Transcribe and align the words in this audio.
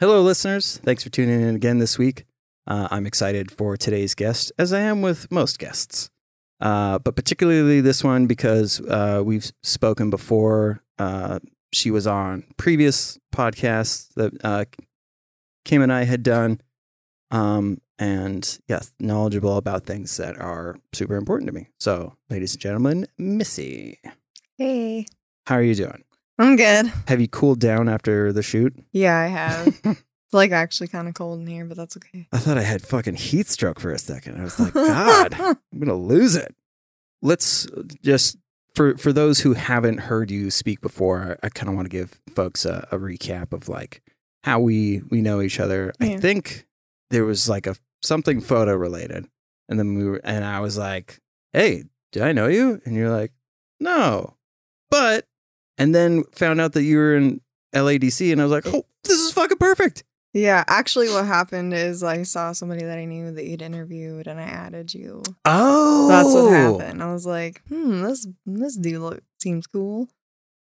Hello, 0.00 0.22
listeners. 0.22 0.78
Thanks 0.84 1.02
for 1.02 1.10
tuning 1.10 1.40
in 1.40 1.56
again 1.56 1.78
this 1.78 1.98
week. 1.98 2.24
Uh, 2.66 2.86
I'm 2.90 3.06
excited 3.06 3.50
for 3.50 3.76
today's 3.76 4.14
guest, 4.14 4.52
as 4.58 4.72
I 4.72 4.80
am 4.80 5.02
with 5.02 5.30
most 5.32 5.58
guests, 5.58 6.10
uh, 6.60 6.98
but 6.98 7.16
particularly 7.16 7.80
this 7.80 8.04
one 8.04 8.26
because 8.26 8.80
uh, 8.82 9.22
we've 9.24 9.50
spoken 9.62 10.10
before. 10.10 10.82
Uh, 10.98 11.40
she 11.72 11.90
was 11.90 12.06
on 12.06 12.44
previous 12.56 13.18
podcasts 13.34 14.12
that 14.14 14.32
uh, 14.44 14.64
Kim 15.64 15.82
and 15.82 15.92
I 15.92 16.04
had 16.04 16.22
done, 16.22 16.60
um, 17.30 17.78
and 17.98 18.58
yes, 18.68 18.92
knowledgeable 19.00 19.56
about 19.56 19.84
things 19.84 20.16
that 20.18 20.38
are 20.40 20.76
super 20.92 21.16
important 21.16 21.48
to 21.48 21.54
me. 21.54 21.68
So, 21.80 22.16
ladies 22.30 22.54
and 22.54 22.60
gentlemen, 22.60 23.06
Missy, 23.18 23.98
Hey. 24.56 25.06
how 25.46 25.56
are 25.56 25.62
you 25.62 25.74
doing? 25.74 26.04
I'm 26.38 26.56
good. 26.56 26.92
Have 27.08 27.20
you 27.20 27.28
cooled 27.28 27.60
down 27.60 27.88
after 27.88 28.32
the 28.32 28.42
shoot? 28.42 28.74
Yeah, 28.92 29.16
I 29.18 29.26
have. 29.26 29.66
it's 29.84 30.04
like 30.32 30.52
actually 30.52 30.88
kind 30.88 31.08
of 31.08 31.14
cold 31.14 31.40
in 31.40 31.46
here, 31.46 31.64
but 31.64 31.76
that's 31.76 31.96
okay. 31.96 32.28
I 32.32 32.38
thought 32.38 32.58
I 32.58 32.62
had 32.62 32.82
fucking 32.82 33.16
heat 33.16 33.48
stroke 33.48 33.80
for 33.80 33.90
a 33.90 33.98
second. 33.98 34.40
I 34.40 34.44
was 34.44 34.58
like, 34.60 34.74
God, 34.74 35.34
I'm 35.34 35.78
gonna 35.78 35.94
lose 35.94 36.36
it. 36.36 36.54
Let's 37.22 37.66
uh, 37.66 37.82
just 38.04 38.38
for 38.74 38.96
for 38.96 39.12
those 39.12 39.40
who 39.40 39.54
haven't 39.54 39.98
heard 39.98 40.30
you 40.30 40.50
speak 40.50 40.80
before, 40.80 41.38
I, 41.42 41.46
I 41.46 41.48
kind 41.48 41.68
of 41.68 41.74
want 41.74 41.86
to 41.86 41.90
give 41.90 42.20
folks 42.34 42.64
a, 42.64 42.86
a 42.92 42.98
recap 42.98 43.52
of 43.52 43.68
like 43.68 44.02
how 44.44 44.60
we 44.60 45.02
we 45.10 45.20
know 45.20 45.40
each 45.40 45.58
other. 45.58 45.92
I 46.00 46.16
think 46.18 46.66
there 47.10 47.24
was 47.24 47.48
like 47.48 47.66
a 47.66 47.74
something 48.02 48.40
photo 48.40 48.76
related, 48.76 49.26
and 49.68 49.78
then 49.78 49.96
we 49.96 50.04
were, 50.04 50.20
and 50.22 50.44
I 50.44 50.60
was 50.60 50.78
like, 50.78 51.18
Hey, 51.52 51.84
do 52.12 52.22
I 52.22 52.30
know 52.30 52.46
you? 52.46 52.80
And 52.84 52.94
you're 52.94 53.10
like, 53.10 53.32
No, 53.80 54.36
but 54.90 55.26
and 55.78 55.94
then 55.94 56.24
found 56.32 56.60
out 56.60 56.72
that 56.72 56.82
you 56.82 56.96
were 56.98 57.16
in 57.16 57.40
LADC, 57.74 58.32
and 58.32 58.40
I 58.40 58.44
was 58.44 58.52
like, 58.52 58.66
Oh, 58.66 58.84
this 59.04 59.18
is 59.18 59.32
fucking 59.32 59.58
perfect. 59.58 60.04
yeah, 60.34 60.64
actually, 60.68 61.08
what 61.08 61.24
happened 61.26 61.72
is 61.72 62.02
I 62.02 62.22
saw 62.24 62.52
somebody 62.52 62.84
that 62.84 62.98
I 62.98 63.04
knew 63.06 63.30
that 63.32 63.44
you'd 63.46 63.62
interviewed, 63.62 64.26
and 64.26 64.38
I 64.40 64.44
added 64.44 64.92
you. 64.94 65.22
Oh, 65.44 66.08
That's 66.08 66.32
what 66.34 66.50
happened. 66.52 67.02
I 67.02 67.12
was 67.12 67.26
like, 67.26 67.62
hmm, 67.68 68.02
this 68.02 68.26
this 68.44 68.76
dude 68.76 69.22
seems 69.40 69.66
cool, 69.66 70.08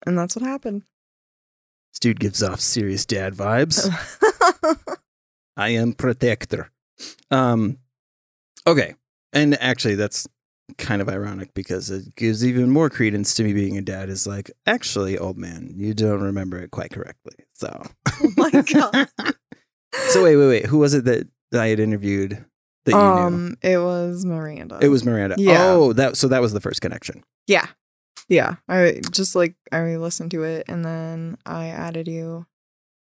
and 0.06 0.16
that's 0.16 0.36
what 0.36 0.44
happened. 0.44 0.84
This 1.92 1.98
dude 2.00 2.20
gives 2.20 2.42
off 2.42 2.60
serious 2.60 3.04
dad 3.04 3.34
vibes. 3.34 3.86
I 5.56 5.68
am 5.70 5.92
protector. 5.92 6.70
Um, 7.30 7.78
okay, 8.66 8.94
and 9.34 9.60
actually, 9.60 9.96
that's 9.96 10.26
kind 10.78 11.00
of 11.02 11.08
ironic 11.08 11.54
because 11.54 11.90
it 11.90 12.14
gives 12.16 12.44
even 12.44 12.70
more 12.70 12.88
credence 12.90 13.34
to 13.34 13.44
me 13.44 13.52
being 13.52 13.76
a 13.76 13.82
dad. 13.82 14.08
Is 14.08 14.26
like, 14.26 14.50
actually, 14.66 15.18
old 15.18 15.38
man, 15.38 15.72
you 15.76 15.94
don't 15.94 16.20
remember 16.20 16.58
it 16.58 16.70
quite 16.70 16.90
correctly. 16.90 17.34
So, 17.52 17.82
oh 18.08 18.30
my 18.36 18.50
god. 18.72 19.08
so 20.08 20.24
wait, 20.24 20.36
wait, 20.36 20.48
wait. 20.48 20.66
Who 20.66 20.78
was 20.78 20.94
it 20.94 21.04
that 21.04 21.28
I 21.54 21.68
had 21.68 21.80
interviewed 21.80 22.44
that 22.84 22.92
you 22.92 22.96
knew? 22.98 23.26
um, 23.26 23.56
it 23.62 23.78
was 23.78 24.24
Miranda. 24.24 24.78
It 24.80 24.88
was 24.88 25.04
Miranda. 25.04 25.36
yeah. 25.38 25.64
Oh, 25.70 25.92
that 25.92 26.16
so 26.16 26.28
that 26.28 26.40
was 26.42 26.52
the 26.52 26.60
first 26.60 26.80
connection. 26.80 27.22
yeah, 27.46 27.66
yeah. 28.28 28.56
I 28.68 29.00
just 29.10 29.34
like 29.34 29.54
I 29.70 29.96
listened 29.96 30.30
to 30.32 30.42
it, 30.44 30.64
and 30.68 30.84
then 30.84 31.38
I 31.46 31.68
added 31.68 32.08
you, 32.08 32.46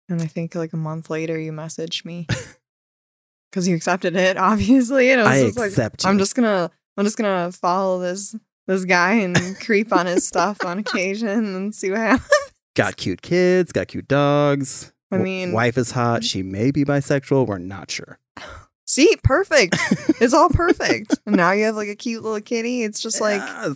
and 0.10 0.22
I 0.22 0.26
think 0.28 0.56
like 0.56 0.74
a 0.74 0.78
month 0.78 1.10
later 1.10 1.40
you 1.40 1.52
messaged 1.52 2.06
me 2.06 2.28
because 3.52 3.68
you 3.68 3.76
accepted 3.76 4.16
it, 4.16 4.38
obviously, 4.38 5.12
and 5.12 5.22
I 5.22 5.24
was 5.24 5.42
I 5.42 5.46
just 5.48 5.58
like, 5.58 5.68
accept. 5.70 6.06
I'm 6.06 6.18
just 6.18 6.36
gonna 6.36 6.72
I'm 7.02 7.06
just 7.06 7.18
gonna 7.18 7.52
follow 7.52 8.00
this 8.00 8.36
this 8.68 8.86
guy 8.86 9.14
and 9.16 9.36
creep 9.60 9.92
on 9.92 10.06
his 10.06 10.26
stuff 10.28 10.64
on 10.64 10.78
occasion 10.80 11.28
and 11.56 11.74
see 11.76 11.90
what 11.90 12.00
happens. 12.00 12.30
got 12.76 12.96
cute 12.96 13.22
kids, 13.22 13.72
got 13.72 13.88
cute 13.88 14.08
dogs. 14.08 14.94
I 15.12 15.18
mean- 15.18 15.52
wife 15.52 15.78
is 15.78 15.92
hot. 15.92 16.24
She 16.24 16.42
may 16.44 16.72
be 16.72 16.86
bisexual. 16.86 17.48
We're 17.48 17.58
not 17.58 17.92
sure. 17.92 18.18
See, 18.88 19.16
perfect. 19.24 19.76
It's 20.22 20.34
all 20.34 20.50
perfect. 20.50 21.18
and 21.26 21.36
now 21.38 21.52
you 21.52 21.64
have 21.66 21.76
like 21.76 21.90
a 21.90 21.96
cute 21.96 22.22
little 22.24 22.40
kitty. 22.42 22.84
It's 22.84 23.02
just 23.02 23.20
like 23.20 23.42
Yes. 23.42 23.76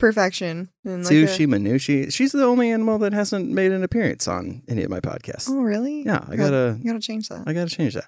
perfection. 0.00 0.70
And 0.84 1.04
like 1.04 1.12
a- 1.12 1.14
Sushi 1.26 1.46
Manushi. 1.46 2.12
She's 2.12 2.32
the 2.32 2.44
only 2.44 2.70
animal 2.70 2.98
that 2.98 3.12
hasn't 3.12 3.48
made 3.50 3.70
an 3.72 3.82
appearance 3.84 4.26
on 4.26 4.62
any 4.68 4.82
of 4.82 4.90
my 4.90 5.00
podcasts. 5.00 5.48
oh 5.48 5.60
really? 5.62 6.02
Yeah, 6.02 6.24
I 6.28 6.34
gotta, 6.36 6.76
You 6.80 6.84
gotta 6.90 7.00
change 7.00 7.28
that. 7.28 7.44
I 7.46 7.52
gotta 7.52 7.70
change 7.70 7.94
that. 7.94 8.06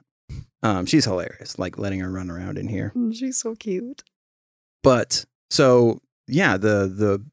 Um, 0.62 0.84
she's 0.86 1.04
hilarious. 1.04 1.58
Like 1.58 1.78
letting 1.78 2.00
her 2.00 2.10
run 2.10 2.28
around 2.30 2.58
in 2.58 2.66
here. 2.68 2.92
She's 3.12 3.36
so 3.38 3.54
cute. 3.54 4.02
But 4.86 5.24
so 5.50 5.98
yeah, 6.28 6.56
the 6.56 6.86
the 6.86 7.24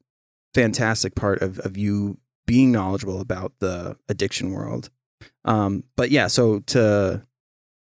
fantastic 0.54 1.14
part 1.14 1.40
of 1.40 1.60
of 1.60 1.76
you 1.76 2.18
being 2.46 2.72
knowledgeable 2.72 3.20
about 3.20 3.52
the 3.60 3.96
addiction 4.08 4.50
world. 4.50 4.90
Um, 5.44 5.84
but 5.94 6.10
yeah, 6.10 6.26
so 6.26 6.58
to 6.66 7.24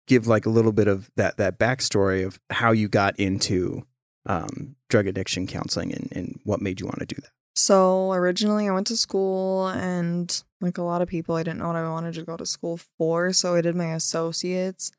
give 0.07 0.27
like 0.27 0.45
a 0.45 0.49
little 0.49 0.73
bit 0.73 0.89
of 0.89 1.09
that 1.15 1.37
that 1.37 1.57
backstory 1.57 2.25
of 2.25 2.37
how 2.49 2.73
you 2.73 2.89
got 2.89 3.17
into 3.17 3.83
um, 4.25 4.75
drug 4.89 5.07
addiction 5.07 5.47
counseling 5.47 5.93
and, 5.93 6.11
and 6.11 6.39
what 6.43 6.61
made 6.61 6.81
you 6.81 6.85
want 6.85 6.99
to 6.99 7.05
do 7.05 7.15
that. 7.21 7.31
So 7.55 8.11
originally 8.11 8.67
I 8.67 8.73
went 8.73 8.87
to 8.87 8.97
school 8.97 9.69
and 9.69 10.43
like 10.59 10.79
a 10.79 10.83
lot 10.83 11.01
of 11.01 11.07
people 11.07 11.35
I 11.35 11.43
didn't 11.43 11.59
know 11.59 11.67
what 11.67 11.77
I 11.77 11.89
wanted 11.89 12.15
to 12.15 12.23
go 12.23 12.35
to 12.35 12.45
school 12.45 12.77
for. 12.97 13.31
So 13.31 13.55
I 13.55 13.61
did 13.61 13.77
my 13.77 13.93
associates. 13.93 14.91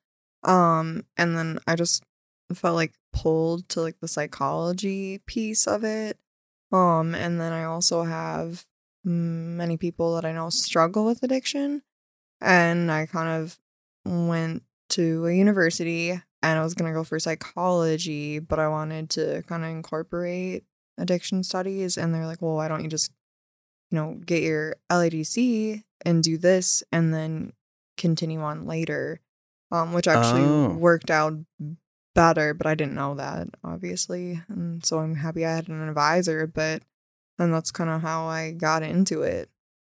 Um 0.44 1.04
and 1.18 1.36
then 1.36 1.58
I 1.66 1.76
just 1.76 2.04
felt 2.54 2.74
like 2.74 2.94
pulled 3.12 3.68
to 3.70 3.80
like 3.80 4.00
the 4.00 4.08
psychology 4.08 5.18
piece 5.26 5.66
of 5.66 5.84
it. 5.84 6.18
Um 6.70 7.14
and 7.14 7.40
then 7.40 7.52
I 7.52 7.64
also 7.64 8.04
have 8.04 8.64
many 9.04 9.76
people 9.76 10.14
that 10.14 10.24
I 10.24 10.32
know 10.32 10.48
struggle 10.50 11.04
with 11.04 11.22
addiction. 11.22 11.82
And 12.40 12.90
I 12.90 13.06
kind 13.06 13.28
of 13.42 13.58
went 14.04 14.62
to 14.90 15.26
a 15.26 15.32
university 15.32 16.10
and 16.10 16.58
I 16.58 16.62
was 16.62 16.74
going 16.74 16.90
to 16.90 16.94
go 16.98 17.04
for 17.04 17.18
psychology, 17.20 18.40
but 18.40 18.58
I 18.58 18.66
wanted 18.68 19.10
to 19.10 19.42
kind 19.46 19.62
of 19.64 19.70
incorporate 19.70 20.64
addiction 20.98 21.44
studies 21.44 21.96
and 21.96 22.12
they're 22.14 22.26
like, 22.26 22.42
"Well, 22.42 22.54
why 22.56 22.68
don't 22.68 22.82
you 22.82 22.88
just 22.90 23.12
you 23.90 23.96
know, 23.96 24.14
get 24.24 24.42
your 24.42 24.76
LADC 24.90 25.82
and 26.04 26.22
do 26.22 26.36
this 26.38 26.82
and 26.90 27.12
then 27.14 27.52
continue 27.96 28.40
on 28.40 28.66
later." 28.66 29.20
Um 29.70 29.92
which 29.92 30.08
actually 30.08 30.42
Oh. 30.42 30.74
worked 30.76 31.10
out 31.10 31.34
better, 32.14 32.54
but 32.54 32.66
I 32.66 32.74
didn't 32.74 32.94
know 32.94 33.14
that 33.14 33.48
obviously. 33.64 34.40
And 34.48 34.84
so 34.84 34.98
I'm 34.98 35.16
happy 35.16 35.44
I 35.44 35.54
had 35.54 35.68
an 35.68 35.88
advisor, 35.88 36.46
but 36.46 36.82
and 37.38 37.52
that's 37.52 37.70
kind 37.70 37.90
of 37.90 38.02
how 38.02 38.26
I 38.26 38.52
got 38.52 38.82
into 38.82 39.22
it. 39.22 39.48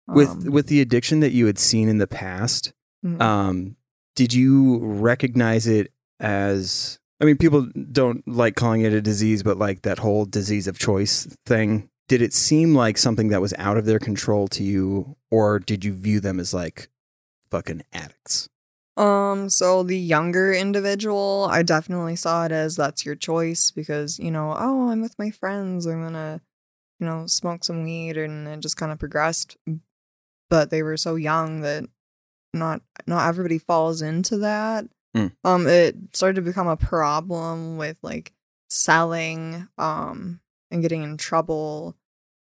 With 0.08 0.30
Um, 0.30 0.46
with 0.46 0.68
the 0.68 0.82
addiction 0.82 1.22
that 1.22 1.32
you 1.32 1.46
had 1.46 1.60
seen 1.60 1.88
in 1.88 1.98
the 1.98 2.08
past, 2.08 2.74
mhm. 3.06 3.22
um, 3.22 3.76
did 4.16 4.34
you 4.34 4.80
recognize 4.80 5.66
it 5.66 5.92
as 6.20 7.00
I 7.24 7.26
mean, 7.26 7.38
people 7.38 7.70
don't 7.92 8.28
like 8.28 8.56
calling 8.56 8.82
it 8.82 8.92
a 8.92 9.02
disease, 9.02 9.44
but 9.44 9.58
like 9.58 9.84
that 9.84 10.00
whole 10.00 10.26
disease 10.26 10.68
of 10.68 10.78
choice 10.78 11.26
thing. 11.46 11.90
Did 12.10 12.22
it 12.22 12.34
seem 12.34 12.76
like 12.76 12.98
something 12.98 13.30
that 13.30 13.40
was 13.40 13.54
out 13.58 13.78
of 13.78 13.86
their 13.86 14.00
control 14.00 14.50
to 14.50 14.64
you, 14.64 15.16
or 15.32 15.60
did 15.60 15.86
you 15.86 15.94
view 15.94 16.20
them 16.20 16.38
as 16.38 16.54
like 16.54 16.90
fucking 17.50 17.84
addicts? 17.94 18.50
Um, 18.96 19.50
so 19.50 19.82
the 19.84 19.98
younger 19.98 20.54
individual, 20.54 21.48
I 21.50 21.64
definitely 21.64 22.16
saw 22.16 22.46
it 22.46 22.52
as 22.52 22.76
that's 22.76 23.06
your 23.06 23.16
choice 23.16 23.72
because, 23.72 24.20
you 24.20 24.30
know, 24.30 24.56
oh, 24.58 24.90
I'm 24.90 25.02
with 25.02 25.18
my 25.18 25.32
friends, 25.32 25.86
I'm 25.86 26.04
gonna, 26.04 26.42
you 27.00 27.06
know, 27.08 27.26
smoke 27.26 27.64
some 27.64 27.84
weed 27.84 28.18
and 28.18 28.48
it 28.48 28.60
just 28.60 28.78
kind 28.78 28.92
of 28.92 29.00
progressed. 29.00 29.58
But 30.50 30.70
they 30.70 30.84
were 30.84 30.98
so 30.98 31.16
young 31.16 31.62
that 31.62 31.86
not 32.54 32.82
not 33.08 33.28
everybody 33.28 33.58
falls 33.58 34.02
into 34.04 34.38
that. 34.40 34.86
Hmm. 35.16 35.28
Um, 35.44 35.68
it 35.68 35.96
started 36.14 36.36
to 36.36 36.42
become 36.42 36.68
a 36.68 36.78
problem 36.78 37.78
with 37.78 37.98
like 38.04 38.34
selling, 38.70 39.68
um, 39.78 40.40
and 40.70 40.82
getting 40.82 41.04
in 41.04 41.18
trouble. 41.18 41.96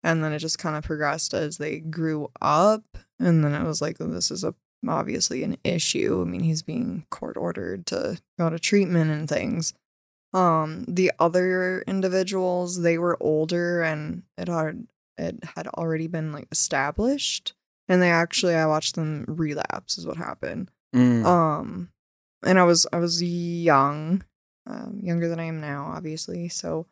And 0.02 0.24
then 0.24 0.32
it 0.32 0.38
just 0.38 0.58
kind 0.58 0.76
of 0.76 0.84
progressed 0.84 1.34
as 1.34 1.58
they 1.58 1.80
grew 1.80 2.30
up. 2.40 2.84
And 3.18 3.44
then 3.44 3.54
it 3.54 3.66
was 3.66 3.82
like, 3.82 3.98
this 3.98 4.30
is 4.30 4.44
a 4.44 4.54
obviously 4.88 5.42
an 5.42 5.56
issue. 5.64 6.22
I 6.22 6.28
mean, 6.28 6.42
he's 6.42 6.62
being 6.62 7.04
court 7.10 7.36
ordered 7.36 7.86
to 7.86 8.18
go 8.38 8.50
to 8.50 8.58
treatment 8.58 9.10
and 9.10 9.28
things. 9.28 9.74
Um, 10.32 10.84
the 10.86 11.12
other 11.18 11.82
individuals, 11.86 12.82
they 12.82 12.98
were 12.98 13.16
older 13.20 13.82
and 13.82 14.22
it 14.38 14.48
had 14.48 14.86
it 15.18 15.44
had 15.56 15.66
already 15.68 16.06
been 16.06 16.32
like 16.32 16.48
established. 16.50 17.52
And 17.88 18.00
they 18.00 18.10
actually 18.10 18.54
I 18.54 18.66
watched 18.66 18.94
them 18.94 19.24
relapse 19.26 19.98
is 19.98 20.06
what 20.06 20.16
happened. 20.16 20.70
Mm. 20.94 21.24
Um 21.24 21.90
and 22.44 22.58
I 22.58 22.64
was 22.64 22.86
I 22.92 22.98
was 22.98 23.22
young, 23.22 24.24
um, 24.66 25.00
younger 25.02 25.28
than 25.28 25.40
I 25.40 25.44
am 25.44 25.60
now, 25.60 25.92
obviously. 25.94 26.48
So 26.48 26.86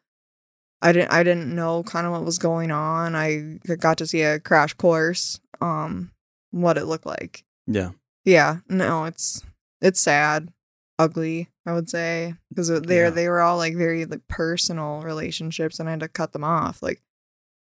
I 0.82 0.92
didn't 0.92 1.12
I 1.12 1.22
didn't 1.22 1.54
know 1.54 1.82
kind 1.82 2.06
of 2.06 2.12
what 2.12 2.24
was 2.24 2.38
going 2.38 2.70
on. 2.70 3.14
I 3.14 3.58
got 3.78 3.98
to 3.98 4.06
see 4.06 4.22
a 4.22 4.40
crash 4.40 4.74
course, 4.74 5.40
um, 5.60 6.12
what 6.50 6.78
it 6.78 6.86
looked 6.86 7.06
like. 7.06 7.44
Yeah. 7.68 7.90
Yeah, 8.24 8.58
no, 8.68 9.04
it's 9.04 9.42
it's 9.80 10.00
sad, 10.00 10.52
ugly. 10.98 11.48
I 11.64 11.72
would 11.74 11.88
say 11.88 12.34
because 12.48 12.68
they 12.68 12.96
Yeah. 12.96 13.10
they 13.10 13.28
were 13.28 13.40
all 13.40 13.56
like 13.58 13.76
very 13.76 14.04
like 14.06 14.26
personal 14.28 15.02
relationships, 15.02 15.78
and 15.78 15.88
I 15.88 15.92
had 15.92 16.00
to 16.00 16.08
cut 16.08 16.32
them 16.32 16.44
off, 16.44 16.82
like, 16.82 17.00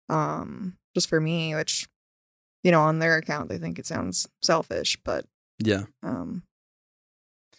um, 0.09 0.77
just 0.95 1.09
for 1.09 1.19
me, 1.19 1.53
which, 1.55 1.87
you 2.63 2.71
know, 2.71 2.81
on 2.81 2.99
their 2.99 3.17
account 3.17 3.49
they 3.49 3.57
think 3.57 3.77
it 3.79 3.85
sounds 3.85 4.27
selfish, 4.41 4.97
but 5.03 5.25
Yeah. 5.59 5.83
Um, 6.03 6.43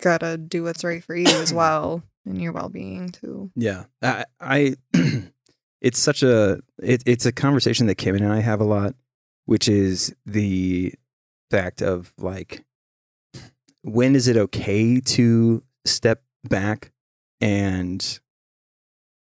gotta 0.01 0.37
do 0.39 0.63
what's 0.65 0.83
right 0.85 1.05
for 1.05 1.15
you 1.15 1.27
as 1.29 1.53
well 1.61 2.03
and 2.25 2.41
your 2.41 2.53
well 2.53 2.69
being 2.69 3.11
too. 3.11 3.51
Yeah. 3.55 3.85
I, 4.03 4.25
I 4.41 4.75
it's 5.81 5.99
such 5.99 6.23
a 6.23 6.61
it, 6.83 7.03
it's 7.07 7.27
a 7.27 7.33
conversation 7.33 7.87
that 7.87 7.97
Kim 7.97 8.15
and 8.17 8.33
I 8.33 8.41
have 8.41 8.61
a 8.61 8.65
lot, 8.65 8.95
which 9.47 9.69
is 9.69 10.15
the 10.27 10.95
fact 11.51 11.83
of 11.83 12.13
like 12.19 12.65
when 13.83 14.15
is 14.15 14.29
it 14.29 14.37
okay 14.37 15.01
to 15.01 15.63
step 15.85 16.23
back 16.49 16.93
and 17.41 18.21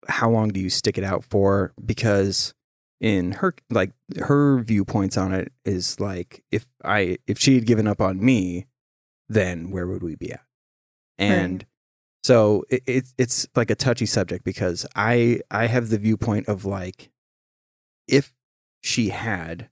how 0.08 0.28
long 0.31 0.49
do 0.49 0.61
you 0.61 0.69
stick 0.70 0.99
it 0.99 1.05
out 1.05 1.25
for 1.25 1.72
because 1.84 2.52
in 3.00 3.32
her 3.32 3.55
like 3.70 3.93
her 4.19 4.61
viewpoints 4.61 5.17
on 5.17 5.32
it 5.32 5.52
is 5.64 5.99
like 6.00 6.43
if 6.50 6.67
i 6.84 7.17
if 7.26 7.38
she 7.38 7.55
had 7.55 7.64
given 7.67 7.87
up 7.87 8.00
on 8.00 8.23
me 8.23 8.66
then 9.28 9.70
where 9.70 9.87
would 9.87 10.02
we 10.02 10.16
be 10.16 10.32
at 10.32 10.44
and 11.19 11.62
Right. 11.62 11.66
so 12.25 12.64
it, 12.69 12.82
it 12.87 13.05
it's 13.16 13.46
like 13.56 13.70
a 13.70 13.75
touchy 13.75 14.06
subject 14.06 14.44
because 14.44 14.84
i 14.94 15.40
i 15.50 15.66
have 15.66 15.88
the 15.88 15.99
viewpoint 15.99 16.49
of 16.49 16.64
like 16.64 17.11
if 18.08 18.34
she 18.82 19.11
had 19.11 19.70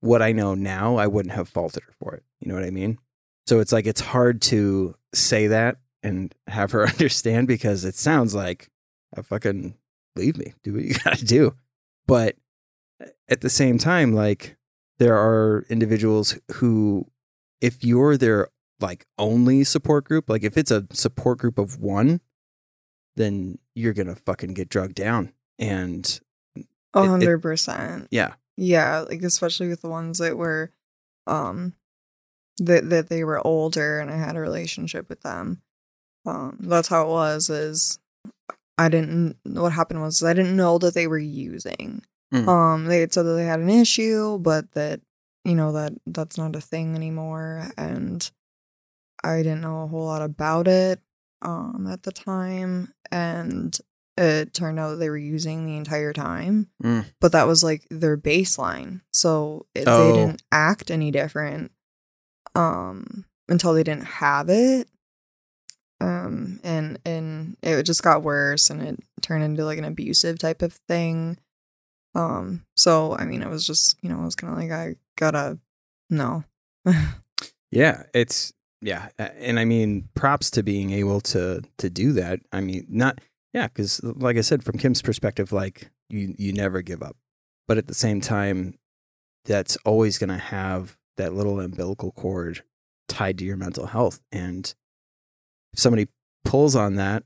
what 0.00 0.22
i 0.22 0.32
know 0.32 0.54
now 0.54 0.96
i 0.96 1.06
wouldn't 1.06 1.34
have 1.34 1.48
faulted 1.48 1.82
her 1.82 1.92
for 1.98 2.14
it 2.14 2.22
you 2.40 2.48
know 2.48 2.54
what 2.54 2.64
i 2.64 2.70
mean 2.70 2.98
so 3.46 3.60
it's 3.60 3.72
like 3.72 3.86
it's 3.86 4.00
hard 4.00 4.42
to 4.42 4.96
say 5.14 5.46
that 5.46 5.78
and 6.02 6.34
have 6.46 6.72
her 6.72 6.86
understand 6.88 7.46
because 7.48 7.84
it 7.84 7.94
sounds 7.94 8.34
like 8.34 8.70
I 9.16 9.22
fucking 9.22 9.74
leave 10.14 10.36
me, 10.36 10.54
do 10.62 10.74
what 10.74 10.84
you 10.84 10.94
gotta 11.04 11.24
do. 11.24 11.54
But 12.06 12.36
uh, 13.02 13.08
at 13.28 13.40
the 13.40 13.50
same 13.50 13.78
time, 13.78 14.12
like 14.12 14.56
there 14.98 15.16
are 15.16 15.64
individuals 15.68 16.38
who, 16.54 17.06
if 17.60 17.84
you're 17.84 18.16
their 18.16 18.48
like 18.80 19.06
only 19.18 19.64
support 19.64 20.04
group, 20.04 20.28
like 20.28 20.42
if 20.42 20.56
it's 20.56 20.70
a 20.70 20.86
support 20.92 21.38
group 21.38 21.58
of 21.58 21.78
one, 21.78 22.20
then 23.14 23.58
you're 23.74 23.94
gonna 23.94 24.16
fucking 24.16 24.54
get 24.54 24.68
drugged 24.68 24.94
down. 24.94 25.32
And 25.58 26.20
hundred 26.94 27.40
percent. 27.40 28.08
yeah, 28.10 28.34
Yeah, 28.56 29.00
like 29.00 29.22
especially 29.22 29.68
with 29.68 29.82
the 29.82 29.88
ones 29.88 30.18
that 30.18 30.36
were 30.36 30.72
um 31.26 31.74
that 32.58 32.88
that 32.90 33.08
they 33.08 33.24
were 33.24 33.44
older 33.46 34.00
and 34.00 34.10
I 34.10 34.16
had 34.16 34.36
a 34.36 34.40
relationship 34.40 35.08
with 35.08 35.22
them. 35.22 35.62
Um 36.24 36.56
that's 36.60 36.88
how 36.88 37.02
it 37.02 37.10
was 37.10 37.50
is 37.50 37.98
I 38.78 38.88
didn't 38.88 39.36
what 39.44 39.72
happened 39.72 40.02
was 40.02 40.22
I 40.22 40.32
didn't 40.32 40.56
know 40.56 40.78
that 40.78 40.94
they 40.94 41.06
were 41.06 41.18
using. 41.18 42.02
Mm. 42.32 42.48
Um 42.48 42.84
they 42.86 43.00
had 43.00 43.12
said 43.12 43.24
that 43.26 43.34
they 43.34 43.44
had 43.44 43.60
an 43.60 43.70
issue, 43.70 44.38
but 44.38 44.72
that 44.72 45.00
you 45.44 45.54
know 45.54 45.72
that 45.72 45.92
that's 46.06 46.38
not 46.38 46.56
a 46.56 46.60
thing 46.60 46.94
anymore 46.94 47.70
and 47.76 48.30
I 49.22 49.38
didn't 49.38 49.60
know 49.60 49.82
a 49.82 49.86
whole 49.86 50.06
lot 50.06 50.22
about 50.22 50.66
it 50.66 51.00
um 51.42 51.86
at 51.90 52.02
the 52.04 52.12
time 52.12 52.92
and 53.12 53.78
it 54.18 54.54
turned 54.54 54.78
out 54.78 54.94
they 54.96 55.10
were 55.10 55.16
using 55.16 55.66
the 55.66 55.76
entire 55.76 56.12
time 56.12 56.68
Mm. 56.82 57.04
but 57.20 57.32
that 57.32 57.46
was 57.46 57.62
like 57.62 57.86
their 57.90 58.16
baseline 58.16 59.00
so 59.12 59.66
it, 59.74 59.84
Oh. 59.86 60.12
they 60.12 60.18
didn't 60.18 60.42
act 60.50 60.90
any 60.90 61.10
different 61.10 61.70
um 62.54 63.24
until 63.48 63.74
they 63.74 63.82
didn't 63.82 64.06
have 64.06 64.48
it 64.48 64.88
um 66.00 66.60
and 66.64 66.98
and 67.04 67.56
it 67.62 67.82
just 67.84 68.02
got 68.02 68.22
worse 68.22 68.68
and 68.70 68.82
it 68.82 68.98
turned 69.22 69.44
into 69.44 69.64
like 69.64 69.78
an 69.78 69.84
abusive 69.84 70.38
type 70.38 70.62
of 70.62 70.72
thing 70.88 71.38
um 72.14 72.64
so 72.76 73.14
i 73.16 73.24
mean 73.24 73.42
it 73.42 73.48
was 73.48 73.66
just 73.66 73.96
you 74.02 74.08
know 74.08 74.20
it 74.20 74.24
was 74.24 74.34
kind 74.34 74.52
of 74.52 74.58
like 74.58 74.70
i 74.70 74.94
gotta 75.16 75.58
no 76.10 76.44
Yeah, 77.72 78.04
it's 78.14 78.52
yeah, 78.80 79.08
and 79.18 79.58
I 79.58 79.64
mean, 79.64 80.08
props 80.14 80.50
to 80.52 80.62
being 80.62 80.92
able 80.92 81.20
to 81.22 81.62
to 81.78 81.90
do 81.90 82.12
that. 82.12 82.38
I 82.52 82.60
mean, 82.60 82.86
not 82.88 83.18
yeah, 83.56 83.66
because 83.68 84.00
like 84.04 84.36
I 84.36 84.42
said, 84.42 84.62
from 84.62 84.78
Kim's 84.78 85.02
perspective, 85.02 85.50
like 85.52 85.90
you 86.08 86.34
you 86.38 86.52
never 86.52 86.82
give 86.82 87.02
up, 87.02 87.16
but 87.66 87.78
at 87.78 87.86
the 87.88 87.94
same 87.94 88.20
time, 88.20 88.78
that's 89.44 89.76
always 89.84 90.18
going 90.18 90.28
to 90.30 90.36
have 90.38 90.96
that 91.16 91.32
little 91.34 91.58
umbilical 91.60 92.12
cord 92.12 92.62
tied 93.08 93.38
to 93.38 93.44
your 93.44 93.56
mental 93.56 93.86
health, 93.86 94.20
and 94.30 94.74
if 95.72 95.80
somebody 95.80 96.06
pulls 96.44 96.76
on 96.76 96.94
that, 96.96 97.24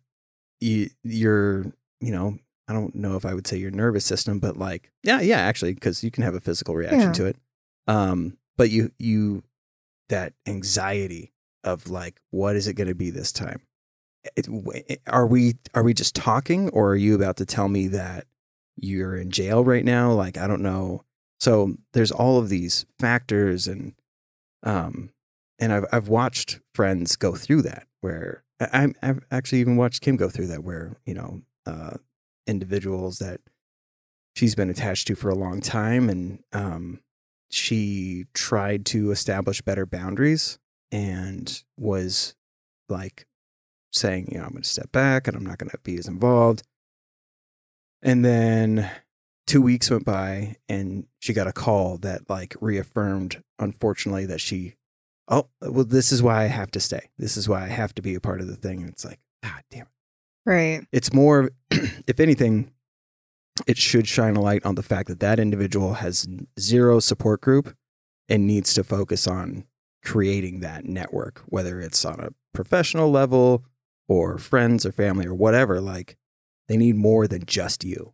you 0.60 0.88
you're 1.04 1.66
you 2.00 2.12
know. 2.12 2.38
I 2.68 2.72
don't 2.72 2.94
know 2.94 3.16
if 3.16 3.26
I 3.26 3.34
would 3.34 3.48
say 3.48 3.56
your 3.56 3.72
nervous 3.72 4.04
system, 4.04 4.38
but 4.38 4.56
like, 4.56 4.92
yeah, 5.02 5.20
yeah, 5.20 5.38
actually, 5.40 5.74
because 5.74 6.04
you 6.04 6.12
can 6.12 6.22
have 6.22 6.36
a 6.36 6.40
physical 6.40 6.76
reaction 6.76 7.00
Yeah. 7.08 7.12
to 7.14 7.26
it. 7.26 7.36
Um, 7.88 8.38
but 8.56 8.70
you, 8.70 8.92
you, 8.96 9.42
that 10.08 10.34
anxiety 10.46 11.32
of 11.64 11.90
like 11.90 12.20
what 12.30 12.54
is 12.54 12.68
it 12.68 12.74
going 12.74 12.86
to 12.86 12.94
be 12.94 13.10
this 13.10 13.32
time 13.32 13.62
it, 14.36 15.00
are 15.06 15.26
we 15.26 15.54
are 15.74 15.82
we 15.82 15.94
just 15.94 16.14
talking 16.14 16.68
or 16.70 16.90
are 16.90 16.96
you 16.96 17.14
about 17.14 17.36
to 17.38 17.46
tell 17.46 17.68
me 17.68 17.88
that 17.88 18.26
you're 18.76 19.16
in 19.16 19.30
jail 19.30 19.64
right 19.64 19.84
now? 19.84 20.12
Like 20.12 20.38
i 20.38 20.46
don't 20.46 20.62
know. 20.62 21.04
So 21.38 21.76
there's 21.94 22.12
all 22.12 22.38
of 22.38 22.50
these 22.50 22.84
factors 22.98 23.66
and 23.66 23.94
um 24.62 25.10
and 25.58 25.72
i've 25.72 25.84
i've 25.92 26.08
watched 26.08 26.60
friends 26.74 27.16
go 27.16 27.34
through 27.34 27.62
that 27.62 27.86
where 28.00 28.44
I, 28.60 28.92
i've 29.02 29.20
actually 29.30 29.60
even 29.60 29.76
watched 29.76 30.02
kim 30.02 30.16
go 30.16 30.28
through 30.28 30.48
that 30.48 30.64
where 30.64 30.98
you 31.06 31.14
know 31.14 31.42
uh 31.66 31.96
individuals 32.46 33.18
that 33.18 33.40
she's 34.34 34.54
been 34.54 34.70
attached 34.70 35.06
to 35.08 35.14
for 35.14 35.30
a 35.30 35.34
long 35.34 35.60
time 35.60 36.08
and 36.08 36.42
um 36.52 37.00
she 37.50 38.26
tried 38.32 38.86
to 38.86 39.10
establish 39.10 39.60
better 39.60 39.86
boundaries 39.86 40.58
and 40.92 41.62
was 41.76 42.34
like 42.88 43.26
saying, 43.92 44.28
you 44.30 44.38
know, 44.38 44.44
I'm 44.44 44.50
going 44.50 44.62
to 44.62 44.68
step 44.68 44.92
back 44.92 45.26
and 45.26 45.36
I'm 45.36 45.44
not 45.44 45.58
going 45.58 45.70
to 45.70 45.78
be 45.82 45.96
as 45.96 46.08
involved. 46.08 46.62
And 48.02 48.24
then 48.24 48.90
two 49.46 49.60
weeks 49.60 49.90
went 49.90 50.04
by 50.04 50.56
and 50.68 51.06
she 51.18 51.32
got 51.32 51.46
a 51.46 51.52
call 51.52 51.98
that 51.98 52.28
like 52.28 52.56
reaffirmed, 52.60 53.42
unfortunately, 53.58 54.26
that 54.26 54.40
she, 54.40 54.74
oh, 55.28 55.48
well, 55.60 55.84
this 55.84 56.12
is 56.12 56.22
why 56.22 56.42
I 56.42 56.46
have 56.46 56.70
to 56.72 56.80
stay. 56.80 57.10
This 57.18 57.36
is 57.36 57.48
why 57.48 57.64
I 57.64 57.68
have 57.68 57.94
to 57.96 58.02
be 58.02 58.14
a 58.14 58.20
part 58.20 58.40
of 58.40 58.46
the 58.46 58.56
thing. 58.56 58.80
And 58.80 58.90
it's 58.90 59.04
like, 59.04 59.20
God 59.42 59.62
damn 59.70 59.82
it 59.82 59.88
right 60.46 60.86
it's 60.92 61.12
more 61.12 61.50
if 61.70 62.20
anything 62.20 62.72
it 63.66 63.76
should 63.76 64.08
shine 64.08 64.36
a 64.36 64.40
light 64.40 64.64
on 64.64 64.74
the 64.74 64.82
fact 64.82 65.08
that 65.08 65.20
that 65.20 65.38
individual 65.38 65.94
has 65.94 66.26
zero 66.58 66.98
support 66.98 67.40
group 67.40 67.76
and 68.28 68.46
needs 68.46 68.72
to 68.72 68.82
focus 68.82 69.26
on 69.26 69.64
creating 70.02 70.60
that 70.60 70.84
network 70.84 71.42
whether 71.46 71.80
it's 71.80 72.04
on 72.04 72.20
a 72.20 72.30
professional 72.54 73.10
level 73.10 73.64
or 74.10 74.38
friends 74.38 74.84
or 74.84 74.90
family 74.92 75.24
or 75.26 75.32
whatever 75.34 75.80
like 75.80 76.16
they 76.68 76.76
need 76.76 76.96
more 76.96 77.26
than 77.28 77.44
just 77.46 77.84
you 77.84 78.12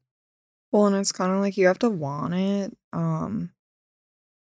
Well, 0.71 0.87
and 0.87 0.97
it's 0.97 1.11
kind 1.13 1.33
of 1.33 1.41
like 1.41 1.57
you 1.57 1.67
have 1.69 1.79
to 1.81 1.89
want 1.91 2.35
it. 2.35 2.77
Um, 2.93 3.51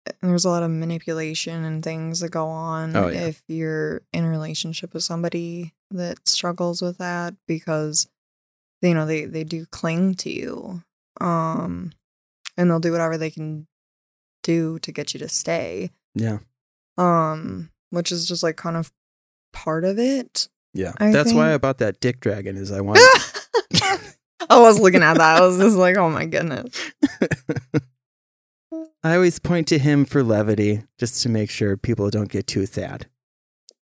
and 0.05 0.29
there's 0.31 0.45
a 0.45 0.49
lot 0.49 0.63
of 0.63 0.71
manipulation 0.71 1.63
and 1.63 1.83
things 1.83 2.19
that 2.21 2.29
go 2.31 2.47
on 2.47 2.95
Oh, 2.95 3.07
yeah. 3.09 3.25
if 3.27 3.43
you're 3.47 4.01
in 4.13 4.23
a 4.25 4.29
relationship 4.29 4.93
with 4.93 5.03
somebody 5.03 5.73
that 5.91 6.27
struggles 6.27 6.81
with 6.81 6.97
that 6.97 7.35
because 7.47 8.07
you 8.81 8.93
know 8.93 9.05
they 9.05 9.25
they 9.25 9.43
do 9.43 9.65
cling 9.65 10.15
to 10.15 10.29
you, 10.29 10.83
um, 11.21 11.91
and 12.57 12.69
they'll 12.69 12.79
do 12.79 12.91
whatever 12.91 13.17
they 13.17 13.29
can 13.31 13.67
do 14.43 14.77
to 14.79 14.91
get 14.91 15.13
you 15.13 15.19
to 15.21 15.29
stay. 15.29 15.89
yeah 16.15 16.39
Um, 16.97 17.69
which 17.91 18.11
is 18.11 18.27
just 18.27 18.43
like 18.43 18.57
kind 18.57 18.75
of 18.77 18.91
part 19.53 19.83
of 19.85 19.97
it. 19.99 20.49
Yeah 20.73 20.93
I 20.97 21.11
that's 21.11 21.33
why 21.33 21.53
i 21.53 21.57
bought 21.57 21.77
that 21.79 21.99
dick 21.99 22.19
dragon 22.19 22.57
is 22.57 22.71
i 22.71 22.81
want 22.81 22.99
I 24.49 24.59
was 24.59 24.79
looking 24.79 25.03
at 25.03 25.17
that. 25.17 25.41
I 25.41 25.45
was 25.45 25.57
just 25.57 25.77
like, 25.77 25.97
oh 25.97 26.09
my 26.09 26.25
goodness. 26.25 26.91
I 29.03 29.15
always 29.15 29.39
point 29.39 29.67
to 29.67 29.79
him 29.79 30.05
for 30.05 30.23
levity, 30.23 30.83
just 30.97 31.21
to 31.23 31.29
make 31.29 31.49
sure 31.49 31.75
people 31.75 32.09
don't 32.09 32.29
get 32.29 32.47
too 32.47 32.65
sad. 32.65 33.07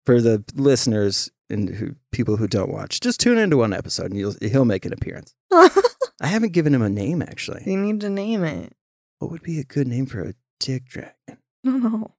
For 0.05 0.22
the 0.22 0.43
listeners 0.55 1.29
and 1.50 1.69
who, 1.69 1.96
people 2.12 2.38
who 2.38 2.48
don't 2.48 2.72
watch, 2.72 3.00
just 3.00 3.19
tune 3.19 3.38
into 3.38 3.58
one 3.58 3.74
episode 3.74 4.12
and 4.12 4.17
you'll, 4.17 4.36
he'll 4.41 4.65
make 4.65 4.86
an 4.86 4.93
appearance. 4.93 5.36
I 5.51 6.27
haven't 6.27 6.53
given 6.53 6.74
him 6.74 6.81
a 6.81 6.89
name 6.89 7.22
actually. 7.22 7.63
you 7.65 7.77
need 7.77 8.01
to 8.01 8.10
name 8.10 8.43
it. 8.43 8.74
What 9.19 9.31
would 9.31 9.43
be 9.43 9.60
a 9.60 9.63
good 9.63 9.88
name 9.88 10.05
for 10.05 10.22
a 10.22 10.34
dick 10.60 10.86
dragon? 10.86 11.13
I 11.29 11.36
don't 11.63 11.84
know. 11.84 12.15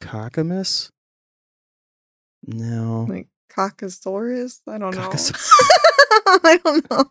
Cockamus? 0.00 0.90
No. 2.46 3.06
like 3.08 3.28
Caucasaurus. 3.50 4.60
I 4.66 4.78
don't 4.78 4.94
know. 4.94 5.10
I 6.44 6.58
don't 6.64 6.90
know. 6.90 7.10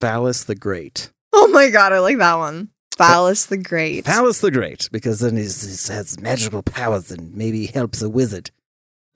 Phallus 0.00 0.44
the 0.44 0.54
Great. 0.54 1.12
Oh 1.32 1.48
my 1.48 1.70
god, 1.70 1.92
I 1.92 2.00
like 2.00 2.18
that 2.18 2.34
one. 2.34 2.70
Phallus 2.96 3.46
the 3.46 3.56
Great. 3.56 4.04
Phallus 4.04 4.40
the 4.40 4.50
Great, 4.50 4.88
because 4.92 5.20
then 5.20 5.36
he 5.36 5.42
has 5.44 6.18
magical 6.20 6.62
powers 6.62 7.10
and 7.10 7.34
maybe 7.34 7.66
helps 7.66 8.02
a 8.02 8.08
wizard. 8.08 8.50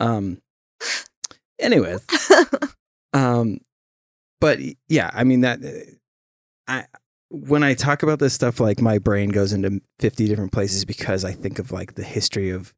Um. 0.00 0.40
Anyways, 1.58 2.04
Um, 3.12 3.60
but 4.40 4.58
yeah, 4.88 5.10
I 5.12 5.24
mean 5.24 5.40
that 5.40 5.60
I 6.68 6.84
when 7.30 7.62
I 7.62 7.74
talk 7.74 8.02
about 8.02 8.18
this 8.18 8.34
stuff, 8.34 8.60
like 8.60 8.80
my 8.80 8.98
brain 8.98 9.30
goes 9.30 9.52
into 9.52 9.80
fifty 9.98 10.26
different 10.28 10.52
places 10.52 10.84
because 10.84 11.24
I 11.24 11.32
think 11.32 11.58
of 11.58 11.72
like 11.72 11.94
the 11.94 12.04
history 12.04 12.50
of 12.50 12.74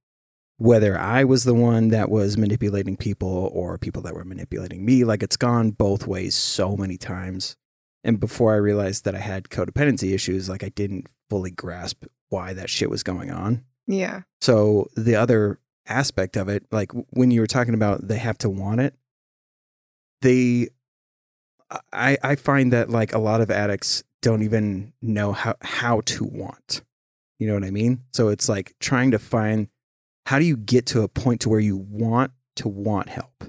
whether 0.58 0.98
I 0.98 1.22
was 1.22 1.44
the 1.44 1.54
one 1.54 1.88
that 1.88 2.10
was 2.10 2.36
manipulating 2.36 2.96
people 2.96 3.50
or 3.52 3.78
people 3.78 4.02
that 4.02 4.14
were 4.14 4.24
manipulating 4.24 4.84
me. 4.84 5.04
Like 5.04 5.22
it's 5.22 5.36
gone 5.36 5.70
both 5.70 6.06
ways 6.06 6.34
so 6.34 6.76
many 6.76 6.98
times. 6.98 7.56
And 8.04 8.18
before 8.18 8.52
I 8.52 8.56
realized 8.56 9.04
that 9.04 9.14
I 9.14 9.20
had 9.20 9.44
codependency 9.44 10.12
issues, 10.12 10.48
like 10.48 10.64
I 10.64 10.68
didn't 10.70 11.06
fully 11.30 11.52
grasp 11.52 12.04
why 12.28 12.52
that 12.54 12.70
shit 12.70 12.90
was 12.90 13.04
going 13.04 13.30
on. 13.30 13.64
Yeah. 13.86 14.22
So 14.40 14.88
the 14.96 15.14
other 15.14 15.60
aspect 15.86 16.36
of 16.36 16.48
it, 16.48 16.64
like 16.72 16.90
when 17.10 17.30
you 17.30 17.40
were 17.40 17.46
talking 17.46 17.74
about 17.74 18.08
they 18.08 18.18
have 18.18 18.38
to 18.38 18.50
want 18.50 18.80
it, 18.80 18.94
they, 20.22 20.68
I, 21.92 22.18
I 22.22 22.34
find 22.34 22.72
that 22.72 22.90
like 22.90 23.14
a 23.14 23.18
lot 23.18 23.40
of 23.40 23.50
addicts 23.50 24.02
don't 24.22 24.42
even 24.42 24.92
know 25.00 25.32
how, 25.32 25.54
how 25.62 26.00
to 26.06 26.24
want. 26.24 26.82
You 27.38 27.46
know 27.46 27.54
what 27.54 27.64
I 27.64 27.70
mean? 27.70 28.02
So 28.12 28.28
it's 28.28 28.48
like 28.48 28.74
trying 28.80 29.12
to 29.12 29.20
find 29.20 29.68
how 30.28 30.38
do 30.38 30.44
you 30.44 30.58
get 30.58 30.84
to 30.84 31.00
a 31.00 31.08
point 31.08 31.40
to 31.40 31.48
where 31.48 31.58
you 31.58 31.74
want 31.74 32.32
to 32.54 32.68
want 32.68 33.08
help? 33.08 33.44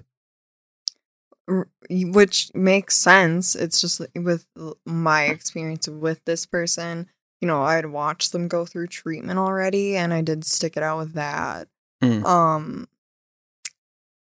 Which 1.89 2.51
makes 2.53 2.95
sense. 2.95 3.53
It's 3.53 3.81
just 3.81 3.99
with 4.15 4.45
my 4.85 5.25
experience 5.25 5.89
with 5.89 6.23
this 6.23 6.45
person, 6.45 7.07
you 7.41 7.49
know, 7.49 7.61
I 7.61 7.75
had 7.75 7.87
watched 7.87 8.31
them 8.31 8.47
go 8.47 8.65
through 8.65 8.87
treatment 8.87 9.39
already 9.39 9.97
and 9.97 10.13
I 10.13 10.21
did 10.21 10.45
stick 10.45 10.77
it 10.77 10.83
out 10.83 10.99
with 10.99 11.13
that. 11.15 11.67
Mm. 12.01 12.23
Um 12.23 12.87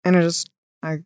and 0.04 0.16
I 0.16 0.20
just 0.20 0.48
I 0.80 0.98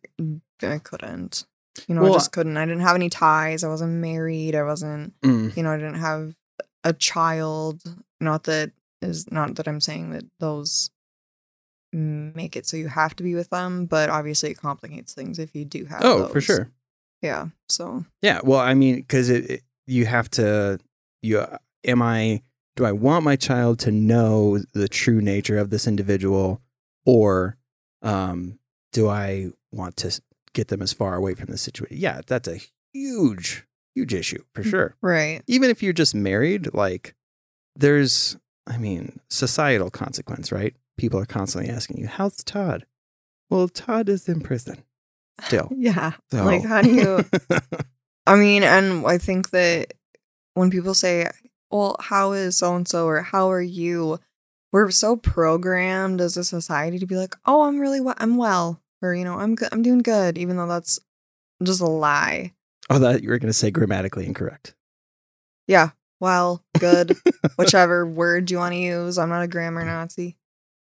I 0.61 0.77
couldn't. 0.77 1.47
You 1.87 1.95
know, 1.95 2.03
Well, 2.03 2.11
I 2.11 2.17
just 2.17 2.31
couldn't. 2.31 2.57
I 2.57 2.65
didn't 2.67 2.81
have 2.83 2.95
any 2.95 3.09
ties. 3.09 3.63
I 3.63 3.69
wasn't 3.69 3.93
married. 3.93 4.53
I 4.53 4.61
wasn't 4.61 5.19
Mm. 5.21 5.57
you 5.57 5.63
know, 5.63 5.71
I 5.71 5.77
didn't 5.77 5.95
have 5.99 6.35
a 6.83 6.93
child. 6.93 7.81
Not 8.19 8.43
that 8.43 8.71
is 9.01 9.31
not 9.31 9.55
that 9.55 9.67
I'm 9.67 9.81
saying 9.81 10.11
that 10.11 10.25
those 10.39 10.91
make 11.91 12.55
it 12.55 12.65
so 12.65 12.77
you 12.77 12.87
have 12.87 13.15
to 13.15 13.23
be 13.23 13.35
with 13.35 13.49
them, 13.49 13.85
but 13.85 14.09
obviously 14.09 14.51
it 14.51 14.55
complicates 14.55 15.13
things 15.13 15.39
if 15.39 15.55
you 15.55 15.65
do 15.65 15.85
have. 15.85 16.01
Oh, 16.03 16.27
for 16.27 16.41
sure. 16.41 16.71
Yeah. 17.21 17.47
So 17.67 18.05
Yeah. 18.21 18.39
Well, 18.43 18.59
I 18.59 18.73
mean, 18.73 18.95
because 18.95 19.29
it, 19.29 19.49
it, 19.49 19.63
you 19.87 20.05
have 20.05 20.29
to, 20.31 20.79
you, 21.21 21.45
am 21.83 22.01
I, 22.01 22.41
do 22.75 22.85
I 22.85 22.91
want 22.91 23.25
my 23.25 23.35
child 23.35 23.79
to 23.79 23.91
know 23.91 24.59
the 24.73 24.87
true 24.87 25.21
nature 25.21 25.57
of 25.57 25.69
this 25.69 25.87
individual 25.87 26.61
or 27.05 27.57
um, 28.01 28.59
do 28.93 29.09
I 29.09 29.49
want 29.71 29.97
to 29.97 30.21
get 30.53 30.69
them 30.69 30.81
as 30.81 30.93
far 30.93 31.15
away 31.15 31.33
from 31.33 31.47
the 31.47 31.57
situation? 31.57 31.97
Yeah, 31.97 32.21
that's 32.25 32.47
a 32.47 32.59
huge, 32.93 33.65
huge 33.95 34.13
issue 34.13 34.43
for 34.53 34.63
sure. 34.63 34.95
right. 35.01 35.41
Even 35.47 35.69
if 35.69 35.83
you're 35.83 35.93
just 35.93 36.15
married, 36.15 36.73
like 36.73 37.15
there's, 37.75 38.37
I 38.67 38.77
mean, 38.77 39.19
societal 39.29 39.89
consequence, 39.89 40.51
right? 40.51 40.75
People 40.99 41.19
are 41.19 41.25
constantly 41.25 41.71
asking 41.71 41.97
you, 41.97 42.07
how's 42.07 42.43
Todd? 42.43 42.85
Well, 43.49 43.69
Todd 43.69 44.09
is 44.09 44.27
in 44.27 44.41
prison 44.41 44.83
still. 45.43 45.69
Yeah. 45.77 46.11
So. 46.29 46.43
Like 46.43 46.63
how 46.65 46.81
do 46.81 46.93
you 46.93 47.25
I 48.27 48.35
mean, 48.35 48.63
and 48.63 49.07
I 49.07 49.17
think 49.17 49.51
that 49.51 49.93
when 50.55 50.69
people 50.69 50.93
say, 50.93 51.29
Well, 51.71 51.95
how 52.01 52.33
is 52.33 52.57
so 52.57 52.75
and 52.75 52.85
so 52.87 53.05
or 53.07 53.21
how 53.21 53.49
are 53.49 53.61
you? 53.61 54.19
We're 54.73 54.91
so 54.91 55.15
programmed 55.15 56.19
as 56.19 56.35
a 56.35 56.43
society 56.43 56.99
to 56.99 57.05
be 57.05 57.15
like, 57.15 57.35
Oh, 57.45 57.63
I'm 57.63 57.79
really 57.79 58.01
well 58.01 58.15
I'm 58.17 58.35
well. 58.35 58.81
Or, 59.01 59.15
you 59.15 59.23
know, 59.23 59.39
I'm 59.39 59.55
good 59.55 59.69
I'm 59.71 59.81
doing 59.81 59.99
good, 59.99 60.37
even 60.37 60.57
though 60.57 60.67
that's 60.67 60.99
just 61.63 61.79
a 61.79 61.87
lie. 61.87 62.51
oh, 62.89 62.99
that 62.99 63.23
you 63.23 63.29
were 63.29 63.39
going 63.39 63.47
to 63.47 63.53
say 63.53 63.71
grammatically 63.71 64.25
incorrect. 64.25 64.75
Yeah. 65.65 65.91
Well, 66.19 66.61
good. 66.77 67.15
Whichever 67.55 68.05
word 68.05 68.51
you 68.51 68.57
want 68.57 68.73
to 68.73 68.79
use. 68.79 69.17
I'm 69.17 69.29
not 69.29 69.43
a 69.43 69.47
grammar 69.47 69.85
Nazi. 69.85 70.35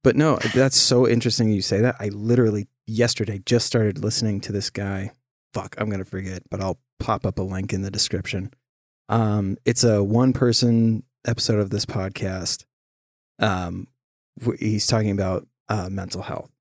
But 0.04 0.16
no, 0.16 0.38
that's 0.54 0.78
so 0.78 1.08
interesting 1.08 1.50
you 1.50 1.62
say 1.62 1.80
that. 1.82 1.96
I 2.00 2.10
literally 2.10 2.68
yesterday 2.86 3.42
just 3.46 3.66
started 3.66 4.04
listening 4.04 4.42
to 4.42 4.52
this 4.52 4.70
guy. 4.70 5.12
Fuck, 5.54 5.76
I'm 5.78 5.90
gonna 5.90 6.04
forget, 6.04 6.44
but 6.50 6.62
I'll 6.62 6.80
pop 7.00 7.26
up 7.26 7.40
a 7.40 7.44
link 7.44 7.74
in 7.74 7.82
the 7.82 7.92
description. 7.92 8.52
Um, 9.10 9.58
it's 9.66 9.84
a 9.84 10.04
one 10.04 10.34
person 10.34 11.04
episode 11.26 11.60
of 11.60 11.70
this 11.70 11.86
podcast. 11.86 12.66
Um, 13.40 13.88
he's 14.60 14.88
talking 14.88 15.12
about 15.12 15.48
uh, 15.70 15.90
mental 15.90 16.22
health 16.22 16.52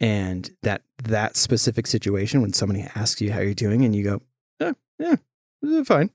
and 0.00 0.50
that 0.62 0.82
that 1.02 1.36
specific 1.36 1.86
situation 1.86 2.42
when 2.42 2.52
somebody 2.52 2.86
asks 2.94 3.20
you 3.20 3.32
how 3.32 3.40
you're 3.40 3.54
doing 3.54 3.84
and 3.84 3.94
you 3.94 4.04
go, 4.04 4.22
yeah, 4.60 4.72
yeah, 4.98 5.16
eh, 5.78 5.84
fine. 5.84 6.10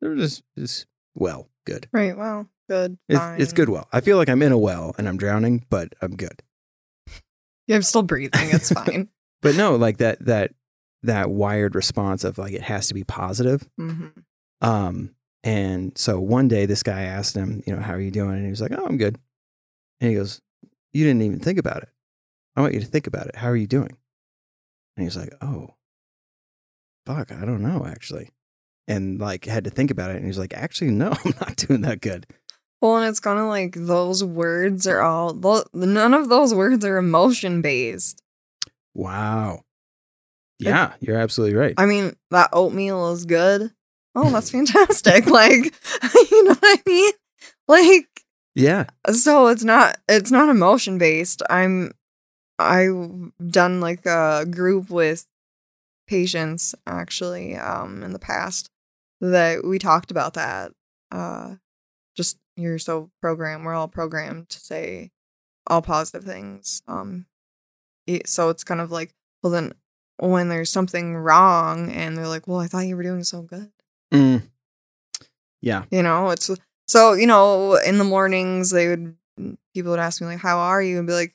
They're 0.00 0.16
just, 0.16 0.42
just 0.58 0.86
well, 1.14 1.48
good. 1.64 1.88
Right. 1.92 2.16
Well, 2.16 2.48
good. 2.68 2.98
It's, 3.08 3.20
it's 3.42 3.52
good 3.52 3.68
well. 3.68 3.88
I 3.92 4.00
feel 4.00 4.16
like 4.16 4.28
I'm 4.28 4.42
in 4.42 4.52
a 4.52 4.58
well 4.58 4.94
and 4.98 5.08
I'm 5.08 5.16
drowning, 5.16 5.64
but 5.70 5.92
I'm 6.00 6.16
good. 6.16 6.42
Yeah, 7.66 7.76
I'm 7.76 7.82
still 7.82 8.02
breathing. 8.02 8.50
It's 8.50 8.70
fine. 8.72 9.08
But 9.42 9.56
no, 9.56 9.76
like 9.76 9.98
that 9.98 10.24
that 10.26 10.52
that 11.02 11.30
wired 11.30 11.74
response 11.74 12.24
of 12.24 12.38
like 12.38 12.52
it 12.52 12.62
has 12.62 12.88
to 12.88 12.94
be 12.94 13.04
positive. 13.04 13.68
hmm 13.76 14.08
Um, 14.60 15.14
and 15.44 15.96
so 15.96 16.18
one 16.18 16.48
day 16.48 16.66
this 16.66 16.82
guy 16.82 17.02
asked 17.02 17.36
him, 17.36 17.62
you 17.66 17.74
know, 17.74 17.80
how 17.82 17.92
are 17.92 18.00
you 18.00 18.10
doing? 18.10 18.32
And 18.32 18.44
he 18.44 18.50
was 18.50 18.60
like, 18.60 18.72
oh, 18.72 18.84
I'm 18.84 18.96
good. 18.96 19.18
And 20.00 20.10
he 20.10 20.16
goes, 20.16 20.40
you 20.92 21.04
didn't 21.04 21.22
even 21.22 21.38
think 21.38 21.58
about 21.58 21.82
it. 21.82 21.88
I 22.56 22.60
want 22.62 22.74
you 22.74 22.80
to 22.80 22.86
think 22.86 23.06
about 23.06 23.26
it. 23.26 23.36
How 23.36 23.48
are 23.48 23.56
you 23.56 23.66
doing? 23.66 23.96
And 24.96 25.04
he's 25.04 25.16
like, 25.16 25.32
oh, 25.42 25.74
fuck, 27.04 27.30
I 27.30 27.44
don't 27.44 27.62
know 27.62 27.84
actually. 27.86 28.30
And 28.88 29.20
like 29.20 29.44
had 29.44 29.64
to 29.64 29.70
think 29.70 29.90
about 29.90 30.10
it. 30.10 30.16
And 30.16 30.26
he's 30.26 30.38
like, 30.38 30.54
actually, 30.54 30.90
no, 30.90 31.10
I'm 31.24 31.34
not 31.40 31.56
doing 31.56 31.82
that 31.82 32.00
good. 32.00 32.26
Well, 32.80 32.96
and 32.98 33.08
it's 33.08 33.20
kind 33.20 33.38
of 33.38 33.46
like 33.46 33.74
those 33.74 34.22
words 34.22 34.86
are 34.86 35.00
all, 35.00 35.34
none 35.72 36.14
of 36.14 36.28
those 36.28 36.54
words 36.54 36.84
are 36.84 36.98
emotion 36.98 37.62
based. 37.62 38.22
Wow. 38.94 39.62
Yeah, 40.58 40.92
you're 41.00 41.18
absolutely 41.18 41.56
right. 41.56 41.74
I 41.76 41.86
mean, 41.86 42.16
that 42.30 42.50
oatmeal 42.52 43.12
is 43.12 43.26
good. 43.26 43.72
Oh, 44.14 44.30
that's 44.30 44.50
fantastic. 44.50 45.26
like, 45.30 45.74
you 46.30 46.44
know 46.44 46.54
what 46.54 46.58
I 46.62 46.82
mean? 46.86 47.12
Like, 47.68 48.08
yeah. 48.54 48.84
so 49.10 49.48
it's 49.48 49.64
not, 49.64 49.98
it's 50.08 50.30
not 50.30 50.48
emotion 50.48 50.98
based. 50.98 51.42
I'm, 51.50 51.92
I've 52.58 53.32
done 53.46 53.80
like 53.80 54.06
a 54.06 54.46
group 54.50 54.88
with 54.88 55.26
patients 56.06 56.74
actually, 56.86 57.54
um, 57.56 58.02
in 58.02 58.12
the 58.12 58.18
past 58.18 58.70
that 59.20 59.64
we 59.64 59.78
talked 59.78 60.10
about 60.10 60.34
that. 60.34 60.72
Uh, 61.10 61.56
you're 62.56 62.78
so 62.78 63.10
programmed. 63.20 63.64
We're 63.64 63.74
all 63.74 63.88
programmed 63.88 64.48
to 64.50 64.60
say 64.60 65.10
all 65.66 65.82
positive 65.82 66.24
things. 66.24 66.82
Um, 66.88 67.26
it- 68.06 68.28
so 68.28 68.48
it's 68.48 68.64
kind 68.64 68.80
of 68.80 68.90
like, 68.90 69.14
well, 69.42 69.52
then 69.52 69.72
when 70.18 70.48
there's 70.48 70.70
something 70.72 71.16
wrong 71.16 71.90
and 71.90 72.16
they're 72.16 72.28
like, 72.28 72.48
well, 72.48 72.60
I 72.60 72.66
thought 72.66 72.86
you 72.86 72.96
were 72.96 73.02
doing 73.02 73.24
so 73.24 73.42
good. 73.42 73.70
Mm. 74.12 74.42
Yeah. 75.60 75.84
You 75.90 76.02
know, 76.02 76.30
it's 76.30 76.50
so, 76.86 77.12
you 77.12 77.26
know, 77.26 77.74
in 77.76 77.98
the 77.98 78.04
mornings, 78.04 78.70
they 78.70 78.88
would, 78.88 79.16
people 79.74 79.90
would 79.90 80.00
ask 80.00 80.20
me, 80.20 80.26
like, 80.28 80.38
how 80.38 80.58
are 80.58 80.80
you? 80.82 80.98
And 80.98 81.06
be 81.06 81.12
like, 81.12 81.34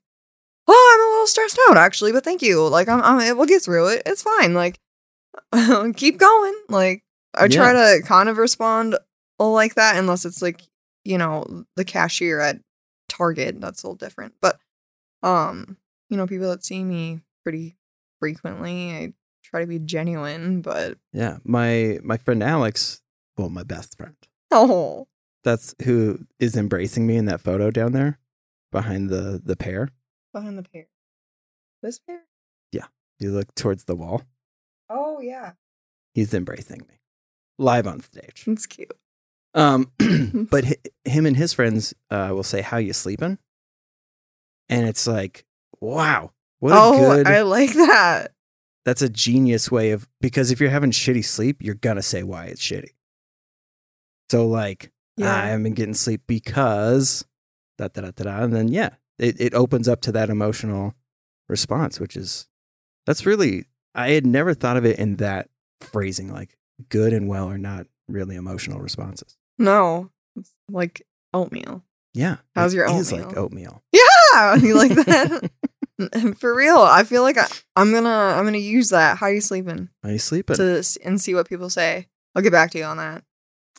oh, 0.67 0.93
I'm 0.95 1.07
a 1.07 1.11
little 1.13 1.27
stressed 1.27 1.59
out 1.69 1.77
actually, 1.77 2.11
but 2.13 2.23
thank 2.23 2.41
you. 2.41 2.65
Like, 2.67 2.87
I'm, 2.87 3.01
I'm 3.03 3.37
we'll 3.37 3.45
get 3.45 3.61
through 3.61 3.87
it. 3.89 4.03
It's 4.05 4.23
fine. 4.23 4.53
Like, 4.53 4.79
keep 5.95 6.17
going. 6.17 6.55
Like, 6.69 7.03
I 7.35 7.47
try 7.47 7.73
to 7.73 8.01
kind 8.05 8.29
of 8.29 8.37
respond 8.37 8.97
like 9.39 9.75
that, 9.75 9.97
unless 9.97 10.23
it's 10.25 10.41
like, 10.41 10.61
you 11.03 11.17
know, 11.17 11.65
the 11.75 11.85
cashier 11.85 12.39
at 12.39 12.59
Target. 13.09 13.59
That's 13.61 13.83
a 13.83 13.87
little 13.87 13.95
different. 13.97 14.33
But, 14.41 14.59
um, 15.23 15.77
you 16.09 16.17
know, 16.17 16.27
people 16.27 16.49
that 16.49 16.63
see 16.63 16.83
me 16.83 17.21
pretty 17.43 17.75
frequently, 18.19 18.91
I 18.91 19.13
try 19.43 19.61
to 19.61 19.67
be 19.67 19.79
genuine, 19.79 20.61
but 20.61 20.97
Yeah. 21.13 21.37
My 21.43 21.99
my 22.03 22.17
friend 22.17 22.41
Alex, 22.43 23.01
well, 23.37 23.49
my 23.49 23.63
best 23.63 23.97
friend. 23.97 24.15
oh, 24.51 25.07
That's 25.43 25.73
who 25.83 26.25
is 26.39 26.55
embracing 26.55 27.07
me 27.07 27.17
in 27.17 27.25
that 27.25 27.41
photo 27.41 27.71
down 27.71 27.93
there 27.93 28.19
behind 28.71 29.09
the 29.09 29.41
the 29.43 29.55
pair. 29.55 29.89
behind 30.33 30.57
the 30.57 30.63
pair. 30.63 30.87
This 31.81 31.97
pair? 31.99 32.21
Yeah. 32.71 32.85
You 33.19 33.31
look 33.31 33.53
towards 33.55 33.85
the 33.85 33.95
wall. 33.95 34.21
Oh, 34.89 35.19
yeah. 35.19 35.53
He's 36.13 36.33
embracing 36.33 36.81
me 36.87 36.99
live 37.57 37.87
on 37.87 38.01
stage. 38.01 38.43
That's 38.45 38.65
cute. 38.67 38.95
Um, 39.53 39.91
but 40.51 40.65
hi- 40.65 40.75
him 41.05 41.25
and 41.25 41.35
his 41.37 41.53
friends 41.53 41.93
uh, 42.09 42.29
will 42.31 42.43
say, 42.43 42.61
"How 42.61 42.77
you 42.77 42.93
sleeping?" 42.93 43.37
And 44.69 44.87
it's 44.87 45.05
like, 45.05 45.45
wow, 45.81 46.31
what 46.59 46.71
a 46.71 46.75
oh, 46.77 47.15
good. 47.15 47.27
I 47.27 47.41
like 47.41 47.73
that. 47.73 48.31
that's 48.85 49.01
a 49.01 49.09
genius 49.09 49.69
way 49.69 49.91
of 49.91 50.07
because 50.21 50.49
if 50.51 50.61
you're 50.61 50.69
having 50.69 50.91
shitty 50.91 51.25
sleep, 51.25 51.61
you're 51.61 51.75
gonna 51.75 52.01
say 52.01 52.23
why 52.23 52.45
it's 52.45 52.61
shitty. 52.61 52.91
So 54.29 54.47
like, 54.47 54.91
Yeah. 55.17 55.35
I 55.35 55.47
haven't 55.47 55.63
been 55.63 55.73
getting 55.73 55.93
sleep 55.93 56.21
because 56.25 57.25
da 57.77 57.89
da 57.89 58.01
da, 58.01 58.11
da 58.11 58.43
and 58.43 58.53
then 58.53 58.69
yeah, 58.69 58.91
it, 59.19 59.41
it 59.41 59.53
opens 59.53 59.89
up 59.89 59.99
to 60.01 60.11
that 60.13 60.29
emotional 60.29 60.95
response, 61.49 61.99
which 61.99 62.15
is 62.15 62.47
that's 63.05 63.25
really 63.25 63.65
I 63.93 64.11
had 64.11 64.25
never 64.25 64.53
thought 64.53 64.77
of 64.77 64.85
it 64.85 64.97
in 64.99 65.17
that 65.17 65.49
phrasing. 65.81 66.31
Like, 66.31 66.57
good 66.87 67.11
and 67.11 67.27
well 67.27 67.49
are 67.49 67.57
not 67.57 67.87
really 68.07 68.37
emotional 68.37 68.79
responses. 68.79 69.37
No, 69.61 70.09
it's 70.35 70.51
like 70.69 71.01
oatmeal. 71.33 71.83
Yeah, 72.13 72.37
How's 72.55 72.73
your 72.73 72.89
oatmeal? 72.89 73.27
like 73.27 73.37
oatmeal. 73.37 73.83
Yeah, 74.33 74.55
you 74.55 74.75
like 74.75 74.91
that? 74.93 75.49
For 76.39 76.55
real, 76.55 76.77
I 76.79 77.03
feel 77.03 77.21
like 77.21 77.37
I, 77.37 77.45
I'm 77.75 77.91
gonna 77.93 78.09
I'm 78.09 78.43
gonna 78.45 78.57
use 78.57 78.89
that. 78.89 79.17
How 79.17 79.25
are 79.27 79.33
you 79.33 79.41
sleeping? 79.41 79.89
How 80.01 80.09
are 80.09 80.13
you 80.13 80.19
sleeping? 80.19 80.55
To 80.55 80.83
and 81.03 81.19
see 81.21 81.35
what 81.35 81.47
people 81.49 81.69
say. 81.69 82.07
I'll 82.35 82.41
get 82.41 82.51
back 82.51 82.71
to 82.71 82.77
you 82.79 82.85
on 82.85 82.97
that. 82.97 83.23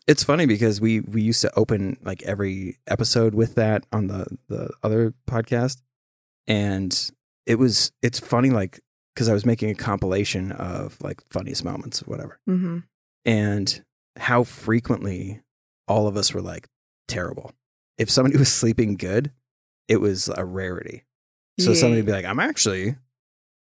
it's 0.06 0.22
funny 0.22 0.46
because 0.46 0.80
we 0.80 1.00
we 1.00 1.22
used 1.22 1.40
to 1.40 1.52
open 1.58 1.96
like 2.02 2.22
every 2.22 2.76
episode 2.86 3.34
with 3.34 3.54
that 3.56 3.86
on 3.92 4.06
the 4.08 4.26
the 4.48 4.70
other 4.82 5.14
podcast 5.28 5.80
and 6.46 7.10
it 7.46 7.56
was 7.56 7.92
it's 8.02 8.18
funny 8.20 8.50
like 8.50 8.80
because 9.14 9.28
i 9.28 9.32
was 9.32 9.46
making 9.46 9.70
a 9.70 9.74
compilation 9.74 10.52
of 10.52 10.96
like 11.02 11.22
funniest 11.30 11.64
moments 11.64 12.02
or 12.02 12.06
whatever 12.06 12.38
Mm-hmm. 12.48 12.78
and 13.24 13.84
how 14.16 14.42
frequently 14.44 15.40
all 15.92 16.06
of 16.08 16.16
us 16.16 16.32
were 16.32 16.40
like 16.42 16.68
terrible 17.08 17.52
if 17.98 18.10
somebody 18.10 18.36
was 18.44 18.52
sleeping 18.52 18.96
good 18.96 19.30
it 19.88 19.98
was 20.00 20.28
a 20.36 20.44
rarity 20.44 21.04
so 21.60 21.74
somebody 21.74 22.00
would 22.00 22.06
be 22.06 22.12
like 22.12 22.24
i'm 22.24 22.40
actually 22.40 22.96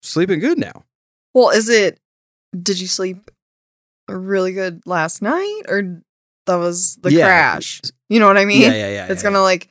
sleeping 0.03 0.41
good 0.41 0.59
now 0.59 0.85
Well, 1.35 1.51
is 1.51 1.69
it? 1.69 1.99
Did 2.57 2.81
you 2.81 2.87
sleep 2.87 3.31
really 4.09 4.53
good 4.53 4.83
last 4.87 5.21
night, 5.23 5.63
or 5.69 6.03
that 6.47 6.57
was 6.57 6.97
the 7.03 7.11
Yeah. 7.13 7.25
crash? 7.27 7.81
You 8.09 8.21
know 8.21 8.27
what 8.29 8.37
I 8.37 8.45
mean? 8.45 8.63
yeah 8.63 8.73
yeah 8.73 8.89
yeah 8.91 9.07
it's 9.11 9.23
yeah, 9.23 9.31
gonna 9.31 9.43
like 9.43 9.71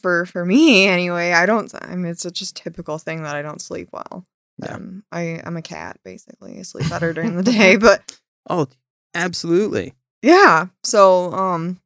for 0.00 0.26
for 0.26 0.44
me 0.44 0.86
anyway. 0.86 1.32
I 1.32 1.46
don't. 1.46 1.72
I 1.80 1.94
mean, 1.96 2.10
it's 2.10 2.24
a 2.24 2.30
just 2.30 2.56
typical 2.56 2.98
thing 2.98 3.22
that 3.22 3.36
I 3.36 3.42
don't 3.42 3.60
sleep 3.60 3.88
well. 3.92 4.26
Yeah. 4.62 4.74
Um, 4.74 5.04
I 5.12 5.40
I'm 5.44 5.56
a 5.56 5.62
cat 5.62 5.98
basically. 6.04 6.58
I 6.58 6.62
sleep 6.62 6.88
better 6.90 7.12
during 7.12 7.36
the 7.36 7.42
day, 7.44 7.76
but 7.86 8.18
oh 8.50 8.66
absolutely 9.14 9.94
yeah. 10.22 10.66
So 10.84 11.32
um, 11.32 11.80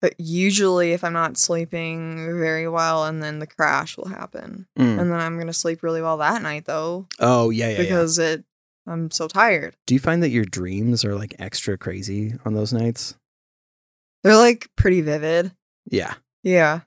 but 0.00 0.14
usually 0.18 0.92
if 0.92 1.04
I'm 1.04 1.12
not 1.12 1.36
sleeping 1.36 2.16
very 2.38 2.66
well, 2.68 3.04
and 3.04 3.22
then 3.22 3.38
the 3.38 3.46
crash 3.46 3.96
will 3.96 4.08
happen, 4.08 4.66
Mm. 4.78 4.98
and 5.00 5.10
then 5.12 5.20
I'm 5.20 5.38
gonna 5.38 5.52
sleep 5.52 5.82
really 5.82 6.02
well 6.02 6.16
that 6.18 6.42
night 6.42 6.64
though 6.64 7.06
oh 7.18 7.50
yeah 7.50 7.66
yeah, 7.68 7.72
yeah. 7.72 7.82
because 7.82 8.18
it 8.18 8.44
I'm 8.86 9.10
so 9.10 9.28
tired. 9.28 9.76
do 9.86 9.94
you 9.94 10.00
find 10.00 10.22
that 10.22 10.30
your 10.30 10.44
dreams 10.46 11.04
are 11.04 11.14
like 11.14 11.34
extra 11.38 11.76
crazy 11.78 12.34
on 12.44 12.54
those 12.54 12.72
nights 12.72 13.14
They're 14.24 14.36
like 14.36 14.68
pretty 14.76 15.00
vivid. 15.02 15.52
yeah 15.90 16.14
Yeah. 16.42 16.80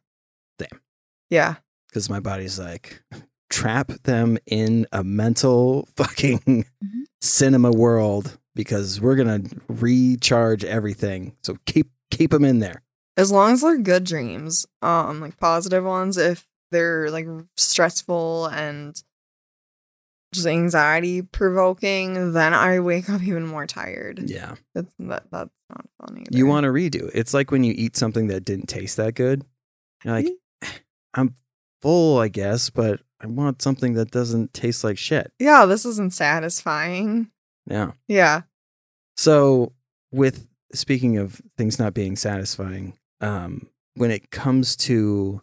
Damn. 0.57 0.81
Yeah. 1.29 1.55
because 1.87 2.09
my 2.09 2.19
body's 2.19 2.57
like 2.59 3.03
trap 3.49 3.87
them 4.03 4.37
in 4.47 4.87
a 4.91 5.03
mental 5.03 5.87
fucking 5.95 6.39
Mm-hmm. 6.39 7.01
cinema 7.21 7.71
world 7.71 8.37
because 8.55 8.99
we're 9.01 9.15
gonna 9.15 9.41
recharge 9.67 10.63
everything 10.63 11.35
so 11.43 11.57
keep 11.65 11.89
keep 12.11 12.31
them 12.31 12.45
in 12.45 12.59
there 12.59 12.83
As 13.17 13.31
long 13.31 13.53
as 13.53 13.61
they're 13.61 13.77
good 13.77 14.03
dreams, 14.03 14.65
um, 14.81 15.19
like 15.21 15.37
positive 15.37 15.83
ones, 15.83 16.17
if 16.17 16.47
they're 16.71 17.09
like 17.11 17.27
stressful 17.57 18.47
and 18.47 18.95
just 20.33 20.47
anxiety 20.47 21.21
provoking, 21.21 22.33
then 22.33 22.53
I 22.55 22.79
wake 22.79 23.07
up 23.09 23.21
even 23.21 23.45
more 23.45 23.67
tired. 23.67 24.29
yeah 24.29 24.55
That's 24.73 24.91
that 24.99 25.23
that's 25.31 25.51
not 25.69 25.85
funny. 26.01 26.23
you 26.31 26.45
want 26.47 26.63
to 26.65 26.69
redo 26.71 27.09
it's 27.13 27.33
like 27.33 27.51
when 27.51 27.63
you 27.63 27.73
eat 27.75 27.95
something 27.95 28.27
that 28.27 28.45
didn't 28.45 28.67
taste 28.67 28.97
that 28.97 29.13
good 29.15 29.43
you're 30.03 30.13
like 30.13 30.27
i'm 31.15 31.35
full 31.81 32.19
i 32.19 32.27
guess 32.27 32.69
but 32.69 32.99
i 33.21 33.25
want 33.27 33.61
something 33.61 33.93
that 33.95 34.11
doesn't 34.11 34.53
taste 34.53 34.83
like 34.83 34.97
shit 34.97 35.31
Yeah, 35.39 35.65
this 35.65 35.85
isn't 35.85 36.13
satisfying. 36.13 37.29
yeah 37.67 37.91
Yeah. 38.07 38.41
So, 39.15 39.73
with 40.11 40.47
speaking 40.73 41.17
of 41.17 41.41
things 41.57 41.79
not 41.79 41.93
being 41.93 42.15
satisfying, 42.15 42.97
um, 43.21 43.67
when 43.95 44.11
it 44.11 44.31
comes 44.31 44.75
to 44.77 45.41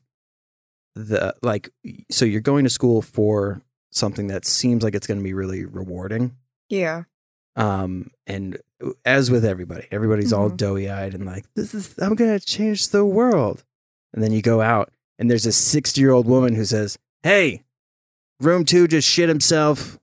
the 0.96 1.34
like, 1.42 1.70
so 2.10 2.24
you're 2.24 2.40
going 2.40 2.64
to 2.64 2.70
school 2.70 3.00
for 3.00 3.62
something 3.92 4.26
that 4.26 4.44
seems 4.44 4.82
like 4.82 4.94
it's 4.94 5.06
going 5.06 5.18
to 5.20 5.24
be 5.24 5.34
really 5.34 5.64
rewarding. 5.64 6.36
Yeah. 6.68 7.04
Um, 7.56 8.10
and 8.26 8.58
as 9.04 9.30
with 9.30 9.44
everybody, 9.44 9.86
everybody's 9.90 10.32
all 10.32 10.50
Mhm. 10.50 10.56
doughy 10.56 10.90
eyed 10.90 11.14
and 11.14 11.26
like, 11.26 11.44
this 11.54 11.74
is, 11.74 11.94
I'm 11.98 12.14
going 12.14 12.36
to 12.38 12.44
change 12.44 12.88
the 12.88 13.04
world. 13.04 13.64
And 14.12 14.22
then 14.22 14.32
you 14.32 14.42
go 14.42 14.60
out 14.60 14.92
and 15.18 15.30
there's 15.30 15.46
a 15.46 15.52
60 15.52 16.00
year 16.00 16.10
old 16.10 16.26
woman 16.26 16.54
who 16.56 16.64
says, 16.64 16.98
Hey, 17.22 17.62
room 18.40 18.64
two 18.64 18.88
just 18.88 19.06
shit 19.08 19.28
himself. 19.28 19.98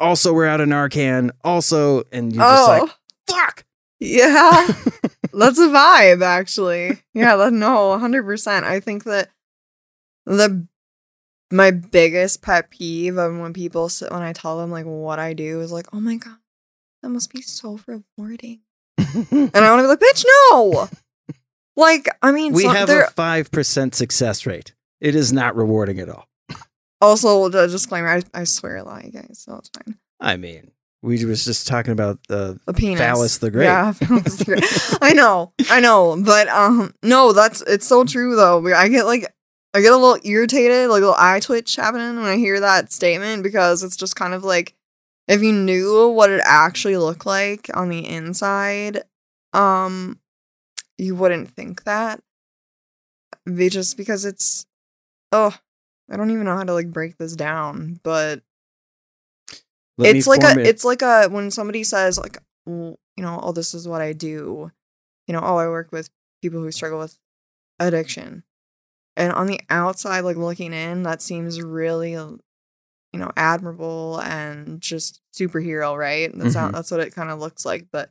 Also, 0.00 0.32
we're 0.32 0.46
out 0.46 0.60
of 0.60 0.68
Narcan. 0.68 1.30
Also, 1.42 2.04
and 2.12 2.32
you're 2.32 2.42
just 2.42 2.68
oh. 2.68 2.78
like, 2.80 2.90
fuck. 3.28 3.64
yeah. 4.00 4.66
That's 5.32 5.58
a 5.58 5.68
vibe, 5.68 6.22
actually. 6.22 7.02
Yeah, 7.14 7.36
that, 7.36 7.52
no, 7.52 7.98
100%. 7.98 8.64
I 8.64 8.80
think 8.80 9.04
that 9.04 9.30
the 10.26 10.66
my 11.50 11.70
biggest 11.70 12.42
pet 12.42 12.70
peeve 12.70 13.16
of 13.16 13.36
when 13.38 13.52
people 13.52 13.88
sit, 13.88 14.10
when 14.10 14.22
I 14.22 14.32
tell 14.32 14.58
them 14.58 14.70
like 14.70 14.84
what 14.84 15.18
I 15.18 15.32
do 15.32 15.60
is 15.60 15.72
like, 15.72 15.86
oh 15.92 16.00
my 16.00 16.16
god, 16.16 16.36
that 17.02 17.08
must 17.08 17.32
be 17.32 17.40
so 17.40 17.80
rewarding, 17.86 18.60
and 18.98 19.50
I 19.54 19.70
want 19.70 19.80
to 19.80 19.84
be 19.84 19.88
like, 19.88 20.00
bitch, 20.00 20.24
no. 20.50 20.88
like, 21.76 22.08
I 22.22 22.32
mean, 22.32 22.52
we 22.52 22.64
some- 22.64 22.76
have 22.76 22.90
a 22.90 23.04
5% 23.16 23.94
success 23.94 24.46
rate. 24.46 24.74
It 25.00 25.14
is 25.14 25.32
not 25.32 25.56
rewarding 25.56 26.00
at 26.00 26.08
all. 26.08 26.28
Also 27.00 27.48
the 27.48 27.66
disclaimer. 27.66 28.08
I, 28.08 28.22
I 28.34 28.44
swear 28.44 28.76
a 28.76 28.82
lot, 28.82 29.04
you 29.04 29.12
guys, 29.12 29.44
so 29.44 29.56
it's 29.56 29.70
fine. 29.70 29.98
I 30.20 30.36
mean, 30.36 30.72
we 31.02 31.24
was 31.24 31.44
just 31.44 31.66
talking 31.66 31.92
about 31.92 32.18
the 32.28 32.58
The 32.66 32.74
penis, 32.74 33.00
Phallus 33.00 33.38
the 33.38 33.50
Great. 33.50 33.64
Yeah, 33.64 33.92
phallus 33.92 34.36
the 34.36 34.44
great. 34.44 34.64
I 35.00 35.12
know, 35.12 35.52
I 35.70 35.80
know, 35.80 36.20
but 36.20 36.48
um, 36.48 36.94
no, 37.02 37.32
that's 37.32 37.62
it's 37.62 37.86
so 37.86 38.04
true 38.04 38.34
though. 38.36 38.66
I 38.74 38.88
get 38.88 39.06
like, 39.06 39.32
I 39.74 39.80
get 39.80 39.92
a 39.92 39.96
little 39.96 40.18
irritated, 40.28 40.88
like 40.88 41.02
a 41.02 41.06
little 41.06 41.14
eye 41.16 41.40
twitch 41.40 41.76
happening 41.76 42.16
when 42.16 42.26
I 42.26 42.36
hear 42.36 42.58
that 42.60 42.92
statement 42.92 43.42
because 43.42 43.82
it's 43.82 43.96
just 43.96 44.16
kind 44.16 44.34
of 44.34 44.42
like, 44.42 44.74
if 45.28 45.42
you 45.42 45.52
knew 45.52 46.08
what 46.08 46.30
it 46.30 46.40
actually 46.44 46.96
looked 46.96 47.26
like 47.26 47.70
on 47.74 47.90
the 47.90 48.08
inside, 48.08 49.02
um, 49.52 50.18
you 50.96 51.14
wouldn't 51.14 51.50
think 51.50 51.84
that. 51.84 52.20
Just 53.46 53.96
because 53.96 54.24
it's, 54.24 54.66
oh, 55.32 55.54
I 56.10 56.16
don't 56.16 56.30
even 56.30 56.44
know 56.44 56.56
how 56.56 56.64
to 56.64 56.72
like 56.74 56.90
break 56.90 57.18
this 57.18 57.34
down, 57.36 58.00
but 58.02 58.42
Let 59.96 60.14
it's 60.16 60.26
like 60.26 60.42
a 60.42 60.60
it- 60.60 60.66
it's 60.66 60.84
like 60.84 61.02
a 61.02 61.28
when 61.28 61.50
somebody 61.50 61.84
says 61.84 62.18
like 62.18 62.38
"Mm, 62.68 62.96
you 63.16 63.22
know 63.22 63.40
oh 63.42 63.52
this 63.52 63.74
is 63.74 63.88
what 63.88 64.00
i 64.00 64.12
do 64.12 64.70
you 65.26 65.32
know 65.32 65.40
oh 65.42 65.56
i 65.56 65.66
work 65.66 65.90
with 65.92 66.08
people 66.42 66.60
who 66.60 66.70
struggle 66.70 66.98
with 67.00 67.18
addiction 67.80 68.44
and 69.16 69.32
on 69.32 69.46
the 69.48 69.60
outside 69.70 70.20
like 70.20 70.36
looking 70.36 70.72
in 70.72 71.02
that 71.02 71.20
seems 71.22 71.60
really 71.60 72.12
you 72.12 72.38
know 73.14 73.30
admirable 73.36 74.20
and 74.22 74.80
just 74.80 75.20
superhero 75.36 75.96
right 75.96 76.30
that's 76.34 76.54
Mhm. 76.54 76.62
not 76.62 76.72
that's 76.72 76.90
what 76.90 77.00
it 77.00 77.14
kind 77.14 77.30
of 77.30 77.38
looks 77.40 77.64
like 77.64 77.86
but 77.90 78.10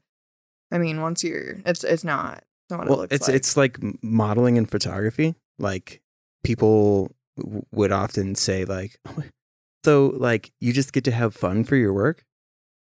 i 0.72 0.78
mean 0.78 1.02
once 1.02 1.24
you're 1.24 1.58
it's 1.66 1.84
it's 1.84 2.04
not 2.04 2.40
it's 2.40 2.72
not 2.72 2.80
what 2.80 2.88
it 2.88 2.90
well, 2.90 3.00
looks 3.00 3.14
it's 3.16 3.28
like 3.28 3.36
it's 3.36 3.56
like 3.58 3.78
modeling 4.04 4.58
and 4.58 4.70
photography. 4.70 5.36
Like 5.60 6.02
people 6.44 7.12
w- 7.38 7.66
would 7.72 7.92
often 7.92 8.36
say 8.36 8.66
like 8.66 9.00
so 9.86 10.14
like 10.18 10.52
you 10.60 10.74
just 10.74 10.94
get 10.94 11.04
to 11.06 11.12
have 11.12 11.34
fun 11.36 11.64
for 11.64 11.76
your 11.76 11.94
work. 11.94 12.24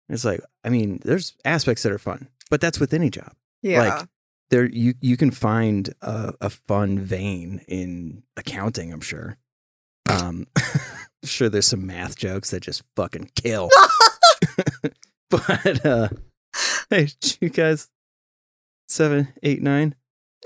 It's 0.09 0.25
like 0.25 0.41
I 0.63 0.69
mean, 0.69 0.99
there's 1.03 1.35
aspects 1.45 1.83
that 1.83 1.91
are 1.91 1.99
fun, 1.99 2.27
but 2.49 2.61
that's 2.61 2.79
with 2.79 2.93
any 2.93 3.09
job. 3.09 3.33
yeah 3.61 3.79
like, 3.97 4.07
There 4.49 4.65
you 4.69 4.93
you 5.01 5.17
can 5.17 5.31
find 5.31 5.93
a, 6.01 6.33
a 6.41 6.49
fun 6.49 6.99
vein 6.99 7.61
in 7.67 8.23
accounting, 8.37 8.91
I'm 8.93 9.01
sure. 9.01 9.37
Um 10.09 10.47
sure 11.23 11.49
there's 11.49 11.67
some 11.67 11.85
math 11.85 12.15
jokes 12.17 12.51
that 12.51 12.61
just 12.61 12.83
fucking 12.95 13.31
kill. 13.35 13.69
but 15.29 15.85
uh 15.85 16.09
hey, 16.89 17.09
you 17.41 17.49
guys 17.49 17.89
seven, 18.87 19.27
eight, 19.43 19.61
nine. 19.61 19.95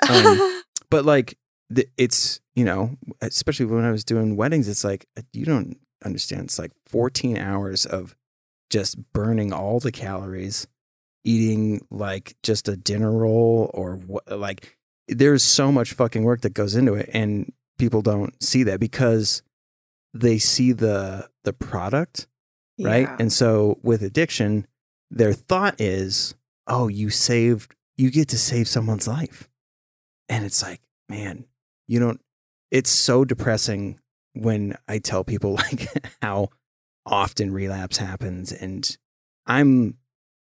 um, 0.10 0.62
But 0.90 1.06
like 1.06 1.38
the, 1.70 1.88
it's 1.98 2.41
you 2.56 2.66
know, 2.66 2.98
especially 3.22 3.66
when 3.66 3.86
I 3.86 3.92
was 3.92 4.04
doing 4.04 4.36
weddings, 4.36 4.68
it's 4.68 4.84
like 4.84 5.06
uh, 5.18 5.22
you 5.34 5.46
don't 5.46 5.78
understand. 6.04 6.44
It's 6.44 6.60
like 6.60 6.72
14 6.88 7.38
hours 7.38 7.86
of 7.86 8.16
just 8.70 9.14
burning 9.14 9.54
all 9.54 9.80
the 9.80 9.92
calories, 9.92 10.68
eating 11.24 11.86
like 11.90 12.36
just 12.44 12.68
a 12.68 12.76
dinner 12.76 13.12
roll 13.12 13.70
or 13.74 13.96
what 13.96 14.28
like 14.30 14.78
there's 15.08 15.44
so 15.44 15.72
much 15.72 15.94
fucking 15.94 16.24
work 16.24 16.42
that 16.42 16.54
goes 16.54 16.76
into 16.76 16.94
it 16.94 17.10
and 17.12 17.52
people 17.78 18.02
don't 18.02 18.42
see 18.42 18.64
that 18.64 18.80
because 18.80 19.42
they 20.14 20.38
see 20.38 20.72
the 20.72 21.30
the 21.44 21.54
product 21.54 22.28
right? 22.80 23.10
And 23.20 23.32
so 23.32 23.80
with 23.84 24.02
addiction, 24.02 24.68
their 25.10 25.34
thought 25.34 25.80
is, 25.80 26.36
oh, 26.68 26.88
you 26.88 27.10
saved, 27.10 27.76
you 27.98 28.12
get 28.12 28.28
to 28.30 28.38
save 28.38 28.68
someone's 28.68 29.08
life. 29.08 29.50
And 30.30 30.46
it's 30.46 30.64
like, 30.64 30.82
man, 31.10 31.46
you 31.88 32.00
don't, 32.00 32.22
it's 32.72 32.90
so 32.90 33.26
depressing 33.26 34.00
when 34.34 34.76
I 34.88 34.98
tell 35.00 35.24
people 35.24 35.54
like 35.72 35.88
how 36.22 36.50
often 37.06 37.52
relapse 37.52 37.98
happens. 37.98 38.52
And 38.52 38.98
I'm 39.46 39.98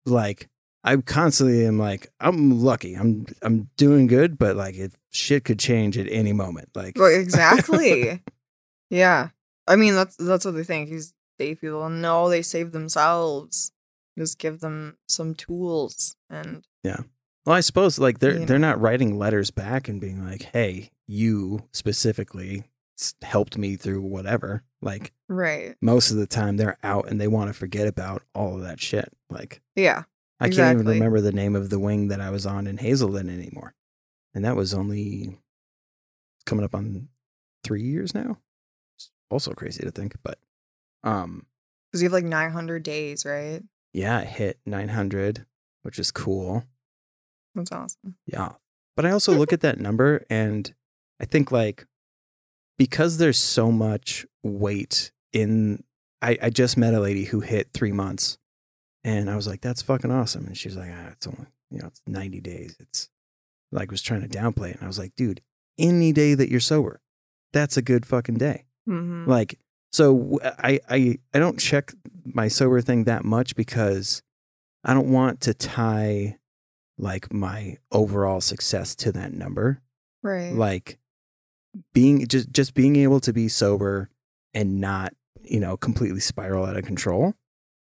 like, 0.06 0.50
I 0.84 0.96
constantly 0.98 1.66
am 1.66 1.78
like, 1.78 2.10
I'm 2.20 2.62
lucky. 2.62 2.96
I'm 2.96 3.26
I'm 3.42 3.70
doing 3.78 4.08
good, 4.08 4.38
but 4.38 4.56
like 4.56 4.76
it 4.76 4.94
shit 5.12 5.46
could 5.46 5.60
change 5.60 5.98
at 5.98 6.08
any 6.10 6.34
moment. 6.34 6.70
Like 6.76 6.98
Well, 6.98 7.14
exactly 7.14 8.22
Yeah. 8.90 9.30
I 9.68 9.76
mean, 9.76 9.96
that's 9.96 10.16
that's 10.18 10.46
what 10.46 10.56
they 10.56 10.64
think. 10.64 10.90
He's 10.90 11.14
save 11.40 11.62
people. 11.62 11.90
No, 11.90 12.30
they 12.30 12.42
save 12.42 12.72
themselves. 12.72 13.72
Just 14.18 14.38
give 14.38 14.60
them 14.60 14.98
some 15.08 15.34
tools 15.36 16.16
and 16.30 16.64
Yeah. 16.84 17.00
Well, 17.46 17.56
I 17.56 17.62
suppose 17.62 17.98
like 17.98 18.20
they're 18.20 18.40
You 18.40 18.46
they're 18.46 18.60
not 18.60 18.80
writing 18.80 19.18
letters 19.18 19.52
back 19.52 19.88
and 19.88 20.00
being 20.00 20.24
like, 20.24 20.44
"Hey, 20.44 20.92
you 21.08 21.68
specifically 21.72 22.64
helped 23.22 23.58
me 23.58 23.76
through 23.76 24.02
whatever." 24.02 24.64
Like 24.82 25.14
right. 25.30 25.76
most 25.82 26.12
of 26.12 26.18
the 26.18 26.28
time, 26.28 26.58
they're 26.58 26.78
out 26.84 27.10
and 27.10 27.20
they 27.20 27.28
want 27.28 27.50
to 27.50 27.54
forget 27.54 27.88
about 27.88 28.24
all 28.36 28.56
of 28.56 28.64
that 28.64 28.80
shit. 28.82 29.12
Like 29.30 29.62
Yeah. 29.76 30.04
I 30.40 30.50
can't 30.50 30.80
even 30.80 30.88
remember 30.88 31.22
the 31.22 31.32
name 31.32 31.56
of 31.56 31.70
the 31.70 31.80
wing 31.80 32.10
that 32.10 32.20
I 32.20 32.30
was 32.30 32.46
on 32.46 32.68
in 32.68 32.78
Hazelden 32.78 33.30
anymore, 33.30 33.76
and 34.34 34.44
that 34.44 34.58
was 34.58 34.74
only 34.74 35.38
coming 36.46 36.66
up 36.66 36.76
on 36.76 37.08
three 37.64 37.84
years 37.84 38.14
now. 38.14 38.40
It's 38.98 39.10
also 39.30 39.54
crazy 39.54 39.84
to 39.84 39.92
think, 39.92 40.16
but 40.22 40.40
um, 41.04 41.46
Because 41.90 42.02
you 42.02 42.08
have 42.08 42.14
like 42.14 42.26
900 42.26 42.84
days, 42.84 43.26
right? 43.26 43.64
yeah, 43.94 44.18
I 44.18 44.26
hit 44.26 44.60
900, 44.66 45.46
which 45.84 45.98
is 45.98 46.12
cool. 46.12 46.66
That's 47.56 47.72
awesome. 47.72 48.16
Yeah. 48.26 48.54
But 48.98 49.06
I 49.06 49.12
also 49.12 49.34
look 49.34 49.54
at 49.54 49.62
that 49.62 49.80
number 49.80 50.26
and 50.30 50.74
I 51.24 51.26
think 51.26 51.54
like 51.54 51.86
because 52.78 53.18
there's 53.18 53.40
so 53.40 53.72
much 53.72 54.26
weight 54.44 55.14
in 55.32 55.82
I, 56.22 56.38
I 56.42 56.50
just 56.50 56.76
met 56.76 56.94
a 56.94 57.00
lady 57.00 57.24
who 57.24 57.40
hit 57.40 57.70
three 57.74 57.94
months 57.94 58.38
and 59.06 59.30
I 59.30 59.38
was 59.38 59.48
like, 59.48 59.62
that's 59.62 59.82
fucking 59.82 60.12
awesome. 60.12 60.46
And 60.48 60.58
she 60.58 60.68
was 60.68 60.76
like, 60.76 60.90
ah, 60.94 61.12
it's 61.14 61.26
only, 61.26 61.48
you 61.72 61.80
know, 61.80 61.88
it's 61.88 62.02
90 62.06 62.42
days. 62.42 62.76
It's 62.78 63.10
like 63.72 63.90
was 63.90 64.02
trying 64.02 64.20
to 64.20 64.28
downplay 64.28 64.72
it. 64.72 64.76
And 64.76 64.84
I 64.84 64.88
was 64.88 65.00
like, 65.00 65.16
dude, 65.16 65.40
any 65.78 66.12
day 66.12 66.34
that 66.34 66.50
you're 66.50 66.60
sober, 66.60 67.00
that's 67.54 67.78
a 67.78 67.82
good 67.82 68.06
fucking 68.06 68.38
day. 68.38 68.66
Mm-hmm. 68.88 69.30
Like, 69.30 69.58
so 69.94 70.40
i 70.44 70.82
i 70.90 71.18
don't 71.40 71.58
check 71.58 71.94
my 72.26 72.50
sober 72.50 72.82
thing 72.82 73.06
that 73.06 73.24
much 73.24 73.56
because 73.56 74.22
I 74.84 74.94
don't 74.94 75.14
want 75.14 75.40
to 75.42 75.54
tie 75.54 76.38
like 76.98 77.32
my 77.32 77.78
overall 77.94 78.42
success 78.42 78.94
to 78.98 79.14
that 79.14 79.32
number. 79.32 79.82
right. 80.22 80.54
Like 80.54 80.98
being 81.94 82.26
just 82.28 82.52
just 82.52 82.74
being 82.74 82.96
able 82.96 83.20
to 83.20 83.34
be 83.34 83.48
sober 83.48 84.10
and 84.54 84.80
not, 84.80 85.14
you 85.42 85.60
know, 85.60 85.78
completely 85.78 86.20
spiral 86.20 86.66
out 86.66 86.78
of 86.78 86.86
control. 86.86 87.34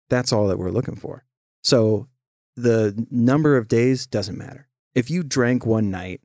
That's 0.08 0.32
all 0.32 0.48
that 0.48 0.58
we're 0.58 0.70
looking 0.70 0.96
for. 0.96 1.24
So 1.62 2.08
the 2.56 3.06
number 3.10 3.56
of 3.56 3.68
days 3.68 4.06
doesn't 4.06 4.38
matter. 4.38 4.68
If 4.94 5.10
you 5.10 5.22
drank 5.22 5.64
one 5.64 5.90
night, 5.90 6.20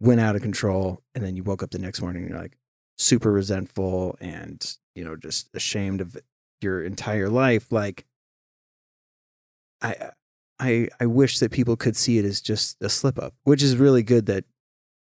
went 0.00 0.20
out 0.20 0.36
of 0.36 0.42
control, 0.42 1.02
and 1.14 1.24
then 1.24 1.36
you 1.36 1.42
woke 1.42 1.62
up 1.62 1.70
the 1.70 1.78
next 1.78 2.00
morning 2.00 2.22
and 2.22 2.30
you're 2.30 2.40
like 2.40 2.56
super 2.96 3.32
resentful 3.32 4.16
and, 4.20 4.76
you 4.94 5.04
know, 5.04 5.16
just 5.16 5.48
ashamed 5.54 6.00
of 6.00 6.16
your 6.60 6.82
entire 6.82 7.28
life, 7.28 7.70
like 7.72 8.04
I 9.80 10.10
I 10.58 10.88
I 11.00 11.06
wish 11.06 11.38
that 11.38 11.52
people 11.52 11.76
could 11.76 11.96
see 11.96 12.18
it 12.18 12.24
as 12.24 12.40
just 12.40 12.76
a 12.80 12.88
slip 12.88 13.18
up, 13.18 13.34
which 13.44 13.62
is 13.62 13.76
really 13.76 14.02
good 14.02 14.26
that 14.26 14.44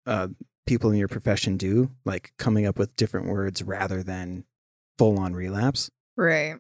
uh, 0.06 0.30
people 0.66 0.92
in 0.92 0.98
your 0.98 1.08
profession 1.08 1.58
do, 1.58 1.92
like 2.06 2.34
coming 2.38 2.66
up 2.66 2.78
with 2.80 2.96
different 2.96 3.28
words 3.28 3.62
rather 3.64 4.04
than 4.04 4.46
full 4.98 5.18
on 5.20 5.34
relapse. 5.34 5.90
right. 6.18 6.56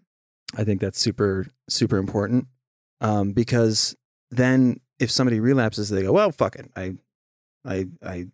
I 0.55 0.63
think 0.63 0.81
that's 0.81 0.99
super 0.99 1.47
super 1.67 1.97
important 1.97 2.45
um, 3.01 3.31
because 3.31 3.95
then 4.29 4.79
if 4.99 5.09
somebody 5.09 5.39
relapses, 5.39 5.89
they 5.89 6.03
go, 6.03 6.11
"Well, 6.11 6.31
fuck 6.31 6.55
it, 6.55 6.69
I 6.75 6.93
I 7.65 7.87
I 8.03 8.27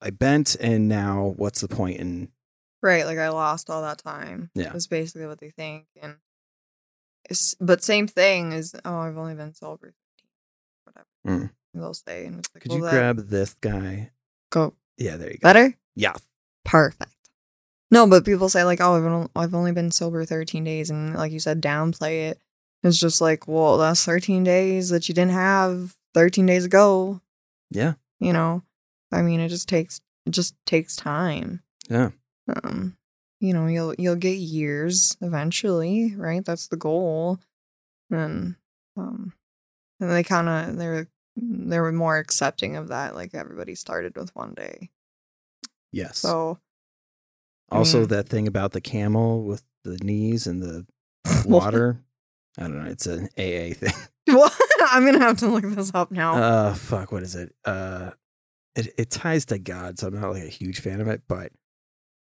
I 0.00 0.10
bent, 0.10 0.56
and 0.56 0.88
now 0.88 1.34
what's 1.36 1.60
the 1.60 1.68
point 1.68 2.00
in 2.00 2.28
Right. 2.84 3.06
Like 3.06 3.16
I 3.16 3.30
lost 3.30 3.70
all 3.70 3.80
that 3.80 3.96
time. 3.96 4.50
Yeah. 4.54 4.68
That's 4.70 4.86
basically 4.86 5.26
what 5.26 5.38
they 5.40 5.48
think. 5.48 5.86
And 6.02 6.16
it's, 7.30 7.54
but 7.58 7.82
same 7.82 8.06
thing 8.06 8.52
is, 8.52 8.74
oh, 8.84 8.98
I've 8.98 9.16
only 9.16 9.34
been 9.34 9.54
sober 9.54 9.94
13, 10.84 11.04
whatever. 11.24 11.44
Mm. 11.46 11.50
They'll 11.72 11.94
say. 11.94 12.26
And 12.26 12.40
it's 12.40 12.50
like, 12.54 12.62
Could 12.62 12.72
well, 12.72 12.78
you 12.80 12.84
that- 12.84 12.90
grab 12.90 13.28
this 13.28 13.54
guy? 13.54 14.10
Go 14.50 14.74
Yeah, 14.98 15.16
there 15.16 15.30
you 15.30 15.38
go. 15.38 15.46
better? 15.48 15.74
Yeah, 15.96 16.14
Perfect. 16.64 17.10
No, 17.90 18.06
but 18.08 18.24
people 18.24 18.48
say 18.48 18.64
like, 18.64 18.80
"Oh, 18.80 18.94
I've 18.96 19.04
only, 19.04 19.28
I've 19.36 19.54
only 19.54 19.72
been 19.72 19.90
sober 19.90 20.24
13 20.24 20.64
days," 20.64 20.90
and 20.90 21.14
like 21.14 21.30
you 21.32 21.38
said, 21.38 21.62
downplay 21.62 22.30
it. 22.30 22.40
It's 22.82 22.98
just 22.98 23.20
like, 23.20 23.46
well, 23.46 23.78
that's 23.78 24.04
13 24.04 24.42
days 24.44 24.88
that 24.90 25.08
you 25.08 25.14
didn't 25.14 25.32
have 25.32 25.94
13 26.14 26.44
days 26.46 26.64
ago. 26.64 27.20
yeah, 27.70 27.94
You 28.20 28.32
know, 28.32 28.62
I 29.12 29.22
mean, 29.22 29.40
it 29.40 29.48
just 29.48 29.68
takes 29.68 30.00
it 30.26 30.30
just 30.30 30.54
takes 30.66 30.96
time. 30.96 31.62
yeah. 31.88 32.10
Um, 32.62 32.96
you 33.40 33.52
know, 33.54 33.66
you'll 33.66 33.94
you'll 33.98 34.16
get 34.16 34.36
years 34.38 35.16
eventually, 35.20 36.14
right? 36.16 36.44
That's 36.44 36.66
the 36.68 36.76
goal. 36.76 37.38
And 38.10 38.56
um, 38.96 39.32
and 40.00 40.10
they 40.10 40.22
kind 40.24 40.48
of 40.48 40.76
they're 40.76 41.08
they 41.36 41.80
were 41.80 41.92
more 41.92 42.16
accepting 42.18 42.76
of 42.76 42.88
that. 42.88 43.14
Like 43.14 43.34
everybody 43.34 43.74
started 43.74 44.16
with 44.16 44.34
one 44.36 44.54
day, 44.54 44.90
Yes. 45.92 46.18
so 46.18 46.58
also, 47.70 48.04
Mm. 48.04 48.08
that 48.10 48.28
thing 48.28 48.46
about 48.46 48.72
the 48.72 48.80
camel 48.80 49.42
with 49.44 49.62
the 49.84 49.96
knees 49.98 50.46
and 50.46 50.62
the 50.62 50.86
water. 51.46 52.00
I 52.58 52.62
don't 52.62 52.84
know. 52.84 52.90
It's 52.90 53.06
an 53.06 53.28
AA 53.36 53.72
thing. 53.74 53.92
What? 54.26 54.52
I'm 54.90 55.04
gonna 55.04 55.18
have 55.18 55.36
to 55.38 55.48
look 55.48 55.64
this 55.74 55.90
up 55.94 56.10
now. 56.10 56.36
Uh, 56.36 56.74
fuck. 56.74 57.12
What 57.12 57.22
is 57.22 57.34
it? 57.34 57.54
Uh, 57.64 58.12
it 58.74 58.94
it 58.96 59.10
ties 59.10 59.44
to 59.46 59.58
God, 59.58 59.98
so 59.98 60.06
I'm 60.06 60.18
not 60.18 60.32
like 60.32 60.44
a 60.44 60.48
huge 60.48 60.80
fan 60.80 61.00
of 61.02 61.08
it, 61.08 61.22
but 61.28 61.52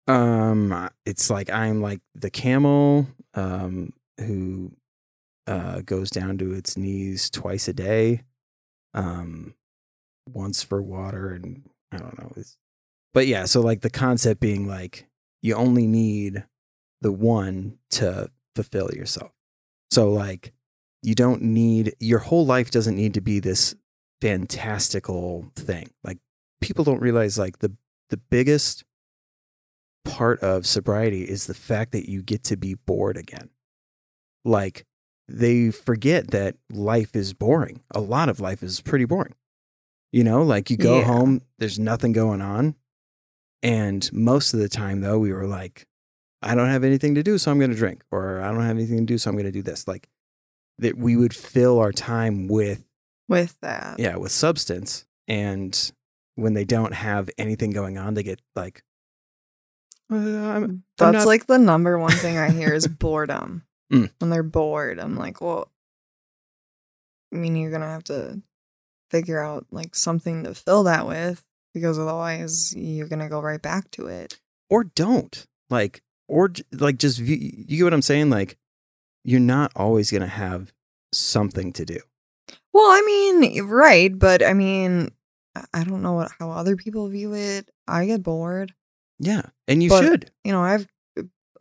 um, 0.07 0.89
it's 1.05 1.29
like 1.29 1.49
I'm 1.49 1.81
like 1.81 2.01
the 2.15 2.29
camel, 2.29 3.07
um, 3.35 3.93
who 4.19 4.71
uh 5.47 5.79
goes 5.81 6.09
down 6.09 6.37
to 6.39 6.53
its 6.53 6.75
knees 6.77 7.29
twice 7.29 7.67
a 7.69 7.73
day, 7.73 8.23
um, 8.97 9.53
once 10.27 10.63
for 10.63 10.81
water 10.81 11.31
and 11.31 11.69
I 11.91 11.99
don't 11.99 12.17
know. 12.17 12.33
But 13.13 13.27
yeah, 13.27 13.45
so 13.45 13.61
like 13.61 13.81
the 13.81 13.89
concept 13.89 14.41
being 14.41 14.67
like 14.67 15.07
you 15.41 15.55
only 15.55 15.87
need 15.87 16.43
the 16.99 17.11
one 17.11 17.77
to 17.91 18.29
fulfill 18.55 18.89
yourself. 18.91 19.31
So 19.91 20.11
like 20.11 20.51
you 21.03 21.15
don't 21.15 21.43
need 21.43 21.95
your 21.99 22.19
whole 22.19 22.45
life 22.45 22.71
doesn't 22.71 22.95
need 22.95 23.13
to 23.13 23.21
be 23.21 23.39
this 23.39 23.75
fantastical 24.19 25.51
thing. 25.55 25.91
Like 26.03 26.17
people 26.59 26.83
don't 26.83 27.01
realize 27.01 27.37
like 27.37 27.59
the 27.59 27.73
the 28.09 28.17
biggest 28.17 28.83
part 30.05 30.39
of 30.39 30.65
sobriety 30.65 31.23
is 31.23 31.45
the 31.45 31.53
fact 31.53 31.91
that 31.91 32.09
you 32.09 32.23
get 32.23 32.43
to 32.45 32.57
be 32.57 32.73
bored 32.73 33.15
again. 33.15 33.49
Like 34.43 34.86
they 35.27 35.71
forget 35.71 36.31
that 36.31 36.55
life 36.71 37.15
is 37.15 37.33
boring. 37.33 37.81
A 37.91 37.99
lot 37.99 38.29
of 38.29 38.39
life 38.39 38.63
is 38.63 38.81
pretty 38.81 39.05
boring. 39.05 39.33
You 40.11 40.23
know, 40.23 40.41
like 40.41 40.69
you 40.69 40.77
go 40.77 40.99
Yeah. 40.99 41.05
home, 41.05 41.41
there's 41.59 41.77
nothing 41.77 42.13
going 42.13 42.41
on. 42.41 42.75
And 43.61 44.09
most 44.13 44.53
of 44.53 44.59
the 44.59 44.69
time 44.69 45.01
though, 45.01 45.19
we 45.19 45.33
were 45.33 45.47
like, 45.47 45.85
I 46.41 46.55
don't 46.55 46.69
have 46.69 46.83
anything 46.83 47.15
to 47.15 47.23
do, 47.23 47.37
so 47.37 47.51
I'm 47.51 47.59
gonna 47.59 47.73
drink, 47.75 48.03
or 48.11 48.39
I 48.41 48.51
don't 48.51 48.61
have 48.61 48.77
anything 48.77 48.99
to 48.99 49.05
do, 49.05 49.17
so 49.17 49.29
I'm 49.29 49.35
gonna 49.37 49.51
do 49.51 49.63
this. 49.63 49.87
Like 49.87 50.07
that 50.77 50.97
we 50.97 51.15
would 51.17 51.35
fill 51.35 51.79
our 51.79 51.91
time 51.91 52.47
with 52.47 52.85
with 53.27 53.57
that, 53.61 53.99
yeah 53.99 54.15
with 54.15 54.31
substance 54.31 55.05
and 55.27 55.91
when 56.35 56.53
they 56.53 56.63
don't 56.63 56.93
have 56.93 57.29
anything 57.37 57.71
going 57.71 57.97
on 57.97 58.13
they 58.13 58.23
get 58.23 58.39
like 58.55 58.83
uh, 60.09 60.15
I'm, 60.15 60.63
I'm 60.63 60.83
that's 60.97 61.13
not- 61.17 61.25
like 61.27 61.47
the 61.47 61.57
number 61.57 61.97
one 61.99 62.11
thing 62.13 62.37
I 62.37 62.49
hear 62.51 62.73
is 62.73 62.87
boredom. 62.87 63.63
Mm. 63.91 64.11
When 64.19 64.29
they're 64.29 64.43
bored, 64.43 64.99
I'm 64.99 65.15
like, 65.15 65.39
well, 65.41 65.71
I 67.33 67.37
mean, 67.37 67.55
you're 67.55 67.71
gonna 67.71 67.87
have 67.89 68.03
to 68.05 68.41
figure 69.11 69.39
out 69.41 69.65
like 69.71 69.95
something 69.95 70.43
to 70.43 70.53
fill 70.53 70.83
that 70.83 71.07
with 71.07 71.43
because 71.73 71.97
otherwise 71.99 72.73
you're 72.75 73.07
gonna 73.07 73.29
go 73.29 73.39
right 73.41 73.61
back 73.61 73.89
to 73.91 74.07
it. 74.07 74.39
or 74.69 74.83
don't 74.83 75.45
like 75.69 76.01
or 76.27 76.51
like 76.73 76.97
just 76.97 77.19
view, 77.19 77.37
you 77.39 77.77
get 77.77 77.83
what 77.85 77.93
i'm 77.93 78.01
saying 78.01 78.29
like 78.29 78.57
you're 79.23 79.39
not 79.39 79.71
always 79.77 80.11
gonna 80.11 80.27
have 80.27 80.73
something 81.13 81.71
to 81.71 81.85
do 81.85 81.99
Well, 82.73 82.83
I 82.85 83.01
mean, 83.05 83.63
right, 83.65 84.17
but 84.17 84.43
I 84.43 84.53
mean, 84.53 85.09
I- 85.55 85.65
I 85.73 85.83
don't 85.85 86.01
know 86.01 86.13
what, 86.13 86.31
how 86.39 86.51
other 86.51 86.75
people 86.75 87.07
view 87.07 87.33
it. 87.33 87.69
I 87.87 88.05
get 88.05 88.23
bored. 88.23 88.73
yeah 89.19 89.43
and 89.69 89.81
you 89.81 89.87
But- 89.89 90.03
should 90.03 90.31
You 90.43 90.51
know, 90.51 90.61
I've 90.63 90.87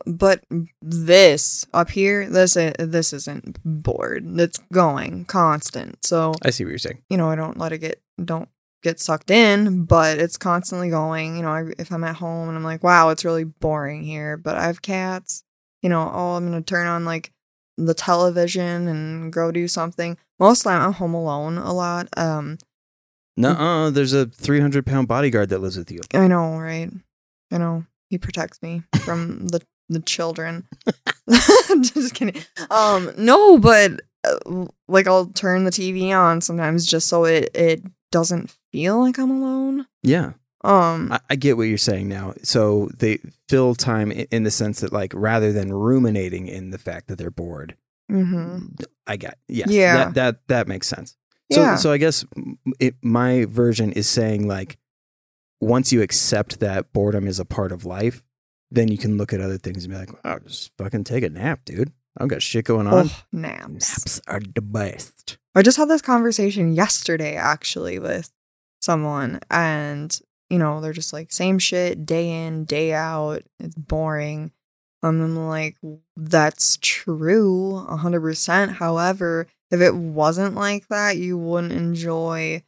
but 0.05 0.43
this 0.81 1.65
up 1.73 1.89
here, 1.89 2.29
this 2.29 2.53
this 2.53 3.13
isn't 3.13 3.59
bored. 3.63 4.39
It's 4.39 4.59
going 4.71 5.25
constant. 5.25 6.05
So, 6.05 6.33
i 6.43 6.49
see 6.49 6.63
what 6.63 6.69
you're 6.69 6.79
saying 6.79 7.01
you 7.09 7.17
know, 7.17 7.29
I 7.29 7.35
don't 7.35 7.57
let 7.57 7.73
it 7.73 7.79
get 7.79 8.01
don't 8.23 8.49
get 8.83 8.99
sucked 8.99 9.31
in, 9.31 9.85
but 9.85 10.17
it's 10.19 10.37
constantly 10.37 10.89
going. 10.89 11.35
You 11.35 11.43
know, 11.43 11.51
I, 11.51 11.65
if 11.77 11.91
I'm 11.91 12.03
at 12.03 12.15
home 12.15 12.47
and 12.47 12.57
I'm 12.57 12.63
like, 12.63 12.83
wow, 12.83 13.09
it's 13.09 13.25
really 13.25 13.43
boring 13.43 14.03
here, 14.03 14.37
but 14.37 14.55
I 14.55 14.65
have 14.65 14.81
cats. 14.81 15.43
You 15.81 15.89
know, 15.89 16.11
oh, 16.13 16.35
I'm 16.35 16.45
gonna 16.45 16.61
turn 16.61 16.87
on 16.87 17.05
like 17.05 17.31
the 17.77 17.93
television 17.93 18.87
and 18.87 19.31
go 19.31 19.51
do 19.51 19.67
something. 19.67 20.17
Most 20.39 20.59
of 20.59 20.63
the 20.65 20.69
time, 20.71 20.81
I'm 20.81 20.93
home 20.93 21.13
alone 21.13 21.57
a 21.57 21.73
lot. 21.73 22.07
Um, 22.17 22.57
no 23.37 23.91
there's 23.91 24.13
a 24.13 24.25
300 24.25 24.85
pound 24.85 25.07
bodyguard 25.07 25.49
that 25.49 25.59
lives 25.59 25.77
with 25.77 25.91
you 25.91 26.01
I 26.13 26.27
know, 26.27 26.57
right? 26.57 26.91
I 27.51 27.57
know. 27.57 27.85
he 28.09 28.17
protects 28.17 28.61
me 28.61 28.83
from 29.01 29.47
the 29.47 29.61
the 29.89 29.99
children. 29.99 30.67
just 31.81 32.13
kidding. 32.13 32.41
Um, 32.69 33.11
no, 33.17 33.57
but 33.57 34.01
uh, 34.23 34.65
like 34.87 35.07
I'll 35.07 35.27
turn 35.27 35.63
the 35.63 35.71
TV 35.71 36.11
on 36.17 36.41
sometimes 36.41 36.85
just 36.85 37.07
so 37.07 37.25
it 37.25 37.49
it 37.53 37.83
doesn't 38.11 38.53
feel 38.71 38.99
like 38.99 39.17
I'm 39.17 39.31
alone. 39.31 39.85
Yeah. 40.03 40.33
Um, 40.63 41.11
I, 41.11 41.19
I 41.29 41.35
get 41.35 41.55
what 41.55 41.63
you're 41.63 41.77
saying 41.77 42.09
now. 42.09 42.33
So 42.43 42.89
they 42.97 43.19
fill 43.47 43.75
time 43.75 44.11
in, 44.11 44.27
in 44.31 44.43
the 44.43 44.51
sense 44.51 44.79
that, 44.81 44.91
like, 44.91 45.13
rather 45.15 45.53
than 45.53 45.71
ruminating 45.71 46.47
in 46.47 46.71
the 46.71 46.77
fact 46.77 47.07
that 47.07 47.17
they're 47.17 47.31
bored, 47.31 47.75
Mm-hmm. 48.11 48.67
I 49.05 49.17
got 49.17 49.35
yes, 49.49 49.69
Yeah. 49.69 49.95
that 49.97 50.13
that 50.15 50.47
that 50.47 50.67
makes 50.67 50.87
sense. 50.87 51.17
So 51.51 51.61
yeah, 51.61 51.75
so 51.75 51.91
I 51.91 51.97
guess 51.97 52.25
it, 52.79 52.95
my 53.01 53.43
version 53.45 53.91
is 53.91 54.07
saying 54.07 54.47
like, 54.47 54.77
once 55.59 55.91
you 55.91 56.01
accept 56.01 56.59
that 56.61 56.93
boredom 56.93 57.27
is 57.27 57.39
a 57.39 57.45
part 57.45 57.71
of 57.73 57.83
life, 57.85 58.23
then 58.71 58.89
you 58.89 58.97
can 58.97 59.17
look 59.17 59.33
at 59.33 59.41
other 59.41 59.57
things 59.57 59.83
and 59.85 59.93
be 59.93 59.99
like, 59.99 60.23
wow, 60.23 60.39
just 60.39 60.75
fucking 60.77 61.03
take 61.03 61.23
a 61.23 61.29
nap, 61.29 61.61
dude. 61.65 61.91
I've 62.17 62.29
got 62.29 62.41
shit 62.41 62.65
going 62.65 62.87
on. 62.87 63.09
oh, 63.09 63.23
naps. 63.31 63.69
Naps 63.71 64.21
are 64.27 64.39
the 64.39 64.61
best. 64.61 65.37
I 65.55 65.61
just 65.61 65.77
had 65.77 65.89
this 65.89 66.01
conversation 66.01 66.73
yesterday 66.73 67.35
actually 67.35 67.99
with 67.99 68.31
someone 68.81 69.39
and 69.49 70.19
you 70.49 70.57
know, 70.57 70.79
they're 70.79 70.93
just 70.93 71.13
like 71.13 71.31
same 71.31 71.59
shit 71.59 72.05
day 72.05 72.45
in, 72.45 72.65
day 72.65 72.93
out. 72.93 73.43
It's 73.59 73.75
boring. 73.75 74.51
And 75.03 75.21
I'm 75.21 75.47
like, 75.47 75.77
that's 76.15 76.77
true, 76.81 77.85
100%. 77.87 78.75
However, 78.75 79.47
if 79.69 79.81
it 79.81 79.95
wasn't 79.95 80.55
like 80.55 80.87
that, 80.87 81.17
you 81.17 81.37
wouldn't 81.37 81.73
enjoy 81.73 82.63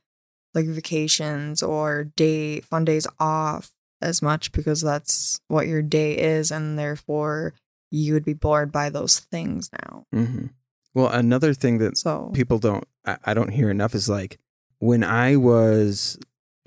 like 0.53 0.65
vacations 0.65 1.63
or 1.63 2.05
day 2.15 2.59
fun 2.61 2.85
days 2.85 3.07
off 3.19 3.71
as 4.01 4.21
much 4.21 4.51
because 4.51 4.81
that's 4.81 5.39
what 5.47 5.67
your 5.67 5.81
day 5.81 6.17
is 6.17 6.51
and 6.51 6.77
therefore 6.79 7.53
you 7.91 8.13
would 8.13 8.25
be 8.25 8.33
bored 8.33 8.71
by 8.71 8.89
those 8.89 9.19
things 9.19 9.69
now. 9.83 10.05
hmm 10.13 10.45
Well, 10.93 11.09
another 11.09 11.53
thing 11.53 11.79
that 11.79 11.97
So, 11.97 12.31
people 12.33 12.59
don't 12.59 12.87
I, 13.05 13.17
I 13.25 13.33
don't 13.33 13.49
hear 13.51 13.69
enough 13.69 13.95
is 13.95 14.07
like 14.09 14.39
when 14.79 15.03
I 15.03 15.35
was 15.35 16.17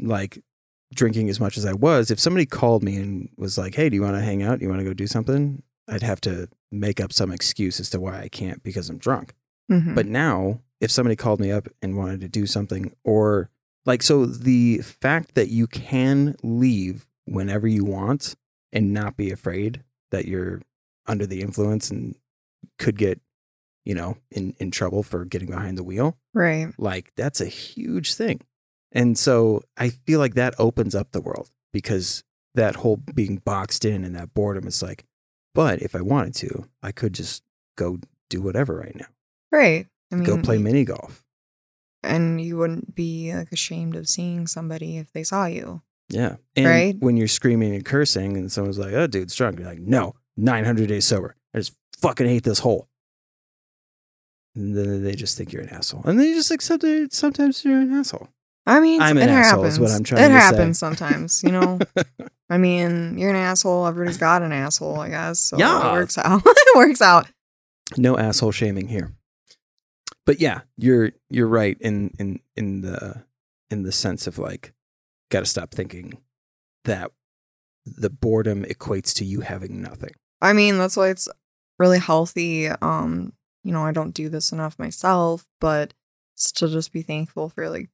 like 0.01 0.43
drinking 0.95 1.31
as 1.31 1.41
much 1.41 1.57
as 1.57 1.65
I 1.65 1.73
was, 1.73 2.11
if 2.11 2.21
somebody 2.21 2.45
called 2.45 2.83
me 2.83 2.97
and 2.97 3.31
was 3.39 3.57
like, 3.57 3.75
"Hey, 3.75 3.89
do 3.89 3.97
you 3.97 4.03
want 4.03 4.17
to 4.17 4.21
hang 4.21 4.43
out? 4.43 4.59
Do 4.59 4.65
you 4.65 4.69
want 4.69 4.81
to 4.81 4.85
go 4.85 4.93
do 4.93 5.07
something?" 5.07 5.63
I'd 5.89 6.03
have 6.03 6.21
to 6.23 6.49
make 6.71 7.01
up 7.01 7.13
some 7.13 7.33
excuse 7.33 7.81
as 7.81 7.89
to 7.91 8.01
why 8.01 8.21
I 8.21 8.29
can't 8.29 8.63
because 8.63 8.89
I'm 8.91 8.99
drunk. 8.99 9.35
mhm. 9.71 9.95
But 9.95 10.07
now, 10.07 10.61
if 10.81 10.91
somebody 10.91 11.17
called 11.17 11.41
me 11.41 11.51
up 11.51 11.67
and 11.81 11.97
wanted 11.97 12.21
to 12.21 12.29
do 12.29 12.47
something, 12.47 12.95
or 13.05 13.49
like, 13.87 14.03
so 14.03 14.27
the 14.27 14.79
fact 14.79 15.35
that 15.35 15.49
you 15.49 15.67
can 15.67 16.37
leave 16.43 17.07
whenever 17.25 17.67
you 17.67 17.85
want 17.85 18.35
and 18.73 18.93
not 18.93 19.17
be 19.17 19.31
afraid 19.31 19.83
that 20.11 20.27
you're 20.27 20.63
under 21.07 21.27
the 21.27 21.41
influence 21.43 21.91
and 21.91 22.17
could 22.79 22.97
get, 22.97 23.21
you 23.85 23.95
know, 23.95 24.17
in, 24.31 24.55
in 24.59 24.71
trouble 24.71 25.03
for 25.03 25.25
getting 25.25 25.49
behind 25.49 25.77
the 25.77 25.83
wheel, 25.85 26.17
right. 26.35 26.73
like, 26.79 27.13
that's 27.17 27.41
a 27.41 27.47
huge 27.47 28.15
thing. 28.15 28.41
And 28.93 29.19
so 29.19 29.63
I 29.77 29.89
feel 29.89 30.19
like 30.21 30.35
that 30.35 30.55
opens 30.59 30.95
up 30.95 31.13
the 31.13 31.21
world 31.21 31.51
because 31.73 32.23
that 32.55 32.77
whole 32.77 32.97
being 32.97 33.37
boxed 33.39 33.85
in 33.85 34.05
and 34.05 34.15
that 34.15 34.35
boredom 34.35 34.67
is 34.67 34.83
like, 34.83 35.05
but 35.55 35.81
if 35.81 35.95
I 35.95 36.01
wanted 36.03 36.35
to, 36.37 36.69
I 36.83 36.93
could 36.93 37.15
just 37.15 37.43
go 37.77 37.99
do 38.29 38.43
whatever 38.43 38.77
right 38.77 38.95
now. 38.95 39.07
Right. 39.51 39.87
I 40.11 40.15
mean, 40.15 40.25
go 40.25 40.41
play 40.41 40.59
mini 40.59 40.85
golf. 40.85 41.25
and 42.03 42.41
you 42.41 42.59
wouldn't 42.59 42.95
be 42.95 43.35
like 43.35 43.53
ashamed 43.53 43.97
of 43.97 44.09
seeing 44.09 44.47
somebody 44.47 44.99
if 44.99 45.13
they 45.13 45.23
saw 45.23 45.47
you. 45.47 45.83
Yeah. 46.13 46.37
And 46.57 46.67
Right? 46.67 46.97
when 47.01 47.17
you're 47.17 47.27
screaming 47.29 47.75
and 47.75 47.85
cursing 47.85 48.37
and 48.37 48.53
someone's 48.53 48.79
like, 48.79 48.93
oh, 48.93 49.07
dude's 49.07 49.35
drunk, 49.35 49.59
you're 49.59 49.69
like, 49.69 49.81
no, 49.81 50.15
900 50.37 50.87
days 50.89 51.07
sober. 51.07 51.35
I 51.55 51.59
just 51.59 51.75
fucking 52.01 52.27
hate 52.27 52.43
this 52.45 52.59
hole. 52.61 52.89
And 54.55 54.77
then 54.77 55.03
they 55.03 55.15
just 55.15 55.39
think 55.39 55.53
you're 55.53 55.63
an 55.63 55.71
asshole. 55.71 56.03
And 56.05 56.21
they 56.21 56.35
just 56.35 56.51
accept 56.51 56.85
it. 56.85 57.13
Sometimes 57.15 57.65
you're 57.65 57.81
an 57.81 57.93
asshole. 57.93 58.29
I 58.67 58.79
mean, 58.81 59.01
I'm 59.01 59.17
it 59.17 59.23
an 59.25 59.29
asshole 59.31 59.63
happens. 59.63 59.75
is 59.75 59.81
what 59.81 59.91
I'm 59.91 60.05
trying 60.05 60.25
it 60.25 60.29
to 60.29 60.35
say. 60.35 60.39
happens 60.41 60.79
sometimes, 60.79 61.43
you 61.43 61.51
know. 61.51 61.79
I 62.51 62.59
mean, 62.59 63.17
you're 63.19 63.31
an 63.31 63.37
asshole. 63.37 63.87
Everybody's 63.87 64.19
got 64.19 64.43
an 64.43 64.53
asshole, 64.53 65.01
I 65.01 65.09
guess. 65.09 65.41
So 65.41 65.59
Yeah. 65.59 65.89
it 65.91 65.93
works 65.95 66.19
out. 66.19 66.43
it 66.47 66.77
works 66.77 67.01
out. 67.03 67.27
no 67.97 68.19
asshole 68.19 68.53
shaming 68.53 68.89
here. 68.89 69.13
But 70.27 70.41
yeah, 70.41 70.61
you're 70.77 71.11
you're 71.31 71.49
right 71.49 71.77
in 71.81 72.15
in 72.19 72.39
in 72.55 72.83
the 72.83 73.25
in 73.71 73.83
the 73.83 73.91
sense 73.91 74.27
of 74.29 74.39
like 74.39 74.73
got 75.33 75.41
to 75.41 75.47
stop 75.47 75.73
thinking 75.73 76.19
that 76.85 77.11
the 77.85 78.11
boredom 78.11 78.65
equates 78.65 79.15
to 79.15 79.25
you 79.25 79.41
having 79.41 79.83
nothing. 79.83 80.13
I 80.41 80.53
mean, 80.53 80.79
that's 80.79 80.97
why 80.97 81.09
it's 81.09 81.29
really 81.79 81.99
healthy. 81.99 82.69
Um, 82.69 83.33
you 83.65 83.73
know, 83.73 83.85
I 83.85 83.93
don't 83.93 84.15
do 84.15 84.29
this 84.29 84.53
enough 84.53 84.79
myself, 84.79 85.49
but 85.61 85.95
it's 86.35 86.53
to 86.53 86.69
just 86.69 86.93
be 86.93 87.03
thankful 87.03 87.49
for 87.49 87.69
like 87.69 87.91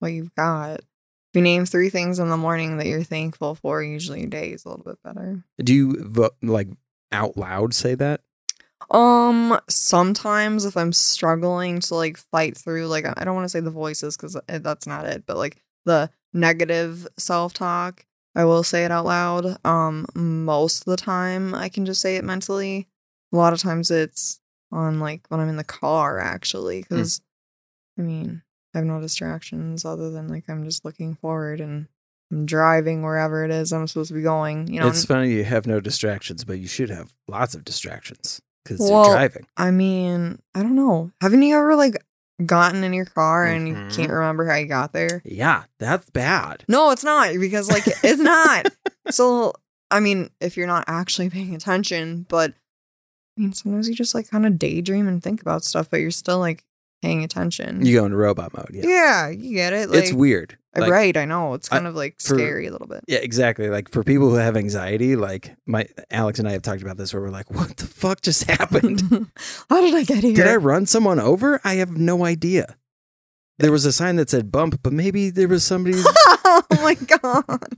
what 0.00 0.12
you've 0.12 0.34
got. 0.34 0.80
If 0.80 1.36
you 1.36 1.42
name 1.42 1.64
three 1.64 1.88
things 1.88 2.18
in 2.18 2.28
the 2.28 2.36
morning 2.36 2.76
that 2.76 2.86
you're 2.86 3.04
thankful 3.04 3.54
for, 3.54 3.82
usually 3.82 4.20
your 4.20 4.28
day 4.28 4.50
is 4.50 4.64
a 4.64 4.68
little 4.68 4.84
bit 4.84 4.98
better. 5.02 5.44
Do 5.58 5.72
you 5.72 5.96
vo- 6.04 6.30
like 6.42 6.68
out 7.10 7.36
loud 7.36 7.74
say 7.74 7.94
that? 7.94 8.20
Um, 8.90 9.58
sometimes 9.68 10.64
if 10.64 10.76
I'm 10.76 10.92
struggling 10.92 11.80
to 11.80 11.94
like 11.94 12.18
fight 12.18 12.56
through, 12.56 12.88
like 12.88 13.06
I 13.06 13.24
don't 13.24 13.34
want 13.34 13.44
to 13.46 13.48
say 13.48 13.60
the 13.60 13.70
voices 13.70 14.16
because 14.16 14.36
that's 14.46 14.86
not 14.86 15.06
it, 15.06 15.24
but 15.26 15.36
like 15.36 15.62
the 15.86 16.10
negative 16.32 17.06
self 17.18 17.52
talk, 17.52 18.06
I 18.34 18.44
will 18.44 18.62
say 18.62 18.84
it 18.84 18.90
out 18.90 19.04
loud. 19.04 19.58
Um, 19.64 20.06
most 20.14 20.86
of 20.86 20.90
the 20.90 20.96
time 20.96 21.54
I 21.54 21.68
can 21.68 21.84
just 21.86 22.00
say 22.00 22.16
it 22.16 22.24
mentally. 22.24 22.88
A 23.32 23.36
lot 23.36 23.52
of 23.52 23.60
times 23.60 23.90
it's 23.90 24.40
on 24.70 25.00
like 25.00 25.22
when 25.28 25.40
I'm 25.40 25.48
in 25.48 25.56
the 25.56 25.64
car 25.64 26.18
actually, 26.18 26.82
because 26.82 27.20
I 27.98 28.02
mean 28.02 28.42
I 28.74 28.78
have 28.78 28.86
no 28.86 29.00
distractions 29.00 29.84
other 29.84 30.10
than 30.10 30.28
like 30.28 30.44
I'm 30.48 30.64
just 30.64 30.84
looking 30.84 31.14
forward 31.14 31.60
and 31.60 31.88
I'm 32.30 32.46
driving 32.46 33.02
wherever 33.02 33.44
it 33.44 33.50
is 33.50 33.72
I'm 33.72 33.86
supposed 33.86 34.08
to 34.08 34.14
be 34.14 34.22
going. 34.22 34.68
You 34.72 34.80
know, 34.80 34.88
it's 34.88 35.04
funny 35.04 35.32
you 35.32 35.44
have 35.44 35.66
no 35.66 35.80
distractions, 35.80 36.44
but 36.44 36.58
you 36.58 36.66
should 36.66 36.90
have 36.90 37.12
lots 37.28 37.54
of 37.54 37.64
distractions 37.64 38.40
because 38.64 38.80
Well, 38.80 39.04
you're 39.04 39.14
driving. 39.14 39.46
I 39.56 39.70
mean, 39.70 40.40
I 40.54 40.62
don't 40.62 40.76
know. 40.76 41.10
Haven't 41.20 41.42
you 41.42 41.56
ever 41.56 41.76
like 41.76 42.02
gotten 42.42 42.84
in 42.84 42.92
your 42.92 43.04
car 43.06 43.44
and 43.46 43.68
you 43.68 43.74
Mhm. 43.74 43.94
can't 43.94 44.10
remember 44.10 44.46
how 44.46 44.56
you 44.56 44.66
got 44.66 44.92
there? 44.92 45.22
Yeah, 45.24 45.64
that's 45.78 46.08
bad. 46.10 46.64
No, 46.68 46.90
it's 46.90 47.04
not 47.04 47.32
because 47.38 47.68
like 47.68 47.84
it's 48.02 48.20
not. 48.20 48.66
So, 49.10 49.52
I 49.90 49.98
mean, 49.98 50.30
if 50.40 50.56
you're 50.56 50.68
not 50.68 50.84
actually 50.86 51.28
paying 51.28 51.54
attention, 51.56 52.24
but 52.28 52.52
I 53.36 53.40
mean, 53.40 53.52
sometimes 53.52 53.88
you 53.88 53.94
just 53.96 54.14
like 54.14 54.30
kind 54.30 54.46
of 54.46 54.58
daydream 54.58 55.08
and 55.08 55.20
think 55.22 55.40
about 55.42 55.64
stuff, 55.64 55.90
but 55.90 56.00
you're 56.00 56.10
still 56.12 56.38
like 56.38 56.64
paying 57.02 57.24
attention. 57.24 57.84
You 57.84 57.98
go 57.98 58.04
into 58.06 58.16
robot 58.16 58.54
mode. 58.56 58.70
Yeah, 58.72 58.84
yeah. 58.86 59.28
you 59.28 59.54
get 59.54 59.72
it. 59.72 59.90
Like, 59.90 59.98
it's 59.98 60.12
weird. 60.12 60.56
Like, 60.74 60.90
right, 60.90 61.14
I 61.16 61.26
know. 61.26 61.52
It's 61.52 61.70
I- 61.70 61.76
kind 61.76 61.86
of 61.86 61.94
like 61.94 62.14
for- 62.18 62.34
scary 62.38 62.66
a 62.66 62.72
little 62.72 62.86
bit. 62.86 63.04
Yeah, 63.06 63.18
exactly. 63.18 63.68
Like 63.68 63.90
for 63.90 64.02
people 64.02 64.30
who 64.30 64.36
have 64.36 64.56
anxiety, 64.56 65.16
like 65.16 65.54
my 65.66 65.86
Alex 66.10 66.38
and 66.38 66.48
I 66.48 66.52
have 66.52 66.62
talked 66.62 66.80
about 66.80 66.96
this, 66.96 67.12
where 67.12 67.20
we're 67.22 67.28
like, 67.28 67.50
"What 67.50 67.76
the 67.76 67.86
fuck 67.86 68.22
just 68.22 68.44
happened? 68.50 69.02
how 69.68 69.80
did 69.82 69.94
I 69.94 70.04
get 70.04 70.22
here? 70.24 70.34
Did 70.34 70.46
I 70.48 70.56
run 70.56 70.86
someone 70.86 71.20
over? 71.20 71.60
I 71.64 71.74
have 71.74 71.90
no 71.98 72.24
idea." 72.24 72.76
There 73.58 73.70
was 73.70 73.84
a 73.84 73.92
sign 73.92 74.16
that 74.16 74.30
said 74.30 74.50
bump, 74.50 74.80
but 74.82 74.94
maybe 74.94 75.28
there 75.28 75.46
was 75.46 75.62
somebody. 75.62 75.98
oh 76.06 76.62
my 76.70 76.94
god. 76.94 77.76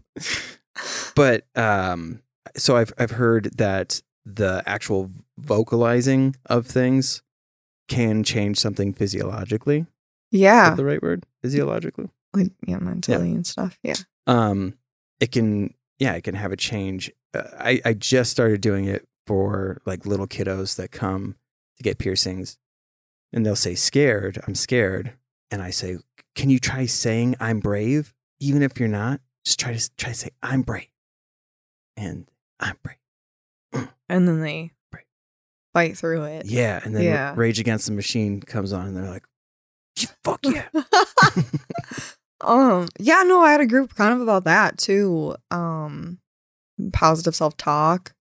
but 1.16 1.46
um, 1.56 2.22
so 2.56 2.76
I've 2.76 2.92
I've 2.96 3.10
heard 3.12 3.50
that 3.58 4.00
the 4.24 4.62
actual 4.66 5.10
vocalizing 5.36 6.36
of 6.46 6.64
things 6.66 7.22
can 7.88 8.22
change 8.24 8.58
something 8.58 8.92
physiologically. 8.92 9.80
Is 9.80 9.86
Yeah. 10.40 10.70
that 10.70 10.76
the 10.76 10.84
right 10.84 11.02
word? 11.02 11.26
Physiologically. 11.42 12.08
Like, 12.32 12.50
yeah, 12.66 12.78
mentally 12.78 13.32
and 13.32 13.46
stuff. 13.46 13.78
Yeah. 13.82 13.94
um 14.26 14.74
it 15.20 15.30
can 15.30 15.72
yeah 15.98 16.14
it 16.14 16.24
can 16.24 16.34
have 16.34 16.50
a 16.50 16.56
change 16.56 17.10
uh, 17.34 17.42
i 17.58 17.80
i 17.84 17.92
just 17.92 18.30
started 18.30 18.60
doing 18.60 18.86
it 18.86 19.06
for 19.26 19.80
like 19.86 20.04
little 20.06 20.26
kiddos 20.26 20.76
that 20.76 20.90
come 20.90 21.36
to 21.76 21.82
get 21.82 21.98
piercings 21.98 22.58
and 23.32 23.44
they'll 23.46 23.54
say 23.54 23.74
scared 23.74 24.40
i'm 24.48 24.54
scared 24.54 25.12
and 25.50 25.62
i 25.62 25.70
say 25.70 25.98
can 26.34 26.50
you 26.50 26.58
try 26.58 26.86
saying 26.86 27.36
i'm 27.38 27.60
brave 27.60 28.12
even 28.40 28.62
if 28.62 28.80
you're 28.80 28.88
not 28.88 29.20
just 29.44 29.60
try 29.60 29.72
to 29.74 29.90
try 29.96 30.08
to 30.10 30.18
say 30.18 30.30
i'm 30.42 30.62
brave 30.62 30.88
and 31.96 32.26
i'm 32.58 32.76
brave 32.82 33.88
And 34.08 34.26
then 34.28 34.40
they. 34.40 34.72
Fight 35.74 35.98
through 35.98 36.22
it. 36.24 36.46
yeah 36.46 36.80
and 36.84 36.94
then 36.96 37.02
Yeah. 37.02 37.34
rage 37.36 37.58
against 37.60 37.86
the 37.86 37.92
machine 37.92 38.40
comes 38.40 38.72
on 38.72 38.86
and 38.86 38.96
they're 38.96 39.10
like 39.10 39.24
fuck 40.24 40.40
yeah 40.44 40.68
um 42.40 42.88
yeah 42.98 43.22
no 43.24 43.40
i 43.42 43.52
had 43.52 43.60
a 43.60 43.66
group 43.66 43.94
kind 43.94 44.12
of 44.14 44.20
about 44.20 44.44
that 44.44 44.76
too 44.78 45.34
um 45.50 46.18
positive 46.92 47.34
self-talk 47.34 48.12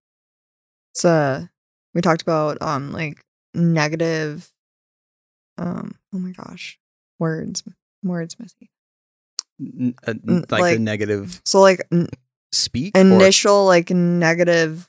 it's 0.93 1.03
uh 1.05 1.45
we 1.93 2.01
talked 2.01 2.21
about 2.21 2.61
um 2.61 2.91
like 2.91 3.23
negative 3.53 4.49
um 5.57 5.95
oh 6.13 6.19
my 6.19 6.31
gosh 6.31 6.79
words 7.19 7.63
words 8.03 8.37
missy 8.39 8.69
N- 9.61 9.95
uh, 10.07 10.13
like, 10.49 10.49
like- 10.61 10.73
the 10.75 10.79
negative 10.79 11.41
so 11.45 11.61
like 11.61 11.85
n- 11.91 12.07
speak? 12.51 12.95
or- 12.97 13.01
initial 13.01 13.65
like 13.65 13.89
negative 13.91 14.87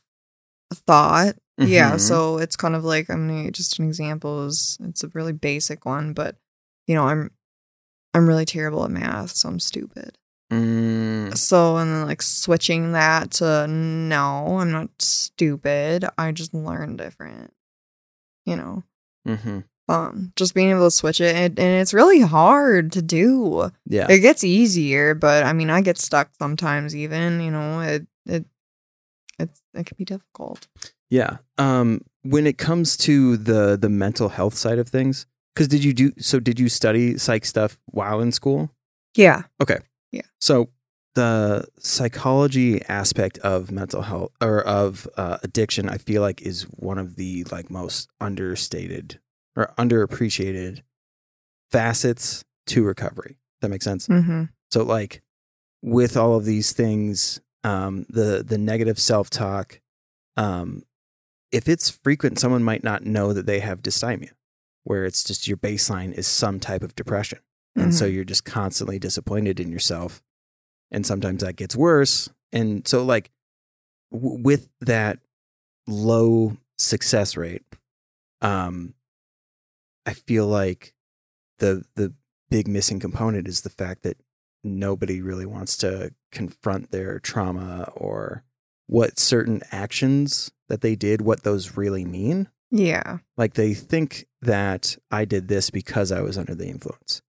thought. 0.73 1.37
Yeah, 1.59 1.93
Mhm. 1.95 2.01
so 2.01 2.39
it's 2.39 2.57
kind 2.57 2.75
of 2.75 2.85
like 2.85 3.09
I'm 3.09 3.29
gonna 3.29 3.51
just 3.51 3.79
an 3.79 3.87
example 3.87 4.47
is 4.47 4.77
it's 4.83 5.05
a 5.05 5.09
really 5.09 5.33
basic 5.33 5.85
one, 5.87 6.13
but 6.13 6.37
you 6.87 6.95
know, 6.95 7.05
I'm 7.07 7.31
I'm 8.13 8.27
really 8.27 8.45
terrible 8.45 8.85
at 8.85 8.91
math, 8.91 9.31
so 9.37 9.49
I'm 9.49 9.61
stupid. 9.61 10.19
Mm, 10.53 11.37
So 11.37 11.77
and 11.79 11.91
then 11.91 12.07
like 12.07 12.23
switching 12.23 12.93
that 12.93 13.31
to 13.33 13.67
no, 13.67 14.59
I'm 14.59 14.71
not 14.71 14.91
stupid. 15.01 16.05
I 16.19 16.33
just 16.33 16.55
learn 16.55 16.97
different. 16.97 17.53
You 18.47 18.57
know. 18.57 18.83
mhm. 19.27 19.65
Um, 19.87 20.33
just 20.35 20.55
being 20.55 20.71
able 20.71 20.87
to 20.87 20.91
switch 20.91 21.21
it 21.21 21.37
and, 21.37 21.59
and 21.59 21.81
it's 21.83 21.93
really 21.93 22.21
hard 22.21 22.91
to 22.93 23.03
do. 23.03 23.71
Yeah. 23.87 24.07
It 24.11 24.21
gets 24.21 24.43
easier, 24.43 25.15
but 25.15 25.45
I 25.45 25.53
mean 25.53 25.71
I 25.71 25.83
get 25.83 25.99
stuck 25.99 26.31
sometimes 26.39 26.97
even, 26.97 27.41
you 27.41 27.51
know, 27.51 27.81
it 27.81 28.07
it 28.27 28.45
it's 29.39 29.61
it 29.75 29.87
can 29.87 29.97
be 29.99 30.05
difficult. 30.05 30.67
Yeah. 31.15 31.37
Um, 31.59 32.01
when 32.23 32.45
it 32.45 32.59
comes 32.59 32.97
to 32.97 33.37
the 33.37 33.79
the 33.81 33.89
mental 33.89 34.31
health 34.31 34.55
side 34.55 34.81
of 34.81 34.89
things, 34.89 35.27
because 35.55 35.69
did 35.69 35.85
you 35.85 35.93
do 35.93 36.13
so? 36.19 36.41
Did 36.41 36.59
you 36.59 36.69
study 36.69 37.17
psych 37.19 37.45
stuff 37.45 37.79
while 37.87 38.21
in 38.21 38.33
school? 38.33 38.73
Yeah. 39.15 39.43
Okay. 39.63 39.79
Yeah. 40.11 40.23
So 40.41 40.71
the 41.15 41.69
psychology 41.79 42.83
aspect 42.87 43.39
of 43.39 43.71
mental 43.71 44.03
health 44.03 44.33
or 44.41 44.61
of 44.63 45.07
uh, 45.17 45.39
addiction, 45.45 45.89
I 45.89 45.99
feel 45.99 46.21
like, 46.21 46.43
is 46.43 46.63
one 46.63 46.99
of 46.99 47.15
the 47.15 47.45
like 47.53 47.71
most 47.71 48.09
understated 48.21 49.21
or 49.55 49.73
underappreciated 49.79 50.83
facets 51.71 52.45
to 52.67 52.83
recovery. 52.83 53.37
That 53.61 53.69
makes 53.69 53.85
sense. 53.85 54.09
Mm-hmm. 54.09 54.45
So 54.73 54.83
like 54.83 55.23
with 55.81 56.17
all 56.17 56.35
of 56.35 56.45
these 56.45 56.73
things, 56.73 57.41
um, 57.63 58.05
the 58.09 58.43
the 58.45 58.59
negative 58.59 58.99
self 58.99 59.31
talk, 59.31 59.81
um, 60.37 60.83
if 61.55 61.69
it's 61.69 61.89
frequent, 61.89 62.41
someone 62.41 62.65
might 62.65 62.83
not 62.83 63.05
know 63.05 63.33
that 63.33 63.47
they 63.47 63.61
have 63.61 63.81
dysthymia, 63.81 64.33
where 64.83 65.05
it's 65.05 65.23
just 65.23 65.47
your 65.47 65.57
baseline 65.57 66.13
is 66.13 66.27
some 66.27 66.59
type 66.59 66.83
of 66.83 66.97
depression, 66.97 67.39
and 67.77 67.95
so 67.95 68.07
you're 68.07 68.25
just 68.25 68.45
constantly 68.45 68.99
disappointed 68.99 69.61
in 69.61 69.71
yourself, 69.71 70.21
and 70.91 71.07
sometimes 71.07 71.45
that 71.45 71.55
gets 71.55 71.77
worse, 71.77 72.29
and 72.53 72.89
so 72.89 73.05
like 73.05 73.31
w- 74.11 74.43
with 74.43 74.69
that 74.81 75.21
low 75.87 76.57
success 76.77 77.37
rate, 77.37 77.63
um, 78.43 78.95
I 80.07 80.13
feel 80.13 80.49
like 80.49 80.93
the 81.61 81.85
the 81.95 82.15
big 82.51 82.67
missing 82.67 82.99
component 82.99 83.47
is 83.47 83.61
the 83.61 83.71
fact 83.71 84.03
that 84.03 84.17
nobody 84.65 85.23
really 85.23 85.47
wants 85.47 85.77
to 85.77 86.13
confront 86.33 86.91
their 86.91 87.21
trauma 87.21 87.93
or 87.95 88.43
what 88.87 89.21
certain 89.21 89.63
actions 89.71 90.51
that 90.69 90.81
they 90.81 90.95
did, 90.97 91.21
what 91.21 91.43
those 91.43 91.77
really 91.77 92.05
mean. 92.05 92.49
yeah. 92.71 93.19
Like 93.37 93.55
they 93.55 93.75
think 93.75 94.27
that 94.43 94.97
I 95.11 95.25
did 95.25 95.49
this 95.49 95.71
because 95.71 96.13
I 96.13 96.21
was 96.21 96.37
under 96.39 96.55
the 96.55 96.67
influence. 96.69 97.23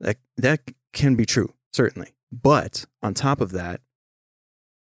That 0.00 0.16
that 0.36 0.60
can 0.92 1.14
be 1.14 1.24
true, 1.24 1.52
certainly. 1.72 2.12
But 2.32 2.84
on 3.02 3.14
top 3.14 3.40
of 3.40 3.52
that, 3.52 3.80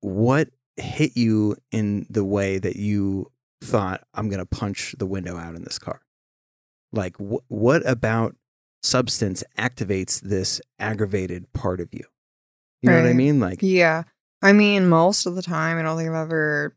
what 0.02 0.50
hit 0.76 1.16
you 1.18 1.56
in 1.72 2.06
the 2.10 2.24
way 2.24 2.60
that 2.60 2.76
you 2.76 3.32
thought 3.62 4.02
I'm 4.14 4.30
going 4.30 4.40
to 4.40 4.46
punch 4.46 4.96
the 5.00 5.06
window 5.08 5.38
out 5.38 5.56
in 5.56 5.64
this 5.64 5.80
car? 5.80 6.02
Like 6.92 7.18
wh- 7.18 7.50
what 7.50 7.88
about 7.88 8.36
substance 8.84 9.44
activates 9.58 10.22
this 10.22 10.62
aggravated 10.80 11.52
part 11.54 11.80
of 11.82 11.90
you? 11.94 12.06
You 12.82 12.92
know 12.92 13.02
what 13.02 13.10
I 13.10 13.14
mean? 13.14 13.40
Like 13.40 13.60
Yeah. 13.62 14.04
I 14.42 14.54
mean, 14.54 14.88
most 14.88 15.26
of 15.26 15.36
the 15.36 15.42
time, 15.42 15.80
I 15.80 15.82
don't 15.82 15.98
think 15.98 16.10
I've 16.10 16.16
ever 16.16 16.76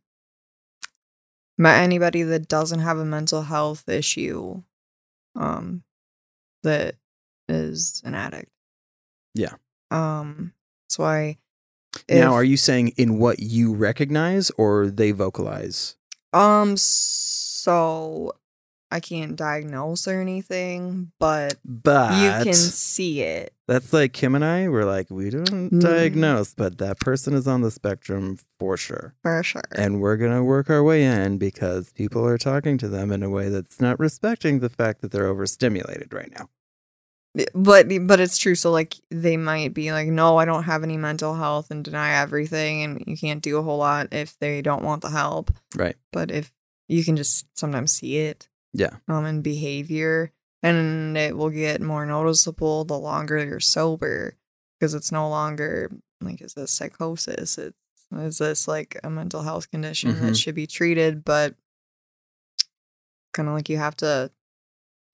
met 1.60 1.82
anybody 1.82 2.22
that 2.22 2.48
doesn't 2.48 2.80
have 2.80 2.98
a 2.98 3.04
mental 3.04 3.42
health 3.42 3.88
issue 3.88 4.62
um 5.36 5.82
that 6.62 6.96
is 7.48 8.02
an 8.04 8.14
addict. 8.14 8.50
Yeah. 9.34 9.54
Um 9.90 10.52
so 10.88 11.04
I 11.04 11.38
now 12.08 12.32
are 12.32 12.44
you 12.44 12.56
saying 12.56 12.88
in 12.96 13.18
what 13.18 13.40
you 13.40 13.74
recognize 13.74 14.50
or 14.50 14.86
they 14.86 15.12
vocalize? 15.12 15.96
um 16.32 16.76
so 16.76 18.32
I 18.92 18.98
can't 19.00 19.36
diagnose 19.36 20.08
or 20.08 20.20
anything, 20.20 21.12
but 21.20 21.58
But 21.64 22.12
you 22.14 22.44
can 22.44 22.54
see 22.54 23.22
it. 23.22 23.54
That's 23.68 23.92
like 23.92 24.12
Kim 24.12 24.34
and 24.34 24.44
I. 24.44 24.68
We're 24.68 24.84
like, 24.84 25.08
we 25.10 25.30
don't 25.30 25.70
Mm. 25.70 25.80
diagnose, 25.80 26.54
but 26.54 26.78
that 26.78 26.98
person 26.98 27.34
is 27.34 27.46
on 27.46 27.60
the 27.62 27.70
spectrum 27.70 28.38
for 28.58 28.76
sure. 28.76 29.14
For 29.22 29.42
sure. 29.44 29.62
And 29.76 30.00
we're 30.00 30.16
going 30.16 30.32
to 30.36 30.42
work 30.42 30.68
our 30.70 30.82
way 30.82 31.04
in 31.04 31.38
because 31.38 31.92
people 31.92 32.26
are 32.26 32.36
talking 32.38 32.78
to 32.78 32.88
them 32.88 33.12
in 33.12 33.22
a 33.22 33.30
way 33.30 33.48
that's 33.48 33.80
not 33.80 34.00
respecting 34.00 34.58
the 34.58 34.68
fact 34.68 35.02
that 35.02 35.12
they're 35.12 35.28
overstimulated 35.28 36.12
right 36.12 36.32
now. 36.36 36.48
but 37.54 37.86
but 38.08 38.18
it's 38.18 38.38
true 38.38 38.56
so 38.56 38.72
like 38.72 38.96
they 39.12 39.36
might 39.36 39.72
be 39.72 39.92
like 39.92 40.08
no 40.08 40.36
i 40.38 40.44
don't 40.44 40.64
have 40.64 40.82
any 40.82 40.96
mental 40.96 41.36
health 41.36 41.70
and 41.70 41.84
deny 41.84 42.10
everything 42.20 42.82
and 42.82 43.04
you 43.06 43.16
can't 43.16 43.40
do 43.40 43.56
a 43.56 43.62
whole 43.62 43.78
lot 43.78 44.08
if 44.12 44.36
they 44.40 44.60
don't 44.60 44.82
want 44.82 45.00
the 45.00 45.10
help 45.10 45.52
Right. 45.76 45.94
but 46.12 46.32
if 46.32 46.52
you 46.88 47.04
can 47.04 47.14
just 47.16 47.46
sometimes 47.56 47.92
see 47.92 48.16
it 48.18 48.48
Yeah. 48.72 48.96
um 49.08 49.26
in 49.26 49.42
behavior 49.42 50.32
and 50.62 51.16
it 51.16 51.36
will 51.36 51.50
get 51.50 51.80
more 51.80 52.04
noticeable 52.06 52.84
the 52.84 52.98
longer 52.98 53.42
you're 53.44 53.60
sober 53.60 54.34
because 54.78 54.94
it's 54.94 55.10
no 55.12 55.28
longer 55.28 55.90
like 56.20 56.40
is 56.42 56.54
this 56.54 56.70
psychosis 56.70 57.58
it's 57.58 57.76
is 58.12 58.38
this 58.38 58.66
like 58.68 58.98
a 59.04 59.10
mental 59.10 59.42
health 59.42 59.70
condition 59.70 60.12
Mhm. 60.12 60.20
that 60.20 60.36
should 60.36 60.54
be 60.54 60.66
treated 60.66 61.24
but 61.24 61.54
kind 63.32 63.48
of 63.48 63.54
like 63.54 63.68
you 63.68 63.78
have 63.78 63.96
to 63.96 64.30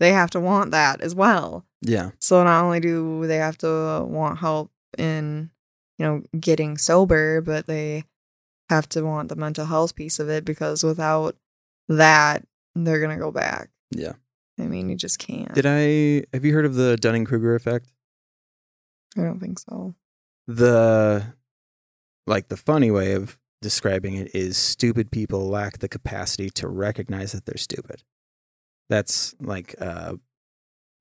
they 0.01 0.13
have 0.13 0.31
to 0.31 0.41
want 0.41 0.71
that 0.73 1.01
as 1.01 1.15
well 1.15 1.65
Yeah. 1.83 2.11
so 2.19 2.43
not 2.45 2.65
only 2.65 2.81
do 2.81 3.27
they 3.27 3.37
have 3.37 3.59
to 3.59 4.05
want 4.07 4.39
help 4.39 4.71
in, 4.99 5.51
you 5.99 6.05
know, 6.07 6.23
getting 6.39 6.77
sober, 6.79 7.41
but 7.41 7.67
they 7.67 8.05
have 8.71 8.89
to 8.91 9.03
want 9.03 9.29
the 9.29 9.37
mental 9.37 9.67
health 9.67 9.95
piece 9.95 10.19
of 10.19 10.29
it 10.31 10.45
because 10.45 10.83
without 10.83 11.37
that, 11.89 12.45
they're 12.85 13.01
gonna 13.01 13.19
go 13.19 13.31
back. 13.31 13.71
Yeah. 13.91 14.15
I 14.59 14.63
mean, 14.63 14.89
you 14.89 14.97
just 14.97 15.19
can't. 15.19 15.55
Did 15.55 15.67
I, 15.67 16.25
have 16.33 16.45
you 16.45 16.55
heard 16.55 16.65
of 16.65 16.75
the 16.75 16.97
Dunning 16.97 17.25
Kruger 17.25 17.55
effect? 17.55 17.93
I 19.17 19.23
don't 19.23 19.39
think 19.39 19.59
so. 19.59 19.95
The, 20.47 21.35
like, 22.27 22.49
the 22.49 22.57
funny 22.57 22.91
way 22.91 23.13
of 23.13 23.39
describing 23.61 24.15
it 24.15 24.35
is 24.35 24.57
stupid 24.57 25.11
people 25.11 25.47
lack 25.49 25.79
the 25.79 25.89
capacity 25.89 26.49
to 26.51 26.69
recognize 26.69 27.33
that 27.33 27.45
they're 27.45 27.59
stupid. 27.59 28.03
That's 28.89 29.35
like, 29.41 29.75
uh, 29.79 30.15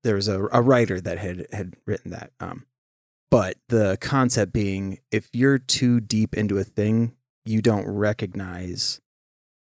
there 0.04 0.16
was 0.16 0.28
a, 0.28 0.48
a 0.52 0.62
writer 0.62 1.00
that 1.00 1.18
had 1.18 1.46
had 1.52 1.76
written 1.86 2.10
that. 2.12 2.30
Um, 2.38 2.66
but 3.30 3.56
the 3.68 3.98
concept 4.00 4.52
being, 4.52 4.98
if 5.10 5.30
you're 5.32 5.58
too 5.58 6.00
deep 6.00 6.34
into 6.34 6.58
a 6.58 6.64
thing, 6.64 7.16
you 7.44 7.60
don't 7.62 7.86
recognize 7.88 9.00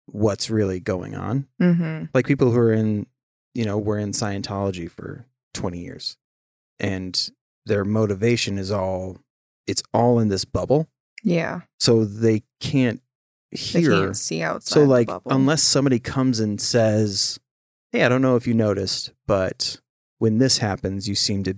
what's 0.08 0.50
really 0.50 0.80
going 0.80 1.16
on. 1.16 1.48
Mm-hmm. 1.62 2.06
Like 2.14 2.26
people 2.26 2.52
who 2.52 2.58
are 2.58 2.74
in, 2.74 3.06
you 3.54 3.66
know, 3.66 3.78
were 3.78 3.98
in 3.98 4.12
Scientology 4.12 4.90
for 4.90 5.26
20 5.54 5.80
years, 5.80 6.18
and 6.80 7.30
their 7.66 7.84
motivation 7.86 8.58
is 8.58 8.72
all, 8.72 9.18
it's 9.66 9.84
all 9.94 10.20
in 10.20 10.30
this 10.30 10.46
bubble, 10.46 10.88
Yeah. 11.24 11.62
so 11.80 12.06
they 12.06 12.44
can't 12.62 13.02
They 13.52 13.58
hear. 13.82 13.92
can't 13.92 14.18
see 14.18 14.42
outside. 14.42 14.74
So 14.74 14.84
like 14.86 15.10
unless 15.26 15.64
somebody 15.64 16.00
comes 16.00 16.40
and 16.40 16.60
says, 16.62 17.40
"Hey, 17.92 18.04
I 18.04 18.10
don't 18.10 18.22
know 18.22 18.36
if 18.38 18.48
you 18.48 18.54
noticed, 18.54 19.12
but 19.26 19.80
when 20.20 20.38
this 20.38 20.60
happens, 20.60 21.08
you 21.10 21.16
seem 21.16 21.44
to, 21.44 21.56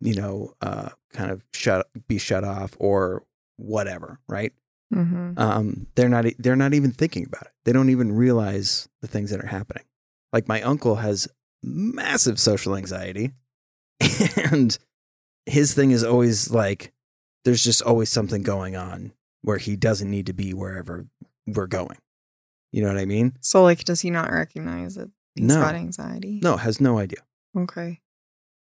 you 0.00 0.14
know, 0.14 0.54
uh, 0.60 0.90
kind 1.12 1.30
of 1.30 1.44
shut 1.52 1.86
be 2.08 2.18
shut 2.18 2.44
off 2.44 2.74
or 2.78 3.24
whatever," 3.56 4.20
right? 4.28 4.52
Mhm. 4.94 5.38
Um, 5.38 5.86
they're 5.96 6.08
not 6.08 6.24
they're 6.38 6.56
not 6.56 6.72
even 6.74 6.92
thinking 6.92 7.24
about 7.26 7.42
it. 7.42 7.52
They 7.64 7.72
don't 7.72 7.90
even 7.90 8.12
realize 8.12 8.88
the 9.00 9.08
things 9.08 9.30
that 9.30 9.40
are 9.42 9.46
happening. 9.48 9.84
Like 10.32 10.48
my 10.48 10.62
uncle 10.62 10.96
has 10.96 11.28
massive 11.62 12.38
social 12.38 12.76
anxiety, 12.76 13.32
and 14.50 14.76
his 15.46 15.74
thing 15.74 15.90
is 15.90 16.04
always 16.04 16.50
like, 16.50 16.92
there's 17.44 17.62
just 17.64 17.82
always 17.82 18.08
something 18.10 18.42
going 18.42 18.76
on 18.76 19.12
where 19.42 19.58
he 19.58 19.76
doesn't 19.76 20.10
need 20.10 20.26
to 20.26 20.32
be 20.32 20.54
wherever 20.54 21.06
we're 21.46 21.66
going. 21.66 21.98
You 22.72 22.82
know 22.82 22.88
what 22.88 22.98
I 22.98 23.04
mean? 23.04 23.36
So 23.40 23.62
like, 23.62 23.84
does 23.84 24.00
he 24.00 24.10
not 24.10 24.30
recognize 24.30 24.94
that 24.96 25.10
he's 25.34 25.46
No. 25.46 25.60
got 25.60 25.74
anxiety? 25.74 26.40
No, 26.42 26.56
has 26.56 26.80
no 26.80 26.98
idea. 26.98 27.20
Okay. 27.56 28.00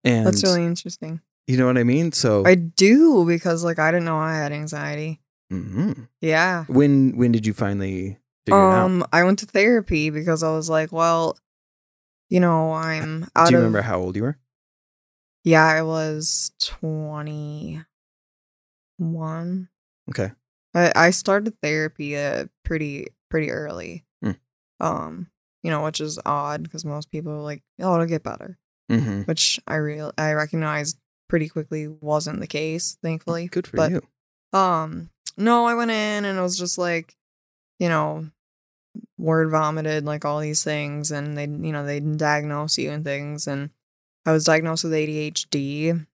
And 0.03 0.25
That's 0.27 0.43
really 0.43 0.63
interesting. 0.65 1.19
you 1.47 1.57
know 1.57 1.65
what 1.65 1.77
I 1.77 1.83
mean? 1.83 2.11
So 2.11 2.45
I 2.45 2.55
do 2.55 3.25
because 3.25 3.63
like 3.63 3.79
I 3.79 3.91
didn't 3.91 4.05
know 4.05 4.17
I 4.17 4.35
had 4.35 4.51
anxiety. 4.53 5.19
Mhm. 5.51 6.07
Yeah. 6.21 6.65
when 6.67 7.15
when 7.17 7.31
did 7.31 7.45
you 7.45 7.53
finally 7.53 8.17
figure 8.45 8.59
it 8.59 8.63
out? 8.73 8.85
Um, 8.85 9.05
I 9.13 9.23
went 9.23 9.39
to 9.39 9.45
therapy 9.45 10.09
because 10.09 10.43
I 10.43 10.51
was 10.51 10.69
like, 10.69 10.91
well, 10.91 11.37
you 12.29 12.39
know, 12.39 12.73
I'm 12.73 13.27
out 13.35 13.47
Do 13.47 13.53
you 13.53 13.57
of. 13.57 13.63
remember 13.63 13.81
how 13.81 13.99
old 13.99 14.15
you 14.15 14.23
were? 14.23 14.37
Yeah, 15.43 15.65
I 15.65 15.81
was 15.83 16.51
twenty 16.61 17.81
one. 18.97 19.69
Okay. 20.09 20.31
I, 20.73 20.91
I 20.95 21.09
started 21.11 21.53
therapy 21.61 22.17
uh, 22.17 22.45
pretty 22.65 23.07
pretty 23.29 23.51
early. 23.51 24.05
Hmm. 24.23 24.31
Um, 24.79 25.27
you 25.63 25.71
know, 25.71 25.83
which 25.83 26.01
is 26.01 26.19
odd 26.25 26.63
because 26.63 26.85
most 26.85 27.11
people 27.11 27.31
are 27.31 27.41
like, 27.41 27.63
"Oh, 27.79 27.93
it'll 27.95 28.05
get 28.05 28.23
better," 28.23 28.57
Mm-hmm. 28.91 29.21
which 29.21 29.59
I 29.67 29.75
real 29.75 30.11
I 30.17 30.33
recognized 30.33 30.97
pretty 31.29 31.49
quickly 31.49 31.87
wasn't 31.87 32.39
the 32.39 32.47
case, 32.47 32.97
thankfully. 33.01 33.47
Good 33.47 33.67
for 33.67 33.77
But, 33.77 33.91
you. 33.91 34.01
Um, 34.57 35.09
no, 35.37 35.65
I 35.65 35.75
went 35.75 35.91
in 35.91 36.25
and 36.25 36.37
it 36.37 36.41
was 36.41 36.57
just 36.57 36.77
like, 36.77 37.15
you 37.79 37.89
know, 37.89 38.27
word 39.17 39.49
vomited 39.51 40.05
like 40.05 40.25
all 40.25 40.39
these 40.39 40.63
things, 40.63 41.11
and 41.11 41.37
they, 41.37 41.43
you 41.43 41.71
know, 41.71 41.85
they 41.85 41.99
diagnose 41.99 42.77
you 42.77 42.91
and 42.91 43.03
things, 43.03 43.47
and 43.47 43.69
I 44.25 44.31
was 44.31 44.45
diagnosed 44.45 44.83
with 44.83 44.93
ADHD, 44.93 46.05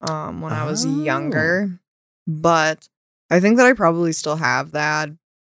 um, 0.00 0.40
when 0.40 0.52
I 0.52 0.64
was 0.64 0.84
Oh. 0.86 1.02
younger, 1.04 1.78
but 2.26 2.88
I 3.30 3.40
think 3.40 3.58
that 3.58 3.66
I 3.66 3.72
probably 3.74 4.12
still 4.12 4.36
have 4.36 4.72
that, 4.72 5.10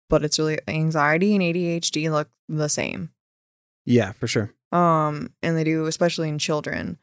but 0.10 0.24
it's 0.24 0.38
really 0.38 0.60
anxiety 0.68 1.34
and 1.34 1.42
ADHD 1.42 2.10
look 2.12 2.30
the 2.50 2.68
same. 2.70 3.10
Yeah, 3.86 4.12
for 4.12 4.28
sure. 4.28 4.54
Um, 4.72 5.32
and 5.42 5.58
they 5.58 5.64
do, 5.64 5.86
especially 5.86 6.30
in 6.30 6.40
children. 6.40 6.98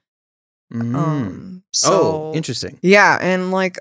Mm. 0.72 0.94
Um, 0.94 1.62
so 1.72 1.90
oh, 1.92 2.32
interesting. 2.34 2.78
yeah, 2.82 3.18
and 3.20 3.50
like 3.50 3.78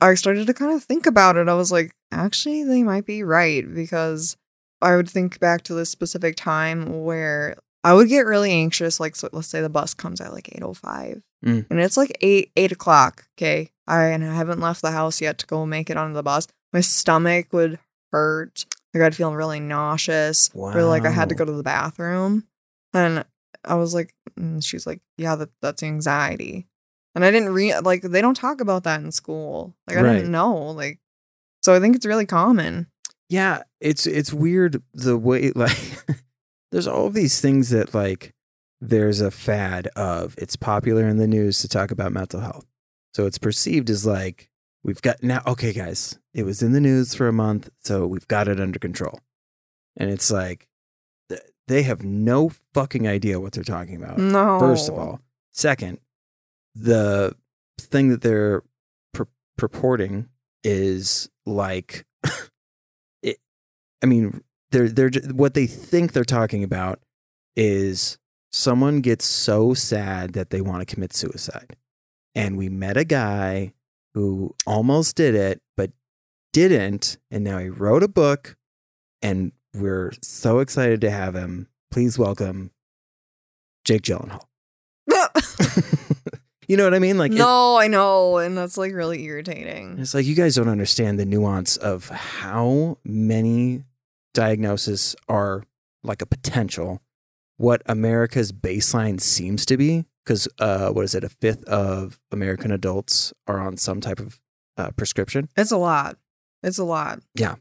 I 0.00 0.14
started 0.14 0.46
to 0.46 0.54
kind 0.54 0.72
of 0.72 0.82
think 0.82 1.06
about 1.06 1.36
it. 1.36 1.48
I 1.48 1.54
was 1.54 1.70
like, 1.70 1.92
actually, 2.10 2.64
they 2.64 2.82
might 2.82 3.04
be 3.06 3.22
right 3.22 3.64
because 3.74 4.36
I 4.80 4.96
would 4.96 5.08
think 5.10 5.38
back 5.40 5.62
to 5.64 5.74
this 5.74 5.90
specific 5.90 6.36
time 6.36 7.04
where 7.04 7.56
I 7.84 7.92
would 7.94 8.08
get 8.08 8.26
really 8.26 8.50
anxious. 8.52 8.98
Like, 9.00 9.14
so 9.16 9.28
let's 9.32 9.48
say 9.48 9.60
the 9.60 9.68
bus 9.68 9.92
comes 9.94 10.20
at 10.20 10.32
like 10.32 10.48
eight 10.54 10.62
oh 10.62 10.74
five, 10.74 11.22
Mm. 11.44 11.66
and 11.70 11.80
it's 11.80 11.96
like 11.96 12.16
eight 12.20 12.50
eight 12.56 12.72
o'clock. 12.72 13.24
Okay, 13.38 13.70
I 13.86 14.04
and 14.06 14.22
I 14.24 14.34
haven't 14.34 14.60
left 14.60 14.82
the 14.82 14.90
house 14.90 15.20
yet 15.22 15.38
to 15.38 15.46
go 15.46 15.64
make 15.64 15.88
it 15.90 15.96
onto 15.96 16.12
the 16.14 16.22
bus. 16.22 16.46
My 16.72 16.80
stomach 16.80 17.52
would 17.52 17.78
hurt. 18.12 18.66
Like 18.92 19.02
I'd 19.04 19.14
feel 19.16 19.34
really 19.34 19.60
nauseous. 19.60 20.50
wow. 20.54 20.72
Or 20.76 20.82
like 20.84 21.04
I 21.06 21.10
had 21.10 21.28
to 21.30 21.34
go 21.34 21.44
to 21.46 21.52
the 21.52 21.62
bathroom, 21.62 22.44
and 22.92 23.24
I 23.64 23.74
was 23.76 23.94
like, 23.94 24.14
and 24.36 24.62
she's 24.64 24.86
like, 24.86 25.00
yeah, 25.16 25.34
that 25.36 25.48
that's 25.62 25.82
anxiety. 25.82 26.66
And 27.14 27.24
I 27.24 27.30
didn't 27.30 27.50
read 27.52 27.80
like 27.84 28.02
they 28.02 28.20
don't 28.20 28.36
talk 28.36 28.60
about 28.60 28.84
that 28.84 29.00
in 29.00 29.10
school. 29.12 29.74
Like 29.86 29.96
I 29.98 30.02
Right. 30.02 30.12
didn't 30.16 30.30
know. 30.30 30.54
Like 30.70 30.98
so 31.62 31.74
I 31.74 31.80
think 31.80 31.96
it's 31.96 32.06
really 32.06 32.26
common. 32.26 32.86
Yeah, 33.28 33.62
it's 33.80 34.06
it's 34.06 34.32
weird 34.32 34.82
the 34.94 35.16
way 35.18 35.50
like 35.54 35.78
there's 36.70 36.86
all 36.86 37.06
of 37.06 37.14
these 37.14 37.40
things 37.40 37.70
that 37.70 37.94
like 37.94 38.34
there's 38.80 39.20
a 39.20 39.30
fad 39.30 39.88
of 39.88 40.34
it's 40.38 40.56
popular 40.56 41.06
in 41.06 41.16
the 41.18 41.26
news 41.26 41.58
to 41.60 41.68
talk 41.68 41.90
about 41.90 42.12
mental 42.12 42.40
health. 42.40 42.66
So 43.14 43.26
it's 43.26 43.38
perceived 43.38 43.90
as 43.90 44.06
like 44.06 44.48
we've 44.84 45.02
got 45.02 45.22
now 45.22 45.42
okay 45.46 45.72
guys, 45.72 46.18
it 46.32 46.44
was 46.44 46.62
in 46.62 46.72
the 46.72 46.80
news 46.80 47.14
for 47.14 47.28
a 47.28 47.32
month, 47.32 47.68
so 47.80 48.06
we've 48.06 48.28
got 48.28 48.48
it 48.48 48.60
under 48.60 48.78
control. 48.78 49.20
And 49.96 50.10
it's 50.10 50.30
like 50.30 50.68
they 51.66 51.82
have 51.82 52.02
no 52.02 52.50
fucking 52.74 53.06
idea 53.06 53.38
what 53.38 53.52
they're 53.52 53.62
talking 53.62 53.96
about. 54.02 54.18
No. 54.18 54.58
First 54.58 54.88
of 54.88 54.98
all, 54.98 55.20
second, 55.52 55.98
the 56.80 57.36
thing 57.78 58.08
that 58.08 58.22
they're 58.22 58.62
pur- 59.12 59.28
purporting 59.56 60.28
is 60.64 61.28
like, 61.46 62.06
it. 63.22 63.38
I 64.02 64.06
mean, 64.06 64.42
they're 64.70 64.88
they're 64.88 65.10
what 65.32 65.54
they 65.54 65.66
think 65.66 66.12
they're 66.12 66.24
talking 66.24 66.62
about 66.64 67.00
is 67.56 68.18
someone 68.52 69.00
gets 69.00 69.24
so 69.24 69.74
sad 69.74 70.32
that 70.32 70.50
they 70.50 70.60
want 70.60 70.86
to 70.86 70.94
commit 70.94 71.12
suicide, 71.12 71.76
and 72.34 72.56
we 72.56 72.68
met 72.68 72.96
a 72.96 73.04
guy 73.04 73.72
who 74.14 74.54
almost 74.66 75.16
did 75.16 75.34
it 75.34 75.60
but 75.76 75.90
didn't, 76.52 77.18
and 77.30 77.44
now 77.44 77.58
he 77.58 77.68
wrote 77.68 78.02
a 78.02 78.08
book, 78.08 78.56
and 79.22 79.52
we're 79.74 80.12
so 80.22 80.58
excited 80.60 81.00
to 81.00 81.10
have 81.10 81.34
him. 81.34 81.68
Please 81.90 82.18
welcome 82.18 82.70
Jake 83.84 84.02
Gyllenhaal. 84.02 84.44
you 86.70 86.76
know 86.76 86.84
what 86.84 86.94
I 86.94 86.98
mean? 87.00 87.18
Like, 87.18 87.32
it- 87.32 87.38
no, 87.38 87.76
I 87.76 87.88
know, 87.88 88.38
and 88.38 88.56
that's 88.56 88.76
like 88.78 88.92
really 88.94 89.24
irritating. 89.24 89.98
it's 89.98 90.14
like 90.14 90.24
you 90.26 90.34
guys 90.34 90.54
don't 90.54 90.68
understand 90.68 91.18
the 91.18 91.26
nuance 91.26 91.76
of 91.76 92.08
how 92.08 92.98
many 93.04 93.84
diagnoses 94.34 95.16
are 95.28 95.64
like 96.02 96.22
a 96.22 96.26
potential, 96.26 97.02
what 97.56 97.82
America's 97.86 98.52
baseline 98.52 99.20
seems 99.20 99.66
to 99.66 99.76
be. 99.76 100.06
Because 100.24 100.46
uh, 100.58 100.90
what 100.90 101.04
is 101.04 101.14
it? 101.14 101.24
A 101.24 101.28
fifth 101.30 101.64
of 101.64 102.20
American 102.30 102.70
adults 102.70 103.32
are 103.48 103.58
on 103.58 103.76
some 103.78 104.00
type 104.00 104.20
of 104.20 104.38
uh, 104.76 104.90
prescription, 104.92 105.48
It's 105.56 105.72
a 105.72 105.76
lot. 105.78 106.16
It's 106.62 106.78
a 106.78 106.84
lot. 106.84 107.20
Yeah. 107.34 107.56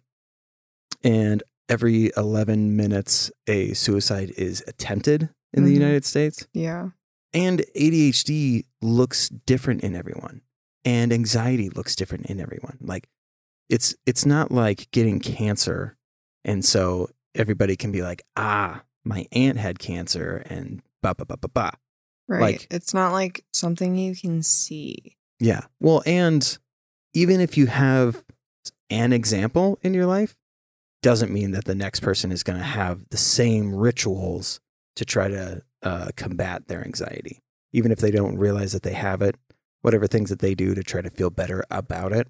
And 1.03 1.41
every 1.69 2.11
11 2.17 2.75
minutes, 2.75 3.31
a 3.47 3.73
suicide 3.73 4.31
is 4.37 4.63
attempted 4.67 5.29
in 5.53 5.63
the 5.63 5.71
Mhm. 5.71 5.75
United 5.81 6.05
States. 6.05 6.47
Yeah. 6.53 6.89
And 7.33 7.63
ADHD 7.75 8.65
looks 8.81 9.29
different 9.29 9.83
in 9.83 9.95
everyone. 9.95 10.41
And 10.85 11.11
anxiety 11.13 11.69
looks 11.69 11.95
different 11.95 12.27
in 12.27 12.39
everyone. 12.39 12.77
Like 12.81 13.07
it's 13.69 13.95
it's 14.05 14.25
not 14.25 14.51
like 14.51 14.89
getting 14.91 15.19
cancer 15.19 15.97
and 16.45 16.63
so 16.63 17.09
everybody 17.35 17.75
can 17.75 17.91
be 17.91 18.01
like, 18.01 18.23
"Ah, 18.35 18.83
my 19.03 19.27
aunt 19.31 19.57
had 19.57 19.77
cancer 19.77 20.37
and 20.49 20.81
ba 21.03 21.13
ba 21.15 21.25
ba 21.25 21.37
ba 21.37 21.49
ba." 21.49 21.71
Right. 22.27 22.41
Like- 22.41 22.67
it's 22.71 22.93
not 22.93 23.11
like 23.11 23.43
something 23.53 23.95
you 23.95 24.15
can 24.15 24.41
see. 24.41 25.17
Yeah. 25.39 25.61
Well, 25.79 26.01
and 26.05 26.57
even 27.13 27.41
if 27.41 27.57
you 27.57 27.67
have 27.67 28.23
an 28.89 29.13
example 29.13 29.79
in 29.81 29.93
your 29.93 30.05
life, 30.05 30.35
doesn't 31.01 31.31
mean 31.31 31.51
that 31.51 31.65
the 31.65 31.75
next 31.75 32.01
person 32.01 32.31
is 32.31 32.43
going 32.43 32.59
to 32.59 32.65
have 32.65 33.07
the 33.09 33.17
same 33.17 33.73
rituals 33.73 34.59
to 34.95 35.05
try 35.05 35.27
to 35.27 35.61
uh, 35.83 36.09
combat 36.15 36.67
their 36.67 36.83
anxiety. 36.83 37.39
Even 37.71 37.91
if 37.91 37.99
they 37.99 38.11
don't 38.11 38.37
realize 38.37 38.71
that 38.71 38.83
they 38.83 38.93
have 38.93 39.21
it, 39.21 39.35
whatever 39.81 40.07
things 40.07 40.29
that 40.29 40.39
they 40.39 40.55
do 40.55 40.73
to 40.73 40.83
try 40.83 41.01
to 41.01 41.09
feel 41.09 41.29
better 41.29 41.63
about 41.69 42.11
it 42.11 42.27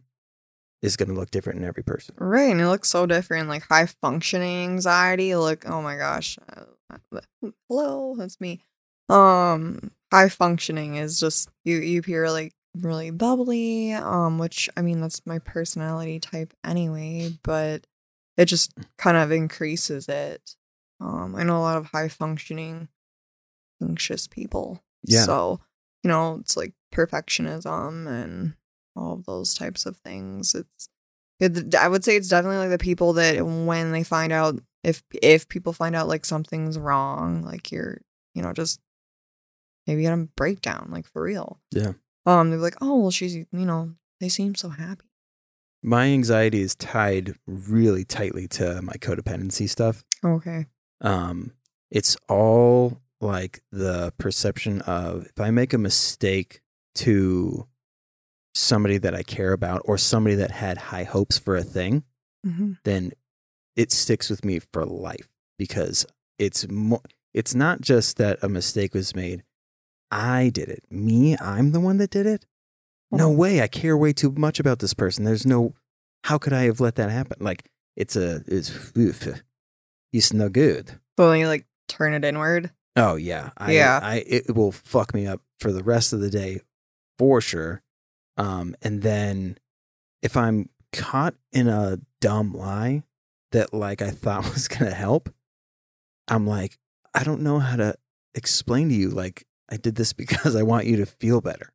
is 0.81 0.95
going 0.95 1.09
to 1.09 1.15
look 1.15 1.31
different 1.31 1.59
in 1.59 1.65
every 1.65 1.83
person. 1.83 2.15
Right, 2.17 2.51
and 2.51 2.61
it 2.61 2.67
looks 2.67 2.89
so 2.89 3.05
different. 3.05 3.49
Like 3.49 3.63
high 3.63 3.85
functioning 3.85 4.69
anxiety. 4.69 5.35
Look, 5.35 5.67
oh 5.67 5.81
my 5.81 5.97
gosh. 5.97 6.37
Uh, 6.55 7.19
hello, 7.67 8.15
that's 8.17 8.39
me. 8.39 8.61
Um, 9.09 9.91
high 10.11 10.29
functioning 10.29 10.95
is 10.95 11.19
just 11.19 11.49
you. 11.63 11.77
You 11.77 11.99
appear 11.99 12.31
like 12.31 12.53
really 12.77 13.11
bubbly. 13.11 13.93
Um, 13.93 14.37
which 14.37 14.69
I 14.77 14.81
mean 14.81 15.01
that's 15.01 15.25
my 15.25 15.39
personality 15.39 16.19
type 16.19 16.53
anyway. 16.63 17.33
But 17.43 17.87
it 18.37 18.45
just 18.45 18.73
kind 18.97 19.17
of 19.17 19.31
increases 19.31 20.07
it. 20.07 20.55
Um, 21.01 21.35
I 21.35 21.43
know 21.43 21.57
a 21.57 21.59
lot 21.59 21.77
of 21.77 21.87
high 21.87 22.07
functioning, 22.07 22.87
anxious 23.81 24.27
people. 24.27 24.83
Yeah. 25.03 25.23
So 25.23 25.59
you 26.03 26.07
know 26.07 26.37
it's 26.39 26.55
like 26.57 26.73
perfectionism 26.93 28.07
and 28.07 28.53
all 28.95 29.13
of 29.13 29.25
those 29.25 29.53
types 29.53 29.85
of 29.85 29.97
things. 29.97 30.55
It's 30.55 30.89
it, 31.39 31.73
I 31.75 31.87
would 31.87 32.03
say 32.03 32.15
it's 32.15 32.27
definitely 32.27 32.57
like 32.57 32.69
the 32.69 32.77
people 32.77 33.13
that 33.13 33.45
when 33.45 33.91
they 33.91 34.03
find 34.03 34.33
out 34.33 34.59
if 34.83 35.03
if 35.21 35.47
people 35.47 35.73
find 35.73 35.95
out 35.95 36.07
like 36.07 36.25
something's 36.25 36.77
wrong, 36.77 37.43
like 37.43 37.71
you're 37.71 38.01
you 38.33 38.41
know 38.41 38.53
just 38.53 38.79
maybe 39.87 40.03
get 40.03 40.13
a 40.13 40.27
breakdown 40.35 40.89
like 40.91 41.07
for 41.07 41.21
real. 41.21 41.59
Yeah. 41.71 41.93
Um, 42.25 42.49
they're 42.49 42.59
like, 42.59 42.77
oh 42.81 42.97
well, 42.97 43.11
she's 43.11 43.35
you 43.35 43.47
know 43.51 43.93
they 44.19 44.29
seem 44.29 44.55
so 44.55 44.69
happy. 44.69 45.05
My 45.81 46.07
anxiety 46.07 46.61
is 46.61 46.75
tied 46.75 47.35
really 47.47 48.03
tightly 48.03 48.47
to 48.49 48.81
my 48.81 48.93
codependency 48.93 49.69
stuff. 49.69 50.03
Okay. 50.23 50.65
um, 51.01 51.53
it's 51.89 52.17
all 52.27 53.01
like 53.21 53.61
the 53.71 54.13
perception 54.17 54.81
of 54.81 55.25
if 55.25 55.39
I 55.39 55.51
make 55.51 55.73
a 55.73 55.77
mistake 55.77 56.61
to 56.95 57.67
somebody 58.53 58.97
that 58.97 59.13
I 59.15 59.23
care 59.23 59.53
about 59.53 59.81
or 59.85 59.97
somebody 59.97 60.35
that 60.35 60.51
had 60.51 60.77
high 60.77 61.03
hopes 61.03 61.37
for 61.37 61.55
a 61.55 61.63
thing, 61.63 62.03
hmm 62.43 62.73
then 62.83 63.11
it 63.75 63.91
sticks 63.91 64.29
with 64.29 64.43
me 64.43 64.59
for 64.59 64.85
life 64.85 65.29
because 65.57 66.05
it's 66.37 66.67
mo- 66.69 67.03
it's 67.33 67.53
not 67.55 67.81
just 67.81 68.17
that 68.17 68.39
a 68.41 68.49
mistake 68.49 68.93
was 68.93 69.15
made. 69.15 69.43
I 70.11 70.49
did 70.49 70.69
it. 70.69 70.83
Me, 70.89 71.37
I'm 71.37 71.71
the 71.71 71.79
one 71.79 71.97
that 71.97 72.09
did 72.09 72.25
it. 72.25 72.45
No 73.11 73.29
way. 73.29 73.61
I 73.61 73.67
care 73.67 73.97
way 73.97 74.13
too 74.13 74.31
much 74.31 74.59
about 74.59 74.79
this 74.79 74.93
person. 74.93 75.23
There's 75.23 75.45
no. 75.45 75.73
How 76.25 76.37
could 76.37 76.53
I 76.53 76.63
have 76.63 76.79
let 76.79 76.95
that 76.95 77.09
happen? 77.09 77.37
Like 77.39 77.69
it's 77.95 78.15
a 78.15 78.43
it's 78.47 78.91
oof, 78.97 79.27
it's 80.13 80.33
no 80.33 80.49
good. 80.49 80.99
So 81.17 81.29
then 81.29 81.39
you 81.39 81.47
like 81.47 81.65
turn 81.87 82.13
it 82.13 82.23
inward. 82.25 82.71
Oh 82.99 83.15
yeah, 83.15 83.51
I, 83.57 83.71
Yeah. 83.71 83.99
I 84.01 84.23
it 84.27 84.55
will 84.55 84.71
fuck 84.71 85.13
me 85.13 85.25
up 85.25 85.41
for 85.59 85.71
the 85.71 85.83
rest 85.83 86.13
of 86.13 86.19
the 86.19 86.29
day, 86.29 86.61
for 87.17 87.39
sure. 87.41 87.81
Um, 88.37 88.75
and 88.81 89.01
then 89.01 89.57
if 90.21 90.35
I'm 90.35 90.69
caught 90.91 91.35
in 91.51 91.67
a 91.67 91.99
dumb 92.19 92.53
lie 92.53 93.03
that 93.51 93.73
like 93.73 94.01
I 94.01 94.11
thought 94.11 94.43
was 94.53 94.67
gonna 94.67 94.91
help, 94.91 95.29
I'm 96.27 96.45
like, 96.45 96.77
I 97.13 97.23
don't 97.23 97.41
know 97.41 97.59
how 97.59 97.77
to 97.77 97.95
explain 98.35 98.89
to 98.89 98.95
you. 98.95 99.09
Like 99.09 99.45
I 99.69 99.77
did 99.77 99.95
this 99.95 100.13
because 100.23 100.55
I 100.55 100.63
want 100.63 100.85
you 100.85 100.97
to 100.97 101.05
feel 101.05 101.41
better, 101.41 101.71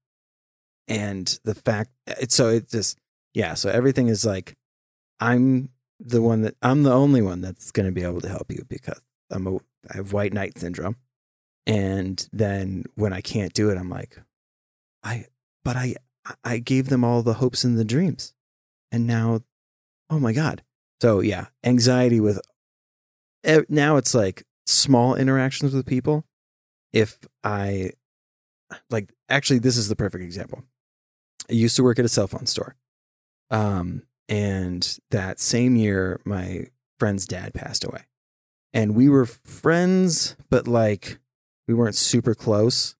and 0.88 1.38
the 1.44 1.54
fact 1.54 1.90
it's 2.06 2.34
so 2.34 2.48
it 2.48 2.68
just 2.68 2.98
yeah. 3.32 3.54
So 3.54 3.70
everything 3.70 4.08
is 4.08 4.24
like 4.26 4.54
I'm 5.20 5.70
the 6.00 6.20
one 6.20 6.42
that 6.42 6.56
I'm 6.60 6.82
the 6.82 6.92
only 6.92 7.22
one 7.22 7.40
that's 7.40 7.70
going 7.70 7.86
to 7.86 7.92
be 7.92 8.02
able 8.02 8.20
to 8.20 8.28
help 8.28 8.50
you 8.50 8.64
because 8.68 9.00
I'm 9.30 9.46
a 9.46 9.56
I 9.90 9.96
have 9.96 10.12
white 10.12 10.32
knight 10.32 10.58
syndrome. 10.58 10.96
And 11.66 12.26
then 12.32 12.84
when 12.94 13.12
I 13.12 13.20
can't 13.20 13.54
do 13.54 13.70
it, 13.70 13.78
I'm 13.78 13.88
like, 13.88 14.18
I 15.02 15.26
but 15.64 15.76
I 15.76 15.94
I 16.42 16.58
gave 16.58 16.88
them 16.88 17.04
all 17.04 17.22
the 17.22 17.34
hopes 17.34 17.64
and 17.64 17.78
the 17.78 17.84
dreams. 17.84 18.34
And 18.92 19.06
now 19.06 19.40
oh 20.10 20.18
my 20.18 20.32
god. 20.32 20.62
So 21.00 21.20
yeah, 21.20 21.46
anxiety 21.64 22.20
with 22.20 22.40
now 23.68 23.96
it's 23.96 24.14
like 24.14 24.44
small 24.66 25.14
interactions 25.14 25.74
with 25.74 25.86
people. 25.86 26.24
If 26.92 27.18
I 27.42 27.92
like 28.90 29.12
actually 29.28 29.58
this 29.58 29.76
is 29.76 29.88
the 29.88 29.96
perfect 29.96 30.24
example. 30.24 30.64
I 31.48 31.54
used 31.54 31.76
to 31.76 31.84
work 31.84 31.98
at 31.98 32.04
a 32.04 32.08
cell 32.08 32.26
phone 32.26 32.46
store. 32.46 32.76
Um 33.50 34.02
and 34.28 34.98
that 35.10 35.40
same 35.40 35.76
year 35.76 36.20
my 36.24 36.66
friend's 36.98 37.26
dad 37.26 37.52
passed 37.52 37.84
away 37.84 38.06
and 38.72 38.94
we 38.94 39.08
were 39.08 39.26
friends 39.26 40.36
but 40.48 40.66
like 40.66 41.18
we 41.68 41.74
weren't 41.74 41.96
super 41.96 42.34
close 42.34 42.94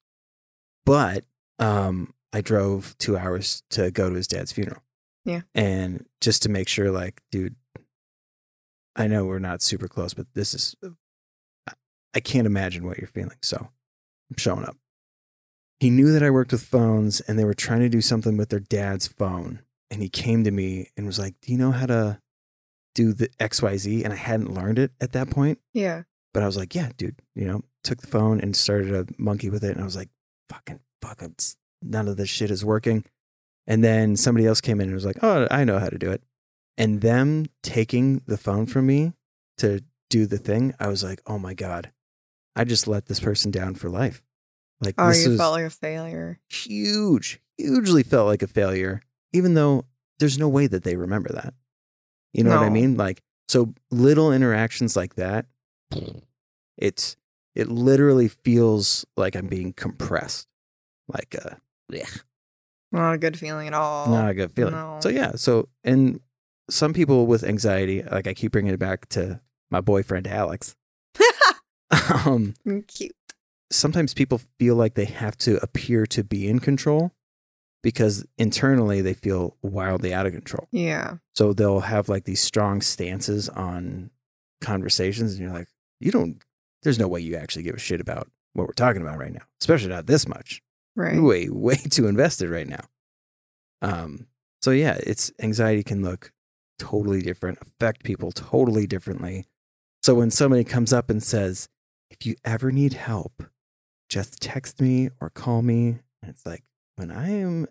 but 0.87 1.25
um 1.59 2.13
i 2.33 2.41
drove 2.41 2.97
two 2.99 3.17
hours 3.17 3.63
to 3.71 3.91
go 3.91 4.09
to 4.11 4.17
his 4.17 4.27
dad's 4.27 4.53
funeral 4.53 4.83
Yeah. 5.25 5.43
and 5.55 6.05
just 6.21 6.43
to 6.43 6.49
make 6.49 6.69
sure 6.69 6.91
like 6.91 7.21
dude 7.31 7.57
i 8.97 9.07
know 9.07 9.25
we're 9.25 9.39
not 9.39 9.63
super 9.63 9.89
close 9.89 10.15
but 10.15 10.27
this 10.35 10.55
is 10.55 10.75
I- 11.69 11.73
i 12.15 12.21
can't 12.21 12.47
imagine 12.47 12.87
what 12.87 12.99
you're 12.99 13.07
feeling 13.09 13.39
so 13.43 13.57
i'm 14.31 14.37
showing 14.37 14.65
up 14.65 14.77
he 15.81 15.91
knew 15.91 16.13
that 16.13 16.23
i 16.23 16.31
worked 16.31 16.53
with 16.53 16.63
phones 16.63 17.21
and 17.23 17.39
they 17.39 17.45
were 17.45 17.55
trying 17.55 17.81
to 17.81 17.89
do 17.89 18.01
something 18.01 18.37
with 18.37 18.49
their 18.51 18.61
dad's 18.61 19.07
phone 19.07 19.61
and 19.91 20.03
he 20.03 20.09
came 20.09 20.45
to 20.45 20.51
me 20.51 20.91
and 20.97 21.07
was 21.07 21.19
like 21.19 21.35
do 21.41 21.53
you 21.53 21.59
know 21.59 21.73
how 21.73 21.87
to 21.87 22.21
do 22.95 23.13
the 23.13 23.29
xyz 23.41 24.05
and 24.05 24.13
i 24.13 24.17
hadn't 24.17 24.55
learned 24.55 24.79
it 24.79 24.93
at 25.01 25.13
that 25.13 25.31
point 25.31 25.59
Yeah. 25.73 26.03
But 26.35 26.43
I 26.43 26.47
was 26.47 26.59
like, 26.59 26.75
yeah, 26.75 26.91
dude, 26.99 27.17
you 27.35 27.47
know, 27.47 27.63
took 27.83 28.01
the 28.03 28.07
phone 28.07 28.41
and 28.41 28.55
started 28.55 28.89
to 29.09 29.15
monkey 29.17 29.49
with 29.49 29.65
it. 29.65 29.71
And 29.73 29.81
I 29.81 29.85
was 29.85 29.97
like, 29.97 30.11
fucking 30.51 30.81
fuck, 31.01 31.23
none 31.83 32.09
of 32.09 32.17
this 32.19 32.29
shit 32.29 32.51
is 32.51 32.65
working. 32.65 33.05
And 33.67 33.83
then 33.83 34.17
somebody 34.17 34.47
else 34.47 34.61
came 34.61 34.81
in 34.81 34.89
and 34.89 34.95
was 34.95 35.07
like, 35.07 35.23
oh, 35.23 35.47
I 35.51 35.65
know 35.65 35.79
how 35.79 35.89
to 35.89 35.97
do 35.97 36.11
it. 36.11 36.23
And 36.77 37.01
them 37.01 37.47
taking 37.63 38.21
the 38.27 38.37
phone 38.37 38.67
from 38.67 38.87
me 38.87 39.15
to 39.59 39.83
do 40.11 40.27
the 40.27 40.39
thing, 40.39 40.75
I 40.79 40.89
was 40.89 41.03
like, 41.03 41.23
oh 41.27 41.39
my 41.39 41.55
God, 41.55 41.91
I 42.57 42.65
just 42.65 42.87
let 42.87 43.07
this 43.07 43.21
person 43.21 43.51
down 43.51 43.75
for 43.75 43.89
life. 43.89 44.23
Like, 44.81 44.97
Oh, 44.99 45.09
this 45.09 45.25
you 45.27 45.37
felt 45.37 45.53
like 45.55 45.65
a 45.65 45.71
failure. 45.71 46.41
huge, 46.51 47.41
hugely 47.57 48.03
felt 48.03 48.27
like 48.27 48.43
a 48.43 48.47
failure, 48.47 49.01
even 49.33 49.55
though 49.55 49.85
there's 50.19 50.39
no 50.39 50.49
way 50.49 50.67
that 50.67 50.83
they 50.83 50.97
remember 50.97 51.31
that. 51.33 51.55
You 52.33 52.43
know 52.45 52.51
what 52.51 52.65
I 52.65 52.69
mean? 52.71 52.97
Like, 52.97 53.23
so 53.49 53.73
little 53.91 54.33
interactions 54.33 54.97
like 54.97 55.15
that, 55.15 55.47
it's, 56.77 57.17
it 57.55 57.69
literally 57.69 58.29
feels 58.29 59.05
like 59.17 59.35
I'm 59.37 59.47
being 59.47 59.73
compressed. 59.73 60.49
Like, 61.09 61.37
uh, 61.45 61.57
blech, 61.93 62.23
Not 62.93 63.13
a 63.13 63.19
good 63.19 63.39
feeling 63.39 63.69
at 63.69 63.75
all. 63.75 64.09
not 64.09 64.31
a 64.31 64.35
good 64.35 64.53
feeling. 64.53 64.73
no. 64.75 64.99
So, 65.03 65.09
yeah. 65.09 65.33
So, 65.37 65.69
and 65.85 66.21
some 66.71 66.93
people 66.95 67.27
with 67.27 67.45
anxiety, 67.45 68.03
like 68.03 68.27
I 68.27 68.35
keep 68.35 68.53
bringing 68.53 68.73
it 68.73 68.79
back 68.81 69.09
to 69.11 69.41
my 69.71 69.81
boyfriend, 69.81 70.27
Alex. 70.27 70.75
um, 72.25 72.55
Cute. 72.89 73.13
sometimes 73.71 74.15
people 74.15 74.41
feel 74.59 74.75
like 74.77 74.95
they 74.95 75.05
have 75.05 75.37
to 75.39 75.63
appear 75.63 76.07
to 76.07 76.25
be 76.25 76.49
in 76.49 76.59
control 76.59 77.13
because 77.83 78.25
internally 78.39 79.03
they 79.03 79.13
feel 79.15 79.57
wildly 79.63 80.15
out 80.15 80.25
of 80.27 80.33
control. 80.33 80.67
Yeah. 80.73 81.17
So 81.35 81.53
they'll 81.53 81.81
have 81.81 82.09
like 82.09 82.25
these 82.25 82.41
strong 82.41 82.81
stances 82.81 83.49
on 83.51 84.11
conversations, 84.63 85.35
and 85.35 85.43
you're 85.43 85.53
like, 85.53 85.69
you 86.05 86.11
don't, 86.11 86.43
there's 86.83 86.99
no 86.99 87.09
way 87.09 87.21
you 87.21 87.35
actually 87.35 87.63
give 87.63 87.75
a 87.75 87.79
shit 87.79 88.01
about 88.01 88.29
what 88.53 88.67
we're 88.67 88.75
talking 88.75 89.03
about 89.03 89.19
right 89.19 89.33
now, 89.33 89.43
especially 89.61 89.89
not 89.89 90.07
this 90.07 90.29
much. 90.29 90.63
Right. 90.95 91.15
You're 91.15 91.25
way, 91.25 91.49
way 91.49 91.75
too 91.91 92.07
invested 92.07 92.51
right 92.51 92.69
now. 92.69 92.85
Um, 93.83 94.27
so 94.63 94.71
yeah, 94.71 94.99
it's 95.03 95.33
anxiety 95.41 95.83
can 95.83 96.03
look 96.03 96.33
totally 96.79 97.23
different, 97.23 97.59
affect 97.61 98.05
people 98.05 98.33
totally 98.33 98.87
differently. 98.87 99.47
So 100.03 100.15
when 100.15 100.31
somebody 100.31 100.65
comes 100.65 100.93
up 100.93 101.09
and 101.09 101.23
says, 101.23 101.69
if 102.11 102.27
you 102.27 102.37
ever 102.45 102.71
need 102.71 102.93
help, 102.93 103.43
just 104.11 104.41
text 104.41 104.81
me 104.81 105.09
or 105.21 105.31
call 105.31 105.63
me. 105.63 106.01
And 106.23 106.31
it's 106.31 106.45
like, 106.45 106.63
when 106.97 107.11
I 107.11 107.31
am 107.31 107.67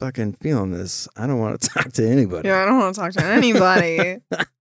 fucking 0.00 0.34
feeling 0.34 0.72
this, 0.72 1.08
I 1.16 1.26
don't 1.26 1.38
want 1.38 1.60
to 1.60 1.68
talk 1.74 1.92
to 1.92 2.08
anybody. 2.08 2.48
Yeah, 2.48 2.62
I 2.62 2.66
don't 2.66 2.78
want 2.78 2.94
to 2.96 3.00
talk 3.00 3.12
to 3.12 3.24
anybody. 3.24 4.18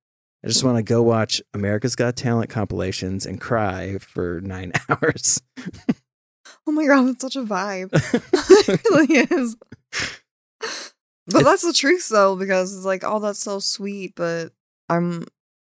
I 0.48 0.50
just 0.50 0.64
want 0.64 0.78
to 0.78 0.84
go 0.84 1.02
watch 1.04 1.42
America's 1.54 1.96
Got 1.98 2.16
Talent 2.16 2.50
compilations 2.50 3.26
and 3.26 3.40
cry 3.42 3.98
for 3.98 4.40
nine 4.40 4.72
hours. 4.90 5.42
oh 6.66 6.72
my 6.72 6.86
god, 6.86 7.04
that's 7.08 7.22
such 7.22 7.36
a 7.36 7.42
vibe. 7.44 7.90
it 8.70 8.82
really 8.90 9.18
is. 9.30 9.58
But 9.82 11.40
It's- 11.40 11.44
that's 11.44 11.64
the 11.64 11.74
truth 11.74 12.08
though, 12.08 12.38
because 12.38 12.74
it's 12.76 12.86
like, 12.86 13.04
oh, 13.04 13.20
that's 13.20 13.40
so 13.40 13.60
sweet. 13.60 14.14
But 14.16 14.54
I'm, 14.88 15.26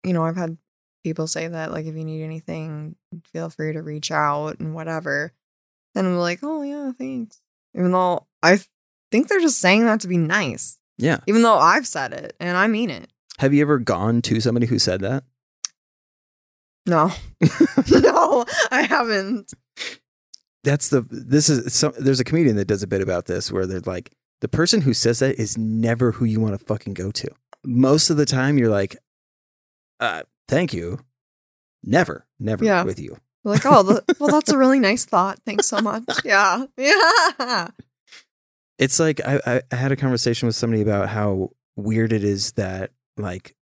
you 0.04 0.14
know, 0.14 0.24
I've 0.24 0.38
had 0.38 0.58
people 1.04 1.26
say 1.26 1.48
that, 1.48 1.72
like, 1.72 1.88
if 1.88 1.96
you 1.96 2.06
need 2.06 2.22
anything, 2.24 2.96
feel 3.34 3.50
free 3.50 3.74
to 3.74 3.82
reach 3.82 4.12
out 4.12 4.60
and 4.60 4.76
whatever. 4.76 5.34
And 5.96 6.06
I'm 6.06 6.18
like, 6.18 6.42
oh, 6.44 6.62
yeah, 6.62 6.92
thanks. 6.92 7.42
Even 7.76 7.92
though 7.92 8.28
I 8.44 8.58
th- 8.58 8.68
think 9.12 9.28
they're 9.30 9.40
just 9.40 9.58
saying 9.60 9.86
that 9.86 10.02
to 10.02 10.08
be 10.08 10.18
nice, 10.18 10.78
yeah. 11.00 11.22
even 11.26 11.42
though 11.42 11.58
I've 11.58 11.88
said 11.88 12.14
it 12.14 12.36
and 12.40 12.56
I 12.56 12.68
mean 12.68 12.92
it. 12.92 13.10
Have 13.40 13.54
you 13.54 13.62
ever 13.62 13.80
gone 13.80 14.22
to 14.24 14.40
somebody 14.42 14.68
who 14.68 14.80
said 14.80 15.02
that? 15.02 15.24
No, 16.86 17.12
no, 17.92 18.46
I 18.72 18.82
haven't. 18.82 19.54
That's 20.64 20.90
the, 20.90 21.02
this 21.10 21.50
is, 21.50 21.74
some, 21.74 21.94
there's 21.98 22.20
a 22.20 22.24
comedian 22.26 22.58
that 22.58 22.68
does 22.68 22.84
a 22.84 22.88
bit 22.88 23.02
about 23.02 23.26
this 23.26 23.52
where 23.52 23.66
they're 23.66 23.80
like, 23.82 24.12
the 24.42 24.48
person 24.50 24.82
who 24.82 24.94
says 24.94 25.20
that 25.20 25.40
is 25.40 25.58
never 25.58 26.12
who 26.14 26.26
you 26.26 26.40
want 26.40 26.58
to 26.58 26.66
fucking 26.66 26.94
go 26.94 27.12
to. 27.12 27.30
Most 27.64 28.10
of 28.10 28.18
the 28.18 28.26
time, 28.26 28.58
you're 28.58 28.70
like, 28.70 28.98
uh, 30.00 30.24
thank 30.48 30.74
you. 30.74 31.00
Never, 31.84 32.26
never 32.40 32.64
Yeah. 32.66 32.84
with 32.84 33.00
you. 33.00 33.18
Like, 33.46 33.66
oh, 33.66 34.02
well, 34.20 34.30
that's 34.32 34.52
a 34.52 34.58
really 34.58 34.80
nice 34.80 35.06
thought. 35.06 35.40
Thanks 35.46 35.68
so 35.68 35.80
much. 35.80 36.04
Yeah, 36.26 36.66
yeah. 36.78 37.70
it's 38.78 39.00
like 39.00 39.22
I, 39.26 39.62
I 39.72 39.76
had 39.76 39.92
a 39.94 39.96
conversation 39.96 40.46
with 40.46 40.56
somebody 40.56 40.82
about 40.82 41.08
how 41.10 41.52
weird 41.78 42.12
it 42.12 42.24
is 42.24 42.52
that 42.54 42.92
like 43.22 43.56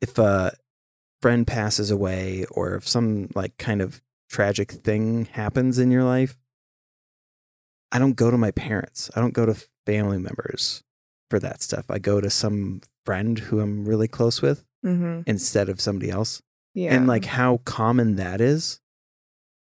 if 0.00 0.18
a 0.18 0.52
friend 1.22 1.46
passes 1.46 1.90
away 1.90 2.44
or 2.50 2.74
if 2.74 2.86
some 2.88 3.28
like 3.34 3.56
kind 3.58 3.80
of 3.82 4.02
tragic 4.28 4.70
thing 4.72 5.26
happens 5.32 5.78
in 5.78 5.90
your 5.90 6.04
life 6.04 6.36
i 7.92 7.98
don't 7.98 8.16
go 8.16 8.30
to 8.30 8.36
my 8.38 8.50
parents 8.50 9.10
i 9.14 9.20
don't 9.20 9.34
go 9.34 9.46
to 9.46 9.54
family 9.86 10.18
members 10.18 10.82
for 11.30 11.38
that 11.38 11.62
stuff 11.62 11.84
i 11.88 11.98
go 11.98 12.20
to 12.20 12.28
some 12.30 12.80
friend 13.04 13.38
who 13.38 13.60
i'm 13.60 13.84
really 13.84 14.08
close 14.08 14.42
with 14.42 14.64
Mm-hmm. 14.84 15.22
instead 15.26 15.68
of 15.68 15.80
somebody 15.80 16.10
else 16.10 16.42
Yeah. 16.74 16.94
and 16.94 17.08
like 17.08 17.24
how 17.24 17.56
common 17.64 18.16
that 18.16 18.40
is 18.40 18.78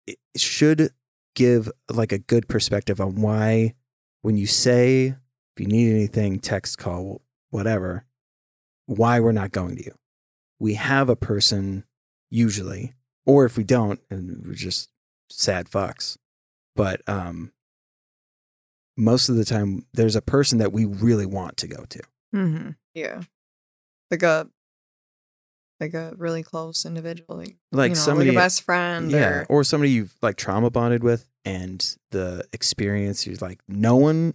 it 0.05 0.17
should 0.35 0.89
give 1.35 1.71
like 1.89 2.11
a 2.11 2.17
good 2.17 2.49
perspective 2.49 2.99
on 2.99 3.21
why 3.21 3.75
when 4.21 4.35
you 4.35 4.47
say 4.47 5.05
if 5.07 5.59
you 5.59 5.67
need 5.67 5.91
anything 5.91 6.39
text 6.39 6.77
call 6.77 7.21
whatever 7.51 8.05
why 8.85 9.19
we're 9.19 9.31
not 9.31 9.51
going 9.51 9.75
to 9.75 9.83
you 9.83 9.95
we 10.59 10.73
have 10.75 11.09
a 11.09 11.15
person 11.15 11.83
usually 12.29 12.93
or 13.25 13.45
if 13.45 13.57
we 13.57 13.63
don't 13.63 13.99
and 14.09 14.45
we're 14.45 14.53
just 14.53 14.89
sad 15.29 15.67
fucks 15.69 16.17
but 16.75 17.01
um 17.07 17.51
most 18.95 19.29
of 19.29 19.35
the 19.35 19.45
time 19.45 19.85
there's 19.93 20.15
a 20.15 20.21
person 20.21 20.59
that 20.59 20.71
we 20.71 20.85
really 20.85 21.25
want 21.25 21.57
to 21.57 21.67
go 21.67 21.83
to 21.89 21.99
Mm-hmm. 22.35 22.69
Yeah. 22.95 23.21
Like 24.09 24.23
a 24.23 24.47
like 25.79 25.93
a 25.93 26.13
really 26.17 26.43
close 26.43 26.85
individual. 26.85 27.37
Like, 27.37 27.57
like 27.71 27.89
you 27.89 27.95
know, 27.95 28.01
somebody 28.01 28.29
like 28.29 28.37
a 28.37 28.39
best 28.39 28.61
friend. 28.63 29.11
yeah 29.11 29.29
Or, 29.41 29.45
or 29.49 29.63
somebody 29.63 29.91
you've 29.91 30.15
like 30.21 30.35
trauma 30.35 30.69
bonded 30.69 31.03
with 31.03 31.29
and 31.45 31.95
the 32.11 32.43
experience 32.53 33.27
you're 33.27 33.35
like 33.41 33.59
no 33.67 33.95
one 33.95 34.33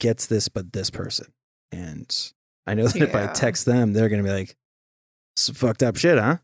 gets 0.00 0.26
this 0.26 0.48
but 0.48 0.72
this 0.72 0.90
person 0.90 1.32
and 1.72 2.32
i 2.70 2.74
know 2.74 2.86
that 2.88 3.02
if 3.02 3.14
i 3.14 3.26
text 3.32 3.64
them 3.66 3.92
they're 3.92 4.08
gonna 4.08 4.22
be 4.22 4.30
like 4.30 4.56
some 5.36 5.54
fucked 5.54 5.82
up 5.82 5.96
shit 5.96 6.18
huh 6.18 6.36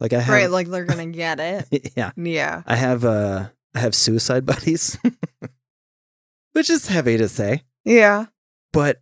like 0.00 0.12
i 0.12 0.20
have 0.20 0.34
right, 0.34 0.50
like 0.50 0.68
they're 0.68 0.84
gonna 0.84 1.06
get 1.24 1.40
it. 1.40 1.92
yeah 1.96 2.10
Yeah. 2.16 2.62
i 2.66 2.76
have 2.76 3.04
uh 3.04 3.48
i 3.74 3.78
have 3.80 3.94
suicide 3.94 4.44
buddies 4.46 4.98
which 6.52 6.70
is 6.70 6.88
heavy 6.88 7.16
to 7.16 7.28
say 7.28 7.62
Yeah. 7.84 8.26
but 8.72 9.00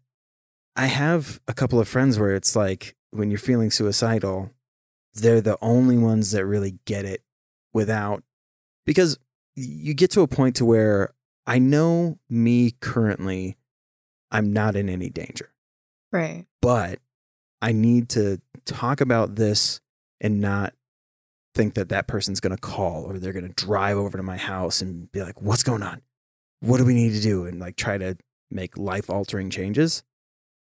I 0.78 0.86
have 0.86 1.40
a 1.48 1.54
couple 1.54 1.80
of 1.80 1.88
friends 1.88 2.18
where 2.18 2.34
it's 2.34 2.54
like 2.54 2.94
when 3.10 3.30
you're 3.30 3.38
feeling 3.38 3.70
suicidal, 3.70 4.52
they're 5.14 5.40
the 5.40 5.56
only 5.62 5.96
ones 5.96 6.32
that 6.32 6.44
really 6.44 6.78
get 6.84 7.06
it 7.06 7.22
without 7.72 8.22
because 8.84 9.18
you 9.54 9.94
get 9.94 10.10
to 10.10 10.20
a 10.20 10.28
point 10.28 10.54
to 10.56 10.66
where 10.66 11.14
I 11.46 11.58
know 11.58 12.18
me 12.28 12.72
currently 12.72 13.56
I'm 14.30 14.52
not 14.52 14.76
in 14.76 14.90
any 14.90 15.08
danger, 15.08 15.48
Right. 16.16 16.46
but 16.62 16.98
I 17.62 17.72
need 17.72 18.08
to 18.10 18.40
talk 18.64 19.00
about 19.00 19.36
this 19.36 19.80
and 20.20 20.40
not 20.40 20.74
think 21.54 21.74
that 21.74 21.88
that 21.88 22.06
person's 22.06 22.40
going 22.40 22.54
to 22.54 22.60
call 22.60 23.04
or 23.04 23.18
they're 23.18 23.32
going 23.32 23.46
to 23.50 23.64
drive 23.66 23.96
over 23.96 24.16
to 24.16 24.22
my 24.22 24.36
house 24.36 24.80
and 24.82 25.10
be 25.12 25.22
like, 25.22 25.40
what's 25.40 25.62
going 25.62 25.82
on? 25.82 26.02
What 26.60 26.78
do 26.78 26.84
we 26.84 26.94
need 26.94 27.12
to 27.14 27.20
do? 27.20 27.46
And 27.46 27.58
like 27.58 27.76
try 27.76 27.96
to 27.98 28.16
make 28.50 28.76
life 28.76 29.08
altering 29.10 29.50
changes. 29.50 30.02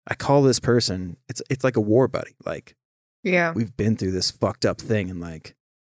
I 0.08 0.16
call 0.16 0.42
this 0.44 0.60
person, 0.60 1.18
it's, 1.28 1.42
it's 1.50 1.64
like 1.64 1.76
a 1.76 1.82
war 1.82 2.08
buddy. 2.08 2.36
Like, 2.46 2.76
Yeah. 3.24 3.52
we've 3.54 3.76
been 3.76 3.98
through 3.98 4.12
this 4.12 4.32
fucked 4.32 4.66
up 4.66 4.80
thing 4.80 5.10
and 5.10 5.20
like 5.20 5.56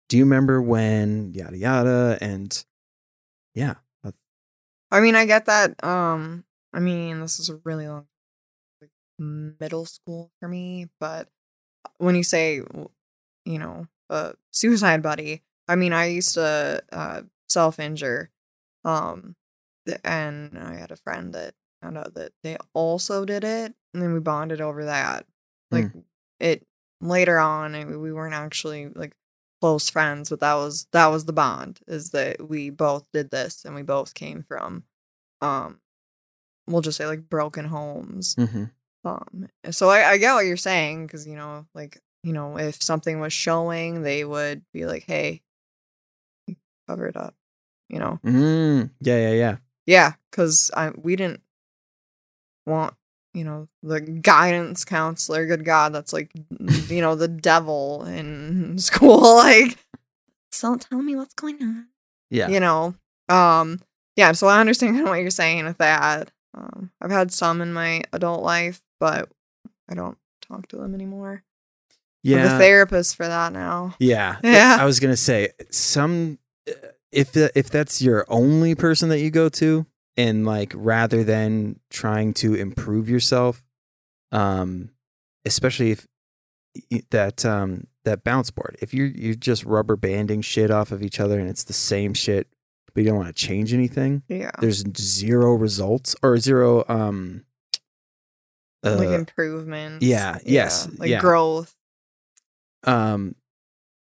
do 0.08 0.16
you 0.16 0.24
remember 0.24 0.62
when 0.62 1.34
yada 1.34 1.58
yada 1.58 2.18
and 2.22 2.64
yeah 3.54 3.74
I 4.90 5.00
mean, 5.00 5.14
I 5.16 5.26
get 5.26 5.44
that. 5.46 5.84
Um, 5.84 6.44
I 6.72 6.80
mean, 6.80 7.20
this 7.20 7.38
is 7.38 7.50
a 7.50 7.60
really 7.62 7.86
long, 7.86 8.06
middle 9.18 9.84
school 9.84 10.30
for 10.40 10.48
me. 10.48 10.86
But 11.00 11.28
when 11.98 12.14
you 12.14 12.22
say, 12.22 12.56
you 13.44 13.58
know, 13.58 13.86
a 14.10 14.34
suicide 14.52 15.02
buddy, 15.02 15.42
I 15.68 15.76
mean, 15.76 15.92
I 15.92 16.06
used 16.06 16.34
to 16.34 16.82
uh, 16.92 17.22
self 17.48 17.78
injure, 17.78 18.30
um, 18.84 19.36
and 20.04 20.58
I 20.58 20.74
had 20.76 20.92
a 20.92 20.96
friend 20.96 21.34
that 21.34 21.54
found 21.82 21.98
out 21.98 22.14
that 22.14 22.32
they 22.42 22.56
also 22.74 23.24
did 23.24 23.44
it, 23.44 23.74
and 23.92 24.02
then 24.02 24.12
we 24.12 24.20
bonded 24.20 24.60
over 24.60 24.84
that. 24.86 25.26
Like 25.70 25.90
it 26.40 26.66
later 27.02 27.38
on, 27.38 27.74
and 27.74 28.00
we 28.00 28.12
weren't 28.12 28.34
actually 28.34 28.88
like 28.88 29.14
close 29.60 29.90
friends, 29.90 30.30
but 30.30 30.40
that 30.40 30.54
was 30.54 30.86
that 30.92 31.08
was 31.08 31.24
the 31.24 31.32
bond 31.32 31.80
is 31.86 32.10
that 32.10 32.48
we 32.48 32.70
both 32.70 33.06
did 33.12 33.30
this 33.30 33.64
and 33.64 33.74
we 33.74 33.82
both 33.82 34.14
came 34.14 34.42
from 34.42 34.84
um 35.40 35.80
we'll 36.66 36.82
just 36.82 36.98
say 36.98 37.06
like 37.06 37.28
broken 37.28 37.64
homes. 37.64 38.34
mm-hmm. 38.36 38.64
Um 39.04 39.48
so 39.70 39.88
I, 39.90 40.10
I 40.10 40.18
get 40.18 40.34
what 40.34 40.46
you're 40.46 40.56
saying 40.56 41.06
because 41.06 41.26
you 41.26 41.36
know, 41.36 41.66
like, 41.74 41.98
you 42.22 42.32
know, 42.32 42.58
if 42.58 42.82
something 42.82 43.20
was 43.20 43.32
showing, 43.32 44.02
they 44.02 44.24
would 44.24 44.62
be 44.72 44.86
like, 44.86 45.04
Hey, 45.06 45.42
cover 46.88 47.06
it 47.06 47.16
up, 47.16 47.34
you 47.88 47.98
know. 47.98 48.18
mm, 48.24 48.90
yeah 49.00 49.16
yeah 49.16 49.32
yeah 49.32 49.56
Yeah, 49.86 50.12
because 50.30 50.70
I 50.76 50.90
we 50.90 51.16
didn't 51.16 51.40
want 52.66 52.94
you 53.34 53.44
know 53.44 53.68
the 53.82 54.00
guidance 54.00 54.84
counselor. 54.84 55.46
Good 55.46 55.64
God, 55.64 55.92
that's 55.92 56.12
like 56.12 56.30
you 56.88 57.00
know 57.00 57.14
the 57.14 57.28
devil 57.28 58.04
in 58.04 58.78
school. 58.88 59.18
Like, 59.38 59.78
don't 60.60 60.80
tell 60.82 61.02
me 61.02 61.14
what's 61.14 61.34
going 61.34 61.62
on. 61.62 61.86
yeah 62.30 62.48
You 62.48 62.58
know, 62.60 62.94
um, 63.28 63.80
yeah. 64.16 64.32
So 64.32 64.48
I 64.48 64.60
understand 64.60 64.94
kind 64.96 65.02
of 65.06 65.10
what 65.10 65.20
you're 65.20 65.30
saying 65.30 65.64
with 65.66 65.78
that. 65.78 66.30
Um, 66.54 66.90
I've 67.00 67.10
had 67.10 67.30
some 67.30 67.60
in 67.60 67.72
my 67.72 68.02
adult 68.12 68.42
life, 68.42 68.80
but 69.00 69.28
I 69.88 69.94
don't 69.94 70.18
talk 70.46 70.68
to 70.68 70.76
them 70.76 70.94
anymore. 70.94 71.42
I 72.26 72.30
have 72.30 72.52
a 72.52 72.58
therapist 72.58 73.16
for 73.16 73.26
that 73.26 73.52
now. 73.52 73.94
yeah 73.98 74.36
Yeah. 74.44 74.76
i 74.80 74.84
was 74.84 75.00
gonna 75.00 75.16
say 75.16 75.50
some 75.70 76.38
if 77.10 77.32
the, 77.32 77.50
if 77.54 77.70
that's 77.70 78.02
your 78.02 78.26
only 78.28 78.74
person 78.74 79.08
that 79.08 79.20
you 79.20 79.30
go 79.30 79.48
to 79.50 79.86
and 80.16 80.44
like 80.44 80.72
rather 80.76 81.24
than 81.24 81.78
trying 81.90 82.34
to 82.34 82.54
improve 82.54 83.08
yourself 83.08 83.64
um 84.32 84.90
especially 85.46 85.92
if 85.92 86.06
that 87.10 87.46
um 87.46 87.86
that 88.04 88.24
bounce 88.24 88.50
board 88.50 88.76
if 88.82 88.92
you're 88.92 89.06
you're 89.06 89.34
just 89.34 89.64
rubber 89.64 89.96
banding 89.96 90.42
shit 90.42 90.70
off 90.70 90.92
of 90.92 91.02
each 91.02 91.20
other 91.20 91.38
and 91.38 91.48
it's 91.48 91.64
the 91.64 91.72
same 91.72 92.12
shit 92.12 92.48
but 92.92 93.02
you 93.02 93.08
don't 93.08 93.16
want 93.16 93.34
to 93.34 93.46
change 93.46 93.72
anything 93.72 94.22
Yeah, 94.28 94.50
there's 94.60 94.84
zero 95.00 95.54
results 95.54 96.14
or 96.22 96.36
zero 96.38 96.84
um 96.88 97.44
uh, 98.84 98.96
like 98.96 99.08
improvement. 99.10 100.02
yeah, 100.02 100.38
yes, 100.44 100.88
like 100.98 101.10
yeah. 101.10 101.20
growth. 101.20 101.74
um 102.84 103.34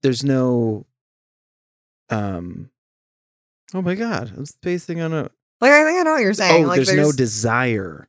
there's 0.02 0.22
no 0.24 0.86
um 2.10 2.70
oh 3.74 3.82
my 3.82 3.94
god 3.94 4.32
i'm 4.36 4.46
spacing 4.46 5.00
on 5.00 5.12
a 5.12 5.30
Like 5.60 5.72
I 5.72 5.84
think 5.84 5.98
I 5.98 6.02
know 6.02 6.12
what 6.12 6.22
you're 6.22 6.34
saying. 6.34 6.64
oh 6.64 6.68
like 6.68 6.76
there's, 6.76 6.94
no 6.94 7.10
desire 7.12 8.08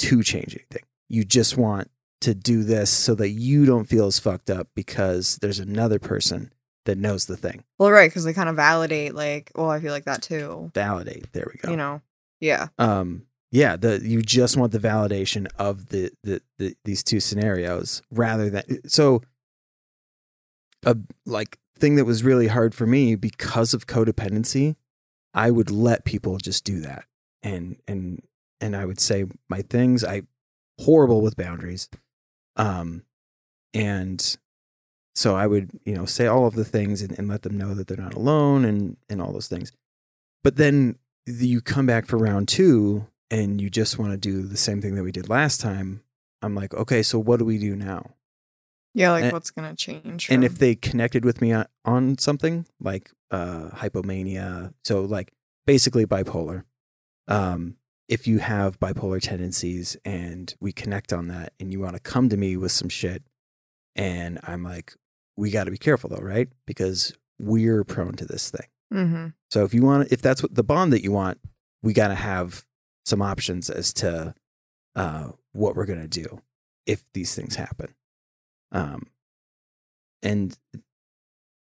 to 0.00 0.22
change 0.22 0.54
anything 0.54 0.82
you 1.08 1.24
just 1.24 1.56
want 1.56 1.90
to 2.22 2.34
do 2.34 2.62
this 2.64 2.90
so 2.90 3.14
that 3.16 3.30
you 3.30 3.66
don't 3.66 3.84
feel 3.84 4.06
as 4.06 4.18
fucked 4.18 4.50
up 4.50 4.68
because 4.74 5.38
there's 5.42 5.58
another 5.58 5.98
person 5.98 6.52
that 6.84 6.98
knows 6.98 7.26
the 7.26 7.36
thing 7.36 7.62
Well, 7.78 7.90
right, 7.92 8.10
because 8.10 8.24
they 8.24 8.32
kind 8.32 8.48
of 8.48 8.56
validate, 8.56 9.14
like, 9.14 9.52
well, 9.54 9.70
I 9.70 9.78
feel 9.80 9.92
like 9.92 10.04
that 10.06 10.22
too. 10.22 10.70
validate 10.74 11.32
there 11.32 11.46
we 11.52 11.58
go 11.60 11.70
You 11.70 11.76
know, 11.76 12.00
yeah, 12.40 12.68
um 12.78 13.26
yeah 13.52 13.76
the 13.76 14.00
you 14.02 14.20
just 14.22 14.56
want 14.56 14.72
the 14.72 14.78
validation 14.78 15.46
of 15.58 15.90
the, 15.90 16.10
the 16.24 16.42
the 16.58 16.74
these 16.84 17.04
two 17.04 17.20
scenarios 17.20 18.02
rather 18.10 18.50
than 18.50 18.88
so 18.88 19.22
a 20.84 20.96
like 21.24 21.58
thing 21.78 21.94
that 21.94 22.04
was 22.04 22.24
really 22.24 22.48
hard 22.48 22.74
for 22.74 22.86
me 22.86 23.14
because 23.14 23.72
of 23.72 23.86
codependency 23.86 24.74
i 25.34 25.50
would 25.50 25.70
let 25.70 26.04
people 26.04 26.38
just 26.38 26.64
do 26.64 26.80
that 26.80 27.04
and 27.42 27.76
and 27.86 28.22
and 28.60 28.74
i 28.74 28.84
would 28.84 28.98
say 28.98 29.24
my 29.48 29.62
things 29.62 30.02
i 30.02 30.22
horrible 30.80 31.20
with 31.20 31.36
boundaries 31.36 31.88
um 32.56 33.04
and 33.74 34.36
so 35.14 35.36
i 35.36 35.46
would 35.46 35.70
you 35.84 35.94
know 35.94 36.06
say 36.06 36.26
all 36.26 36.46
of 36.46 36.54
the 36.54 36.64
things 36.64 37.02
and, 37.02 37.16
and 37.18 37.28
let 37.28 37.42
them 37.42 37.56
know 37.56 37.74
that 37.74 37.86
they're 37.86 37.96
not 37.96 38.14
alone 38.14 38.64
and 38.64 38.96
and 39.08 39.20
all 39.20 39.32
those 39.32 39.48
things. 39.48 39.70
But 40.42 40.56
then 40.56 40.96
you 41.26 41.60
come 41.60 41.86
back 41.86 42.06
for 42.06 42.16
round 42.18 42.48
two 42.48 43.06
and 43.32 43.60
you 43.60 43.68
just 43.70 43.98
want 43.98 44.12
to 44.12 44.16
do 44.16 44.42
the 44.46 44.56
same 44.56 44.80
thing 44.80 44.94
that 44.94 45.02
we 45.02 45.10
did 45.12 45.28
last 45.28 45.60
time 45.60 46.02
i'm 46.42 46.54
like 46.54 46.72
okay 46.74 47.02
so 47.02 47.18
what 47.18 47.38
do 47.38 47.44
we 47.44 47.58
do 47.58 47.74
now 47.74 48.10
yeah. 48.94 49.10
Like, 49.12 49.24
And- 49.24 49.32
what's 49.32 49.50
gonna 49.50 49.74
change? 49.74 50.28
and 50.30 50.44
if 50.44 50.58
they 50.58 50.74
connected 50.74 51.24
with 51.24 51.40
me 51.40 51.50
on, 51.52 51.64
on 51.84 52.18
something 52.18 52.66
like 52.78 53.10
uh 53.30 53.70
hypomania 53.70 54.74
so 54.84 55.02
like 55.02 55.32
basically 55.66 56.04
bipolar 56.06 56.64
um 57.28 57.76
if 58.08 58.26
you 58.26 58.38
have 58.40 58.78
bipolar 58.78 59.20
tendencies 59.20 59.96
and 60.04 60.54
we 60.60 60.72
connect 60.72 61.12
on 61.12 61.28
that 61.28 61.54
and 61.58 61.72
you 61.72 61.80
want 61.80 61.94
to 61.94 62.00
come 62.00 62.28
to 62.28 62.36
me 62.36 62.56
with 62.56 62.72
some 62.72 62.88
shit 62.90 63.22
and 63.96 64.38
i'm 64.44 64.62
like 64.62 64.92
we 65.36 65.50
got 65.50 65.64
to 65.64 65.70
be 65.70 65.78
careful 65.78 66.10
though 66.10 66.16
right 66.22 66.48
because 66.66 67.14
we're 67.38 67.84
prone 67.84 68.12
to 68.14 68.24
this 68.26 68.50
thing 68.50 68.66
Mm-hmm. 68.92 69.28
so 69.50 69.64
if 69.64 69.72
you 69.72 69.82
want 69.84 70.12
if 70.12 70.20
that's 70.20 70.42
what 70.42 70.54
the 70.54 70.62
bond 70.62 70.92
that 70.92 71.02
you 71.02 71.12
want 71.12 71.38
we 71.82 71.94
got 71.94 72.08
to 72.08 72.14
have 72.14 72.62
some 73.04 73.22
options 73.22 73.68
as 73.70 73.92
to 73.92 74.34
uh 74.94 75.28
what 75.52 75.74
we're 75.76 75.86
going 75.86 76.00
to 76.00 76.08
do 76.08 76.40
if 76.86 77.04
these 77.12 77.34
things 77.34 77.56
happen 77.56 77.94
um 78.72 79.06
and 80.22 80.56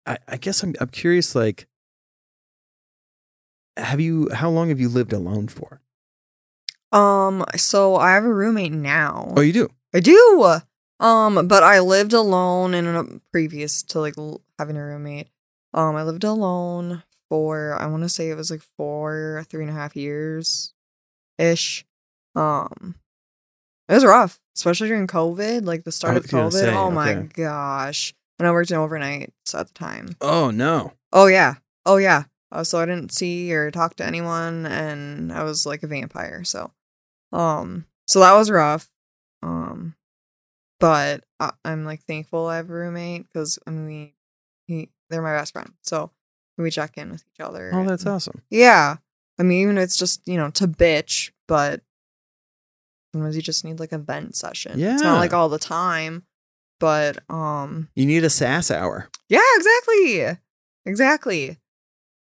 I, 0.06 0.18
I 0.28 0.38
guess 0.38 0.64
I'm 0.64 0.74
I'm 0.80 0.88
curious. 0.88 1.36
Like, 1.36 1.68
have 3.76 4.00
you? 4.00 4.30
How 4.34 4.50
long 4.50 4.70
have 4.70 4.80
you 4.80 4.90
lived 4.90 5.14
alone 5.14 5.48
for? 5.48 5.82
um, 6.94 7.44
so 7.58 7.98
I 7.98 8.14
have 8.14 8.24
a 8.24 8.34
roommate 8.34 8.72
now. 8.72 9.34
Oh, 9.36 9.42
you 9.42 9.52
do. 9.52 9.70
I 9.94 10.00
do. 10.00 10.60
Um, 11.00 11.48
but 11.48 11.62
I 11.64 11.80
lived 11.80 12.14
alone 12.14 12.74
in 12.74 12.88
a 12.88 13.04
previous 13.32 13.84
to 13.84 14.00
like 14.00 14.18
l- 14.18 14.42
having 14.58 14.78
a 14.78 14.84
roommate. 14.86 15.28
Um, 15.74 15.96
I 15.96 16.04
lived 16.04 16.24
alone 16.24 17.04
for 17.30 17.76
I 17.80 17.86
want 17.88 18.04
to 18.04 18.10
say 18.10 18.30
it 18.30 18.36
was 18.38 18.50
like 18.50 18.62
four, 18.78 19.46
three 19.50 19.64
and 19.64 19.70
a 19.70 19.76
half 19.76 19.96
years, 19.96 20.74
ish. 21.38 21.86
Um, 22.36 22.96
it 23.90 23.94
was 23.94 24.06
rough, 24.06 24.40
especially 24.56 24.90
during 24.90 25.08
COVID, 25.08 25.66
like 25.66 25.84
the 25.84 25.92
start 25.92 26.18
of 26.18 26.26
COVID. 26.26 26.52
say, 26.52 26.74
oh 26.74 26.92
my 26.92 27.14
gosh! 27.14 28.14
And 28.40 28.48
I 28.48 28.52
worked 28.52 28.72
in 28.72 28.78
overnights 28.78 29.56
at 29.56 29.68
the 29.68 29.74
time. 29.74 30.16
Oh 30.22 30.52
no. 30.52 30.94
Oh 31.14 31.28
yeah. 31.28 31.56
Oh 31.86 31.98
yeah. 31.98 32.24
Uh, 32.52 32.64
so 32.64 32.80
I 32.80 32.86
didn't 32.86 33.12
see 33.12 33.54
or 33.54 33.72
talk 33.72 33.96
to 33.96 34.06
anyone, 34.06 34.66
and 34.66 35.34
I 35.34 35.44
was 35.44 35.66
like 35.66 35.84
a 35.84 35.88
vampire. 35.88 36.44
So, 36.44 36.72
um, 37.34 37.86
so 38.08 38.20
that 38.22 38.34
was 38.34 38.50
rough. 38.50 38.90
Um, 39.44 39.96
but 40.80 41.24
I, 41.40 41.52
I'm 41.66 41.86
like 41.86 42.04
thankful 42.04 42.48
I 42.48 42.58
have 42.58 42.70
a 42.70 42.74
roommate 42.74 43.24
because 43.24 43.60
I 43.68 43.72
mean, 43.72 43.86
we, 43.88 44.14
he, 44.68 44.90
they're 45.10 45.22
my 45.22 45.34
best 45.34 45.54
friend. 45.54 45.74
So 45.82 46.12
we 46.58 46.72
check 46.72 46.98
in 46.98 47.12
with 47.12 47.24
each 47.34 47.40
other. 47.44 47.72
Oh, 47.74 47.84
that's 47.86 48.04
and- 48.04 48.14
awesome. 48.14 48.42
Yeah. 48.50 48.98
I 49.40 49.44
mean, 49.44 49.62
even 49.62 49.78
if 49.78 49.84
it's 49.86 49.98
just 49.98 50.22
you 50.28 50.38
know 50.38 50.50
to 50.52 50.68
bitch, 50.68 51.32
but 51.48 51.82
sometimes 53.14 53.36
you 53.36 53.42
just 53.42 53.64
need 53.66 53.80
like 53.80 53.92
a 53.92 53.98
vent 53.98 54.36
session. 54.36 54.80
Yeah. 54.80 54.94
It's 54.96 55.04
not 55.04 55.20
like 55.20 55.34
all 55.34 55.50
the 55.50 55.60
time, 55.60 56.24
but 56.80 57.18
um, 57.30 57.90
You 57.96 58.06
need 58.06 58.24
a 58.24 58.30
sass 58.30 58.70
hour. 58.72 59.10
yeah, 59.30 59.40
exactly. 59.56 60.38
Exactly. 60.86 61.58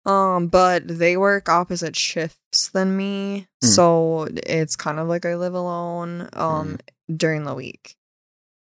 Um, 0.06 0.48
but 0.48 0.88
they 0.88 1.18
work 1.18 1.50
opposite 1.50 1.96
shifts 1.96 2.70
than 2.70 2.96
me. 2.98 3.48
Mm. 3.64 3.68
So 3.68 4.28
it's 4.48 4.76
kind 4.76 5.00
of 5.00 5.08
like 5.08 5.26
I 5.26 5.36
live 5.36 5.54
alone 5.54 6.30
um 6.34 6.78
during 7.16 7.44
the 7.44 7.54
week. 7.54 7.96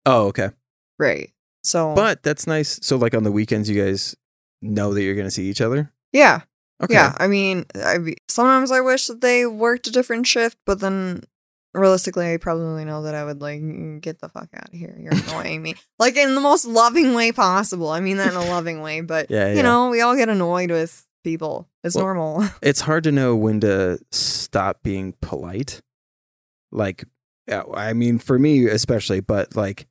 Oh, 0.05 0.27
okay. 0.27 0.49
Right. 0.99 1.31
So 1.63 1.95
But 1.95 2.23
that's 2.23 2.45
nice. 2.45 2.79
So, 2.83 2.97
like 2.97 3.13
on 3.15 3.23
the 3.23 3.31
weekends, 3.31 3.69
you 3.69 3.81
guys 3.81 4.15
know 4.61 4.93
that 4.93 5.01
you're 5.01 5.15
going 5.15 5.27
to 5.27 5.31
see 5.31 5.45
each 5.49 5.61
other. 5.61 5.91
yeah. 6.11 6.41
Okay. 6.81 6.93
Yeah. 6.95 7.15
I 7.17 7.27
mean, 7.27 7.65
I 7.75 8.15
sometimes 8.29 8.71
I 8.71 8.81
wish 8.81 9.07
that 9.07 9.21
they 9.21 9.45
worked 9.45 9.87
a 9.87 9.91
different 9.91 10.27
shift, 10.27 10.57
but 10.65 10.79
then 10.79 11.23
realistically, 11.73 12.33
I 12.33 12.37
probably 12.37 12.83
know 12.85 13.03
that 13.03 13.15
I 13.15 13.23
would 13.23 13.41
like 13.41 13.61
"Mm, 13.61 14.01
get 14.01 14.19
the 14.19 14.29
fuck 14.29 14.49
out 14.55 14.69
of 14.69 14.73
here. 14.73 14.95
You're 14.99 15.13
annoying 15.27 15.61
me, 15.61 15.75
like 15.99 16.15
in 16.17 16.35
the 16.35 16.41
most 16.41 16.65
loving 16.65 17.13
way 17.13 17.31
possible. 17.31 17.89
I 17.89 17.99
mean 17.99 18.17
that 18.17 18.29
in 18.31 18.35
a 18.35 18.45
loving 18.49 18.81
way, 18.81 19.01
but 19.01 19.29
Yeah, 19.29 19.47
yeah. 19.49 19.53
you 19.55 19.63
know, 19.63 19.89
we 19.89 20.01
all 20.01 20.15
get 20.15 20.29
annoyed 20.29 20.71
with 20.71 21.07
people. 21.23 21.69
It's 21.83 21.95
Well- 21.95 22.05
normal. 22.05 22.43
it's 22.61 22.81
hard 22.81 23.03
to 23.05 23.11
know 23.11 23.35
when 23.35 23.59
to 23.61 23.99
stop 24.11 24.83
being 24.83 25.13
polite. 25.21 25.81
Like, 26.71 27.05
I 27.49 27.93
mean, 27.93 28.17
for 28.17 28.39
me 28.39 28.65
especially, 28.67 29.19
but 29.19 29.55
like 29.55 29.87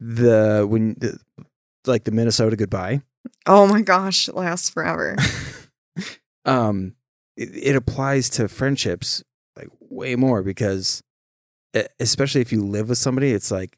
the 0.00 0.66
when 0.68 0.94
the, 0.98 1.18
like 1.86 2.04
the 2.04 2.10
Minnesota 2.12 2.56
goodbye, 2.56 3.02
oh 3.46 3.66
my 3.66 3.82
gosh, 3.82 4.28
it 4.28 4.34
lasts 4.34 4.70
forever. 4.70 5.16
Um, 6.44 6.94
it, 7.36 7.50
it 7.54 7.76
applies 7.76 8.28
to 8.30 8.48
friendships 8.48 9.22
like 9.56 9.68
way 9.80 10.16
more 10.16 10.42
because, 10.42 11.02
especially 12.00 12.40
if 12.40 12.52
you 12.52 12.64
live 12.64 12.88
with 12.88 12.98
somebody, 12.98 13.32
it's 13.32 13.50
like, 13.50 13.76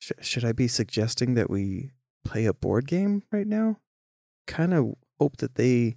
sh- 0.00 0.12
should 0.20 0.44
I 0.44 0.52
be 0.52 0.68
suggesting 0.68 1.34
that 1.34 1.50
we 1.50 1.92
play 2.24 2.46
a 2.46 2.54
board 2.54 2.86
game 2.86 3.22
right 3.32 3.46
now? 3.46 3.78
Kind 4.46 4.74
of 4.74 4.94
hope 5.18 5.38
that 5.38 5.54
they 5.56 5.96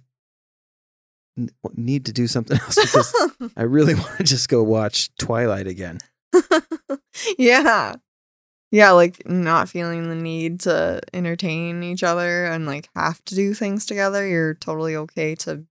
n- 1.38 1.50
need 1.74 2.06
to 2.06 2.12
do 2.12 2.26
something 2.26 2.58
else 2.62 2.76
because 2.80 3.52
I 3.56 3.62
really 3.62 3.94
want 3.94 4.18
to 4.18 4.24
just 4.24 4.48
go 4.48 4.62
watch 4.62 5.14
Twilight 5.16 5.66
again. 5.66 5.98
yeah. 7.38 7.96
Yeah, 8.72 8.92
like 8.92 9.28
not 9.28 9.68
feeling 9.68 10.08
the 10.08 10.14
need 10.14 10.60
to 10.60 11.00
entertain 11.12 11.82
each 11.82 12.02
other 12.02 12.46
and 12.46 12.64
like 12.66 12.88
have 12.96 13.22
to 13.26 13.34
do 13.34 13.52
things 13.52 13.84
together. 13.84 14.26
You're 14.26 14.54
totally 14.54 14.96
okay 14.96 15.34
to 15.36 15.64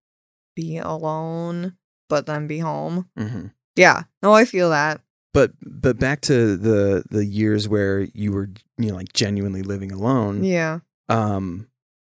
be 0.56 0.78
alone, 0.78 1.78
but 2.10 2.28
then 2.28 2.46
be 2.46 2.60
home. 2.60 3.10
Mm-hmm. 3.18 3.48
Yeah. 3.76 4.04
No, 4.22 4.34
I 4.34 4.46
feel 4.46 4.70
that. 4.70 5.02
But 5.34 5.54
but 5.62 5.98
back 5.98 6.22
to 6.22 6.56
the 6.56 7.04
the 7.10 7.26
years 7.26 7.68
where 7.68 8.02
you 8.02 8.34
were 8.34 8.50
you 8.78 8.90
know 8.90 8.96
like 8.96 9.14
genuinely 9.14 9.64
living 9.64 9.92
alone. 9.92 10.44
Yeah. 10.44 10.80
Um, 11.10 11.70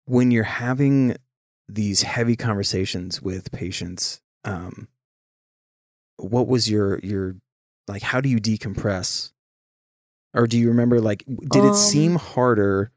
when 0.05 0.31
you're 0.31 0.45
having 0.45 1.17
these 1.69 2.03
heavy 2.03 2.37
conversations 2.37 3.21
with 3.21 3.51
patients, 3.51 4.21
um, 4.45 4.87
what 6.17 6.47
was 6.47 6.71
your 6.71 7.01
your 7.01 7.37
like? 7.89 8.03
How 8.03 8.21
do 8.21 8.29
you 8.29 8.39
decompress? 8.39 9.33
Or 10.37 10.47
do 10.47 10.59
you 10.59 10.69
remember 10.69 11.01
like 11.01 11.25
did 11.27 11.65
Um, 11.65 11.71
it 11.71 11.75
seem 11.75 12.17
harder 12.17 12.93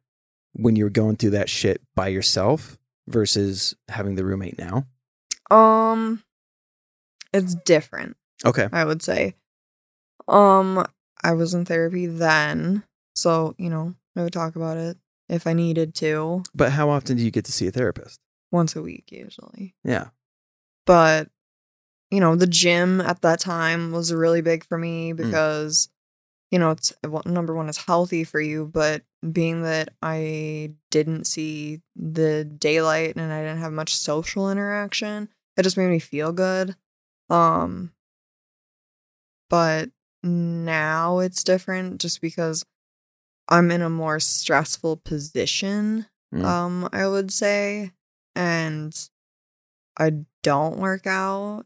when 0.53 0.75
you 0.75 0.83
were 0.83 0.89
going 0.89 1.15
through 1.15 1.29
that 1.31 1.49
shit 1.49 1.81
by 1.95 2.09
yourself 2.09 2.77
versus 3.07 3.75
having 3.87 4.15
the 4.15 4.25
roommate 4.25 4.57
now? 4.59 4.85
Um 5.49 6.23
it's 7.33 7.55
different, 7.65 8.17
Okay. 8.45 8.67
I 8.71 8.83
would 8.85 9.01
say. 9.01 9.35
Um 10.27 10.85
I 11.23 11.33
was 11.33 11.53
in 11.53 11.65
therapy 11.65 12.05
then, 12.07 12.83
so, 13.15 13.55
you 13.57 13.69
know, 13.69 13.95
I 14.15 14.23
would 14.23 14.33
talk 14.33 14.55
about 14.55 14.77
it 14.77 14.97
if 15.27 15.45
I 15.47 15.53
needed 15.53 15.93
to 15.95 16.43
But 16.53 16.71
how 16.73 16.89
often 16.89 17.17
do 17.17 17.23
you 17.23 17.31
get 17.31 17.45
to 17.45 17.51
see 17.51 17.67
a 17.67 17.71
therapist? 17.71 18.19
once 18.51 18.75
a 18.75 18.81
week 18.81 19.11
usually. 19.11 19.75
Yeah. 19.83 20.07
but 20.87 21.29
you 22.09 22.19
know 22.19 22.35
the 22.35 22.47
gym 22.47 22.99
at 22.99 23.21
that 23.21 23.39
time 23.39 23.91
was 23.91 24.11
really 24.11 24.41
big 24.41 24.63
for 24.65 24.75
me 24.77 25.13
because 25.13 25.87
you 26.51 26.57
know 26.59 26.71
it's 26.71 26.93
well, 27.07 27.21
number 27.25 27.53
one 27.55 27.69
it's 27.69 27.85
healthy 27.85 28.23
for 28.23 28.39
you 28.41 28.65
but 28.65 29.03
being 29.31 29.63
that 29.63 29.89
i 30.01 30.71
didn't 30.91 31.25
see 31.25 31.81
the 31.95 32.43
daylight 32.43 33.15
and 33.15 33.31
i 33.31 33.41
didn't 33.41 33.59
have 33.59 33.71
much 33.73 33.95
social 33.95 34.49
interaction 34.49 35.29
it 35.57 35.63
just 35.63 35.77
made 35.77 35.89
me 35.89 35.99
feel 35.99 36.31
good 36.31 36.75
um 37.29 37.91
but 39.49 39.89
now 40.23 41.19
it's 41.19 41.43
different 41.43 41.99
just 42.01 42.21
because 42.21 42.65
i'm 43.47 43.71
in 43.71 43.81
a 43.81 43.89
more 43.89 44.19
stressful 44.19 44.97
position 44.97 46.05
Mm. 46.31 46.45
um 46.45 46.89
i 46.93 47.07
would 47.07 47.31
say 47.31 47.91
and 48.35 49.09
i 49.97 50.11
don't 50.43 50.77
work 50.77 51.07
out 51.07 51.65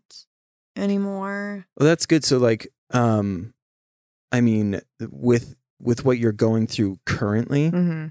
anymore 0.77 1.67
Well, 1.77 1.87
that's 1.89 2.05
good. 2.05 2.23
So, 2.23 2.37
like, 2.37 2.69
um, 2.91 3.53
I 4.33 4.41
mean, 4.41 4.81
with 4.99 5.55
with 5.79 6.03
what 6.03 6.17
you're 6.17 6.31
going 6.33 6.67
through 6.67 6.99
currently, 7.05 7.69
hmm 7.69 8.07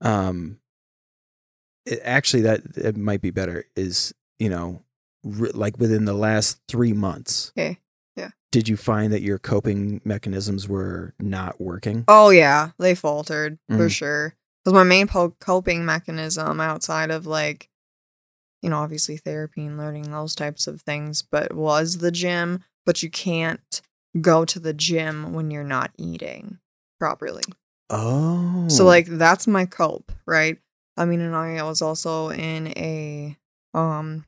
um, 0.00 0.60
it, 1.84 2.00
actually, 2.04 2.42
that 2.42 2.62
it 2.76 2.96
might 2.96 3.20
be 3.20 3.30
better. 3.30 3.64
Is 3.76 4.14
you 4.38 4.48
know, 4.48 4.82
r- 5.24 5.50
like 5.52 5.78
within 5.78 6.04
the 6.04 6.14
last 6.14 6.60
three 6.68 6.92
months, 6.92 7.52
okay 7.58 7.78
Yeah. 8.16 8.30
did 8.52 8.68
you 8.68 8.76
find 8.76 9.12
that 9.12 9.22
your 9.22 9.38
coping 9.38 10.00
mechanisms 10.04 10.68
were 10.68 11.14
not 11.18 11.60
working? 11.60 12.04
oh 12.08 12.30
yeah 12.30 12.70
they 12.78 12.94
faltered 12.94 13.58
for 13.68 13.88
Mhm. 13.88 13.90
sure 13.90 14.34
because 14.64 14.74
my 14.74 14.84
main 14.84 15.08
po- 15.08 15.34
coping 15.40 15.84
mechanism 15.84 16.60
outside 16.60 17.10
of 17.10 17.26
like 17.26 17.68
you 18.62 18.70
know 18.70 18.78
obviously 18.78 19.16
therapy 19.16 19.66
and 19.66 19.76
learning 19.78 20.10
those 20.12 20.34
types 20.36 20.66
of 20.68 20.82
things 20.82 21.22
but 21.22 21.52
was 21.54 21.98
the 21.98 22.12
gym 22.12 22.62
but 22.86 23.02
you 23.02 23.10
can't 23.10 23.80
go 24.20 24.44
to 24.44 24.58
the 24.58 24.72
gym 24.72 25.32
when 25.32 25.50
you're 25.50 25.64
not 25.64 25.90
eating 25.98 26.58
properly 26.98 27.42
Oh, 27.90 28.66
So 28.68 28.84
like 28.84 29.06
that's 29.06 29.46
my 29.46 29.64
cope, 29.66 30.12
right? 30.26 30.58
I 30.96 31.04
mean, 31.04 31.20
and 31.20 31.34
I 31.34 31.62
was 31.62 31.80
also 31.80 32.28
in 32.30 32.68
a 32.76 33.36
um 33.74 34.24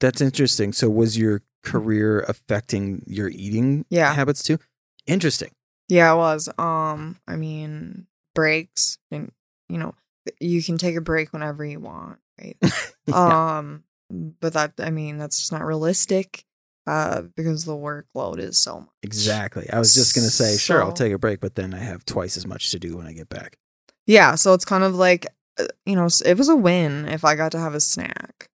that's 0.00 0.20
interesting. 0.20 0.72
So, 0.72 0.88
was 0.90 1.16
your 1.18 1.42
career 1.62 2.20
affecting 2.20 3.02
your 3.06 3.28
eating 3.28 3.84
Yeah. 3.90 4.12
habits 4.14 4.42
too? 4.42 4.58
Interesting. 5.06 5.50
yeah, 5.88 6.12
it 6.12 6.16
was 6.16 6.48
um 6.58 7.18
I 7.28 7.36
mean, 7.36 8.06
breaks 8.34 8.98
and 9.10 9.30
you 9.68 9.78
know, 9.78 9.94
you 10.40 10.62
can 10.62 10.78
take 10.78 10.96
a 10.96 11.00
break 11.00 11.32
whenever 11.32 11.64
you 11.64 11.80
want, 11.80 12.18
right? 12.40 12.56
Yeah. 13.06 13.58
Um 13.58 13.84
but 14.10 14.52
that 14.54 14.72
I 14.78 14.90
mean, 14.90 15.18
that's 15.18 15.38
just 15.38 15.52
not 15.52 15.64
realistic 15.64 16.44
uh 16.86 17.22
because 17.36 17.64
the 17.64 17.76
workload 17.76 18.38
is 18.38 18.58
so 18.58 18.80
much. 18.80 18.88
Exactly. 19.02 19.68
I 19.70 19.78
was 19.78 19.94
just 19.94 20.14
gonna 20.14 20.28
say, 20.28 20.56
sure, 20.56 20.82
I'll 20.82 20.92
take 20.92 21.12
a 21.12 21.18
break, 21.18 21.40
but 21.40 21.54
then 21.54 21.74
I 21.74 21.78
have 21.78 22.04
twice 22.04 22.36
as 22.36 22.46
much 22.46 22.70
to 22.72 22.78
do 22.78 22.96
when 22.96 23.06
I 23.06 23.12
get 23.12 23.28
back. 23.28 23.58
Yeah, 24.06 24.34
so 24.34 24.52
it's 24.54 24.64
kind 24.64 24.84
of 24.84 24.94
like 24.94 25.26
uh, 25.58 25.66
you 25.86 25.94
know, 25.94 26.08
it 26.24 26.36
was 26.36 26.48
a 26.48 26.56
win 26.56 27.06
if 27.06 27.24
I 27.24 27.34
got 27.34 27.52
to 27.52 27.58
have 27.58 27.74
a 27.74 27.80
snack 27.80 28.48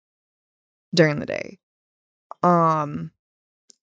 during 0.93 1.19
the 1.19 1.25
day. 1.25 1.59
Um 2.43 3.11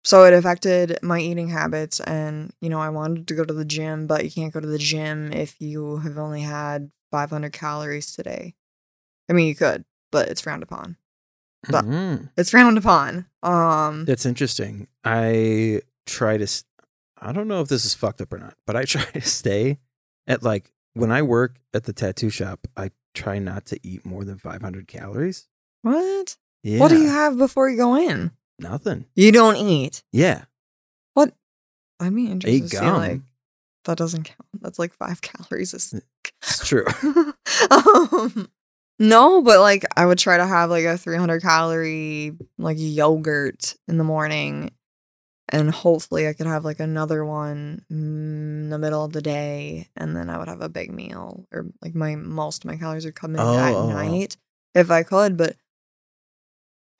so 0.06 0.24
it 0.24 0.34
affected 0.34 0.98
my 1.02 1.18
eating 1.18 1.48
habits 1.48 1.98
and 2.00 2.52
you 2.60 2.68
know, 2.68 2.80
I 2.80 2.90
wanted 2.90 3.26
to 3.28 3.34
go 3.34 3.44
to 3.44 3.54
the 3.54 3.64
gym, 3.64 4.06
but 4.06 4.24
you 4.24 4.30
can't 4.30 4.52
go 4.52 4.60
to 4.60 4.66
the 4.66 4.78
gym 4.78 5.32
if 5.32 5.58
you 5.60 5.98
have 5.98 6.18
only 6.18 6.42
had 6.42 6.90
500 7.10 7.52
calories 7.52 8.14
today. 8.14 8.54
I 9.30 9.32
mean, 9.32 9.46
you 9.46 9.54
could, 9.54 9.86
but 10.12 10.28
it's 10.28 10.42
frowned 10.42 10.62
upon. 10.62 10.96
But- 11.68 11.84
Mhm. 11.84 12.30
It's 12.36 12.50
frowned 12.50 12.78
upon. 12.78 13.26
Um 13.42 14.04
That's 14.04 14.26
interesting. 14.26 14.88
I 15.04 15.82
try 16.06 16.36
to. 16.36 16.46
I 17.20 17.32
don't 17.32 17.48
know 17.48 17.60
if 17.62 17.68
this 17.68 17.84
is 17.84 17.94
fucked 17.94 18.20
up 18.20 18.32
or 18.32 18.38
not, 18.38 18.54
but 18.66 18.76
I 18.76 18.84
try 18.84 19.04
to 19.04 19.20
stay 19.20 19.78
at 20.26 20.42
like 20.42 20.72
when 20.94 21.10
I 21.10 21.22
work 21.22 21.56
at 21.72 21.84
the 21.84 21.92
tattoo 21.92 22.30
shop. 22.30 22.66
I 22.76 22.90
try 23.14 23.38
not 23.38 23.66
to 23.66 23.78
eat 23.86 24.04
more 24.04 24.24
than 24.24 24.38
500 24.38 24.86
calories. 24.88 25.46
what? 25.82 26.36
Yeah. 26.62 26.80
What 26.80 26.88
do 26.88 26.98
you 27.00 27.08
have 27.08 27.36
before 27.38 27.68
you 27.68 27.76
go 27.76 27.94
in? 27.94 28.30
Nothing. 28.58 29.04
You 29.14 29.32
don't 29.32 29.56
eat. 29.56 30.02
Yeah. 30.12 30.44
What? 31.12 31.34
I'd 32.00 32.14
be 32.14 32.26
interested 32.30 32.62
to 32.62 32.68
see 32.68 32.76
gum. 32.76 32.96
like 32.96 33.20
that 33.84 33.98
doesn't 33.98 34.24
count. 34.24 34.48
That's 34.60 34.78
like 34.78 34.94
five 34.94 35.20
calories 35.28 35.74
It's 35.74 36.66
true. 36.66 36.86
um, 37.70 38.48
no, 38.98 39.42
but 39.42 39.60
like 39.60 39.84
I 39.96 40.06
would 40.06 40.18
try 40.18 40.36
to 40.36 40.46
have 40.46 40.70
like 40.70 40.84
a 40.84 40.96
300 40.98 41.42
calorie 41.42 42.32
like 42.58 42.76
yogurt 42.78 43.74
in 43.88 43.98
the 43.98 44.04
morning, 44.04 44.70
and 45.48 45.70
hopefully 45.70 46.28
I 46.28 46.32
could 46.32 46.46
have 46.46 46.64
like 46.64 46.80
another 46.80 47.24
one 47.24 47.84
in 47.90 48.68
the 48.70 48.78
middle 48.78 49.04
of 49.04 49.12
the 49.12 49.22
day, 49.22 49.88
and 49.96 50.14
then 50.16 50.30
I 50.30 50.38
would 50.38 50.48
have 50.48 50.60
a 50.62 50.68
big 50.68 50.92
meal 50.92 51.46
or 51.52 51.66
like 51.82 51.94
my 51.94 52.14
most 52.16 52.64
of 52.64 52.70
my 52.70 52.76
calories 52.76 53.04
would 53.04 53.14
come 53.14 53.34
in 53.34 53.40
Oh, 53.40 53.58
at 53.58 53.72
oh, 53.74 53.76
oh. 53.78 53.90
night 53.90 54.36
if 54.74 54.90
I 54.90 55.02
could, 55.02 55.36
but. 55.36 55.56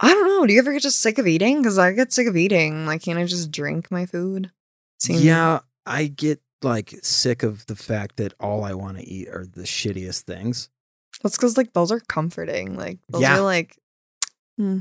I 0.00 0.08
don't 0.08 0.26
know. 0.26 0.44
Do 0.44 0.52
you 0.52 0.58
ever 0.58 0.72
get 0.72 0.82
just 0.82 0.98
sick 1.00 1.18
of 1.18 1.26
eating? 1.28 1.62
Because 1.62 1.78
I 1.78 1.92
get 1.92 2.12
sick 2.12 2.26
of 2.26 2.36
eating. 2.36 2.84
Like, 2.84 3.02
can't 3.02 3.18
I 3.18 3.24
just 3.24 3.52
drink 3.52 3.92
my 3.92 4.06
food? 4.06 4.50
Seems- 4.98 5.24
Yeah. 5.24 5.60
I 5.86 6.08
get 6.08 6.40
like 6.62 6.94
sick 7.02 7.44
of 7.44 7.64
the 7.66 7.76
fact 7.76 8.16
that 8.16 8.34
all 8.40 8.64
I 8.64 8.74
want 8.74 8.98
to 8.98 9.04
eat 9.06 9.28
are 9.28 9.46
the 9.46 9.62
shittiest 9.62 10.22
things. 10.22 10.68
That's 11.24 11.36
because 11.36 11.56
like 11.56 11.72
those 11.72 11.90
are 11.90 11.98
comforting. 12.00 12.76
Like 12.76 12.98
those 13.08 13.22
Yeah. 13.22 13.38
are 13.38 13.40
like 13.40 13.76
hmm. 14.56 14.80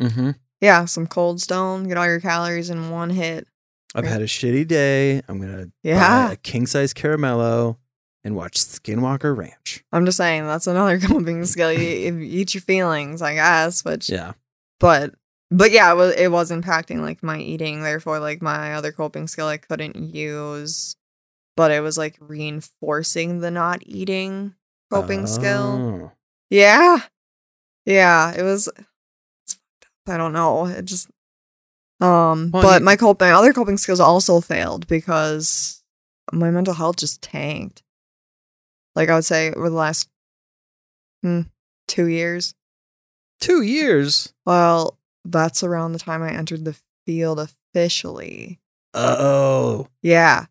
Mm-hmm. 0.00 0.30
yeah, 0.62 0.86
some 0.86 1.06
cold 1.06 1.40
stone, 1.42 1.86
get 1.88 1.98
all 1.98 2.06
your 2.06 2.20
calories 2.20 2.70
in 2.70 2.88
one 2.90 3.10
hit. 3.10 3.46
I've 3.94 4.04
Right. 4.04 4.12
had 4.12 4.22
a 4.22 4.26
shitty 4.26 4.66
day. 4.66 5.20
I'm 5.28 5.38
gonna 5.40 5.66
Yeah. 5.82 6.26
buy 6.28 6.32
a 6.32 6.36
king 6.36 6.66
size 6.66 6.94
caramello 6.94 7.76
and 8.24 8.34
watch 8.34 8.54
Skinwalker 8.58 9.36
Ranch. 9.36 9.84
I'm 9.92 10.06
just 10.06 10.16
saying 10.16 10.46
that's 10.46 10.66
another 10.66 10.98
coping 11.06 11.44
skill. 11.44 11.70
You, 11.72 11.80
you 12.14 12.20
eat 12.40 12.54
your 12.54 12.62
feelings, 12.62 13.20
I 13.20 13.34
guess, 13.34 13.84
which 13.84 14.08
Yeah. 14.08 14.32
but 14.80 15.14
but 15.50 15.70
yeah, 15.70 15.92
it 15.92 15.96
was 15.96 16.14
it 16.16 16.32
was 16.32 16.50
impacting 16.50 17.00
like 17.02 17.22
my 17.22 17.38
eating. 17.38 17.82
Therefore, 17.82 18.18
like 18.18 18.40
my 18.42 18.74
other 18.74 18.90
coping 18.92 19.28
skill 19.28 19.46
I 19.46 19.58
couldn't 19.58 19.96
use, 20.14 20.96
but 21.56 21.70
it 21.70 21.80
was 21.80 21.98
like 21.98 22.16
reinforcing 22.20 23.40
the 23.40 23.50
not 23.50 23.82
eating 23.86 24.54
coping 24.90 25.26
skill. 25.26 26.10
Oh. 26.10 26.12
Yeah, 26.50 26.98
yeah, 27.84 28.32
it 28.36 28.42
was. 28.42 28.68
it's 28.68 29.54
fucked 29.54 29.86
up. 30.08 30.14
I 30.14 30.16
don't 30.16 30.32
know. 30.32 30.66
It 30.66 30.84
just 30.84 31.08
um, 32.00 32.50
Well, 32.52 32.62
but 32.62 32.80
you- 32.80 32.84
my 32.84 32.96
coping, 32.96 33.28
my 33.28 33.32
other 33.34 33.52
coping 33.52 33.78
skills 33.78 34.00
also 34.00 34.40
failed 34.40 34.86
because 34.86 35.82
my 36.32 36.50
mental 36.50 36.74
health 36.74 36.96
just 36.96 37.22
tanked. 37.22 37.82
Like 38.94 39.08
I 39.08 39.14
would 39.14 39.24
say 39.24 39.52
over 39.52 39.68
the 39.70 39.76
last 39.76 40.08
hmm, 41.22 41.42
two 41.88 42.06
years. 42.06 42.54
Two 43.40 43.62
years. 43.62 44.32
Well, 44.46 44.98
that's 45.24 45.62
around 45.64 45.92
the 45.92 45.98
time 45.98 46.22
I 46.22 46.32
entered 46.32 46.64
the 46.64 46.76
field 47.06 47.40
officially. 47.40 48.60
Uh 48.92 49.16
oh. 49.18 49.88
Yeah. 50.02 50.46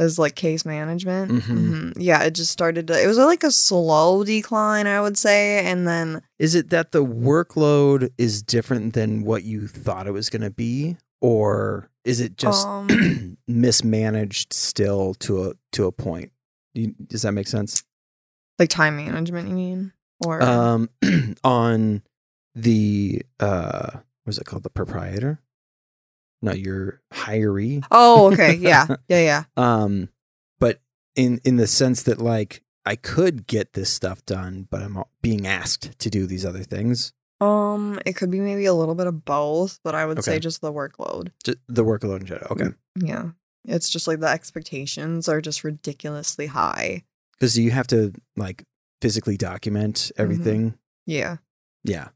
As 0.00 0.18
like 0.18 0.36
case 0.36 0.64
management. 0.64 1.32
Mhm. 1.32 1.42
Mhm. 1.42 1.92
Yeah, 1.96 2.22
it 2.22 2.30
just 2.34 2.52
started 2.52 2.86
to, 2.86 3.02
it 3.02 3.06
was 3.08 3.18
like 3.18 3.42
a 3.42 3.50
slow 3.50 4.22
decline, 4.22 4.86
I 4.86 5.00
would 5.00 5.18
say. 5.18 5.64
And 5.66 5.88
then, 5.88 6.22
Is 6.38 6.54
it 6.54 6.70
that 6.70 6.92
the 6.92 7.04
workload 7.04 8.10
is 8.16 8.40
different 8.42 8.94
than 8.94 9.24
what 9.24 9.42
you 9.42 9.66
thought 9.66 10.06
it 10.06 10.12
was 10.12 10.30
going 10.30 10.42
to 10.42 10.50
be, 10.50 10.96
or 11.20 11.90
is 12.04 12.20
it 12.20 12.36
just 12.36 12.64
um, 12.66 13.36
mismanaged 13.48 14.52
still 14.52 15.14
to 15.14 15.44
a 15.50 15.52
to 15.72 15.86
a 15.86 15.92
point? 15.92 16.30
You- 16.74 16.94
Does 17.06 17.22
that 17.22 17.32
make 17.32 17.48
sense? 17.48 17.82
like 18.60 18.70
time 18.70 18.96
management, 18.96 19.48
you 19.48 19.54
mean? 19.54 19.92
Or, 20.24 20.42
Um, 20.42 20.90
on 21.44 22.02
the 22.54 23.22
uh, 23.40 23.98
what's 24.24 24.38
it 24.38 24.44
called? 24.46 24.62
The 24.64 24.70
proprietor? 24.70 25.40
No, 26.42 26.52
your 26.52 27.00
hiree. 27.12 27.84
oh, 27.90 28.26
okay. 28.32 28.54
Yeah. 28.54 28.86
Yeah. 29.08 29.20
Yeah. 29.20 29.42
Um, 29.56 30.08
but 30.58 30.80
in 31.16 31.40
in 31.44 31.56
the 31.56 31.66
sense 31.66 32.02
that 32.04 32.20
like 32.20 32.62
I 32.86 32.96
could 32.96 33.46
get 33.46 33.74
this 33.74 33.92
stuff 33.92 34.24
done, 34.24 34.66
but 34.70 34.82
I'm 34.82 35.02
being 35.20 35.46
asked 35.46 35.98
to 35.98 36.10
do 36.10 36.26
these 36.26 36.46
other 36.46 36.62
things. 36.62 37.12
Um, 37.40 38.00
it 38.04 38.14
could 38.14 38.30
be 38.30 38.40
maybe 38.40 38.64
a 38.64 38.74
little 38.74 38.94
bit 38.94 39.06
of 39.06 39.24
both, 39.24 39.78
but 39.84 39.94
I 39.94 40.06
would 40.06 40.24
say 40.24 40.40
just 40.40 40.60
the 40.60 40.72
workload. 40.72 41.30
Just 41.44 41.58
the 41.68 41.84
workload 41.84 42.20
in 42.20 42.26
general. 42.26 42.52
Okay. 42.52 42.70
Yeah. 42.96 43.30
It's 43.64 43.90
just 43.90 44.08
like 44.08 44.20
the 44.20 44.28
expectations 44.28 45.28
are 45.28 45.40
just 45.40 45.62
ridiculously 45.62 46.46
high. 46.46 47.04
Because 47.32 47.56
you 47.58 47.70
have 47.70 47.86
to 47.88 48.12
like 48.36 48.64
physically 49.00 49.36
document 49.36 50.10
everything. 50.16 50.78
Yeah. 51.06 51.36
Yeah. 51.84 52.08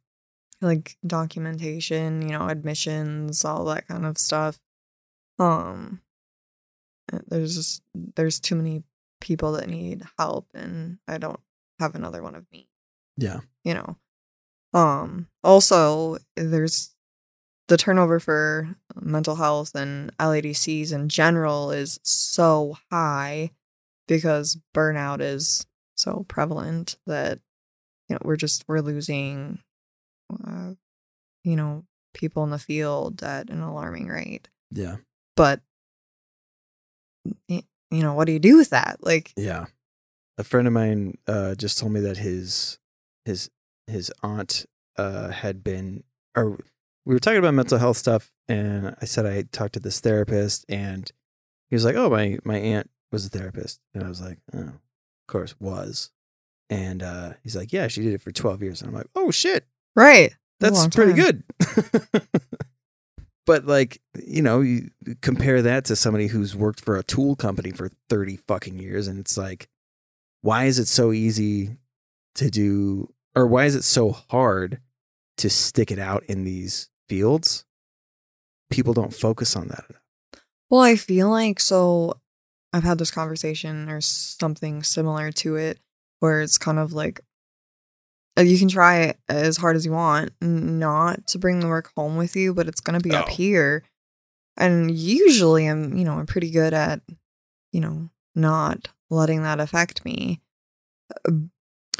Like 0.62 0.96
documentation, 1.06 2.22
you 2.22 2.30
know, 2.30 2.46
admissions, 2.48 3.44
all 3.44 3.64
that 3.66 3.86
kind 3.88 4.06
of 4.06 4.16
stuff. 4.16 4.58
Um 5.38 6.00
uh, 7.12 7.18
there's 7.26 7.56
just 7.56 7.82
there's 7.94 8.40
too 8.40 8.54
many 8.54 8.84
people 9.20 9.52
that 9.52 9.68
need 9.68 10.02
help 10.18 10.46
and 10.54 10.98
I 11.06 11.18
don't 11.18 11.40
have 11.80 11.94
another 11.94 12.22
one 12.22 12.34
of 12.34 12.50
me. 12.50 12.68
Yeah. 13.16 13.40
you 13.64 13.74
know. 13.74 13.96
Um 14.72 15.26
also 15.42 16.18
there's 16.36 16.94
the 17.68 17.76
turnover 17.76 18.20
for 18.20 18.76
mental 19.00 19.36
health 19.36 19.74
and 19.74 20.16
LADCs 20.18 20.92
in 20.92 21.08
general 21.08 21.70
is 21.70 21.98
so 22.02 22.76
high 22.90 23.50
because 24.06 24.58
burnout 24.74 25.20
is 25.20 25.66
so 25.94 26.24
prevalent 26.28 26.96
that 27.06 27.38
you 28.08 28.14
know 28.14 28.20
we're 28.24 28.36
just 28.36 28.64
we're 28.68 28.80
losing 28.80 29.60
uh, 30.46 30.74
you 31.44 31.56
know 31.56 31.84
people 32.14 32.44
in 32.44 32.50
the 32.50 32.58
field 32.58 33.22
at 33.22 33.48
an 33.50 33.60
alarming 33.60 34.08
rate 34.08 34.48
Yeah. 34.70 34.96
but 35.36 35.60
you 37.48 37.62
know 37.90 38.14
what 38.14 38.26
do 38.26 38.32
you 38.32 38.38
do 38.38 38.56
with 38.56 38.70
that 38.70 38.98
like 39.00 39.32
Yeah. 39.36 39.66
A 40.38 40.44
friend 40.44 40.66
of 40.66 40.72
mine 40.72 41.18
uh, 41.26 41.54
just 41.54 41.78
told 41.78 41.92
me 41.92 42.00
that 42.00 42.16
his 42.16 42.78
his 43.24 43.50
his 43.86 44.10
aunt 44.22 44.64
uh, 44.96 45.28
had 45.28 45.62
been 45.62 46.04
or 46.36 46.58
we 47.04 47.14
were 47.14 47.18
talking 47.20 47.38
about 47.38 47.54
mental 47.54 47.78
health 47.78 47.96
stuff 47.98 48.32
and 48.48 48.96
I 49.00 49.04
said 49.04 49.26
I 49.26 49.42
talked 49.42 49.74
to 49.74 49.80
this 49.80 50.00
therapist 50.00 50.64
and 50.68 51.10
he 51.68 51.74
was 51.76 51.84
like, 51.84 51.96
"Oh, 51.96 52.08
my 52.10 52.38
my 52.44 52.56
aunt 52.58 52.90
was 53.10 53.24
a 53.26 53.28
therapist." 53.30 53.80
And 53.94 54.04
I 54.04 54.08
was 54.08 54.20
like, 54.20 54.38
"Oh, 54.54 54.58
of 54.58 54.80
course 55.28 55.54
was." 55.60 56.10
And 56.70 57.02
uh, 57.02 57.34
he's 57.42 57.56
like, 57.56 57.72
"Yeah, 57.72 57.88
she 57.88 58.02
did 58.02 58.12
it 58.14 58.20
for 58.20 58.30
12 58.32 58.62
years." 58.62 58.80
And 58.82 58.88
I'm 58.90 58.94
like, 58.94 59.08
"Oh 59.14 59.30
shit. 59.30 59.66
Right 59.96 60.34
That's 60.60 60.86
pretty 60.88 61.12
good." 61.12 61.42
but 63.46 63.66
like, 63.66 64.00
you 64.24 64.42
know, 64.42 64.60
you 64.60 64.90
compare 65.20 65.62
that 65.62 65.84
to 65.86 65.96
somebody 65.96 66.28
who's 66.28 66.54
worked 66.54 66.80
for 66.80 66.96
a 66.96 67.02
tool 67.02 67.36
company 67.36 67.70
for 67.70 67.90
30 68.08 68.36
fucking 68.36 68.78
years 68.78 69.08
and 69.08 69.18
it's 69.18 69.36
like 69.36 69.68
why 70.42 70.64
is 70.64 70.78
it 70.78 70.88
so 70.88 71.12
easy 71.12 71.78
to 72.34 72.50
do 72.50 73.12
or 73.34 73.46
why 73.46 73.64
is 73.64 73.74
it 73.74 73.84
so 73.84 74.10
hard 74.30 74.80
to 75.38 75.48
stick 75.48 75.90
it 75.90 75.98
out 75.98 76.24
in 76.24 76.44
these 76.44 76.90
fields? 77.08 77.64
People 78.70 78.92
don't 78.92 79.14
focus 79.14 79.56
on 79.56 79.68
that 79.68 79.84
enough. 79.88 80.02
Well, 80.68 80.80
I 80.80 80.96
feel 80.96 81.30
like 81.30 81.60
so 81.60 82.20
I've 82.72 82.84
had 82.84 82.98
this 82.98 83.10
conversation 83.10 83.88
or 83.88 84.00
something 84.00 84.82
similar 84.82 85.30
to 85.32 85.56
it 85.56 85.78
where 86.20 86.40
it's 86.40 86.58
kind 86.58 86.78
of 86.78 86.92
like 86.92 87.20
you 88.40 88.58
can 88.58 88.68
try 88.68 89.14
as 89.28 89.56
hard 89.58 89.76
as 89.76 89.84
you 89.84 89.92
want 89.92 90.32
not 90.40 91.26
to 91.28 91.38
bring 91.38 91.60
the 91.60 91.68
work 91.68 91.90
home 91.96 92.16
with 92.16 92.34
you, 92.34 92.54
but 92.54 92.66
it's 92.66 92.80
going 92.80 92.98
to 92.98 93.06
be 93.08 93.14
up 93.14 93.26
Oh. 93.28 93.32
here. 93.34 93.84
And 94.56 94.90
usually 94.90 95.66
I'm, 95.66 95.96
you 95.96 96.04
know, 96.04 96.18
I'm 96.18 96.26
pretty 96.26 96.50
good 96.50 96.72
at, 96.74 97.00
you 97.72 97.80
know, 97.80 98.08
not 98.34 98.88
letting 99.10 99.42
that 99.42 99.60
affect 99.60 100.04
me. 100.04 100.40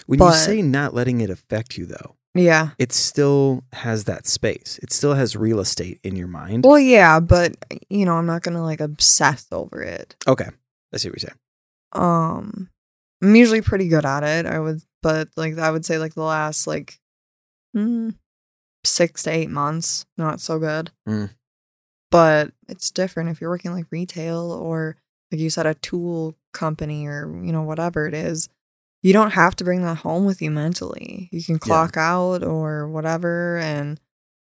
When 0.07 0.21
you 0.21 0.33
say 0.33 0.63
not 0.63 0.95
letting 0.95 1.21
it 1.21 1.31
affect 1.31 1.77
you 1.79 1.87
though, 1.87 2.17
Yeah. 2.35 2.71
it 2.79 2.93
still 2.93 3.65
has 3.73 4.05
that 4.05 4.27
space. 4.27 4.79
It 4.83 4.93
still 4.93 5.15
has 5.15 5.37
real 5.37 5.61
estate 5.61 6.01
in 6.03 6.17
your 6.17 6.29
mind. 6.29 6.65
Well, 6.65 6.79
yeah, 6.79 7.21
but 7.21 7.57
you 7.91 8.05
know, 8.05 8.15
I'm 8.15 8.27
not 8.27 8.43
going 8.43 8.55
to 8.57 8.63
like 8.63 8.81
obsess 8.81 9.47
over 9.53 9.83
it. 9.83 10.17
okay. 10.27 10.49
I 10.95 10.99
see 10.99 11.09
what 11.09 11.23
you're 11.23 11.29
saying. 11.31 11.39
um 11.95 12.69
i'm 13.23 13.37
usually 13.37 13.61
pretty 13.61 13.87
good 13.89 14.05
at 14.07 14.23
it 14.25 14.47
i 14.47 14.59
would 14.59 14.81
but 15.03 15.29
like 15.37 15.59
i 15.59 15.71
would 15.71 15.85
say 15.85 15.99
like 15.99 16.15
the 16.15 16.23
last 16.23 16.67
like 16.67 16.99
mm, 17.77 18.15
six 18.85 19.23
to 19.25 19.31
eight 19.31 19.51
months 19.51 20.07
not 20.17 20.41
so 20.41 20.59
good 20.59 20.91
Mm. 21.09 21.31
but 22.11 22.53
it's 22.69 22.91
different 22.91 23.31
if 23.31 23.41
you're 23.41 23.51
working 23.51 23.73
like 23.73 23.87
retail 23.91 24.53
or 24.53 24.97
like 25.31 25.41
you 25.41 25.51
said 25.51 25.67
a 25.67 25.75
tool 25.75 26.37
company 26.53 27.07
or 27.07 27.29
you 27.43 27.53
know 27.53 27.63
whatever 27.63 28.07
it 28.07 28.15
is 28.15 28.49
you 29.03 29.13
don't 29.13 29.33
have 29.33 29.57
to 29.57 29.65
bring 29.65 29.83
that 29.83 29.99
home 29.99 30.25
with 30.25 30.41
you 30.43 30.51
mentally 30.51 31.29
you 31.33 31.43
can 31.43 31.59
clock 31.59 31.97
out 31.97 32.43
or 32.45 32.89
whatever 32.89 33.59
and 33.59 33.99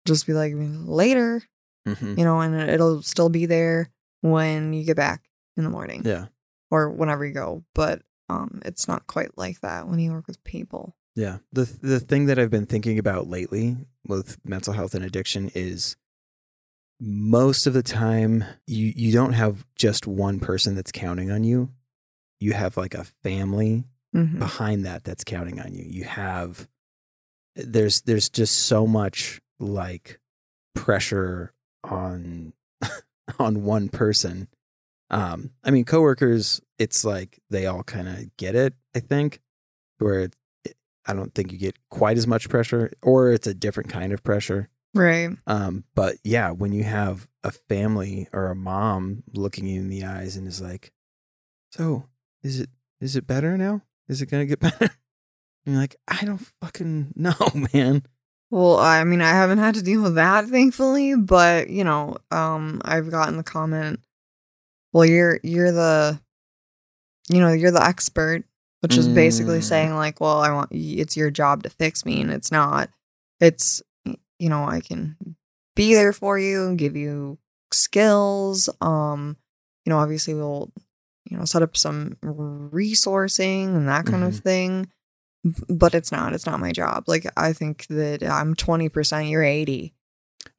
just 0.06 0.26
be 0.26 0.32
like 0.32 0.52
later 0.56 1.42
Mhm. 1.86 2.16
you 2.18 2.24
know 2.24 2.40
and 2.40 2.54
it'll 2.70 3.02
still 3.02 3.28
be 3.28 3.46
there 3.46 3.88
when 4.20 4.72
you 4.72 4.84
get 4.84 4.96
back 4.96 5.24
in 5.56 5.64
the 5.64 5.70
morning 5.70 6.02
Yeah. 6.04 6.26
or 6.70 6.88
whenever 6.90 7.26
you 7.26 7.34
go. 7.34 7.64
But 7.74 8.02
um, 8.32 8.62
it's 8.64 8.88
not 8.88 9.06
quite 9.06 9.36
like 9.36 9.60
that 9.60 9.86
when 9.88 9.98
you 9.98 10.12
work 10.12 10.26
with 10.26 10.42
people. 10.44 10.96
Yeah. 11.14 11.38
The 11.52 11.64
the 11.82 12.00
thing 12.00 12.26
that 12.26 12.38
I've 12.38 12.50
been 12.50 12.66
thinking 12.66 12.98
about 12.98 13.28
lately 13.28 13.76
with 14.06 14.38
mental 14.44 14.72
health 14.72 14.94
and 14.94 15.04
addiction 15.04 15.50
is 15.54 15.96
most 17.00 17.66
of 17.66 17.74
the 17.74 17.82
time 17.82 18.44
you 18.66 18.92
you 18.94 19.12
don't 19.12 19.32
have 19.32 19.66
just 19.74 20.06
one 20.06 20.38
person 20.40 20.74
that's 20.74 20.92
counting 20.92 21.30
on 21.30 21.44
you. 21.44 21.70
You 22.40 22.52
have 22.52 22.76
like 22.76 22.94
a 22.94 23.04
family 23.22 23.84
Mhm. 24.14 24.38
behind 24.38 24.84
that 24.84 25.04
that's 25.04 25.24
counting 25.24 25.58
on 25.60 25.74
you. 25.74 25.84
You 25.88 26.04
have 26.04 26.68
there's 27.56 28.02
there's 28.02 28.28
just 28.28 28.58
so 28.58 28.86
much 28.86 29.40
like 29.58 30.18
pressure 30.74 31.52
on 31.84 32.52
on 33.38 33.64
one 33.64 33.88
person. 33.88 34.48
Um 35.12 35.50
I 35.62 35.70
mean 35.70 35.84
coworkers 35.84 36.60
it's 36.78 37.04
like 37.04 37.38
they 37.50 37.66
all 37.66 37.82
kind 37.84 38.08
of 38.08 38.36
get 38.36 38.54
it, 38.56 38.74
I 38.94 39.00
think, 39.00 39.40
where 39.98 40.20
it, 40.20 40.36
I 41.06 41.14
don't 41.14 41.34
think 41.34 41.52
you 41.52 41.58
get 41.58 41.76
quite 41.90 42.16
as 42.16 42.26
much 42.26 42.48
pressure 42.48 42.90
or 43.02 43.32
it's 43.32 43.46
a 43.46 43.54
different 43.54 43.90
kind 43.90 44.12
of 44.12 44.24
pressure. 44.24 44.68
Right. 44.94 45.30
Um 45.46 45.84
but 45.94 46.16
yeah, 46.24 46.50
when 46.50 46.72
you 46.72 46.82
have 46.84 47.28
a 47.44 47.50
family 47.52 48.28
or 48.32 48.46
a 48.46 48.54
mom 48.56 49.22
looking 49.34 49.66
you 49.66 49.80
in 49.80 49.88
the 49.88 50.04
eyes 50.04 50.36
and 50.36 50.46
is 50.46 50.60
like, 50.60 50.92
"So, 51.72 52.08
is 52.42 52.60
it 52.60 52.70
is 53.00 53.16
it 53.16 53.26
better 53.26 53.56
now? 53.58 53.82
Is 54.08 54.22
it 54.22 54.26
going 54.30 54.46
to 54.46 54.46
get 54.46 54.60
better?" 54.78 54.94
And 55.64 55.74
you're 55.74 55.80
like, 55.80 55.96
"I 56.06 56.24
don't 56.24 56.46
fucking 56.60 57.12
know, 57.16 57.34
man." 57.72 58.04
Well, 58.50 58.78
I 58.78 59.02
mean, 59.04 59.22
I 59.22 59.30
haven't 59.30 59.58
had 59.58 59.74
to 59.76 59.82
deal 59.82 60.02
with 60.02 60.16
that, 60.16 60.46
thankfully, 60.46 61.16
but 61.16 61.70
you 61.70 61.84
know, 61.84 62.18
um, 62.30 62.80
I've 62.84 63.10
gotten 63.10 63.36
the 63.38 63.42
comment, 63.42 64.00
"Well, 64.92 65.04
you're 65.04 65.40
you're 65.42 65.72
the, 65.72 66.20
you 67.28 67.40
know, 67.40 67.52
you're 67.52 67.70
the 67.70 67.82
expert," 67.84 68.44
which 68.80 68.96
is 68.96 69.08
basically 69.14 69.58
Mm. 69.60 69.64
saying 69.64 69.94
like, 69.94 70.20
"Well, 70.20 70.40
I 70.40 70.50
want 70.52 70.70
it's 70.72 71.16
your 71.16 71.30
job 71.30 71.62
to 71.64 71.70
fix 71.70 72.04
me," 72.04 72.20
and 72.20 72.30
it's 72.30 72.50
not. 72.52 72.90
It's 73.40 73.82
you 74.38 74.48
know, 74.48 74.64
I 74.64 74.80
can 74.80 75.16
be 75.76 75.94
there 75.94 76.12
for 76.12 76.38
you, 76.38 76.66
and 76.66 76.78
give 76.78 76.96
you 76.96 77.38
skills. 77.72 78.68
Um, 78.80 79.36
you 79.84 79.90
know, 79.90 79.98
obviously 79.98 80.34
we'll, 80.34 80.72
you 81.24 81.36
know, 81.36 81.44
set 81.44 81.62
up 81.62 81.76
some 81.76 82.16
resourcing 82.22 83.74
and 83.76 83.88
that 83.88 84.06
kind 84.06 84.24
of 84.24 84.36
thing. 84.36 84.88
But 85.68 85.94
it's 85.94 86.12
not. 86.12 86.34
It's 86.34 86.46
not 86.46 86.60
my 86.60 86.70
job. 86.72 87.04
Like 87.08 87.26
I 87.36 87.52
think 87.52 87.86
that 87.88 88.22
I'm 88.22 88.54
20%, 88.54 89.28
you're 89.30 89.42
80. 89.42 89.92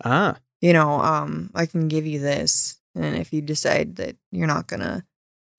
Ah, 0.03 0.38
You 0.61 0.73
know, 0.73 0.99
um, 0.99 1.51
I 1.55 1.65
can 1.65 1.88
give 1.88 2.05
you 2.05 2.19
this. 2.19 2.77
And 2.95 3.15
if 3.15 3.33
you 3.33 3.41
decide 3.41 3.95
that 3.95 4.15
you're 4.31 4.47
not 4.47 4.67
gonna 4.67 5.05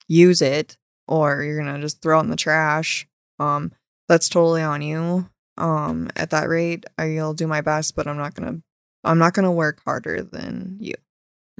use 0.08 0.40
it 0.42 0.76
or 1.08 1.42
you're 1.42 1.58
gonna 1.58 1.80
just 1.80 2.00
throw 2.00 2.18
it 2.18 2.24
in 2.24 2.30
the 2.30 2.36
trash, 2.36 3.06
um, 3.38 3.72
that's 4.08 4.28
totally 4.28 4.62
on 4.62 4.82
you. 4.82 5.28
Um, 5.56 6.10
at 6.16 6.30
that 6.30 6.48
rate, 6.48 6.84
I'll 6.98 7.34
do 7.34 7.46
my 7.46 7.60
best, 7.60 7.94
but 7.96 8.06
I'm 8.06 8.16
not 8.16 8.34
gonna 8.34 8.60
I'm 9.04 9.18
not 9.18 9.34
gonna 9.34 9.52
work 9.52 9.82
harder 9.84 10.22
than 10.22 10.78
you. 10.80 10.94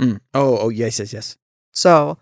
mm. 0.01 0.21
oh, 0.33 0.59
oh, 0.59 0.69
yes, 0.71 0.99
yes, 0.99 1.13
yes. 1.13 1.37
So, 1.73 2.19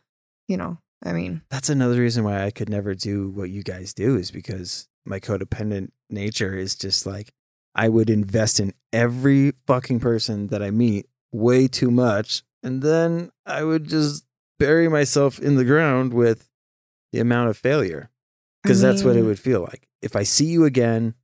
you 0.49 0.57
know, 0.57 0.79
I 1.05 1.13
mean, 1.13 1.43
That's 1.51 1.69
another 1.69 2.01
reason 2.01 2.25
why 2.25 2.45
I 2.45 2.51
could 2.51 2.69
never 2.69 2.95
do 2.95 3.29
what 3.31 3.51
you 3.51 3.63
guys 3.63 3.93
do 3.95 4.17
is 4.17 4.31
because 4.31 4.89
my 5.05 5.21
codependent 5.21 5.91
nature 6.11 6.55
is 6.57 6.75
just 6.75 7.07
like 7.07 7.33
I 7.75 7.89
would 7.89 8.11
invest 8.11 8.61
in 8.61 8.75
every 8.93 9.53
fucking 9.67 10.01
person 10.01 10.49
that 10.49 10.63
I 10.63 10.71
meet 10.71 11.07
way 11.33 11.67
too 11.69 11.91
much, 11.91 12.43
and 12.63 12.83
then 12.83 13.31
I 13.47 13.65
would 13.65 13.89
just 13.89 14.25
bury 14.59 14.89
myself 14.89 15.39
in 15.39 15.57
the 15.57 15.65
ground 15.65 16.13
with 16.13 16.49
the 17.13 17.21
amount 17.21 17.51
of 17.51 17.57
failure 17.57 18.11
I 18.13 18.59
because 18.63 18.81
that's 18.81 19.03
what 19.03 19.17
it 19.17 19.23
would 19.23 19.39
feel 19.39 19.61
like. 19.61 19.89
If 20.01 20.17
I 20.17 20.23
see 20.23 20.47
you 20.47 20.65
again, 20.65 21.15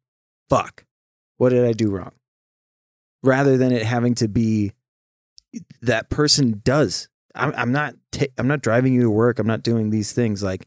fuck, 0.48 0.84
what 1.36 1.50
did 1.50 1.64
I 1.64 1.72
do 1.72 1.90
wrong? 1.90 2.12
Rather 3.22 3.56
than 3.56 3.72
it 3.72 3.84
having 3.84 4.14
to 4.16 4.28
be 4.28 4.72
that 5.82 6.10
person 6.10 6.60
does. 6.64 7.08
I'm, 7.34 7.52
I'm 7.56 7.72
not. 7.72 7.94
ta- 8.12 8.26
I'm 8.36 8.48
not 8.48 8.62
driving 8.62 8.92
you 8.92 9.02
to 9.02 9.10
work. 9.10 9.38
I'm 9.38 9.46
not 9.46 9.62
doing 9.62 9.90
these 9.90 10.12
things. 10.12 10.42
Like 10.42 10.66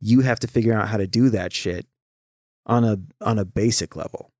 you 0.00 0.20
have 0.20 0.40
to 0.40 0.46
figure 0.46 0.74
out 0.74 0.88
how 0.88 0.96
to 0.96 1.06
do 1.06 1.30
that 1.30 1.52
shit 1.52 1.86
on 2.66 2.84
a 2.84 2.98
on 3.20 3.38
a 3.38 3.44
basic 3.44 3.96
level. 3.96 4.32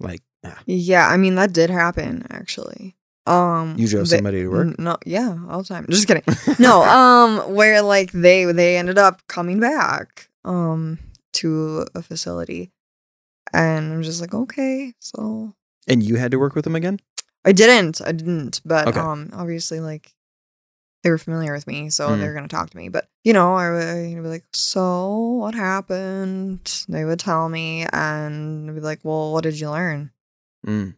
Like 0.00 0.22
ah, 0.44 0.60
Yeah, 0.66 1.08
I 1.08 1.16
mean 1.16 1.34
that 1.36 1.52
did 1.52 1.70
happen 1.70 2.26
actually. 2.30 2.96
Um, 3.26 3.76
you 3.78 3.88
drove 3.88 4.08
they- 4.08 4.16
somebody 4.16 4.42
to 4.42 4.48
work. 4.48 4.78
No, 4.78 4.96
yeah, 5.06 5.36
all 5.48 5.62
the 5.62 5.68
time. 5.68 5.86
Just 5.88 6.06
kidding. 6.06 6.22
no, 6.58 6.82
um, 6.98 7.54
where 7.54 7.80
like 7.82 8.12
they 8.12 8.44
they 8.44 8.76
ended 8.76 8.98
up 8.98 9.26
coming 9.28 9.60
back 9.60 10.28
um 10.44 10.98
to 11.34 11.86
a 11.94 12.02
facility, 12.02 12.70
and 13.52 13.92
I'm 13.94 14.02
just 14.02 14.20
like, 14.20 14.34
okay, 14.34 14.92
so 15.00 15.54
and 15.88 16.02
you 16.02 16.16
had 16.16 16.30
to 16.32 16.38
work 16.38 16.54
with 16.54 16.64
them 16.64 16.76
again. 16.76 17.00
I 17.46 17.52
didn't, 17.52 18.00
I 18.04 18.12
didn't, 18.12 18.60
but 18.64 18.88
Okay. 18.88 19.00
um, 19.00 19.30
obviously 19.32 19.80
like 19.80 20.12
they 21.02 21.10
were 21.10 21.18
familiar 21.18 21.52
with 21.52 21.66
me, 21.66 21.90
so 21.90 22.08
Mhm. 22.10 22.20
they're 22.20 22.34
gonna 22.34 22.48
talk 22.48 22.70
to 22.70 22.76
me. 22.76 22.88
But 22.90 23.08
you 23.24 23.32
know, 23.32 23.54
I 23.54 23.70
would 23.70 24.22
be 24.22 24.28
like, 24.28 24.44
so 24.54 25.16
what 25.40 25.54
happened? 25.54 26.84
They 26.88 27.04
would 27.04 27.20
tell 27.20 27.48
me, 27.48 27.86
and 27.92 28.68
I'd 28.68 28.74
be 28.74 28.80
like, 28.80 29.00
well, 29.02 29.32
what 29.32 29.44
did 29.44 29.58
you 29.60 29.70
learn? 29.70 30.10
Mm. 30.66 30.94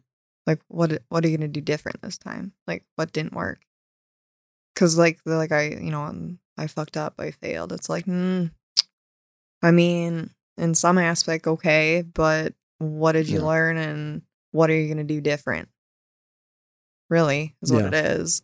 Like 0.47 0.59
what 0.69 1.03
what 1.09 1.23
are 1.23 1.27
you 1.27 1.37
gonna 1.37 1.47
do 1.47 1.61
different 1.61 2.01
this 2.01 2.17
time? 2.17 2.53
Like 2.65 2.83
what 2.95 3.11
didn't 3.13 3.33
work? 3.35 3.59
Because 4.73 4.97
like 4.97 5.19
the 5.25 5.35
like 5.37 5.51
i 5.51 5.67
you 5.67 5.91
know 5.91 6.03
um, 6.03 6.39
i 6.57 6.65
fucked 6.67 6.97
up 6.97 7.15
i 7.19 7.29
failed. 7.31 7.71
It's 7.73 7.89
like 7.89 8.05
mm, 8.05 8.49
i 9.61 9.71
mean 9.71 10.31
in 10.57 10.73
some 10.73 10.97
aspect 10.97 11.45
okay 11.47 12.01
but 12.01 12.53
what 12.79 13.11
did 13.11 13.27
you 13.29 13.39
Yeah. 13.39 13.45
learn 13.45 13.77
and 13.77 14.21
what 14.51 14.69
are 14.71 14.75
you 14.75 14.87
gonna 14.87 15.03
do 15.03 15.21
different? 15.21 15.69
Really 17.09 17.55
is 17.61 17.71
what 17.71 17.81
Yeah. 17.83 17.87
it 17.89 17.93
is. 17.93 18.41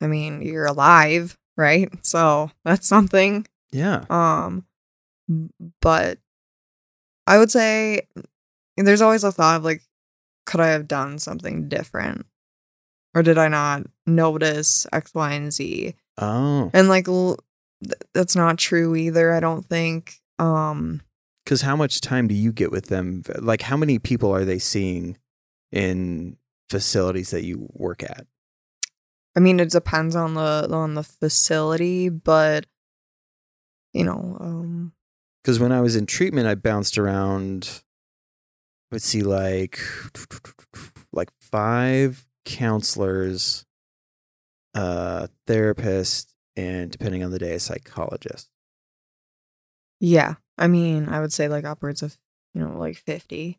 I 0.00 0.06
mean 0.06 0.42
you're 0.42 0.66
alive 0.66 1.36
right? 1.56 1.88
So 2.04 2.50
that's 2.64 2.86
something. 2.86 3.46
Yeah. 3.72 4.04
um, 4.08 4.64
but 5.80 6.18
I 7.26 7.36
would 7.38 7.50
say 7.50 8.06
there's 8.76 9.02
always 9.02 9.24
a 9.24 9.32
thought 9.32 9.56
of 9.56 9.64
like, 9.64 9.82
could 10.48 10.60
I 10.60 10.68
have 10.68 10.88
done 10.88 11.18
something 11.18 11.68
different? 11.68 12.24
Or 13.14 13.22
did 13.22 13.36
I 13.36 13.48
not 13.48 13.82
notice 14.06 14.86
X, 14.92 15.12
Y, 15.14 15.32
and 15.32 15.52
Z? 15.52 15.94
Oh, 16.16 16.70
And 16.72 16.88
like, 16.88 17.06
l- 17.06 17.36
th- 17.84 18.00
that's 18.14 18.34
not 18.34 18.56
true 18.56 18.96
either. 18.96 19.34
I 19.34 19.40
don't 19.40 19.64
think. 19.66 20.20
Um, 20.38 21.02
because 21.44 21.60
how 21.62 21.76
much 21.76 22.00
time 22.00 22.28
do 22.28 22.34
you 22.34 22.50
get 22.50 22.70
with 22.70 22.86
them? 22.86 23.22
Like, 23.38 23.60
how 23.62 23.76
many 23.76 23.98
people 23.98 24.34
are 24.34 24.44
they 24.46 24.58
seeing 24.58 25.18
in 25.70 26.38
facilities 26.70 27.30
that 27.30 27.44
you 27.44 27.68
work 27.74 28.02
at? 28.02 28.26
I 29.36 29.40
mean, 29.40 29.60
it 29.60 29.70
depends 29.70 30.16
on 30.16 30.32
the 30.34 30.68
on 30.72 30.94
the 30.94 31.02
facility, 31.02 32.08
but 32.08 32.64
you 33.92 34.04
know, 34.04 34.36
um, 34.40 34.92
Because 35.42 35.60
when 35.60 35.72
I 35.72 35.80
was 35.82 35.94
in 35.94 36.06
treatment, 36.06 36.46
I 36.48 36.54
bounced 36.54 36.96
around. 36.98 37.82
Let's 38.90 39.04
see, 39.04 39.22
like 39.22 39.78
like 41.12 41.30
five 41.40 42.26
counselors, 42.44 43.66
uh, 44.74 45.26
therapist, 45.46 46.34
and 46.56 46.90
depending 46.90 47.22
on 47.22 47.30
the 47.30 47.38
day, 47.38 47.52
a 47.54 47.60
psychologist. 47.60 48.48
yeah. 50.00 50.34
I 50.60 50.66
mean, 50.66 51.08
I 51.08 51.20
would 51.20 51.32
say 51.32 51.46
like 51.48 51.64
upwards 51.64 52.02
of 52.02 52.16
you 52.54 52.60
know 52.62 52.76
like 52.78 52.96
fifty 52.96 53.58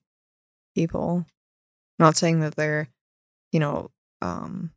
people. 0.76 1.26
Not 1.98 2.16
saying 2.18 2.40
that 2.42 2.56
they're, 2.56 2.88
you 3.52 3.60
know, 3.60 3.92
um, 4.22 4.72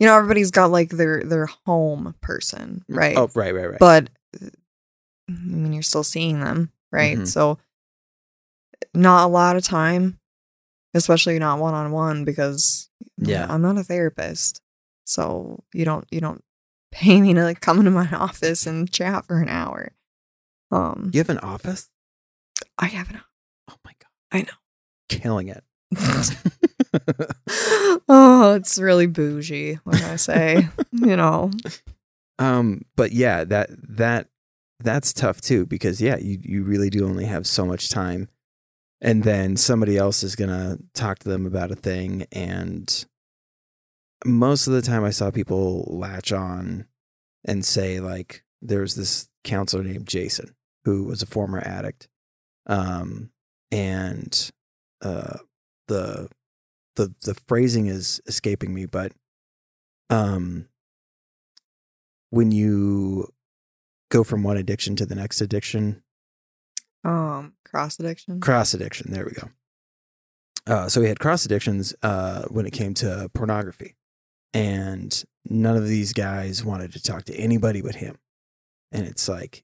you 0.00 0.06
know, 0.06 0.16
everybody's 0.16 0.50
got 0.50 0.70
like 0.70 0.90
their 0.90 1.22
their 1.24 1.46
home 1.66 2.14
person, 2.20 2.84
right? 2.88 3.16
Oh, 3.16 3.30
right, 3.34 3.54
right, 3.54 3.70
right. 3.70 3.78
But 3.80 4.10
I 4.42 5.32
mean, 5.32 5.72
you're 5.72 5.82
still 5.82 6.04
seeing 6.04 6.40
them, 6.40 6.70
right? 6.92 7.18
Mhm. 7.18 7.26
So, 7.26 7.58
not 8.96 9.24
a 9.24 9.28
lot 9.28 9.56
of 9.56 9.62
time, 9.64 10.18
especially 10.94 11.38
not 11.38 11.58
one 11.58 11.74
on 11.74 11.92
one, 11.92 12.24
because 12.24 12.88
Yeah. 13.18 13.46
I'm 13.48 13.62
not 13.62 13.78
a 13.78 13.84
therapist, 13.84 14.60
so 15.04 15.62
you 15.72 15.84
don't 15.84 16.06
you 16.10 16.20
don't 16.20 16.42
pay 16.92 17.20
me 17.20 17.34
to 17.34 17.42
like 17.44 17.60
come 17.60 17.78
into 17.78 17.90
my 17.90 18.08
office 18.12 18.66
and 18.66 18.90
chat 18.90 19.26
for 19.26 19.40
an 19.40 19.48
hour. 19.48 19.92
Um, 20.70 21.10
you 21.12 21.20
have 21.20 21.30
an 21.30 21.38
office? 21.38 21.88
I 22.78 22.86
have 22.86 23.10
an. 23.10 23.20
Oh 23.70 23.74
my 23.84 23.92
god, 24.00 24.10
I 24.32 24.42
know. 24.42 24.58
killing 25.08 25.48
it. 25.48 25.62
oh, 28.08 28.54
it's 28.54 28.78
really 28.78 29.06
bougie. 29.06 29.74
What 29.84 30.02
I 30.02 30.16
say? 30.16 30.68
you 30.92 31.16
know. 31.16 31.50
um, 32.38 32.82
but 32.96 33.12
yeah, 33.12 33.44
that 33.44 33.70
that 33.96 34.28
that's 34.80 35.12
tough 35.12 35.40
too 35.40 35.66
because 35.66 36.00
yeah, 36.00 36.16
you 36.16 36.38
you 36.42 36.64
really 36.64 36.90
do 36.90 37.06
only 37.06 37.24
have 37.26 37.46
so 37.46 37.64
much 37.64 37.88
time, 37.88 38.28
and 39.00 39.24
then 39.24 39.56
somebody 39.56 39.96
else 39.96 40.22
is 40.22 40.36
gonna 40.36 40.78
talk 40.94 41.18
to 41.20 41.28
them 41.28 41.46
about 41.46 41.70
a 41.70 41.76
thing, 41.76 42.26
and 42.32 43.04
most 44.24 44.66
of 44.66 44.72
the 44.72 44.82
time 44.82 45.04
I 45.04 45.10
saw 45.10 45.30
people 45.30 45.84
latch 45.88 46.32
on 46.32 46.86
and 47.44 47.64
say 47.64 48.00
like 48.00 48.42
there's 48.62 48.94
this 48.94 49.28
counselor 49.44 49.84
named 49.84 50.08
Jason 50.08 50.54
who 50.84 51.04
was 51.04 51.22
a 51.22 51.26
former 51.26 51.60
addict, 51.60 52.08
um, 52.66 53.30
and 53.70 54.50
uh, 55.02 55.38
the 55.88 56.28
the 56.96 57.14
the 57.22 57.34
phrasing 57.46 57.86
is 57.86 58.20
escaping 58.26 58.72
me, 58.72 58.86
but 58.86 59.12
um, 60.08 60.68
when 62.30 62.52
you 62.52 63.28
go 64.10 64.24
from 64.24 64.42
one 64.42 64.56
addiction 64.56 64.96
to 64.96 65.04
the 65.04 65.14
next 65.14 65.40
addiction, 65.40 66.02
Um, 67.04 67.55
cross 67.66 67.98
addiction. 67.98 68.40
cross 68.40 68.74
addiction. 68.74 69.12
There 69.12 69.24
we 69.24 69.32
go. 69.32 69.48
Uh, 70.66 70.88
so 70.88 71.00
we 71.00 71.08
had 71.08 71.20
cross 71.20 71.44
addictions 71.44 71.94
uh, 72.02 72.42
when 72.48 72.66
it 72.66 72.72
came 72.72 72.92
to 72.94 73.30
pornography, 73.34 73.94
and 74.52 75.24
none 75.48 75.76
of 75.76 75.86
these 75.86 76.12
guys 76.12 76.64
wanted 76.64 76.92
to 76.92 77.02
talk 77.02 77.24
to 77.24 77.34
anybody 77.36 77.80
but 77.82 77.96
him. 77.96 78.16
And 78.92 79.06
it's 79.06 79.28
like 79.28 79.62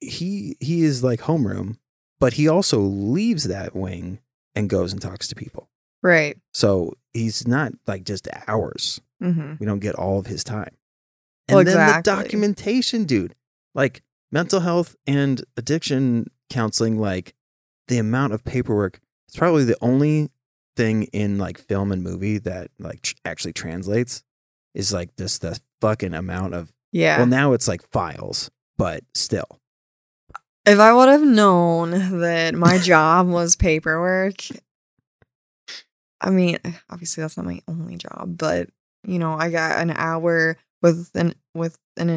he 0.00 0.56
he 0.60 0.82
is 0.82 1.02
like 1.02 1.20
homeroom, 1.22 1.78
but 2.20 2.34
he 2.34 2.46
also 2.48 2.78
leaves 2.80 3.44
that 3.44 3.74
wing 3.74 4.20
and 4.54 4.68
goes 4.70 4.92
and 4.92 5.00
talks 5.02 5.26
to 5.28 5.34
people. 5.34 5.68
right. 6.02 6.36
So 6.52 6.94
he's 7.12 7.46
not 7.48 7.72
like 7.86 8.04
just 8.04 8.28
hours. 8.46 9.00
Mm-hmm. 9.22 9.54
We 9.58 9.66
don't 9.66 9.78
get 9.80 9.94
all 9.94 10.18
of 10.18 10.26
his 10.26 10.44
time. 10.44 10.76
And 11.48 11.56
Well, 11.56 11.64
then 11.64 11.74
exactly. 11.74 12.12
the 12.12 12.22
documentation, 12.22 13.04
dude. 13.04 13.34
Like 13.74 14.02
mental 14.30 14.60
health 14.60 14.94
and 15.06 15.42
addiction 15.56 16.30
counseling, 16.52 16.98
like 17.00 17.34
the 17.88 17.98
amount 17.98 18.32
of 18.32 18.44
paperwork, 18.44 19.00
it's 19.28 19.36
probably 19.36 19.64
the 19.64 19.76
only 19.80 20.30
thing 20.76 21.04
in 21.12 21.38
like 21.38 21.58
film 21.58 21.92
and 21.92 22.02
movie 22.02 22.38
that 22.38 22.70
like 22.78 23.02
tr- 23.02 23.14
actually 23.24 23.52
translates 23.52 24.22
is 24.74 24.92
like 24.92 25.14
this 25.16 25.38
the 25.38 25.58
fucking 25.80 26.14
amount 26.14 26.54
of 26.54 26.72
Yeah. 26.92 27.18
well 27.18 27.26
now 27.26 27.52
it's 27.52 27.68
like 27.68 27.82
files, 27.90 28.50
but 28.78 29.02
still. 29.14 29.60
if 30.66 30.78
I 30.78 30.92
would 30.92 31.08
have 31.08 31.22
known 31.22 32.20
that 32.20 32.54
my 32.54 32.78
job 32.82 33.28
was 33.28 33.56
paperwork, 33.56 34.36
I 36.20 36.30
mean, 36.30 36.58
eh, 36.64 36.72
obviously 36.88 37.22
that's 37.22 37.36
not 37.36 37.46
my 37.46 37.60
only 37.68 37.96
job, 37.96 38.36
but 38.38 38.68
you 39.04 39.18
know, 39.18 39.34
I 39.34 39.50
got 39.50 39.78
an 39.80 39.90
hour 39.90 40.56
with 40.80 41.10
an 41.14 41.34
with 41.54 41.76
an 41.96 42.08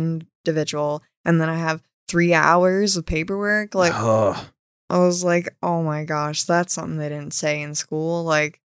individual, 0.46 1.02
and 1.26 1.42
then 1.42 1.50
I 1.50 1.56
have 1.58 1.82
three 2.08 2.34
hours 2.34 2.98
of 2.98 3.06
paperwork. 3.06 3.76
Like, 3.76 3.94
oh, 3.96 4.50
I 4.90 5.00
was 5.00 5.24
like, 5.24 5.50
oh 5.64 5.84
my 5.84 6.04
gosh, 6.04 6.44
that's 6.44 6.74
something 6.74 6.98
they 6.98 7.10
didn't 7.10 7.34
say 7.34 7.62
in 7.62 7.76
school. 7.76 8.24
Like, 8.24 8.62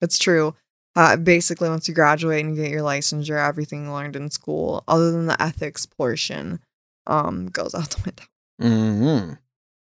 it's 0.00 0.18
true. 0.18 0.54
Uh, 0.96 1.16
basically, 1.16 1.68
once 1.68 1.86
you 1.86 1.94
graduate 1.94 2.44
and 2.44 2.56
you 2.56 2.62
get 2.62 2.72
your 2.72 2.82
licensure, 2.82 3.46
everything 3.46 3.84
you 3.84 3.92
learned 3.92 4.16
in 4.16 4.30
school, 4.30 4.82
other 4.88 5.12
than 5.12 5.26
the 5.26 5.40
ethics 5.40 5.86
portion, 5.86 6.60
um, 7.06 7.46
goes 7.46 7.74
out 7.74 7.90
the 7.90 8.02
window 8.04 8.24
mm-hmm. 8.60 9.32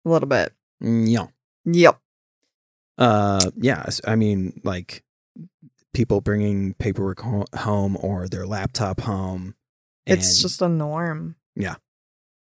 a 0.05 0.11
little 0.11 0.27
bit. 0.27 0.53
yeah. 0.81 1.27
Yep. 1.65 1.99
Uh, 2.97 3.51
yeah. 3.57 3.85
I 4.05 4.15
mean, 4.15 4.61
like 4.63 5.03
people 5.93 6.21
bringing 6.21 6.73
paperwork 6.75 7.21
ho- 7.21 7.45
home 7.55 7.97
or 8.01 8.27
their 8.27 8.45
laptop 8.45 9.01
home. 9.01 9.55
It's 10.05 10.41
just 10.41 10.61
a 10.61 10.69
norm. 10.69 11.35
Yeah. 11.55 11.75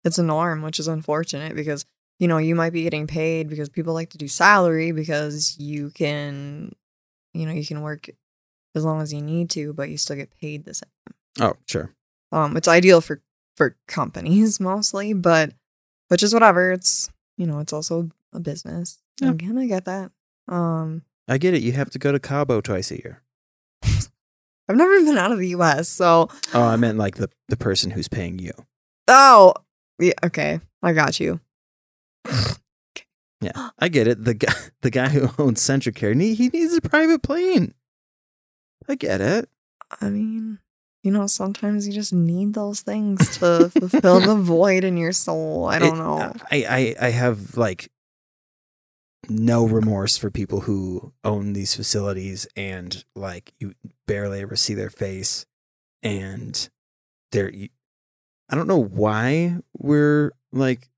It's 0.05 0.19
a 0.19 0.23
norm, 0.23 0.63
which 0.63 0.79
is 0.79 0.87
unfortunate 0.89 1.55
because, 1.55 1.85
you 2.19 2.29
know, 2.29 2.39
you 2.39 2.55
might 2.55 2.73
be 2.73 2.83
getting 2.83 3.07
paid 3.07 3.49
because 3.49 3.69
people 3.69 3.95
like 3.95 4.11
to 4.11 4.19
do 4.19 4.29
salary 4.29 4.93
because 4.93 5.57
you 5.59 5.91
can, 5.91 6.75
you 7.33 7.47
know, 7.47 7.53
you 7.53 7.65
can 7.67 7.81
work 7.83 8.09
as 8.75 8.85
long 8.85 9.01
as 9.01 9.13
you 9.13 9.23
need 9.23 9.51
to, 9.51 9.73
but 9.73 9.89
you 9.89 9.97
still 9.97 10.17
get 10.17 10.31
paid 10.41 10.65
the 10.65 10.75
same. 10.75 10.91
oh, 11.41 11.55
sure. 11.67 11.95
Um, 12.33 12.57
it's 12.57 12.69
ideal 12.69 13.01
for 13.01 13.23
for 13.57 13.77
companies 13.87 14.59
mostly, 14.71 15.13
but 15.13 15.53
which 16.09 16.23
is 16.23 16.35
whatever. 16.35 16.73
It's 16.73 17.09
you 17.37 17.47
know, 17.47 17.61
it's 17.61 17.73
also 17.73 18.11
a 18.33 18.41
business. 18.41 18.99
Yeah. 19.21 19.31
Again, 19.31 19.57
I 19.59 19.67
get 19.67 19.85
that. 19.87 20.11
Um, 20.49 21.03
I 21.29 21.39
get 21.39 21.55
it. 21.55 21.63
You 21.63 21.73
have 21.73 21.91
to 21.91 21.99
go 21.99 22.13
to 22.13 22.19
Cabo 22.21 22.61
twice 22.61 22.91
a 22.91 22.97
year. 22.97 23.23
I've 24.69 24.77
never 24.77 24.99
been 25.05 25.19
out 25.19 25.33
of 25.33 25.39
the 25.39 25.49
U.S., 25.51 25.89
so 25.89 26.29
Oh, 26.53 26.63
I 26.63 26.77
meant 26.77 26.99
like 26.99 27.17
the 27.17 27.31
the 27.49 27.57
person 27.57 27.91
who's 27.93 28.09
paying 28.09 28.39
you. 28.39 28.53
oh, 29.09 29.55
yeah, 29.99 30.13
okay, 30.25 30.61
I 30.83 30.93
got 30.93 31.21
you. 31.21 31.41
Yeah, 33.41 33.71
I 33.79 33.89
get 33.89 34.07
it. 34.09 34.25
The 34.25 34.35
guy, 34.35 34.53
the 34.83 34.91
guy 34.91 35.09
who 35.11 35.29
owns 35.43 35.61
CentraCare, 35.61 36.19
he, 36.21 36.35
he 36.35 36.49
needs 36.49 36.73
a 36.75 36.81
private 36.81 37.23
plane. 37.23 37.75
I 38.89 38.95
get 38.95 39.21
it. 39.21 39.49
I 40.01 40.09
mean, 40.09 40.59
you 41.03 41.11
know, 41.11 41.27
sometimes 41.27 41.87
you 41.87 41.93
just 41.93 42.13
need 42.13 42.55
those 42.55 42.81
things 42.81 43.37
to 43.39 43.69
fulfill 43.71 44.21
the 44.21 44.35
void 44.41 44.85
in 44.85 44.97
your 44.97 45.13
soul. 45.13 45.67
I 45.67 45.79
don't 45.79 45.97
It- 45.97 45.99
know. 45.99 46.19
Uh, 46.19 46.33
I, 46.51 46.95
I 47.01 47.07
I 47.07 47.11
have 47.11 47.57
like 47.59 47.91
no 49.29 49.67
remorse 49.67 50.17
for 50.19 50.31
people 50.31 50.61
who 50.61 51.13
own 51.23 51.53
these 51.55 51.75
facilities 51.75 52.47
and 52.57 53.05
like 53.15 53.53
you 53.59 53.75
barely 54.07 54.41
ever 54.43 54.55
see 54.57 54.75
their 54.75 54.91
face 54.91 55.47
and 56.03 56.69
they're 57.33 57.51
I 58.49 58.57
don't 58.57 58.69
know 58.69 58.83
why 58.83 59.59
we're 59.77 60.33
like 60.53 60.89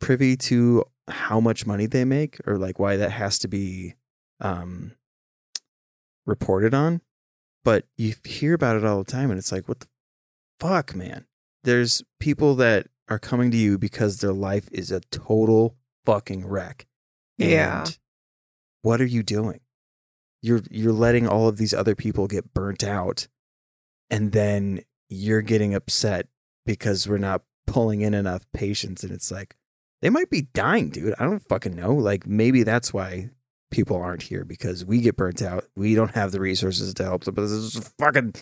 privy 0.00 0.36
to 0.36 0.84
how 1.08 1.40
much 1.40 1.66
money 1.66 1.86
they 1.86 2.04
make 2.04 2.38
or 2.46 2.58
like 2.58 2.78
why 2.78 2.96
that 2.96 3.12
has 3.12 3.38
to 3.38 3.48
be 3.48 3.94
um 4.40 4.92
reported 6.26 6.74
on 6.74 7.00
but 7.64 7.84
you 7.96 8.14
hear 8.24 8.54
about 8.54 8.76
it 8.76 8.84
all 8.84 8.98
the 8.98 9.10
time 9.10 9.30
and 9.30 9.38
it's 9.38 9.50
like 9.52 9.68
what 9.68 9.80
the 9.80 9.86
fuck 10.60 10.94
man? 10.94 11.26
There's 11.64 12.02
people 12.20 12.54
that 12.56 12.86
are 13.08 13.18
coming 13.18 13.50
to 13.50 13.56
you 13.56 13.78
because 13.78 14.18
their 14.18 14.32
life 14.32 14.68
is 14.72 14.90
a 14.90 15.00
total 15.10 15.76
fucking 16.04 16.46
wreck. 16.46 16.86
Yeah. 17.38 17.80
and 17.80 17.98
what 18.82 19.00
are 19.00 19.06
you 19.06 19.22
doing? 19.22 19.60
You're 20.42 20.62
you're 20.70 20.92
letting 20.92 21.26
all 21.26 21.48
of 21.48 21.56
these 21.56 21.74
other 21.74 21.94
people 21.94 22.26
get 22.26 22.54
burnt 22.54 22.84
out 22.84 23.26
and 24.10 24.32
then 24.32 24.80
you're 25.08 25.42
getting 25.42 25.74
upset 25.74 26.28
because 26.66 27.08
we're 27.08 27.18
not 27.18 27.42
pulling 27.66 28.02
in 28.02 28.12
enough 28.14 28.44
patients 28.52 29.02
and 29.02 29.12
it's 29.12 29.30
like 29.30 29.56
they 30.02 30.10
might 30.10 30.30
be 30.30 30.42
dying 30.54 30.88
dude 30.90 31.14
i 31.18 31.24
don't 31.24 31.48
fucking 31.48 31.74
know 31.74 31.94
like 31.94 32.26
maybe 32.26 32.62
that's 32.62 32.92
why 32.92 33.30
people 33.70 33.96
aren't 33.96 34.22
here 34.22 34.44
because 34.44 34.84
we 34.84 35.00
get 35.00 35.16
burnt 35.16 35.42
out 35.42 35.64
we 35.74 35.94
don't 35.94 36.14
have 36.14 36.30
the 36.30 36.40
resources 36.40 36.94
to 36.94 37.02
help 37.02 37.24
them 37.24 37.34
but 37.34 37.42
this 37.42 37.50
is 37.50 37.92
fucking 37.98 38.34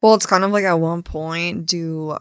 Well, 0.00 0.14
it's 0.14 0.26
kind 0.26 0.44
of 0.44 0.52
like 0.52 0.64
at 0.64 0.74
one 0.74 1.02
point, 1.02 1.66
do 1.66 2.16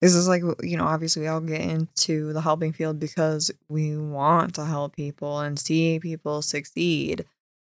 this 0.00 0.14
is 0.14 0.26
like 0.28 0.42
you 0.62 0.76
know, 0.76 0.84
obviously 0.84 1.22
we 1.22 1.28
all 1.28 1.40
get 1.40 1.60
into 1.60 2.32
the 2.32 2.40
helping 2.40 2.72
field 2.72 2.98
because 2.98 3.50
we 3.68 3.96
want 3.96 4.54
to 4.54 4.64
help 4.64 4.96
people 4.96 5.40
and 5.40 5.58
see 5.58 5.98
people 6.00 6.42
succeed. 6.42 7.24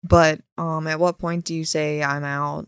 But 0.03 0.41
um 0.57 0.87
at 0.87 0.99
what 0.99 1.17
point 1.17 1.45
do 1.45 1.53
you 1.55 1.65
say 1.65 2.03
I'm 2.03 2.23
out? 2.23 2.67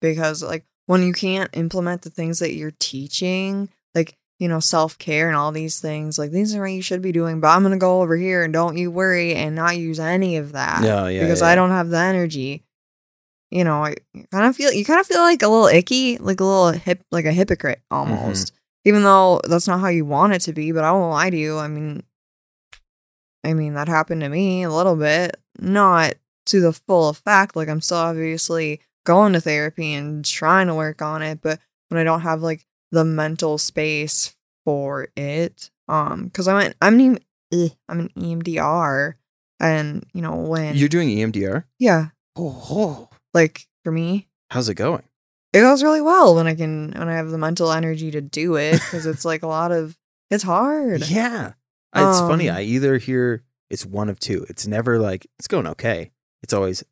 Because 0.00 0.42
like 0.42 0.64
when 0.88 1.02
you 1.02 1.12
can't 1.12 1.50
implement 1.52 2.00
the 2.00 2.08
things 2.08 2.38
that 2.38 2.54
you're 2.54 2.72
teaching, 2.78 3.68
like 3.94 4.16
you 4.38 4.48
know, 4.48 4.58
self-care 4.58 5.28
and 5.28 5.36
all 5.36 5.52
these 5.52 5.80
things, 5.80 6.18
like 6.18 6.30
these 6.30 6.54
are 6.54 6.62
what 6.62 6.72
you 6.72 6.80
should 6.80 7.02
be 7.02 7.12
doing, 7.12 7.40
but 7.40 7.48
I'm 7.48 7.60
going 7.62 7.72
to 7.72 7.78
go 7.78 8.00
over 8.00 8.16
here 8.16 8.42
and 8.42 8.54
don't 8.54 8.78
you 8.78 8.90
worry 8.90 9.34
and 9.34 9.54
not 9.54 9.76
use 9.76 10.00
any 10.00 10.38
of 10.38 10.52
that 10.52 10.82
yeah 10.82 11.06
yeah 11.08 11.20
because 11.20 11.42
yeah. 11.42 11.48
I 11.48 11.54
don't 11.54 11.70
have 11.70 11.90
the 11.90 11.98
energy. 11.98 12.64
You 13.50 13.64
know, 13.64 13.84
I 13.84 13.96
kind 14.30 14.46
of 14.46 14.56
feel 14.56 14.72
you 14.72 14.84
kind 14.84 15.00
of 15.00 15.06
feel 15.06 15.20
like 15.20 15.42
a 15.42 15.48
little 15.48 15.66
icky, 15.66 16.16
like 16.18 16.40
a 16.40 16.44
little 16.44 16.70
hip, 16.70 17.02
like 17.10 17.26
a 17.26 17.32
hypocrite 17.32 17.82
Mm-hmm. 17.92 18.12
almost. 18.12 18.52
Even 18.84 19.02
though 19.02 19.42
that's 19.46 19.68
not 19.68 19.80
how 19.80 19.88
you 19.88 20.06
want 20.06 20.32
it 20.32 20.40
to 20.42 20.54
be, 20.54 20.72
but 20.72 20.84
I 20.84 20.92
won't 20.92 21.12
lie 21.12 21.28
to 21.28 21.36
you. 21.36 21.58
I 21.58 21.68
mean, 21.68 22.02
I 23.44 23.52
mean 23.52 23.74
that 23.74 23.88
happened 23.88 24.22
to 24.22 24.28
me 24.30 24.62
a 24.62 24.70
little 24.70 24.96
bit, 24.96 25.36
not 25.58 26.14
to 26.46 26.60
the 26.60 26.72
full 26.72 27.10
effect. 27.10 27.56
Like 27.56 27.68
I'm 27.68 27.82
still 27.82 27.98
obviously 27.98 28.80
going 29.08 29.32
to 29.32 29.40
therapy 29.40 29.94
and 29.94 30.24
trying 30.24 30.66
to 30.68 30.74
work 30.74 31.02
on 31.02 31.22
it, 31.22 31.40
but 31.42 31.58
when 31.88 31.98
I 31.98 32.04
don't 32.04 32.20
have 32.20 32.42
like 32.42 32.66
the 32.92 33.04
mental 33.04 33.56
space 33.58 34.36
for 34.64 35.08
it, 35.16 35.70
um, 35.88 36.26
because 36.26 36.46
I 36.46 36.54
went, 36.54 36.76
I'm 36.82 37.00
an, 37.00 37.18
I'm 37.88 38.00
an 38.00 38.10
EMDR, 38.16 39.14
and 39.60 40.04
you 40.12 40.22
know 40.22 40.36
when 40.36 40.76
you're 40.76 40.88
doing 40.88 41.08
emdr 41.08 41.64
yeah, 41.78 42.08
oh, 42.36 43.08
like 43.34 43.66
for 43.82 43.90
me 43.90 44.28
how's 44.50 44.68
it 44.68 44.74
going 44.74 45.02
it 45.52 45.60
goes 45.60 45.82
really 45.82 46.00
well 46.00 46.36
when 46.36 46.46
i 46.46 46.54
can 46.54 46.92
when 46.92 47.08
i 47.08 47.14
have 47.14 47.30
the 47.30 47.38
mental 47.38 47.72
energy 47.72 48.10
to 48.10 48.20
do 48.20 48.54
it 48.54 48.74
because 48.74 49.04
it's 49.04 49.24
like 49.24 49.42
a 49.42 49.48
lot 49.48 49.72
of 49.72 49.98
it's 50.30 50.44
hard 50.44 51.08
Yeah. 51.10 51.54
It's 51.96 52.20
funny. 52.20 52.50
Um, 52.50 52.58
I 52.58 52.62
either 52.62 52.98
hear 52.98 53.42
it's 53.70 53.86
one 53.86 54.10
of 54.10 54.20
two. 54.20 54.44
It's 54.50 54.66
never 54.66 54.98
like 54.98 55.26
it's 55.38 55.48
going 55.48 55.66
okay. 55.68 56.12
It's 56.42 56.52
always 56.52 56.84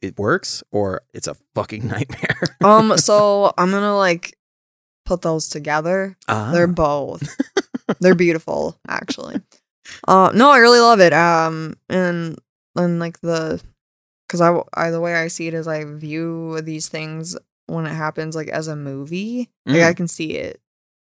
it 0.00 0.18
works 0.18 0.62
or 0.72 1.02
it's 1.14 1.26
a 1.28 1.36
fucking 1.54 1.86
nightmare. 1.94 2.40
um 2.64 2.96
so 2.98 3.52
i'm 3.58 3.70
gonna 3.70 3.96
like 3.96 4.36
put 5.04 5.22
those 5.22 5.48
together. 5.48 6.16
Ah, 6.28 6.50
they're 6.52 6.66
both. 6.68 7.22
They're 8.00 8.14
beautiful 8.14 8.78
actually. 8.88 9.40
Uh 10.06 10.30
no 10.34 10.50
i 10.50 10.58
really 10.58 10.78
love 10.80 11.00
it. 11.00 11.12
Um 11.12 11.74
and 11.88 12.38
and 12.76 12.98
like 13.00 13.20
the 13.20 13.60
because 14.28 14.40
I, 14.40 14.58
I 14.72 14.90
the 14.90 15.00
way 15.00 15.14
i 15.14 15.26
see 15.28 15.46
it 15.48 15.54
is 15.54 15.66
i 15.68 15.84
view 15.84 16.60
these 16.62 16.88
things 16.88 17.36
when 17.66 17.84
it 17.86 17.92
happens 17.94 18.34
like 18.36 18.48
as 18.48 18.68
a 18.68 18.76
movie. 18.76 19.50
Like 19.66 19.76
Mm. 19.80 19.86
i 19.88 19.92
can 19.94 20.08
see 20.08 20.36
it 20.36 20.60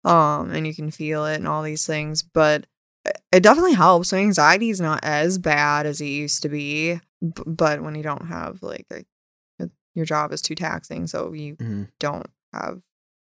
um 0.05 0.51
and 0.51 0.65
you 0.65 0.73
can 0.73 0.89
feel 0.89 1.25
it 1.25 1.35
and 1.35 1.47
all 1.47 1.61
these 1.63 1.85
things 1.85 2.23
but 2.23 2.65
it- 3.05 3.21
it 3.31 3.43
definitely 3.43 3.73
helps. 3.73 4.11
My 4.13 4.19
anxiety 4.19 4.69
is 4.69 4.79
not 4.81 4.99
as 5.03 5.37
bad 5.37 5.85
as 5.85 6.01
it 6.01 6.05
used 6.05 6.41
to 6.43 6.49
be 6.49 6.99
b- 7.21 7.43
but 7.45 7.81
when 7.81 7.95
you 7.95 8.03
don't 8.03 8.27
have 8.27 8.61
like 8.63 8.87
a, 8.91 9.05
a- 9.63 9.69
your 9.95 10.05
job 10.05 10.31
is 10.33 10.41
too 10.41 10.55
taxing 10.55 11.07
so 11.07 11.33
you 11.33 11.55
Mhm. 11.55 11.89
don't 11.99 12.27
have 12.53 12.81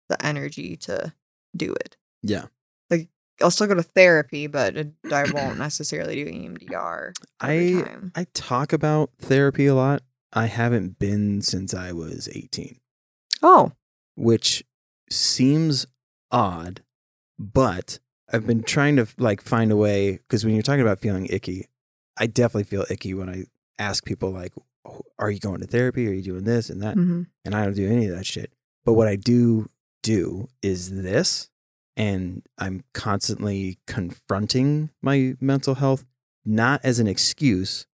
the 0.09 0.23
energy 0.25 0.75
to 0.77 1.13
do 1.55 1.73
it 1.73 1.97
Yeah. 2.23 2.45
Like 2.89 3.09
I'll 3.41 3.49
still 3.51 3.67
go 3.67 3.73
to 3.75 3.81
therapy, 3.83 4.45
but 4.47 4.75
I 5.11 5.25
won't 5.31 5.57
necessarily 5.57 6.15
do 6.15 6.25
EMDR. 6.29 7.13
I 7.39 7.83
time. 7.87 8.11
I 8.15 8.27
talk 8.33 8.71
about 8.73 9.11
therapy 9.19 9.65
a 9.65 9.73
lot. 9.75 10.03
I 10.33 10.45
haven't 10.45 10.99
been 10.99 11.41
since 11.41 11.73
I 11.73 11.91
was 11.91 12.29
18, 12.31 12.79
Oh, 13.41 13.71
which 14.15 14.63
seems 15.09 15.87
odd, 16.31 16.83
but 17.39 17.99
I've 18.31 18.45
been 18.47 18.63
trying 18.63 18.95
to 18.97 19.07
like 19.17 19.41
find 19.41 19.71
a 19.71 19.75
way 19.77 20.11
because 20.17 20.45
when 20.45 20.53
you're 20.53 20.63
talking 20.63 20.81
about 20.81 20.99
feeling 20.99 21.25
icky, 21.27 21.67
I 22.17 22.27
definitely 22.27 22.63
feel 22.65 22.85
icky 22.89 23.13
when 23.13 23.29
I 23.29 23.43
ask 23.81 24.05
people 24.05 24.29
like, 24.31 24.53
"Oh, 24.85 25.01
"Are 25.19 25.29
you 25.31 25.39
going 25.39 25.61
to 25.61 25.67
therapy? 25.67 26.07
Are 26.07 26.13
you 26.13 26.21
doing 26.21 26.43
this 26.45 26.69
and 26.69 26.81
that?" 26.81 26.95
mhm. 26.95 27.27
and 27.45 27.55
I 27.55 27.65
don't 27.65 27.73
do 27.75 27.89
any 27.89 28.05
of 28.07 28.15
that 28.15 28.25
shit. 28.25 28.53
But 28.85 28.93
what 28.93 29.07
I 29.07 29.15
do 29.15 29.69
do 30.03 30.47
is 30.61 30.89
this, 31.03 31.49
and 31.95 32.41
I'm 32.57 32.83
constantly 32.93 33.77
confronting 33.87 34.89
my 35.01 35.35
mental 35.39 35.75
health, 35.75 36.05
not 36.45 36.81
as 36.83 36.99
an 36.99 37.07
excuse, 37.07 37.85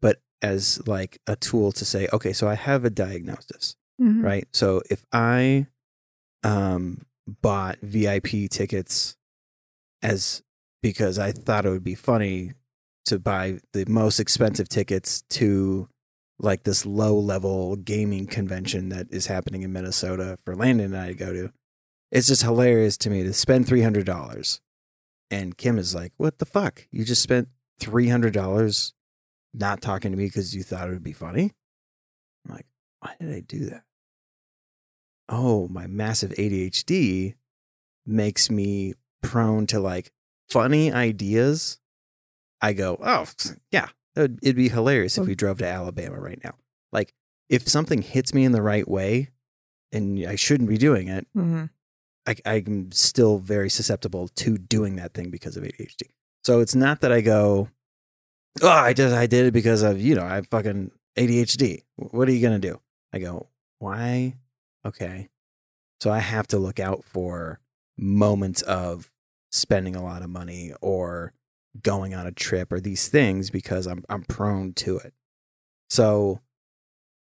but 0.00 0.20
as 0.42 0.80
like 0.86 1.18
a 1.26 1.34
tool 1.36 1.72
to 1.72 1.84
say, 1.84 2.06
okay, 2.12 2.32
so 2.32 2.46
I 2.48 2.54
have 2.54 2.84
a 2.84 2.90
diagnosis, 2.90 3.76
Mhm. 4.00 4.22
right? 4.22 4.46
So 4.52 4.82
if 4.90 5.04
I 5.12 5.66
um, 6.44 7.06
bought 7.42 7.78
VIP 7.80 8.46
tickets 8.48 9.16
as 10.02 10.42
because 10.82 11.18
I 11.18 11.32
thought 11.32 11.66
it 11.66 11.70
would 11.70 11.82
be 11.82 11.96
funny 11.96 12.52
to 13.06 13.18
buy 13.18 13.58
the 13.72 13.84
most 13.86 14.20
expensive 14.20 14.68
tickets 14.68 15.22
to 15.30 15.88
like 16.38 16.64
this 16.64 16.84
low 16.84 17.18
level 17.18 17.76
gaming 17.76 18.26
convention 18.26 18.90
that 18.90 19.06
is 19.10 19.26
happening 19.26 19.62
in 19.62 19.72
Minnesota 19.72 20.36
for 20.44 20.54
Landon 20.54 20.92
and 20.92 20.96
I 20.96 21.08
to 21.08 21.14
go 21.14 21.32
to. 21.32 21.52
It's 22.12 22.28
just 22.28 22.42
hilarious 22.42 22.96
to 22.98 23.10
me 23.10 23.22
to 23.22 23.32
spend 23.32 23.66
three 23.66 23.82
hundred 23.82 24.06
dollars. 24.06 24.60
And 25.30 25.56
Kim 25.56 25.78
is 25.78 25.94
like, 25.94 26.12
What 26.18 26.38
the 26.38 26.44
fuck? 26.44 26.86
You 26.90 27.04
just 27.04 27.22
spent 27.22 27.48
three 27.80 28.08
hundred 28.08 28.34
dollars 28.34 28.92
not 29.56 29.80
talking 29.80 30.10
to 30.12 30.16
me 30.16 30.26
because 30.26 30.54
you 30.54 30.62
thought 30.62 30.88
it 30.88 30.92
would 30.92 31.02
be 31.02 31.12
funny? 31.12 31.52
I'm 32.44 32.54
like, 32.54 32.66
why 33.00 33.14
did 33.18 33.34
I 33.34 33.40
do 33.40 33.66
that? 33.66 33.82
Oh, 35.28 35.68
my 35.68 35.86
massive 35.86 36.30
ADHD 36.32 37.34
makes 38.04 38.50
me 38.50 38.94
prone 39.22 39.66
to 39.68 39.80
like 39.80 40.12
funny 40.48 40.92
ideas. 40.92 41.78
I 42.60 42.72
go, 42.72 42.98
oh, 43.02 43.26
yeah, 43.70 43.88
it'd, 44.16 44.38
it'd 44.42 44.56
be 44.56 44.68
hilarious 44.68 45.18
if 45.18 45.26
we 45.26 45.34
drove 45.34 45.58
to 45.58 45.66
Alabama 45.66 46.18
right 46.18 46.40
now. 46.42 46.54
Like, 46.92 47.12
if 47.48 47.68
something 47.68 48.02
hits 48.02 48.32
me 48.34 48.44
in 48.44 48.52
the 48.52 48.62
right 48.62 48.88
way 48.88 49.30
and 49.92 50.24
I 50.26 50.36
shouldn't 50.36 50.68
be 50.68 50.78
doing 50.78 51.08
it, 51.08 51.26
hmm 51.34 51.64
I, 52.28 52.34
I'm 52.44 52.90
still 52.90 53.38
very 53.38 53.70
susceptible 53.70 54.26
to 54.26 54.58
doing 54.58 54.96
that 54.96 55.14
thing 55.14 55.30
because 55.30 55.56
of 55.56 55.62
ADHD. 55.62 56.10
So 56.42 56.58
it's 56.58 56.74
not 56.74 57.00
that 57.02 57.12
I 57.12 57.20
go, 57.20 57.68
oh, 58.62 58.68
I 58.68 58.94
just 58.94 59.14
I 59.14 59.26
did 59.26 59.46
it 59.46 59.52
because 59.52 59.82
of 59.82 60.00
you 60.00 60.16
know 60.16 60.24
I 60.24 60.40
fucking 60.42 60.90
ADHD. 61.16 61.84
What 61.94 62.28
are 62.28 62.32
you 62.32 62.42
gonna 62.42 62.58
do? 62.58 62.80
I 63.12 63.20
go, 63.20 63.48
why? 63.78 64.38
Okay, 64.84 65.28
so 66.00 66.10
I 66.10 66.18
have 66.18 66.48
to 66.48 66.58
look 66.58 66.80
out 66.80 67.04
for 67.04 67.60
moments 67.96 68.62
of 68.62 69.12
spending 69.52 69.94
a 69.94 70.02
lot 70.02 70.22
of 70.22 70.28
money 70.28 70.72
or 70.80 71.32
going 71.82 72.14
on 72.14 72.26
a 72.26 72.32
trip 72.32 72.72
or 72.72 72.80
these 72.80 73.08
things 73.08 73.50
because 73.50 73.86
I'm 73.86 74.04
I'm 74.08 74.22
prone 74.24 74.72
to 74.74 74.98
it. 74.98 75.14
So 75.90 76.40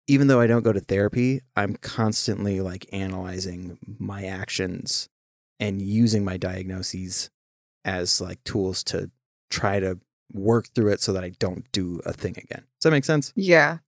even 0.07 0.27
though 0.27 0.41
I 0.41 0.47
don't 0.47 0.63
go 0.63 0.73
to 0.73 0.81
therapy, 0.81 1.41
I'm 1.57 1.77
constantly 1.77 2.61
like 2.61 2.87
analyzing 2.93 3.79
my 3.99 4.25
actions 4.25 5.09
and 5.59 5.81
using 5.81 6.25
my 6.25 6.37
diagnoses 6.37 7.31
as 7.85 8.21
like 8.21 8.43
tools 8.45 8.85
to 8.85 9.11
try 9.51 9.81
to 9.81 9.99
work 10.33 10.67
through 10.75 10.93
it 10.93 11.01
so 11.01 11.13
that 11.13 11.25
I 11.25 11.31
don't 11.39 11.71
do 11.73 12.01
a 12.05 12.13
thing 12.13 12.33
again. 12.37 12.65
Does 12.81 12.85
that 12.85 12.91
make 12.91 13.05
sense? 13.05 13.33
Yeah. 13.37 13.79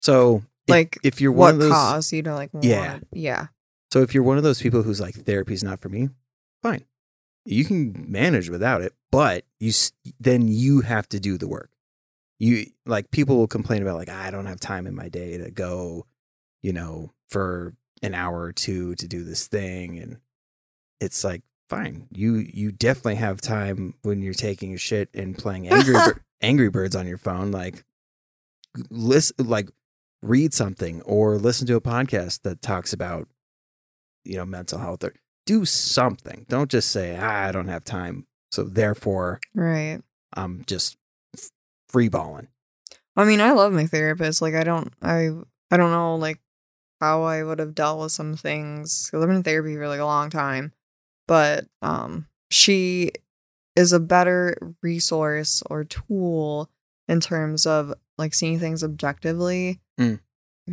So 0.00 0.44
if, 0.66 0.70
Like, 0.72 0.98
if 1.02 1.20
you're 1.20 1.32
one 1.32 1.38
What 1.46 1.54
of 1.54 1.60
those 1.60 1.72
caused 1.72 2.12
you 2.12 2.22
to 2.22 2.34
like? 2.34 2.50
Yeah. 2.62 2.92
want- 2.92 3.08
Yeah. 3.12 3.48
so 3.92 4.00
if 4.02 4.14
you're 4.14 4.22
one 4.22 4.38
of 4.38 4.44
those 4.44 4.62
people 4.62 4.82
who's 4.82 5.00
like 5.00 5.14
therapy's 5.14 5.62
not 5.64 5.80
for 5.80 5.88
me, 5.90 6.08
fine. 6.62 6.84
You 7.44 7.64
can 7.64 8.06
manage 8.08 8.50
without 8.50 8.82
it, 8.82 8.92
but 9.10 9.44
you 9.58 9.72
then 10.18 10.48
you 10.48 10.82
have 10.82 11.08
to 11.10 11.20
do 11.20 11.38
the 11.38 11.48
work. 11.48 11.70
You 12.38 12.66
like 12.86 13.10
people 13.10 13.36
will 13.36 13.48
complain 13.48 13.82
about 13.82 13.96
like 13.96 14.08
I 14.08 14.30
don't 14.30 14.46
have 14.46 14.60
time 14.60 14.86
in 14.86 14.94
my 14.94 15.08
day 15.08 15.38
to 15.38 15.50
go, 15.50 16.06
you 16.62 16.72
know, 16.72 17.12
for 17.28 17.74
an 18.02 18.14
hour 18.14 18.42
or 18.42 18.52
two 18.52 18.94
to 18.96 19.06
do 19.06 19.24
this 19.24 19.46
thing 19.46 19.98
and 19.98 20.18
it's 21.00 21.24
like 21.24 21.42
fine. 21.68 22.08
You 22.10 22.36
you 22.36 22.72
definitely 22.72 23.16
have 23.16 23.40
time 23.40 23.94
when 24.02 24.22
you're 24.22 24.34
taking 24.34 24.74
a 24.74 24.78
shit 24.78 25.08
and 25.14 25.36
playing 25.36 25.68
Angry 25.68 25.94
Bir- 25.94 26.24
Angry 26.40 26.70
Birds 26.70 26.96
on 26.96 27.06
your 27.06 27.18
phone 27.18 27.50
like 27.50 27.84
listen 28.90 29.36
like 29.46 29.70
read 30.22 30.54
something 30.54 31.02
or 31.02 31.38
listen 31.38 31.66
to 31.66 31.76
a 31.76 31.80
podcast 31.80 32.42
that 32.42 32.62
talks 32.62 32.92
about 32.92 33.28
you 34.24 34.36
know 34.36 34.44
mental 34.44 34.78
health 34.78 35.02
or 35.02 35.14
do 35.50 35.64
something 35.64 36.46
don't 36.48 36.70
just 36.70 36.90
say 36.90 37.16
ah, 37.20 37.48
i 37.48 37.52
don't 37.52 37.66
have 37.68 37.82
time 37.84 38.26
so 38.52 38.62
therefore 38.62 39.40
Right. 39.54 40.00
i'm 40.34 40.62
just 40.66 40.96
f- 41.36 41.50
free 41.88 42.08
balling 42.08 42.48
I 43.16 43.24
mean, 43.24 43.40
I 43.40 43.50
love 43.50 43.72
my 43.72 43.86
therapist. 43.86 44.40
Like, 44.40 44.54
I 44.54 44.62
don't, 44.62 44.92
I, 45.02 45.28
I 45.70 45.76
don't 45.76 45.90
know, 45.90 46.14
like, 46.14 46.38
how 47.00 47.24
I 47.24 47.42
would 47.42 47.58
have 47.58 47.74
dealt 47.74 48.00
with 48.00 48.12
some 48.12 48.34
things. 48.36 49.08
Cause 49.10 49.20
I've 49.22 49.28
been 49.28 49.36
in 49.38 49.42
therapy 49.42 49.74
for 49.74 49.88
like 49.88 50.00
a 50.00 50.04
long 50.06 50.30
time, 50.30 50.72
but 51.26 51.66
um, 51.82 52.28
she 52.50 53.10
is 53.76 53.92
a 53.92 54.00
better 54.00 54.56
resource 54.80 55.62
or 55.68 55.84
tool 55.84 56.70
in 57.08 57.20
terms 57.20 57.66
of 57.66 57.92
like 58.16 58.32
seeing 58.32 58.58
things 58.60 58.82
objectively. 58.84 59.80
Mm. 59.98 60.20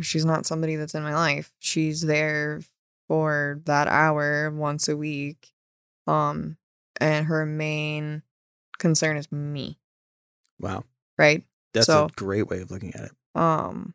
She's 0.00 0.24
not 0.24 0.46
somebody 0.46 0.76
that's 0.76 0.94
in 0.94 1.02
my 1.02 1.14
life. 1.16 1.50
She's 1.58 2.02
there 2.02 2.60
for 3.08 3.60
that 3.64 3.88
hour 3.88 4.50
once 4.50 4.86
a 4.88 4.96
week, 4.96 5.50
um, 6.06 6.56
and 7.00 7.26
her 7.26 7.44
main 7.46 8.22
concern 8.78 9.16
is 9.16 9.30
me. 9.32 9.78
wow 10.60 10.84
Right. 11.18 11.44
that's 11.74 11.86
So- 11.86 12.04
a 12.04 12.08
great 12.10 12.46
way 12.48 12.60
of 12.60 12.70
looking 12.70 12.94
at 12.94 13.04
it 13.06 13.12
Um, 13.34 13.94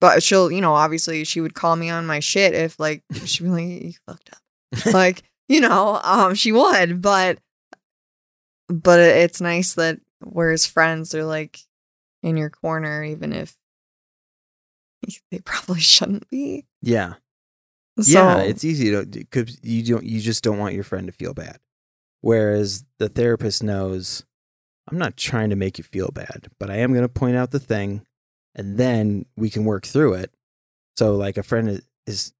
but 0.00 0.22
she'll, 0.22 0.50
you 0.52 0.60
know, 0.60 0.74
obviously 0.74 1.24
she 1.24 1.40
would 1.40 1.54
call 1.54 1.76
me 1.76 1.88
on 1.90 2.06
my 2.06 2.20
shit 2.20 2.54
if 2.54 2.78
like 2.78 3.02
she'd 3.24 3.44
be 3.44 3.48
like, 3.50 3.64
"You 3.84 3.92
fucked 4.06 4.30
up," 4.32 4.92
like 4.94 5.22
you 5.48 5.60
know, 5.60 5.98
um, 6.04 6.34
she 6.34 6.52
would. 6.52 7.00
But 7.02 7.38
but 8.68 9.00
it's 9.00 9.40
nice 9.40 9.74
that 9.74 9.98
we're 10.22 10.56
friends. 10.58 11.10
They're 11.10 11.24
like 11.24 11.58
in 12.22 12.36
your 12.36 12.50
corner, 12.50 13.02
even 13.02 13.32
if 13.32 13.56
they 15.30 15.38
probably 15.40 15.80
shouldn't 15.80 16.28
be. 16.30 16.66
yeah 16.82 17.14
So, 18.00 18.18
yeah 18.18 18.38
it's 18.38 18.64
easy 18.64 18.90
to 18.90 19.04
because 19.04 19.58
you 19.62 19.82
don't 19.84 20.04
you 20.04 20.20
just 20.20 20.44
don't 20.44 20.58
want 20.58 20.74
your 20.74 20.84
friend 20.84 21.06
to 21.06 21.12
feel 21.12 21.34
bad. 21.34 21.58
Whereas 22.20 22.84
the 22.98 23.08
therapist 23.08 23.62
knows 23.62 24.24
i'm 24.90 24.98
not 24.98 25.16
trying 25.16 25.50
to 25.50 25.56
make 25.56 25.76
you 25.76 25.84
feel 25.84 26.08
bad 26.14 26.48
but 26.58 26.70
i 26.70 26.76
am 26.76 26.92
going 26.92 27.02
to 27.04 27.08
point 27.08 27.36
out 27.36 27.50
the 27.50 27.60
thing 27.60 28.02
and 28.54 28.78
then 28.78 29.26
we 29.36 29.50
can 29.50 29.64
work 29.64 29.86
through 29.86 30.14
it. 30.14 30.32
So 30.96 31.14
like 31.14 31.36
a 31.36 31.42
friend 31.42 31.68
is, 31.68 31.82
is 32.06 32.32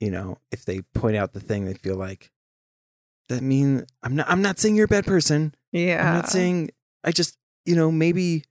you 0.00 0.10
know 0.10 0.38
if 0.50 0.64
they 0.64 0.82
point 0.94 1.16
out 1.16 1.32
the 1.32 1.40
thing 1.40 1.64
they 1.64 1.74
feel 1.74 1.96
like 1.96 2.30
that 3.28 3.42
mean 3.42 3.86
i'm 4.02 4.14
not 4.14 4.28
i'm 4.28 4.42
not 4.42 4.58
saying 4.58 4.76
you're 4.76 4.84
a 4.84 4.88
bad 4.88 5.06
person. 5.06 5.54
Yeah, 5.72 6.06
i'm 6.06 6.14
not 6.14 6.28
saying 6.28 6.70
i 7.02 7.10
just 7.12 7.38
you 7.64 7.74
know 7.74 7.90
maybe 7.90 8.44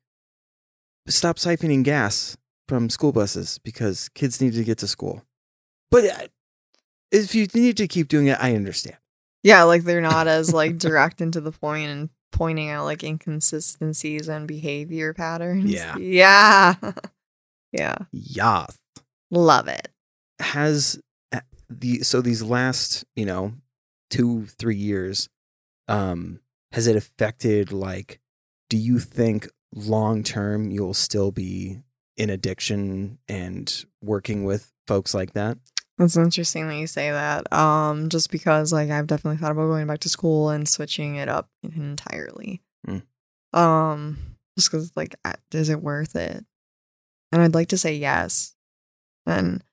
stop 1.07 1.37
siphoning 1.37 1.83
gas 1.83 2.37
from 2.67 2.89
school 2.89 3.11
buses 3.11 3.59
because 3.59 4.09
kids 4.09 4.41
need 4.41 4.53
to 4.53 4.63
get 4.63 4.77
to 4.79 4.87
school. 4.87 5.23
But 5.91 6.05
uh, 6.05 6.27
if 7.13 7.33
you 7.33 7.47
need 7.53 7.77
to 7.77 7.87
keep 7.87 8.09
doing 8.09 8.27
it 8.27 8.37
i 8.41 8.53
understand 8.53 8.97
yeah, 9.43 9.63
like 9.63 9.83
they're 9.83 10.01
not 10.01 10.27
as 10.27 10.53
like 10.53 10.77
direct 10.77 11.19
and 11.19 11.33
to 11.33 11.41
the 11.41 11.51
point 11.51 11.89
and 11.89 12.09
pointing 12.31 12.69
out 12.69 12.85
like 12.85 13.03
inconsistencies 13.03 14.29
and 14.29 14.47
behavior 14.47 15.13
patterns. 15.13 15.71
Yeah. 15.71 15.97
yeah, 15.97 16.75
yeah, 17.71 17.95
yeah 18.11 18.65
love 19.29 19.67
it. 19.67 19.89
has 20.39 20.99
uh, 21.33 21.41
the 21.69 21.99
so 21.99 22.21
these 22.21 22.41
last 22.41 23.03
you 23.15 23.25
know 23.25 23.53
two 24.09 24.45
three 24.45 24.75
years 24.75 25.27
um 25.87 26.39
has 26.71 26.87
it 26.87 26.95
affected 26.95 27.73
like 27.73 28.19
do 28.69 28.77
you 28.77 28.99
think 28.99 29.47
long 29.73 30.23
term 30.23 30.71
you'll 30.71 30.93
still 30.93 31.31
be 31.31 31.81
in 32.15 32.29
addiction 32.29 33.17
and 33.27 33.85
working 34.01 34.45
with 34.45 34.71
folks 34.85 35.15
like 35.15 35.33
that 35.33 35.57
It's 35.99 36.17
interesting 36.17 36.67
that 36.67 36.77
you 36.77 36.87
say 36.87 37.11
that. 37.11 37.51
Um, 37.53 38.09
just 38.09 38.31
because 38.31 38.73
like 38.73 38.89
I've 38.89 39.07
definitely 39.07 39.37
thought 39.37 39.51
about 39.51 39.67
going 39.67 39.87
back 39.87 39.99
to 39.99 40.09
school 40.09 40.49
and 40.49 40.67
switching 40.67 41.15
it 41.15 41.29
up 41.29 41.49
entirely. 41.61 42.61
Mm. 42.87 43.03
Um, 43.57 44.17
just 44.57 44.71
because 44.71 44.91
like, 44.95 45.15
is 45.51 45.69
it 45.69 45.81
worth 45.81 46.15
it? 46.15 46.43
And 47.31 47.41
I'd 47.41 47.53
like 47.53 47.69
to 47.69 47.77
say 47.77 47.95
yes. 47.95 48.55
And 49.25 49.63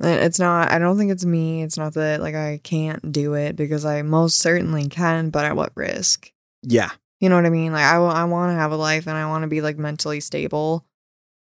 and 0.00 0.20
it's 0.20 0.38
not. 0.38 0.70
I 0.70 0.78
don't 0.78 0.96
think 0.96 1.10
it's 1.10 1.24
me. 1.24 1.62
It's 1.62 1.76
not 1.76 1.94
that 1.94 2.20
like 2.20 2.34
I 2.34 2.60
can't 2.62 3.12
do 3.12 3.34
it 3.34 3.56
because 3.56 3.84
I 3.84 4.02
most 4.02 4.38
certainly 4.38 4.88
can, 4.88 5.30
but 5.30 5.44
at 5.44 5.56
what 5.56 5.72
risk? 5.74 6.32
yeah 6.62 6.90
You 7.20 7.28
know 7.28 7.36
what 7.36 7.46
I 7.46 7.50
mean? 7.50 7.72
Like 7.72 7.84
I, 7.84 7.94
w- 7.94 8.12
I 8.12 8.24
want 8.24 8.50
to 8.50 8.54
have 8.56 8.72
a 8.72 8.76
life 8.76 9.06
and 9.06 9.16
I 9.16 9.26
want 9.26 9.42
to 9.42 9.48
be 9.48 9.60
like 9.60 9.76
mentally 9.78 10.20
stable. 10.20 10.84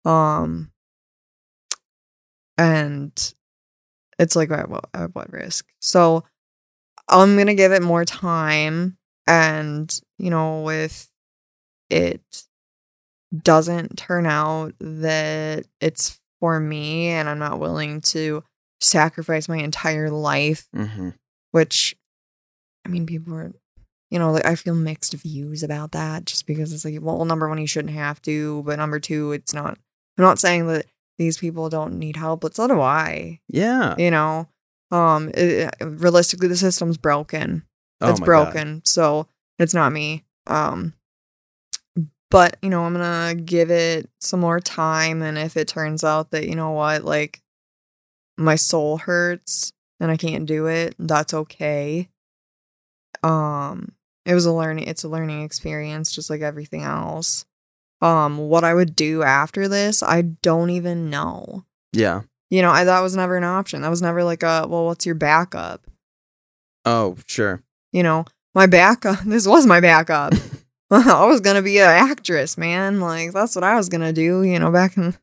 Um 0.05 0.71
and 2.59 3.35
it's 4.19 4.37
like 4.37 4.51
at 4.51 4.69
what, 4.69 4.85
at 4.95 5.15
what 5.15 5.33
risk? 5.33 5.67
So 5.81 6.25
I'm 7.09 7.35
going 7.35 7.49
to 7.49 7.55
give 7.55 7.73
it 7.73 7.83
more 7.83 8.05
time 8.05 8.97
and 9.27 9.93
you 10.19 10.31
know 10.31 10.69
if 10.69 11.09
it 11.91 12.21
doesn't 13.43 13.97
turn 13.97 14.27
out 14.27 14.75
that 14.81 15.65
it's 15.81 16.21
for 16.41 16.61
me 16.61 17.09
and 17.09 17.29
I'm 17.29 17.39
not 17.39 17.59
willing 17.59 18.01
to 18.03 18.45
sacrifice 18.81 19.49
my 19.49 19.57
entire 19.57 20.11
life 20.11 20.67
mm-hmm. 20.75 21.11
which 21.53 21.97
I 22.85 22.89
mean, 22.89 23.07
people 23.07 23.35
are, 23.35 23.53
you 24.11 24.19
know, 24.19 24.33
like 24.33 24.45
I 24.45 24.55
feel 24.55 24.75
mixed 24.75 25.15
views 25.15 25.63
about 25.63 25.93
that 25.93 26.27
just 26.27 26.47
because 26.47 26.73
it's 26.73 26.85
like, 26.85 26.99
well, 27.01 27.25
number 27.25 27.49
one, 27.49 27.59
you 27.59 27.67
shouldn't 27.67 27.95
have 27.95 28.21
to, 28.23 28.63
but 28.65 28.77
number 28.77 29.01
two, 29.01 29.33
it's 29.33 29.55
not, 29.55 29.79
I'm 30.19 30.25
not 30.25 30.39
saying 30.39 30.67
that 30.69 30.87
these 31.19 31.39
people 31.39 31.69
don't 31.69 31.99
need 31.99 32.17
help, 32.17 32.41
but 32.41 32.55
so 32.55 32.67
do 32.69 32.81
I, 32.81 33.41
yeah 33.49 33.95
you 33.99 34.11
know? 34.11 34.49
Um, 34.91 35.31
it, 35.35 35.75
realistically, 35.81 36.49
the 36.49 36.57
system's 36.57 36.97
broken. 36.99 37.65
Oh 38.01 38.11
it's 38.11 38.21
my 38.21 38.27
God. 38.27 38.53
broken. 38.53 38.83
So 38.85 39.27
it's 39.59 39.75
not 39.75 39.93
me. 39.93 40.25
Um, 40.47 40.95
but 42.31 42.57
you 42.63 42.69
know, 42.71 42.83
I'm 42.83 42.93
gonna 42.95 43.35
give 43.35 43.71
it 43.71 44.09
some 44.21 44.41
more 44.41 44.61
time, 44.61 45.23
and 45.23 45.39
if 45.39 45.57
it 45.57 45.69
turns 45.69 46.05
out 46.05 46.31
that 46.31 46.49
you 46.49 46.55
know 46.55 46.73
what, 46.73 47.05
like 47.05 47.43
my 48.37 48.57
soul 48.57 48.99
hurts 48.99 49.73
and 50.01 50.11
I 50.11 50.17
can't 50.17 50.47
do 50.47 50.67
it, 50.67 50.95
that's 50.99 51.33
okay. 51.33 52.09
Um, 53.23 53.93
it 54.27 54.35
was 54.35 54.47
a 54.47 54.53
learning. 54.53 54.89
It's 54.89 55.05
a 55.05 55.09
learning 55.09 55.43
experience, 55.43 56.13
just 56.13 56.31
like 56.31 56.41
everything 56.41 56.83
else. 56.83 57.45
Um, 58.01 58.37
what 58.39 58.65
I 58.65 58.75
would 58.75 58.95
do 58.97 59.23
after 59.23 59.67
this, 59.69 60.03
I 60.03 60.23
don't 60.23 60.71
even 60.71 61.09
know. 61.11 61.65
Yeah. 61.93 62.23
You 62.51 62.61
know, 62.63 62.71
I 62.71 62.85
that 62.85 63.01
was 63.01 63.17
never 63.17 63.37
an 63.37 63.45
option. 63.45 63.83
That 63.83 63.89
was 63.91 64.03
never 64.03 64.23
like 64.25 64.43
a 64.43 64.67
well, 64.69 64.85
what's 64.87 65.07
your 65.07 65.15
backup? 65.15 65.87
Oh, 66.85 67.17
sure. 67.27 67.63
You 67.93 68.03
know, 68.03 68.25
my 68.55 68.67
backup. 68.67 69.21
This 69.25 69.47
was 69.47 69.67
my 69.67 69.81
backup. 69.81 70.35
I 70.91 71.25
was 71.25 71.41
gonna 71.41 71.63
be 71.63 71.79
an 71.79 71.89
actress, 71.89 72.59
man. 72.59 73.01
Like 73.01 73.33
that's 73.33 73.55
what 73.57 73.65
I 73.65 73.75
was 73.77 73.89
gonna 73.89 74.13
do. 74.13 74.43
You 74.43 74.59
know, 74.59 74.71
back 74.71 74.97
in. 74.97 75.17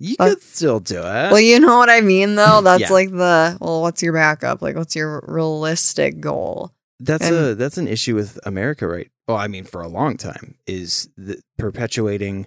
You 0.00 0.16
could 0.16 0.42
still 0.42 0.80
do 0.80 0.98
it. 0.98 1.30
Well, 1.30 1.38
you 1.40 1.60
know 1.60 1.78
what 1.78 1.88
I 1.88 2.00
mean, 2.00 2.34
though. 2.34 2.60
That's 2.60 2.82
Yeah. 2.82 2.92
like 2.92 3.10
the 3.10 3.56
well, 3.60 3.80
what's 3.80 4.02
your 4.02 4.12
backup? 4.12 4.60
Like, 4.60 4.74
what's 4.76 4.96
your 4.96 5.24
realistic 5.28 6.20
goal? 6.20 6.72
That's 7.04 7.24
And- 7.26 7.34
a 7.34 7.54
that's 7.54 7.76
an 7.78 7.88
issue 7.88 8.14
with 8.14 8.38
America, 8.46 8.86
right? 8.88 9.10
Well, 9.28 9.36
I 9.36 9.46
mean, 9.48 9.64
for 9.64 9.80
a 9.82 9.88
long 9.88 10.16
time, 10.16 10.56
is 10.66 11.08
the 11.16 11.40
perpetuating 11.58 12.46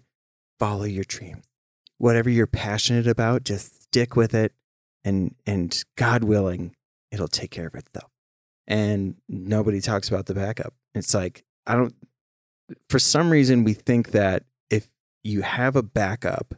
follow 0.60 0.84
your 0.86 1.04
dream, 1.04 1.44
whatever 1.98 2.30
you're 2.30 2.48
passionate 2.48 3.08
about, 3.08 3.44
just 3.44 3.84
stick 3.84 4.16
with 4.16 4.34
it, 4.34 4.54
and 5.04 5.36
and 5.46 5.84
God 5.96 6.24
willing, 6.24 6.76
it'll 7.12 7.28
take 7.28 7.52
care 7.52 7.68
of 7.68 7.76
itself. 7.76 8.12
And 8.68 9.16
nobody 9.30 9.80
talks 9.80 10.10
about 10.10 10.26
the 10.26 10.34
backup. 10.34 10.74
It's 10.96 11.14
like 11.14 11.44
I 11.66 11.76
don't. 11.76 11.96
For 12.90 13.00
some 13.00 13.30
reason, 13.30 13.64
we 13.64 13.74
think 13.74 14.12
that 14.12 14.44
if 14.70 14.88
you 15.24 15.42
have 15.42 15.76
a 15.76 15.84
backup, 15.84 16.54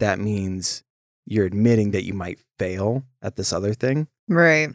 that 0.00 0.18
means 0.18 0.82
you're 1.26 1.46
admitting 1.46 1.92
that 1.92 2.04
you 2.04 2.14
might 2.14 2.40
fail 2.58 3.04
at 3.20 3.36
this 3.36 3.52
other 3.52 3.72
thing 3.74 4.08
Right. 4.28 4.70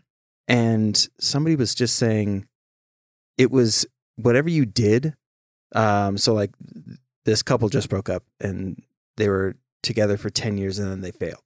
and 0.47 1.09
somebody 1.19 1.57
was 1.57 1.75
just 1.75 1.97
saying 1.97 2.47
it 3.37 3.51
was 3.51 3.85
whatever 4.15 4.49
you 4.49 4.65
did 4.65 5.13
um 5.75 6.17
so 6.17 6.33
like 6.33 6.51
this 7.25 7.43
couple 7.43 7.69
just 7.69 7.89
broke 7.89 8.09
up 8.09 8.23
and 8.39 8.81
they 9.17 9.27
were 9.29 9.55
together 9.83 10.17
for 10.17 10.29
10 10.29 10.57
years 10.57 10.79
and 10.79 10.89
then 10.89 11.01
they 11.01 11.11
failed 11.11 11.43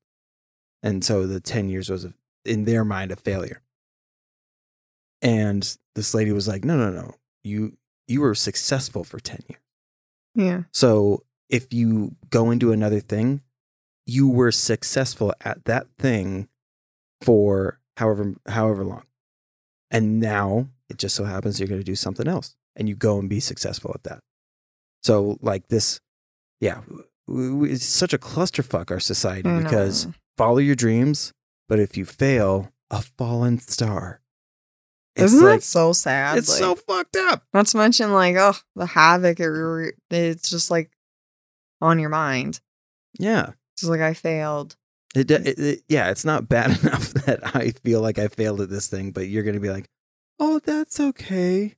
and 0.84 1.04
so 1.04 1.26
the 1.28 1.40
10 1.40 1.70
years 1.70 1.90
was 1.90 2.06
a, 2.06 2.14
in 2.46 2.66
their 2.66 2.84
mind 2.86 3.12
a 3.12 3.16
failure 3.16 3.62
and 5.22 5.78
this 5.96 6.14
lady 6.14 6.32
was 6.32 6.48
like 6.48 6.64
no 6.64 6.78
no 6.78 6.90
no 6.90 7.16
you 7.44 7.78
you 8.08 8.22
were 8.22 8.36
successful 8.36 9.04
for 9.04 9.20
10 9.20 9.40
years 9.50 9.62
Yeah. 10.36 10.64
so 10.72 11.24
if 11.50 11.74
you 11.74 12.16
go 12.30 12.50
into 12.50 12.72
another 12.72 13.02
thing, 13.02 13.42
you 14.06 14.30
were 14.30 14.54
successful 14.54 15.34
at 15.42 15.66
that 15.66 15.88
thing 16.00 16.48
for 17.22 17.82
however 17.98 18.36
however 18.48 18.86
long. 18.86 19.04
And 19.90 20.22
now 20.22 20.70
it 20.92 20.98
just 20.98 21.16
so 21.16 21.24
happens 21.26 21.60
you're 21.60 21.68
going 21.68 21.82
to 21.82 21.86
do 21.86 21.96
something 21.96 22.28
else 22.28 22.56
and 22.76 22.88
you 22.88 22.96
go 22.96 23.20
and 23.20 23.30
be 23.30 23.40
successful 23.40 23.92
at 23.96 24.04
that. 24.04 24.20
So 25.04 25.38
like 25.42 25.68
this 25.70 26.00
yeah, 26.60 26.82
it's 27.28 27.86
such 27.86 28.14
a 28.14 28.18
clusterfuck 28.20 28.92
our 28.92 29.00
society 29.00 29.50
I 29.50 29.64
because 29.64 30.08
follow 30.38 30.58
your 30.60 30.76
dreams, 30.76 31.34
but 31.68 31.80
if 31.80 31.98
you 31.98 32.06
fail, 32.06 32.72
a 32.92 33.02
fallen 33.02 33.58
star. 33.60 34.22
It's 35.16 35.34
isn't 35.34 35.46
like 35.46 35.60
that 35.60 35.64
so 35.64 35.92
sad? 35.92 36.38
it's 36.38 36.50
Like, 36.50 36.60
so 36.60 36.76
fucked 36.76 37.16
up. 37.18 37.44
Not 37.54 37.66
to 37.68 37.78
mention, 37.78 38.14
like, 38.14 38.36
oh, 38.38 38.56
the 38.76 38.86
havoc. 38.86 39.40
It, 39.40 39.46
re- 39.48 39.94
it's 40.10 40.50
just 40.50 40.72
like 40.72 40.92
on 41.82 42.00
your 42.00 42.10
mind. 42.10 42.62
Yeah. 43.20 43.52
Just 43.78 43.90
like 43.90 44.00
I 44.02 44.14
failed. 44.14 44.78
It, 45.16 45.30
it, 45.32 45.60
it- 45.60 45.82
yeah, 45.90 46.12
it's 46.12 46.24
not 46.24 46.48
bad 46.48 46.80
enough 46.84 47.10
that 47.26 47.56
I 47.56 47.72
feel 47.72 48.02
like 48.02 48.20
I 48.20 48.28
failed 48.30 48.62
at 48.62 48.70
this 48.70 48.88
thing, 48.88 49.12
but 49.12 49.28
you're 49.28 49.44
going 49.44 49.56
to 49.56 49.60
be 49.60 49.70
like, 49.70 49.88
oh, 50.42 50.60
that's 50.60 51.00
okay. 51.00 51.76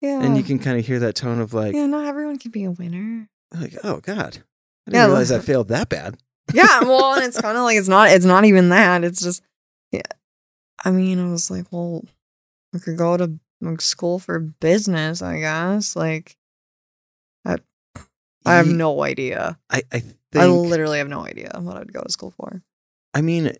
Yeah. 0.00 0.22
And 0.22 0.36
you 0.36 0.42
can 0.42 0.58
kind 0.58 0.78
of 0.78 0.86
hear 0.86 0.98
that 1.00 1.14
tone 1.14 1.40
of 1.40 1.52
like, 1.54 1.74
yeah, 1.74 1.86
not 1.86 2.06
everyone 2.06 2.38
can 2.38 2.50
be 2.50 2.64
a 2.64 2.70
winner. 2.70 3.28
like 3.54 3.74
oh, 3.84 4.00
God. 4.00 4.38
I 4.86 4.90
didn't 4.90 4.94
Yeah, 4.94 5.06
realize 5.06 5.30
I 5.30 5.38
failed 5.50 5.68
that 5.68 5.88
bad. 5.88 6.16
Yeah, 6.52 6.80
well, 6.80 7.14
and 7.14 7.24
it's 7.24 7.40
kind 7.42 7.56
of 7.56 7.62
like 7.64 7.76
it's 7.76 7.86
not. 7.88 8.10
It's 8.10 8.24
not 8.24 8.44
even 8.44 8.70
that. 8.70 9.04
It's 9.04 9.20
just, 9.20 9.42
yeah. 9.92 10.00
I 10.84 10.90
mean, 10.90 11.20
I 11.20 11.30
was 11.30 11.50
like, 11.50 11.66
well, 11.70 12.02
I 12.74 12.78
could 12.78 12.96
go 12.96 13.16
to 13.16 13.38
like, 13.60 13.82
school 13.82 14.18
for 14.18 14.38
business, 14.38 15.20
I 15.22 15.40
guess. 15.40 15.94
Like, 15.94 16.36
I 18.46 18.54
have 18.54 18.68
no 18.68 19.02
idea. 19.02 19.58
I, 19.68 19.82
I 19.92 19.98
think, 20.00 20.16
I 20.34 20.46
literally 20.46 20.96
have 20.98 21.08
no 21.08 21.26
idea 21.26 21.50
what 21.60 21.76
I'd 21.76 21.92
go 21.92 22.00
to 22.00 22.10
school 22.10 22.30
for. 22.30 22.62
I 23.12 23.20
mean, 23.20 23.52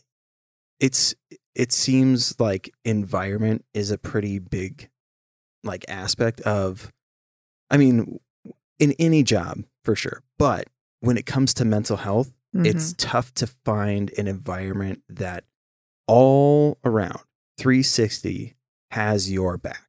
it's, 0.80 1.14
it 1.60 1.72
seems 1.72 2.40
like 2.40 2.72
environment 2.86 3.66
is 3.74 3.90
a 3.90 3.98
pretty 3.98 4.38
big 4.38 4.88
like 5.62 5.84
aspect 5.90 6.40
of, 6.40 6.90
I 7.70 7.76
mean, 7.76 8.18
in 8.78 8.94
any 8.98 9.22
job 9.22 9.64
for 9.84 9.94
sure. 9.94 10.22
But 10.38 10.68
when 11.00 11.18
it 11.18 11.26
comes 11.26 11.52
to 11.54 11.66
mental 11.66 11.98
health, 11.98 12.32
it's 12.54 12.94
tough 12.96 13.34
to 13.34 13.46
find 13.46 14.10
an 14.16 14.26
environment 14.26 15.02
that 15.10 15.44
all 16.08 16.78
around 16.82 17.20
360 17.58 18.56
has 18.90 19.30
your 19.30 19.58
back. 19.58 19.82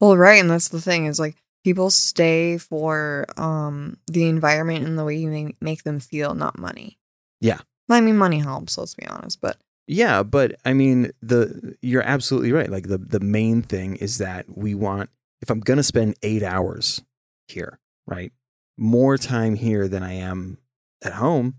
Well, 0.00 0.16
right, 0.16 0.40
and 0.40 0.48
that's 0.48 0.68
the 0.68 0.80
thing 0.80 1.06
is 1.06 1.18
like 1.18 1.42
people 1.64 1.90
stay 1.90 2.56
for 2.56 3.26
um 3.36 3.96
the 4.06 4.28
environment 4.28 4.86
and 4.86 4.96
the 4.96 5.04
way 5.04 5.16
you 5.16 5.28
make, 5.28 5.60
make 5.60 5.82
them 5.82 5.98
feel, 5.98 6.36
not 6.36 6.56
money. 6.56 7.00
Yeah. 7.40 7.58
I 7.90 8.00
mean, 8.00 8.16
money 8.16 8.38
helps. 8.38 8.78
Let's 8.78 8.94
be 8.94 9.06
honest, 9.08 9.40
but 9.40 9.58
Yeah, 9.88 10.22
but 10.22 10.54
I 10.64 10.74
mean 10.74 11.12
the 11.22 11.76
you're 11.80 12.02
absolutely 12.02 12.52
right. 12.52 12.70
Like 12.70 12.88
the 12.88 12.98
the 12.98 13.20
main 13.20 13.62
thing 13.62 13.96
is 13.96 14.18
that 14.18 14.44
we 14.56 14.74
want 14.74 15.10
if 15.40 15.50
I'm 15.50 15.60
going 15.60 15.76
to 15.78 15.82
spend 15.82 16.16
8 16.22 16.42
hours 16.42 17.02
here, 17.46 17.78
right? 18.06 18.32
More 18.76 19.16
time 19.16 19.54
here 19.54 19.88
than 19.88 20.02
I 20.02 20.12
am 20.14 20.58
at 21.02 21.14
home, 21.14 21.54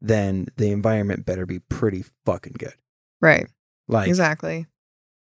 then 0.00 0.48
the 0.56 0.70
environment 0.72 1.24
better 1.24 1.46
be 1.46 1.58
pretty 1.60 2.04
fucking 2.26 2.56
good. 2.58 2.74
right, 3.20 3.46
Like 3.88 4.08
exactly. 4.08 4.66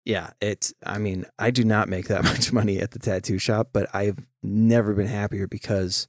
yeah, 0.04 0.30
it's 0.40 0.72
I 0.84 0.98
mean, 0.98 1.24
I 1.38 1.50
do 1.50 1.64
not 1.64 1.88
make 1.88 2.08
that 2.08 2.24
much 2.32 2.52
money 2.52 2.78
at 2.78 2.92
the 2.92 2.98
tattoo 2.98 3.38
shop, 3.38 3.70
but 3.72 3.88
I've 3.94 4.26
never 4.42 4.94
been 4.94 5.06
happier 5.08 5.46
because 5.46 6.06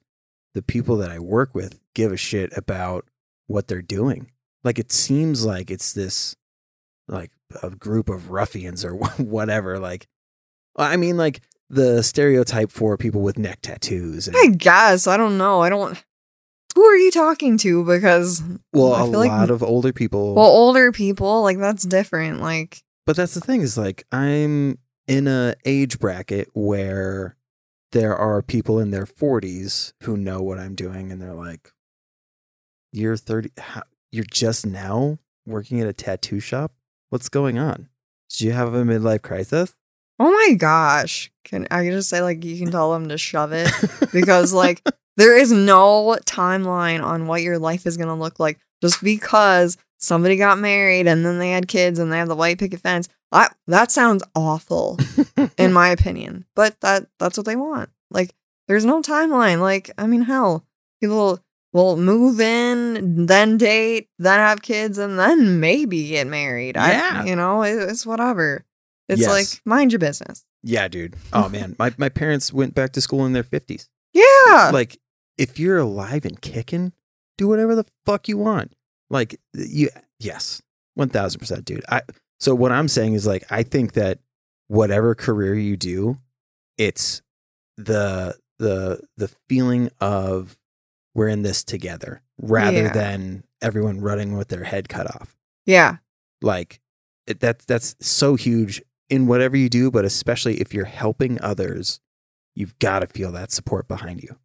the 0.53 0.61
people 0.61 0.97
that 0.97 1.11
I 1.11 1.19
work 1.19 1.55
with 1.55 1.79
give 1.93 2.11
a 2.11 2.17
shit 2.17 2.55
about 2.57 3.05
what 3.47 3.67
they're 3.67 3.81
doing. 3.81 4.31
Like 4.65 4.79
it 4.79 4.91
seems 4.91 5.45
like 5.45 5.69
it's 5.71 5.93
this 5.93 6.35
like 7.07 7.31
a 7.63 7.69
group 7.69 8.09
of 8.09 8.31
ruffians 8.31 8.83
or 8.83 8.95
whatever 9.17 9.77
like 9.79 10.07
I 10.75 10.97
mean 10.97 11.15
like 11.17 11.41
the 11.69 12.01
stereotype 12.01 12.71
for 12.71 12.97
people 12.97 13.21
with 13.21 13.37
neck 13.37 13.59
tattoos 13.61 14.27
and 14.27 14.35
I 14.37 14.47
guess 14.47 15.05
I 15.07 15.15
don't 15.17 15.37
know. 15.37 15.61
I 15.61 15.69
don't. 15.69 16.03
Who 16.73 16.83
are 16.83 16.97
you 16.97 17.11
talking 17.11 17.57
to? 17.59 17.85
Because 17.85 18.43
well 18.73 18.93
I 18.93 19.01
a 19.01 19.05
feel 19.05 19.19
like- 19.19 19.29
lot 19.29 19.51
of 19.51 19.61
older 19.63 19.93
people 19.93 20.33
well, 20.33 20.45
older 20.47 20.91
people 20.91 21.43
like 21.43 21.59
that's 21.59 21.83
different. 21.83 22.41
Like 22.41 22.81
But 23.05 23.15
that's 23.15 23.35
the 23.35 23.41
thing 23.41 23.61
is 23.61 23.77
like 23.77 24.03
I'm 24.11 24.79
in 25.07 25.27
a 25.27 25.53
age 25.63 25.99
bracket 25.99 26.49
where 26.53 27.37
there 27.91 28.17
are 28.17 28.41
people 28.41 28.79
in 28.79 28.89
their 28.89 29.05
40s 29.05 29.93
who 30.01 30.17
know 30.17 30.41
what 30.41 30.57
I'm 30.57 30.73
doing 30.73 31.11
and 31.11 31.21
they're 31.21 31.35
like 31.35 31.71
you're 32.91 33.15
30 33.15 33.51
how, 33.59 33.83
you're 34.15 34.25
just 34.31 34.65
now 34.65 35.19
working 35.45 35.79
at 35.81 35.87
a 35.87 35.93
tattoo 35.93 36.39
shop? 36.39 36.71
What's 37.09 37.29
going 37.29 37.59
on? 37.59 37.89
Do 38.29 38.45
you 38.45 38.51
have 38.51 38.73
a 38.73 38.83
midlife 38.83 39.21
crisis? 39.21 39.75
oh 40.19 40.31
my 40.31 40.55
gosh, 40.55 41.31
can 41.43 41.67
I 41.71 41.89
just 41.89 42.09
say 42.09 42.21
like 42.21 42.43
you 42.43 42.57
can 42.57 42.71
tell 42.71 42.93
them 42.93 43.09
to 43.09 43.17
shove 43.17 43.51
it 43.51 43.69
because 44.13 44.53
like 44.53 44.81
there 45.17 45.37
is 45.37 45.51
no 45.51 46.17
timeline 46.25 47.03
on 47.03 47.27
what 47.27 47.41
your 47.41 47.59
life 47.59 47.85
is 47.85 47.97
gonna 47.97 48.15
look 48.15 48.39
like 48.39 48.59
just 48.81 49.03
because 49.03 49.77
somebody 49.97 50.37
got 50.37 50.59
married 50.59 51.07
and 51.07 51.25
then 51.25 51.39
they 51.39 51.51
had 51.51 51.67
kids 51.67 51.99
and 51.99 52.11
they 52.11 52.17
have 52.17 52.27
the 52.27 52.35
white 52.35 52.59
picket 52.59 52.79
fence. 52.79 53.09
I, 53.31 53.49
that 53.67 53.91
sounds 53.91 54.23
awful 54.35 54.99
in 55.57 55.73
my 55.73 55.89
opinion, 55.97 56.45
but 56.55 56.79
that 56.81 57.07
that's 57.19 57.37
what 57.37 57.45
they 57.45 57.55
want. 57.55 57.89
Like 58.09 58.33
there's 58.67 58.85
no 58.85 59.01
timeline. 59.01 59.59
Like 59.59 59.91
I 59.97 60.07
mean, 60.07 60.21
hell, 60.21 60.65
people 61.01 61.39
will 61.75 61.97
move 61.97 62.39
in, 62.39 63.25
then 63.25 63.57
date, 63.57 64.07
then 64.17 64.39
have 64.39 64.61
kids, 64.61 64.97
and 64.97 65.19
then 65.19 65.59
maybe 65.59 66.07
get 66.07 66.25
married. 66.25 66.75
Yeah. 66.75 67.21
I, 67.23 67.25
you 67.25 67.35
know, 67.35 67.63
it, 67.63 67.73
it's 67.89 68.05
whatever. 68.05 68.63
It's 69.09 69.21
Yes. 69.21 69.29
like 69.29 69.61
mind 69.65 69.91
your 69.91 69.99
business. 69.99 70.45
yeah, 70.63 70.87
dude. 70.87 71.15
Oh 71.33 71.49
man, 71.49 71.75
my 71.77 71.93
my 71.97 72.09
parents 72.09 72.51
went 72.53 72.73
back 72.73 72.93
to 72.93 73.01
school 73.01 73.25
in 73.25 73.33
their 73.33 73.43
50s. 73.43 73.87
Yeah. 74.13 74.71
like 74.73 74.97
if 75.37 75.59
you're 75.59 75.77
alive 75.77 76.23
and 76.25 76.39
kicking, 76.41 76.93
do 77.37 77.47
whatever 77.49 77.75
the 77.75 77.85
fuck 78.05 78.27
you 78.29 78.37
want. 78.37 78.73
Like 79.09 79.39
you 79.53 79.89
yes, 80.19 80.61
1000% 80.97 81.65
dude. 81.65 81.83
I 81.89 82.01
so 82.39 82.55
what 82.55 82.71
I'm 82.71 82.87
saying 82.87 83.13
is 83.13 83.27
like 83.27 83.43
I 83.51 83.63
think 83.63 83.93
that 83.93 84.19
whatever 84.67 85.13
career 85.13 85.53
you 85.55 85.75
do, 85.77 86.17
it's 86.77 87.21
the 87.77 88.35
the 88.59 89.01
the 89.17 89.27
feeling 89.49 89.89
of 89.99 90.57
we're 91.15 91.29
in 91.29 91.41
this 91.41 91.63
together 91.63 92.21
rather 92.39 92.83
Yeah. 92.83 92.93
than 92.93 93.43
everyone 93.61 94.01
running 94.01 94.37
with 94.37 94.49
their 94.49 94.65
head 94.65 94.87
cut 94.89 95.07
off. 95.15 95.35
Yeah. 95.65 95.97
Like 96.41 96.79
it, 97.25 97.39
that's 97.39 97.65
that's 97.65 97.95
so 97.99 98.35
huge 98.35 98.83
in 99.09 99.25
whatever 99.25 99.57
you 99.57 99.69
do, 99.69 99.89
but 99.89 100.05
especially 100.05 100.61
if 100.61 100.73
you're 100.73 100.85
helping 100.85 101.41
others, 101.41 101.99
you've 102.55 102.77
got 102.79 102.99
to 102.99 103.07
feel 103.07 103.31
that 103.31 103.51
support 103.51 103.87
behind 103.87 104.21
you. 104.21 104.35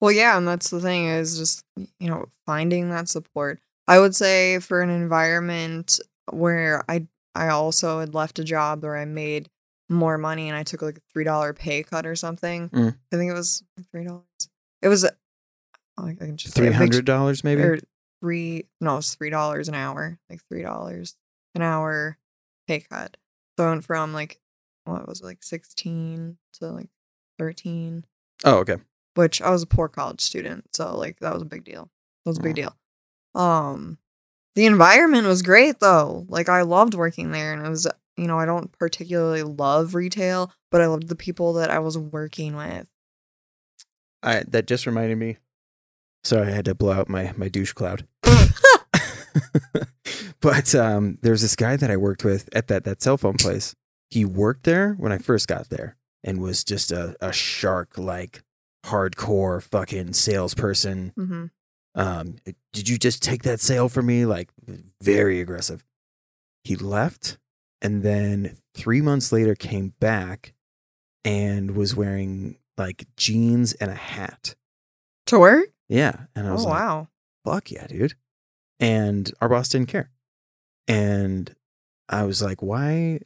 Well, 0.00 0.12
yeah, 0.12 0.36
and 0.36 0.46
that's 0.48 0.70
the 0.70 0.80
thing 0.80 1.06
is 1.06 1.38
just 1.38 1.64
you 1.98 2.08
know 2.08 2.26
finding 2.46 2.90
that 2.90 3.08
support. 3.08 3.60
I 3.86 3.98
would 3.98 4.14
say 4.14 4.58
for 4.58 4.82
an 4.82 4.90
environment 4.90 5.98
where 6.30 6.84
I 6.88 7.06
I 7.34 7.48
also 7.48 8.00
had 8.00 8.14
left 8.14 8.38
a 8.38 8.44
job 8.44 8.82
where 8.82 8.96
I 8.96 9.04
made 9.04 9.48
more 9.88 10.18
money 10.18 10.48
and 10.48 10.56
I 10.56 10.62
took 10.62 10.82
like 10.82 10.98
a 10.98 11.02
three 11.12 11.24
dollar 11.24 11.52
pay 11.52 11.82
cut 11.82 12.06
or 12.06 12.16
something. 12.16 12.68
Mm. 12.70 12.96
I 13.12 13.16
think 13.16 13.30
it 13.30 13.34
was 13.34 13.62
three 13.92 14.04
dollars. 14.04 14.24
It 14.82 14.88
was 14.88 15.06
I 15.98 16.14
can 16.14 16.36
just 16.36 16.54
Three 16.54 16.72
hundred 16.72 17.04
dollars 17.04 17.44
maybe. 17.44 17.62
or 17.62 17.78
three 18.20 18.66
no 18.80 18.98
it's 18.98 19.14
three 19.14 19.30
dollars 19.30 19.68
an 19.68 19.74
hour 19.74 20.18
like 20.28 20.40
three 20.48 20.62
dollars 20.62 21.16
an 21.54 21.62
hour 21.62 22.18
pay 22.66 22.80
cut 22.80 23.16
so 23.58 23.66
I 23.66 23.70
went 23.70 23.84
from 23.84 24.12
like 24.12 24.40
what 24.84 25.08
was 25.08 25.20
it, 25.20 25.24
like 25.24 25.42
16 25.42 26.36
to 26.54 26.66
like 26.66 26.88
13 27.38 28.04
oh, 28.44 28.56
okay. 28.58 28.76
which 29.14 29.40
i 29.40 29.50
was 29.50 29.62
a 29.62 29.66
poor 29.66 29.88
college 29.88 30.20
student 30.20 30.64
so 30.74 30.96
like 30.96 31.20
that 31.20 31.32
was 31.32 31.42
a 31.42 31.46
big 31.46 31.64
deal 31.64 31.90
that 32.24 32.30
was 32.30 32.38
a 32.38 32.42
big 32.42 32.58
Aw. 32.58 32.62
deal 32.62 32.76
um 33.34 33.98
the 34.54 34.66
environment 34.66 35.26
was 35.26 35.42
great 35.42 35.80
though 35.80 36.26
like 36.28 36.48
i 36.48 36.62
loved 36.62 36.94
working 36.94 37.30
there 37.30 37.52
and 37.52 37.64
it 37.64 37.68
was 37.68 37.86
you 38.16 38.26
know 38.26 38.38
i 38.38 38.44
don't 38.44 38.72
particularly 38.72 39.42
love 39.42 39.94
retail 39.94 40.52
but 40.70 40.80
i 40.82 40.86
loved 40.86 41.08
the 41.08 41.16
people 41.16 41.54
that 41.54 41.70
i 41.70 41.78
was 41.78 41.96
working 41.96 42.56
with 42.56 42.88
I 44.22 44.44
that 44.48 44.66
just 44.66 44.86
reminded 44.86 45.18
me. 45.18 45.38
Sorry, 46.24 46.48
I 46.48 46.54
had 46.54 46.64
to 46.66 46.74
blow 46.74 46.92
out 46.92 47.08
my 47.08 47.32
my 47.36 47.48
douche 47.48 47.72
cloud. 47.72 48.06
but 50.40 50.74
um, 50.74 51.18
there's 51.22 51.42
this 51.42 51.56
guy 51.56 51.76
that 51.76 51.90
I 51.90 51.96
worked 51.96 52.24
with 52.24 52.48
at 52.54 52.68
that 52.68 52.84
that 52.84 53.02
cell 53.02 53.16
phone 53.16 53.34
place. 53.36 53.74
He 54.10 54.24
worked 54.24 54.64
there 54.64 54.94
when 54.94 55.12
I 55.12 55.18
first 55.18 55.46
got 55.48 55.68
there 55.68 55.96
and 56.24 56.40
was 56.40 56.64
just 56.64 56.90
a, 56.92 57.16
a 57.20 57.32
shark 57.32 57.96
like 57.96 58.42
hardcore 58.84 59.62
fucking 59.62 60.12
salesperson. 60.14 61.12
hmm 61.16 61.46
Um, 61.94 62.36
did 62.72 62.88
you 62.88 62.98
just 62.98 63.22
take 63.22 63.42
that 63.44 63.60
sale 63.60 63.88
for 63.88 64.02
me? 64.02 64.24
Like 64.26 64.48
very 65.02 65.40
aggressive. 65.40 65.84
He 66.64 66.76
left 66.76 67.38
and 67.80 68.02
then 68.02 68.56
three 68.74 69.00
months 69.00 69.32
later 69.32 69.54
came 69.54 69.94
back 70.00 70.52
and 71.24 71.72
was 71.72 71.94
wearing 71.94 72.58
like 72.76 73.06
jeans 73.16 73.72
and 73.74 73.90
a 73.90 73.94
hat. 73.94 74.54
to 75.26 75.38
work 75.38 75.68
Yeah. 75.90 76.14
And 76.34 76.46
I 76.46 76.50
oh 76.50 76.54
was 76.54 76.64
like, 76.64 76.80
wow 76.80 77.08
fuck 77.44 77.70
yeah, 77.70 77.86
dude. 77.86 78.14
And 78.78 79.30
our 79.40 79.48
boss 79.48 79.68
didn't 79.68 79.88
care. 79.88 80.10
And 80.88 81.54
I 82.08 82.24
was 82.24 82.42
like, 82.42 82.62
why, 82.62 83.20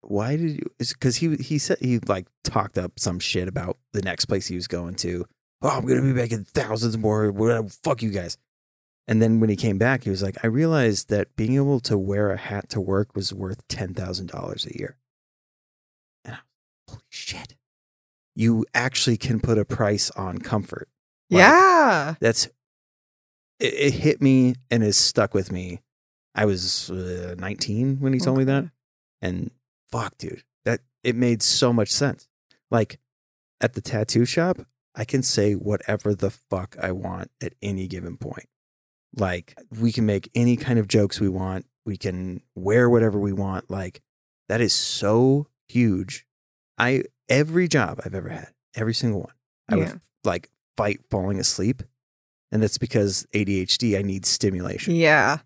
why 0.00 0.36
did 0.36 0.56
you, 0.56 0.70
because 0.78 1.16
he, 1.16 1.36
he 1.36 1.58
said, 1.58 1.78
he 1.80 1.98
like 1.98 2.26
talked 2.44 2.78
up 2.78 2.98
some 2.98 3.18
shit 3.18 3.48
about 3.48 3.78
the 3.92 4.02
next 4.02 4.26
place 4.26 4.46
he 4.46 4.56
was 4.56 4.66
going 4.66 4.94
to. 4.96 5.26
Oh, 5.62 5.68
I'm 5.68 5.86
going 5.86 6.00
to 6.00 6.02
be 6.02 6.14
making 6.14 6.44
thousands 6.44 6.96
more. 6.96 7.32
Fuck 7.84 8.02
you 8.02 8.10
guys. 8.10 8.38
And 9.06 9.20
then 9.20 9.40
when 9.40 9.50
he 9.50 9.56
came 9.56 9.76
back, 9.76 10.04
he 10.04 10.10
was 10.10 10.22
like, 10.22 10.36
I 10.42 10.46
realized 10.46 11.10
that 11.10 11.36
being 11.36 11.56
able 11.56 11.80
to 11.80 11.98
wear 11.98 12.30
a 12.30 12.36
hat 12.36 12.70
to 12.70 12.80
work 12.80 13.14
was 13.14 13.34
worth 13.34 13.66
$10,000 13.68 14.66
a 14.66 14.78
year. 14.78 14.96
And 16.24 16.36
I 16.36 16.38
was 16.38 16.94
holy 16.94 17.02
shit. 17.10 17.56
You 18.34 18.64
actually 18.72 19.16
can 19.16 19.40
put 19.40 19.58
a 19.58 19.64
price 19.64 20.10
on 20.12 20.38
comfort. 20.38 20.88
Like, 21.30 21.40
yeah 21.40 22.14
that's 22.20 22.46
it, 23.58 23.74
it 23.74 23.94
hit 23.94 24.20
me 24.22 24.54
and 24.70 24.82
is 24.82 24.96
stuck 24.98 25.34
with 25.34 25.52
me. 25.52 25.80
I 26.34 26.44
was 26.44 26.90
uh, 26.90 27.34
19 27.38 27.98
when 28.00 28.12
he 28.12 28.20
told 28.20 28.38
me 28.38 28.44
that, 28.44 28.70
and 29.20 29.50
fuck, 29.90 30.16
dude, 30.18 30.44
that 30.64 30.80
it 31.02 31.16
made 31.16 31.42
so 31.42 31.72
much 31.72 31.90
sense. 31.90 32.28
Like 32.70 32.98
at 33.60 33.74
the 33.74 33.80
tattoo 33.80 34.24
shop, 34.24 34.58
I 34.94 35.04
can 35.04 35.22
say 35.22 35.54
whatever 35.54 36.14
the 36.14 36.30
fuck 36.30 36.76
I 36.80 36.92
want 36.92 37.30
at 37.42 37.54
any 37.60 37.86
given 37.88 38.16
point. 38.16 38.48
Like 39.16 39.58
we 39.80 39.90
can 39.92 40.06
make 40.06 40.30
any 40.34 40.56
kind 40.56 40.78
of 40.78 40.86
jokes 40.88 41.20
we 41.20 41.28
want. 41.28 41.66
We 41.84 41.96
can 41.96 42.42
wear 42.54 42.88
whatever 42.88 43.18
we 43.18 43.32
want. 43.32 43.70
Like 43.70 44.00
that 44.48 44.60
is 44.60 44.72
so 44.72 45.48
huge. 45.68 46.26
I 46.78 47.02
every 47.28 47.66
job 47.68 48.00
I've 48.04 48.14
ever 48.14 48.28
had, 48.28 48.52
every 48.76 48.94
single 48.94 49.20
one, 49.22 49.34
I 49.68 49.74
Yeah. 49.76 49.92
would 49.92 50.00
like 50.24 50.48
fight 50.80 51.00
falling 51.10 51.38
asleep. 51.38 51.82
And 52.52 52.62
that's 52.62 52.78
because 52.78 53.26
ADHD, 53.34 53.98
I 53.98 54.02
need 54.02 54.26
stimulation. 54.26 54.94
yeah 54.94 55.38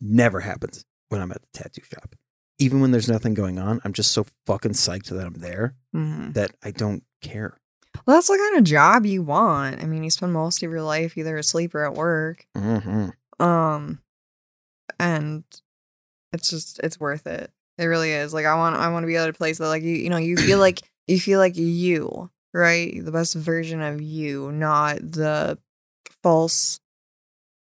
Never 0.00 0.40
happens 0.40 0.84
when 1.08 1.20
I'm 1.22 1.32
at 1.32 1.40
the 1.42 1.48
tattoo 1.52 1.82
shop. 1.82 2.14
Even 2.58 2.80
when 2.80 2.90
there's 2.90 3.08
nothing 3.08 3.34
going 3.34 3.58
on, 3.58 3.80
I'm 3.84 3.92
just 3.92 4.12
so 4.12 4.26
fucking 4.46 4.72
psyched 4.72 5.08
that 5.08 5.26
I'm 5.26 5.34
there 5.34 5.74
hmm 5.92 6.30
that 6.32 6.52
I 6.62 6.70
don't 6.70 7.02
care. 7.22 7.58
Well, 8.06 8.16
that's 8.16 8.28
the 8.28 8.36
kind 8.36 8.58
of 8.58 8.64
job 8.64 9.06
you 9.06 9.22
want. 9.22 9.82
I 9.82 9.86
mean, 9.86 10.04
you 10.04 10.10
spend 10.10 10.32
most 10.34 10.62
of 10.62 10.70
your 10.70 10.82
life 10.82 11.16
either 11.16 11.36
asleep 11.38 11.74
or 11.74 11.84
at 11.84 11.94
work. 11.94 12.46
hmm 12.56 13.08
Um, 13.40 14.00
and 15.00 15.44
it's 16.32 16.50
just 16.50 16.80
it's 16.84 17.00
worth 17.00 17.26
it. 17.26 17.50
It 17.78 17.84
really 17.86 18.12
is. 18.12 18.32
Like 18.34 18.46
I 18.46 18.54
want 18.56 18.76
I 18.76 18.88
want 18.90 19.02
to 19.04 19.08
be 19.08 19.16
at 19.16 19.28
a 19.28 19.32
place 19.32 19.58
that 19.58 19.68
like 19.68 19.82
you 19.82 19.94
you 19.94 20.10
know 20.10 20.16
you 20.18 20.36
feel 20.36 20.58
like 20.58 20.82
you 21.06 21.18
feel 21.20 21.38
like 21.38 21.56
you 21.56 22.30
right 22.56 23.04
the 23.04 23.12
best 23.12 23.34
version 23.34 23.82
of 23.82 24.00
you, 24.00 24.50
not 24.52 24.98
the 25.00 25.58
false 26.22 26.80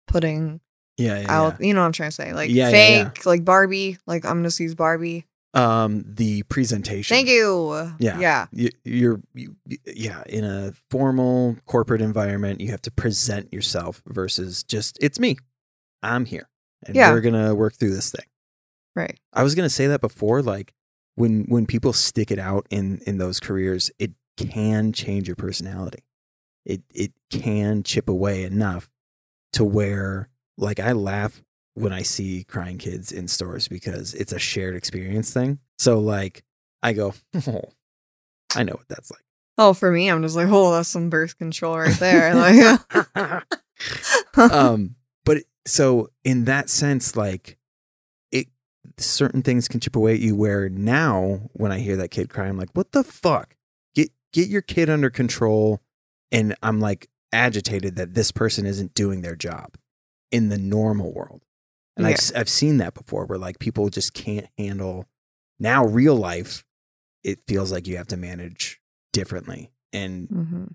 putting 0.07 0.61
Yeah, 0.97 1.21
yeah, 1.21 1.27
out. 1.43 1.61
You 1.65 1.75
know 1.75 1.81
what 1.81 1.87
I'm 1.87 1.93
trying 1.93 2.11
to 2.11 2.15
say? 2.15 2.33
Like 2.33 2.51
Yeah, 2.51 2.69
yeah, 2.71 3.09
fake, 3.11 3.27
like 3.27 3.45
Barbie. 3.45 3.99
Like 4.07 4.25
I'm 4.25 4.39
gonna 4.43 4.51
use 4.59 4.75
Barbie. 4.75 5.27
Um, 5.55 6.05
the 6.07 6.43
presentation. 6.45 7.15
Thank 7.15 7.29
you. 7.29 7.73
Yeah. 8.01 8.19
Yeah. 8.19 8.47
you, 8.51 8.71
you're 8.85 9.21
you, 9.35 9.55
yeah 9.87 10.23
in 10.27 10.45
a 10.45 10.73
formal 10.91 11.57
corporate 11.67 12.01
environment 12.03 12.61
you 12.61 12.71
have 12.73 12.83
to 12.83 12.91
present 12.91 13.53
yourself 13.53 14.03
versus 14.07 14.65
just 14.65 14.99
it's 15.01 15.21
me 15.21 15.37
i'm 16.03 16.25
here 16.25 16.49
and 16.85 16.97
Yeah. 16.97 17.13
we're 17.13 17.21
gonna 17.21 17.55
work 17.55 17.75
through 17.77 17.95
this 17.95 18.11
thing 18.11 18.27
Right. 18.97 19.17
i 19.33 19.45
was 19.45 19.55
gonna 19.55 19.71
say 19.71 19.87
that 19.87 20.01
before 20.01 20.43
like 20.43 20.75
when 21.15 21.45
when 21.45 21.67
people 21.67 21.93
stick 21.93 22.33
it 22.33 22.39
out 22.41 22.67
in 22.71 23.01
in 23.07 23.19
those 23.19 23.39
careers 23.39 23.93
it 24.01 24.11
can 24.37 24.93
change 24.93 25.29
your 25.29 25.37
personality. 25.37 26.05
It 26.65 26.83
it 26.95 27.13
can 27.31 27.83
chip 27.83 28.09
away 28.09 28.45
enough 28.45 28.91
to 29.53 29.65
where 29.65 30.29
like 30.57 30.81
i 30.81 30.93
laugh 30.93 31.43
when 31.75 31.93
i 31.93 32.03
see 32.03 32.45
crying 32.45 32.79
kids 32.79 33.13
in 33.13 33.29
stores 33.29 33.69
because 33.69 34.15
it's 34.15 34.33
a 34.33 34.39
shared 34.39 34.77
experience 34.77 35.33
thing. 35.33 35.59
So 35.79 35.99
like 35.99 36.45
i 36.83 36.93
go 36.93 37.15
oh 37.47 37.65
i 38.55 38.63
know 38.63 38.75
what 38.75 38.89
that's 38.89 39.11
like. 39.11 39.21
Oh, 39.57 39.73
for 39.73 39.93
me, 39.93 40.09
I'm 40.09 40.21
just 40.21 40.35
like, 40.35 40.49
oh, 40.51 40.73
that's 40.73 40.89
some 40.89 41.11
birth 41.11 41.39
control 41.39 41.79
right 41.79 41.95
there. 42.01 42.35
Like, 42.35 43.45
um 44.37 44.97
but 45.25 45.39
so 45.67 46.09
in 46.25 46.45
that 46.45 46.69
sense 46.69 47.17
like 47.17 47.59
it 48.31 48.49
certain 48.99 49.43
things 49.43 49.69
can 49.69 49.81
chip 49.81 49.97
away 49.97 50.15
at 50.15 50.21
you 50.21 50.35
where 50.35 50.69
now 50.69 51.41
when 51.53 51.73
i 51.73 51.79
hear 51.79 51.97
that 51.97 52.11
kid 52.11 52.29
cry 52.29 52.47
i'm 52.47 52.59
like 52.59 52.71
what 52.75 52.93
the 52.93 53.03
fuck 53.03 53.54
get 54.35 54.49
your 54.49 54.61
kid 54.63 54.91
under 54.91 55.09
control 55.09 55.81
and 56.31 56.55
i'm 56.63 56.79
like 56.81 57.09
agitated 57.33 57.97
that 57.97 58.13
this 58.15 58.31
person 58.31 58.67
isn't 58.67 58.93
doing 58.95 59.23
their 59.23 59.35
job 59.37 59.77
in 60.31 60.51
the 60.51 60.59
normal 60.59 61.13
world 61.13 61.43
and 61.97 62.07
I've, 62.07 62.11
Yeah. 62.11 62.17
s- 62.19 62.33
I've 62.35 62.49
seen 62.51 62.77
that 62.79 62.93
before 62.95 63.25
where 63.25 63.39
like 63.39 63.59
people 63.59 63.89
just 63.89 64.13
can't 64.15 64.49
handle 64.59 65.07
now 65.59 65.85
real 65.87 66.15
life 66.17 66.65
it 67.23 67.39
feels 67.49 67.73
like 67.73 67.87
you 67.87 67.97
have 67.97 68.09
to 68.09 68.17
manage 68.19 68.81
differently 69.13 69.71
and 69.93 70.29
Mhm. 70.29 70.75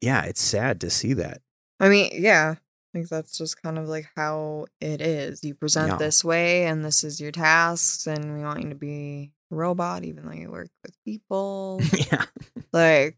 yeah 0.00 0.22
it's 0.24 0.40
sad 0.42 0.80
to 0.80 0.88
see 0.90 1.12
that 1.14 1.42
I 1.80 1.88
mean, 1.88 2.10
yeah. 2.14 2.54
I 2.58 2.98
think 2.98 3.08
that's 3.08 3.36
just 3.36 3.60
kind 3.60 3.76
of 3.76 3.88
like 3.88 4.06
how 4.14 4.66
it 4.80 5.00
is. 5.00 5.42
You 5.42 5.54
present 5.54 5.88
Yeah. 5.92 5.96
this 5.96 6.22
way, 6.22 6.64
and 6.66 6.84
this 6.84 7.02
is 7.02 7.20
your 7.20 7.32
tasks, 7.32 8.06
and 8.06 8.34
we 8.34 8.40
want 8.44 8.62
you 8.62 8.68
to 8.68 8.76
be 8.76 9.32
robot, 9.52 10.04
even 10.04 10.26
though 10.26 10.32
you 10.32 10.50
work 10.50 10.70
with 10.82 10.96
people. 11.04 11.80
yeah 12.10 12.24
like, 12.72 13.16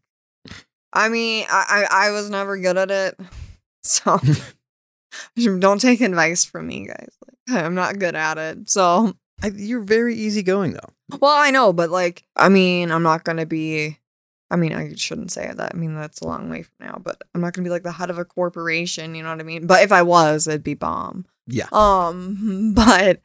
I 0.93 1.09
mean, 1.09 1.45
I, 1.49 1.85
I 1.89 2.07
I 2.07 2.11
was 2.11 2.29
never 2.29 2.57
good 2.57 2.77
at 2.77 2.91
it, 2.91 3.19
so 3.83 4.19
don't 5.59 5.81
take 5.81 6.01
advice 6.01 6.45
from 6.45 6.67
me, 6.67 6.87
guys. 6.87 7.09
Like, 7.49 7.63
I'm 7.63 7.75
not 7.75 7.99
good 7.99 8.15
at 8.15 8.37
it, 8.37 8.69
so 8.69 9.13
I, 9.41 9.47
you're 9.47 9.81
very 9.81 10.15
easygoing 10.15 10.73
though. 10.73 11.17
Well, 11.19 11.35
I 11.35 11.51
know, 11.51 11.73
but 11.73 11.89
like, 11.89 12.23
I 12.35 12.49
mean, 12.49 12.91
I'm 12.91 13.03
not 13.03 13.23
gonna 13.23 13.45
be. 13.45 13.99
I 14.51 14.57
mean, 14.57 14.73
I 14.73 14.93
shouldn't 14.95 15.31
say 15.31 15.51
that. 15.51 15.71
I 15.73 15.77
mean, 15.77 15.95
that's 15.95 16.21
a 16.21 16.27
long 16.27 16.49
way 16.49 16.61
from 16.61 16.75
now. 16.79 17.01
But 17.03 17.19
I'm 17.33 17.41
not 17.41 17.53
gonna 17.53 17.65
be 17.65 17.71
like 17.71 17.83
the 17.83 17.91
head 17.91 18.09
of 18.09 18.19
a 18.19 18.25
corporation. 18.25 19.15
You 19.15 19.23
know 19.23 19.29
what 19.29 19.39
I 19.39 19.43
mean? 19.43 19.65
But 19.65 19.83
if 19.83 19.91
I 19.91 20.03
was, 20.03 20.47
it'd 20.47 20.63
be 20.63 20.75
bomb. 20.75 21.25
Yeah. 21.47 21.67
Um, 21.71 22.73
but 22.75 23.21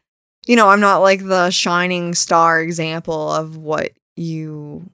you 0.47 0.57
know, 0.57 0.69
I'm 0.69 0.81
not 0.81 0.99
like 0.99 1.25
the 1.25 1.51
shining 1.51 2.15
star 2.15 2.61
example 2.61 3.31
of 3.33 3.57
what 3.57 3.91
you 4.17 4.91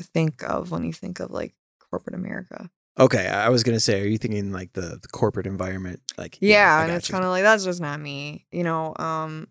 think 0.00 0.42
of 0.42 0.70
when 0.70 0.84
you 0.84 0.92
think 0.92 1.20
of 1.20 1.30
like 1.30 1.54
corporate 1.90 2.14
America. 2.14 2.70
Okay, 2.98 3.26
I 3.26 3.48
was 3.48 3.62
gonna 3.62 3.80
say, 3.80 4.02
are 4.02 4.06
you 4.06 4.18
thinking 4.18 4.52
like 4.52 4.72
the, 4.74 4.98
the 5.00 5.08
corporate 5.08 5.46
environment? 5.46 6.00
Like, 6.18 6.38
Yeah, 6.40 6.76
I 6.76 6.84
and 6.84 6.92
it's 6.92 7.08
kind 7.08 7.24
of 7.24 7.30
like 7.30 7.42
that's 7.42 7.64
just 7.64 7.80
not 7.80 8.00
me. 8.00 8.46
You 8.52 8.64
know, 8.64 8.94
um 8.98 9.48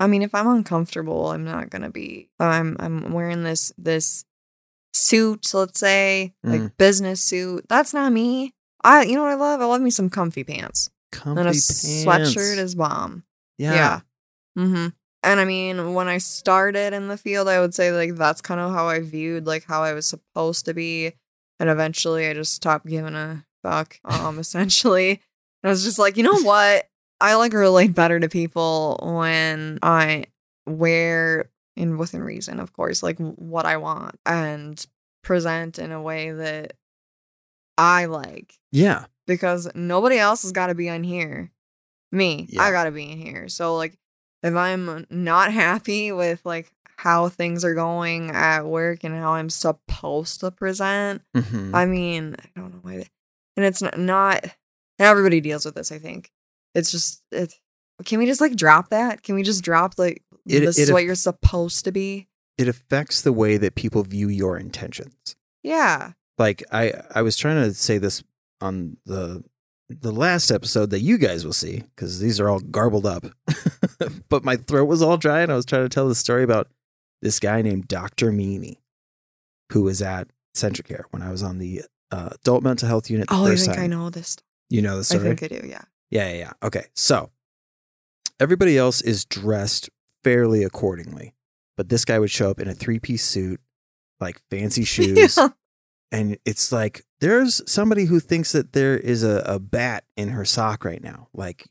I 0.00 0.06
mean, 0.06 0.22
if 0.22 0.34
I'm 0.34 0.46
uncomfortable, 0.46 1.30
I'm 1.32 1.44
not 1.44 1.70
going 1.70 1.82
to 1.82 1.90
be 1.90 2.30
I'm 2.38 2.76
I'm 2.78 3.12
wearing 3.12 3.42
this 3.42 3.72
this 3.76 4.24
suit, 4.92 5.52
let's 5.54 5.80
say, 5.80 6.34
like 6.44 6.60
Mm. 6.60 6.76
business 6.78 7.20
suit. 7.20 7.66
That's 7.68 7.92
not 7.92 8.12
me. 8.12 8.54
I 8.84 9.02
you 9.02 9.16
know 9.16 9.22
what 9.22 9.32
I 9.32 9.34
love? 9.34 9.60
I 9.60 9.64
love 9.64 9.80
me 9.80 9.90
some 9.90 10.08
comfy 10.10 10.44
pants. 10.44 10.90
comfy 11.10 11.40
and 11.40 11.48
a 11.48 11.52
pants. 11.52 11.64
sweatshirt 11.64 12.58
is 12.58 12.74
bomb. 12.74 13.24
Yeah. 13.58 14.00
Mm-hmm. 14.58 14.88
And 15.22 15.40
I 15.40 15.44
mean, 15.44 15.94
when 15.94 16.08
I 16.08 16.18
started 16.18 16.92
in 16.92 17.08
the 17.08 17.16
field, 17.16 17.48
I 17.48 17.60
would 17.60 17.74
say 17.74 17.92
like 17.92 18.16
that's 18.16 18.40
kind 18.40 18.60
of 18.60 18.72
how 18.72 18.88
I 18.88 19.00
viewed 19.00 19.46
like 19.46 19.64
how 19.64 19.82
I 19.82 19.92
was 19.92 20.06
supposed 20.06 20.64
to 20.66 20.74
be. 20.74 21.12
And 21.60 21.68
eventually 21.68 22.28
I 22.28 22.34
just 22.34 22.54
stopped 22.54 22.86
giving 22.86 23.14
a 23.14 23.44
fuck, 23.62 23.98
um, 24.04 24.38
essentially. 24.38 25.20
I 25.64 25.68
was 25.68 25.84
just 25.84 25.98
like, 25.98 26.16
you 26.16 26.22
know 26.22 26.40
what? 26.42 26.88
I 27.20 27.34
like 27.34 27.52
relate 27.52 27.94
better 27.94 28.20
to 28.20 28.28
people 28.28 28.98
when 29.02 29.80
I 29.82 30.26
wear 30.66 31.50
in 31.76 31.98
within 31.98 32.22
reason, 32.22 32.60
of 32.60 32.72
course, 32.72 33.02
like 33.02 33.18
what 33.18 33.66
I 33.66 33.76
want 33.76 34.20
and 34.24 34.84
present 35.24 35.78
in 35.78 35.90
a 35.90 36.00
way 36.00 36.30
that 36.30 36.74
I 37.76 38.06
like 38.06 38.54
yeah, 38.70 39.06
because 39.26 39.68
nobody 39.74 40.18
else 40.18 40.42
has 40.42 40.52
got 40.52 40.68
to 40.68 40.74
be 40.74 40.88
in 40.88 41.04
here. 41.04 41.50
Me, 42.12 42.46
Yeah. 42.48 42.62
I 42.62 42.70
got 42.70 42.84
to 42.84 42.90
be 42.90 43.10
in 43.10 43.18
here. 43.18 43.48
So 43.48 43.76
like 43.76 43.98
if 44.42 44.54
I'm 44.54 45.06
not 45.10 45.52
happy 45.52 46.12
with 46.12 46.40
like 46.44 46.72
how 46.96 47.28
things 47.28 47.64
are 47.64 47.74
going 47.74 48.30
at 48.30 48.62
work 48.66 49.04
and 49.04 49.14
how 49.14 49.32
I'm 49.34 49.50
supposed 49.50 50.40
to 50.40 50.50
present, 50.50 51.22
Mhm. 51.36 51.74
I 51.74 51.84
mean, 51.86 52.36
I 52.38 52.60
don't 52.60 52.72
know 52.74 52.80
why. 52.82 52.96
they- 52.98 53.08
And 53.56 53.66
it's 53.66 53.82
not, 53.82 53.98
not 53.98 54.42
and 54.44 55.06
everybody 55.06 55.40
deals 55.40 55.64
with 55.64 55.74
this, 55.74 55.92
I 55.92 55.98
think. 55.98 56.30
It's 56.74 56.90
just 56.90 57.22
it 57.30 57.54
can 58.04 58.18
we 58.20 58.26
just 58.26 58.40
like 58.40 58.54
drop 58.54 58.90
that? 58.90 59.22
Can 59.24 59.34
we 59.34 59.42
just 59.42 59.62
drop 59.64 59.94
like 59.98 60.22
It- 60.46 60.60
this 60.60 60.78
it 60.78 60.82
is 60.82 60.92
what 60.92 61.00
aff- 61.02 61.06
you're 61.06 61.14
supposed 61.16 61.84
to 61.84 61.92
be? 61.92 62.28
it 62.56 62.66
affects 62.68 63.22
the 63.22 63.32
way 63.32 63.56
that 63.56 63.74
people 63.76 64.02
view 64.02 64.28
your 64.28 64.56
intentions. 64.58 65.36
Yeah. 65.62 66.12
Like 66.38 66.64
I, 66.72 66.92
I 67.14 67.22
was 67.22 67.36
trying 67.36 67.62
to 67.62 67.72
say 67.74 67.98
this 67.98 68.22
on 68.60 68.96
the 69.06 69.44
the 69.88 70.12
last 70.12 70.50
episode 70.50 70.90
that 70.90 71.00
you 71.00 71.18
guys 71.18 71.44
will 71.44 71.52
see 71.52 71.84
because 71.94 72.20
these 72.20 72.38
are 72.40 72.48
all 72.48 72.60
garbled 72.60 73.06
up, 73.06 73.24
but 74.28 74.44
my 74.44 74.56
throat 74.56 74.84
was 74.84 75.02
all 75.02 75.16
dry 75.16 75.40
and 75.40 75.50
I 75.50 75.56
was 75.56 75.64
trying 75.64 75.84
to 75.84 75.88
tell 75.88 76.08
the 76.08 76.14
story 76.14 76.42
about 76.42 76.68
this 77.22 77.40
guy 77.40 77.62
named 77.62 77.88
Doctor 77.88 78.30
Meany, 78.30 78.80
who 79.72 79.82
was 79.82 80.02
at 80.02 80.28
CentraCare 80.54 81.04
when 81.10 81.22
I 81.22 81.30
was 81.30 81.42
on 81.42 81.58
the 81.58 81.82
uh, 82.10 82.30
adult 82.32 82.62
mental 82.62 82.88
health 82.88 83.10
unit. 83.10 83.28
Oh, 83.30 83.46
I 83.46 83.56
think 83.56 83.74
time. 83.74 83.84
I 83.84 83.86
know 83.86 84.10
this. 84.10 84.36
You 84.70 84.82
know 84.82 84.98
the 84.98 85.04
story. 85.04 85.30
I 85.30 85.34
think 85.34 85.52
I 85.52 85.60
do, 85.60 85.66
yeah. 85.66 85.82
Yeah, 86.10 86.30
yeah, 86.30 86.36
yeah. 86.38 86.52
Okay. 86.62 86.84
So 86.94 87.30
everybody 88.40 88.76
else 88.76 89.00
is 89.00 89.24
dressed 89.24 89.90
fairly 90.22 90.62
accordingly. 90.62 91.34
But 91.76 91.88
this 91.88 92.04
guy 92.04 92.18
would 92.18 92.30
show 92.30 92.50
up 92.50 92.58
in 92.60 92.68
a 92.68 92.74
three 92.74 92.98
piece 92.98 93.24
suit, 93.24 93.60
like 94.20 94.38
fancy 94.50 94.84
shoes. 94.84 95.36
Yeah. 95.36 95.48
And 96.10 96.38
it's 96.44 96.72
like, 96.72 97.04
there's 97.20 97.60
somebody 97.70 98.06
who 98.06 98.20
thinks 98.20 98.52
that 98.52 98.72
there 98.72 98.96
is 98.96 99.22
a, 99.22 99.42
a 99.44 99.58
bat 99.58 100.04
in 100.16 100.30
her 100.30 100.44
sock 100.44 100.84
right 100.84 101.02
now. 101.02 101.28
Like, 101.34 101.68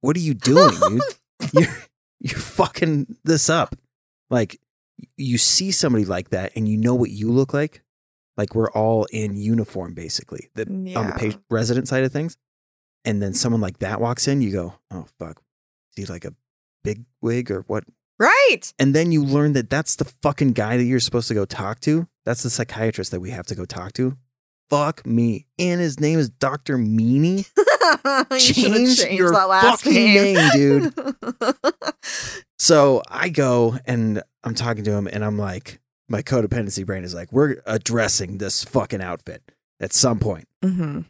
what 0.00 0.16
are 0.16 0.20
you 0.20 0.34
doing? 0.34 0.72
you, 0.82 1.00
you're, 1.52 1.76
you're 2.20 2.38
fucking 2.38 3.16
this 3.24 3.48
up. 3.48 3.74
Like, 4.28 4.60
you 5.16 5.38
see 5.38 5.70
somebody 5.70 6.04
like 6.04 6.30
that 6.30 6.52
and 6.54 6.68
you 6.68 6.76
know 6.76 6.94
what 6.94 7.10
you 7.10 7.30
look 7.30 7.54
like. 7.54 7.82
Like, 8.36 8.54
we're 8.54 8.70
all 8.70 9.04
in 9.06 9.36
uniform, 9.36 9.94
basically. 9.94 10.48
The, 10.54 10.64
on 10.96 11.06
the 11.08 11.14
patient, 11.16 11.42
resident 11.50 11.88
side 11.88 12.04
of 12.04 12.12
things. 12.12 12.36
And 13.04 13.20
then 13.20 13.34
someone 13.34 13.60
like 13.60 13.78
that 13.78 14.00
walks 14.00 14.28
in, 14.28 14.42
you 14.42 14.52
go, 14.52 14.74
oh, 14.90 15.06
fuck. 15.18 15.42
Is 15.96 16.06
he 16.06 16.12
like 16.12 16.24
a 16.24 16.34
big 16.84 17.04
wig 17.20 17.50
or 17.50 17.62
what? 17.66 17.84
Right. 18.18 18.72
And 18.78 18.94
then 18.94 19.12
you 19.12 19.24
learn 19.24 19.52
that 19.54 19.68
that's 19.68 19.96
the 19.96 20.04
fucking 20.04 20.52
guy 20.52 20.76
that 20.76 20.84
you're 20.84 21.00
supposed 21.00 21.28
to 21.28 21.34
go 21.34 21.44
talk 21.44 21.80
to. 21.80 22.06
That's 22.24 22.42
the 22.42 22.50
psychiatrist 22.50 23.10
that 23.10 23.20
we 23.20 23.30
have 23.30 23.46
to 23.46 23.54
go 23.54 23.64
talk 23.64 23.92
to. 23.94 24.16
Fuck 24.70 25.04
me. 25.04 25.46
And 25.58 25.80
his 25.80 26.00
name 26.00 26.18
is 26.18 26.30
Dr. 26.30 26.78
Meany. 26.78 27.44
you 28.30 28.38
Change 28.38 29.00
your 29.10 29.32
that 29.32 29.48
last 29.48 29.82
fucking 29.82 29.92
name, 29.94 30.34
name, 30.34 30.50
dude. 30.52 30.94
So 32.58 33.02
I 33.08 33.28
go 33.28 33.76
and 33.86 34.22
I'm 34.44 34.54
talking 34.54 34.84
to 34.84 34.92
him 34.92 35.08
and 35.08 35.24
I'm 35.24 35.36
like, 35.36 35.80
my 36.08 36.22
codependency 36.22 36.86
brain 36.86 37.02
is 37.02 37.12
like, 37.12 37.32
we're 37.32 37.56
addressing 37.66 38.38
this 38.38 38.62
fucking 38.62 39.02
outfit 39.02 39.42
at 39.80 39.92
some 39.92 40.20
point. 40.20 40.46
hmm 40.62 41.00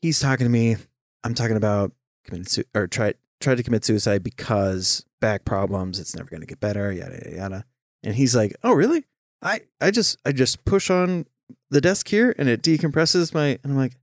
He's 0.00 0.18
talking 0.18 0.46
to 0.46 0.50
me. 0.50 0.76
I'm 1.24 1.34
talking 1.34 1.56
about 1.58 1.92
committing 2.24 2.46
su- 2.46 2.64
or 2.74 2.86
try 2.86 3.12
tried 3.40 3.56
to 3.56 3.62
commit 3.62 3.84
suicide 3.84 4.22
because 4.22 5.04
back 5.20 5.44
problems. 5.44 5.98
It's 6.00 6.16
never 6.16 6.30
going 6.30 6.40
to 6.40 6.46
get 6.46 6.58
better. 6.60 6.90
Yada 6.90 7.20
yada 7.24 7.36
yada. 7.36 7.64
And 8.02 8.14
he's 8.14 8.34
like, 8.34 8.56
"Oh, 8.62 8.72
really? 8.72 9.04
I 9.42 9.60
I 9.80 9.90
just 9.90 10.18
I 10.24 10.32
just 10.32 10.64
push 10.64 10.90
on 10.90 11.26
the 11.70 11.80
desk 11.80 12.08
here 12.08 12.34
and 12.38 12.48
it 12.48 12.62
decompresses 12.62 13.32
my." 13.34 13.58
And 13.62 13.72
I'm 13.72 13.76
like, 13.76 13.96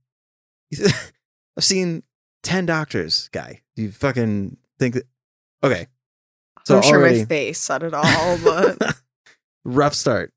"I've 1.56 1.64
seen 1.64 2.02
ten 2.42 2.66
doctors, 2.66 3.28
guy. 3.32 3.62
You 3.76 3.90
fucking 3.90 4.56
think 4.78 4.94
that? 4.94 5.04
Okay, 5.62 5.86
so 6.64 6.76
I'm 6.76 6.82
sure 6.82 6.98
already 6.98 7.20
my 7.20 7.24
face 7.26 7.58
said 7.58 7.82
it 7.82 7.94
all, 7.94 8.38
but 8.42 8.96
rough 9.64 9.94
start. 9.94 10.32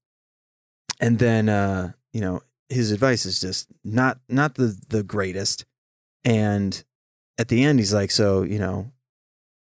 And 0.99 1.17
then 1.17 1.49
uh, 1.49 1.93
you 2.13 2.21
know, 2.21 2.41
his 2.67 2.91
advice 2.91 3.25
is 3.25 3.39
just 3.39 3.67
not 3.83 4.19
not 4.27 4.55
the 4.55 4.77
the 4.89 5.03
greatest. 5.03 5.65
And 6.25 6.83
at 7.37 7.47
the 7.47 7.63
end 7.63 7.79
he's 7.79 7.93
like, 7.93 8.11
"So, 8.11 8.43
you 8.43 8.59
know, 8.59 8.91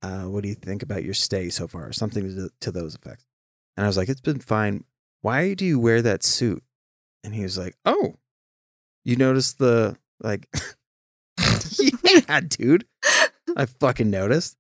uh, 0.02 0.24
what 0.24 0.44
do 0.44 0.50
you 0.50 0.56
think 0.56 0.84
about 0.84 1.04
your 1.04 1.14
stay 1.14 1.50
so 1.50 1.68
far?" 1.68 1.92
something 1.94 2.24
to, 2.28 2.50
to 2.60 2.72
those 2.72 2.96
effects. 2.96 3.26
And 3.78 3.86
I 3.86 3.88
was 3.88 3.98
like, 3.98 4.10
"It's 4.10 4.22
been 4.22 4.40
fine. 4.40 4.84
Why 5.22 5.54
do 5.54 5.66
you 5.66 5.80
wear 5.80 6.02
that 6.02 6.24
suit?" 6.24 6.64
And 7.24 7.34
he 7.36 7.44
was 7.44 7.58
like, 7.58 7.76
"Oh, 7.86 8.16
you 9.04 9.16
noticed 9.16 9.60
the 9.60 9.98
like 10.20 10.48
Yeah, 12.04 12.42
dude. 12.42 12.86
I 13.56 13.66
fucking 13.66 14.10
noticed." 14.10 14.58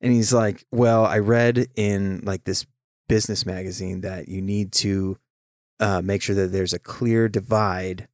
And 0.00 0.12
he's 0.12 0.32
like, 0.32 0.64
"Well, 0.72 1.04
I 1.04 1.18
read 1.18 1.68
in 1.76 2.20
like 2.24 2.44
this 2.44 2.66
business 3.08 3.44
magazine 3.44 4.02
that 4.02 4.28
you 4.28 4.40
need 4.40 4.72
to 4.72 5.18
uh, 5.80 6.00
make 6.00 6.22
sure 6.22 6.36
that 6.36 6.52
there's 6.52 6.72
a 6.72 6.78
clear 6.78 7.28
divide 7.28 8.06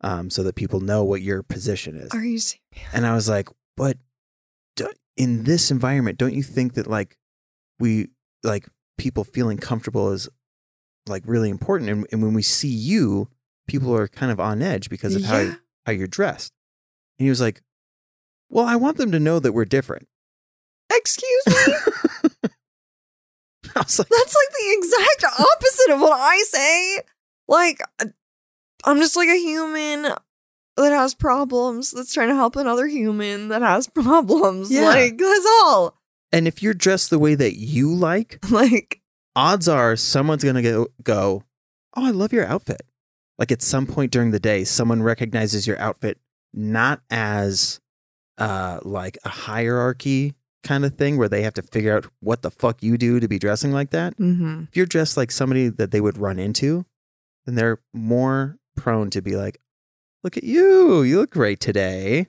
um, 0.00 0.30
so 0.30 0.42
that 0.42 0.54
people 0.54 0.80
know 0.80 1.04
what 1.04 1.22
your 1.22 1.42
position 1.42 1.96
is. 1.96 2.10
are 2.12 2.24
you 2.24 2.38
serious? 2.38 2.60
And 2.92 3.06
I 3.06 3.14
was 3.14 3.28
like, 3.28 3.48
but 3.76 3.98
in 5.16 5.44
this 5.44 5.70
environment, 5.70 6.18
don't 6.18 6.34
you 6.34 6.42
think 6.42 6.74
that 6.74 6.86
like 6.86 7.16
we 7.78 8.08
like 8.42 8.68
people 8.98 9.24
feeling 9.24 9.58
comfortable 9.58 10.10
is 10.12 10.28
like 11.06 11.22
really 11.26 11.50
important? 11.50 11.90
And, 11.90 12.06
and 12.12 12.22
when 12.22 12.34
we 12.34 12.42
see 12.42 12.68
you, 12.68 13.28
people 13.68 13.94
are 13.94 14.08
kind 14.08 14.30
of 14.32 14.38
on 14.40 14.62
edge 14.62 14.88
because 14.90 15.14
of 15.14 15.24
how 15.24 15.38
Yeah. 15.38 15.54
how 15.86 15.92
you're 15.92 16.06
dressed. 16.06 16.52
And 17.18 17.24
he 17.26 17.30
was 17.30 17.40
like, 17.40 17.62
well, 18.48 18.66
I 18.66 18.76
want 18.76 18.96
them 18.98 19.12
to 19.12 19.20
know 19.20 19.38
that 19.38 19.52
we're 19.52 19.64
different. 19.64 20.08
Excuse 20.94 21.46
me? 21.46 21.52
I 23.74 23.80
was 23.80 23.98
like, 23.98 24.08
That's 24.08 24.34
like 24.34 24.50
the 24.50 24.76
exact 24.78 25.24
opposite 25.40 25.94
of 25.94 26.00
what 26.00 26.18
I 26.20 26.38
say. 26.46 27.02
Like, 27.48 27.80
uh, 28.00 28.06
I'm 28.84 28.98
just 28.98 29.16
like 29.16 29.28
a 29.28 29.36
human 29.38 30.02
that 30.76 30.92
has 30.92 31.14
problems 31.14 31.90
that's 31.92 32.12
trying 32.12 32.28
to 32.28 32.34
help 32.34 32.56
another 32.56 32.86
human 32.86 33.48
that 33.48 33.62
has 33.62 33.86
problems. 33.88 34.70
Yeah. 34.70 34.86
Like, 34.88 35.16
that's 35.18 35.46
all. 35.46 35.96
and 36.32 36.48
if 36.48 36.62
you're 36.62 36.74
dressed 36.74 37.10
the 37.10 37.18
way 37.18 37.34
that 37.34 37.56
you 37.58 37.94
like, 37.94 38.38
Like, 38.50 39.00
odds 39.36 39.68
are 39.68 39.96
someone's 39.96 40.44
gonna 40.44 40.62
go 40.62 40.88
go, 41.02 41.42
oh, 41.96 42.06
I 42.06 42.10
love 42.10 42.32
your 42.32 42.46
outfit. 42.46 42.82
Like 43.38 43.52
at 43.52 43.62
some 43.62 43.86
point 43.86 44.12
during 44.12 44.30
the 44.30 44.40
day, 44.40 44.64
someone 44.64 45.02
recognizes 45.02 45.66
your 45.66 45.78
outfit 45.78 46.18
not 46.54 47.00
as 47.10 47.80
uh 48.38 48.78
like 48.82 49.18
a 49.24 49.28
hierarchy 49.28 50.34
kind 50.62 50.84
of 50.84 50.94
thing 50.94 51.16
where 51.16 51.28
they 51.28 51.42
have 51.42 51.54
to 51.54 51.62
figure 51.62 51.96
out 51.96 52.06
what 52.20 52.42
the 52.42 52.50
fuck 52.50 52.82
you 52.82 52.96
do 52.96 53.20
to 53.20 53.28
be 53.28 53.38
dressing 53.38 53.72
like 53.72 53.90
that. 53.90 54.16
mm-hmm. 54.16 54.64
If 54.68 54.76
you're 54.76 54.86
dressed 54.86 55.16
like 55.16 55.30
somebody 55.30 55.68
that 55.68 55.90
they 55.90 56.00
would 56.00 56.18
run 56.18 56.38
into, 56.38 56.84
then 57.46 57.56
they're 57.56 57.80
more 57.92 58.58
prone 58.76 59.10
to 59.10 59.20
be 59.20 59.36
like, 59.36 59.58
look 60.22 60.36
at 60.36 60.44
you, 60.44 61.02
you 61.02 61.18
look 61.18 61.30
great 61.30 61.60
today. 61.60 62.28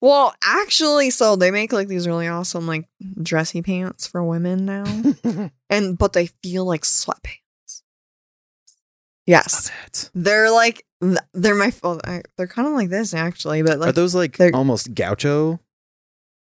Well, 0.00 0.34
actually, 0.42 1.10
so 1.10 1.36
they 1.36 1.50
make 1.50 1.72
like 1.72 1.88
these 1.88 2.06
really 2.06 2.28
awesome, 2.28 2.66
like, 2.66 2.86
dressy 3.22 3.62
pants 3.62 4.06
for 4.06 4.22
women 4.22 4.64
now. 4.64 5.50
and, 5.70 5.96
but 5.98 6.12
they 6.12 6.26
feel 6.42 6.64
like 6.64 6.82
sweatpants. 6.82 7.82
Yes. 9.26 9.70
They're 10.14 10.50
like, 10.50 10.84
they're 11.34 11.54
my, 11.54 11.72
well, 11.82 12.00
I- 12.04 12.22
they're 12.36 12.46
kind 12.46 12.68
of 12.68 12.74
like 12.74 12.90
this 12.90 13.12
actually, 13.14 13.62
but 13.62 13.78
like 13.78 13.90
Are 13.90 13.92
those 13.92 14.14
like 14.14 14.38
almost 14.54 14.94
gaucho? 14.94 15.60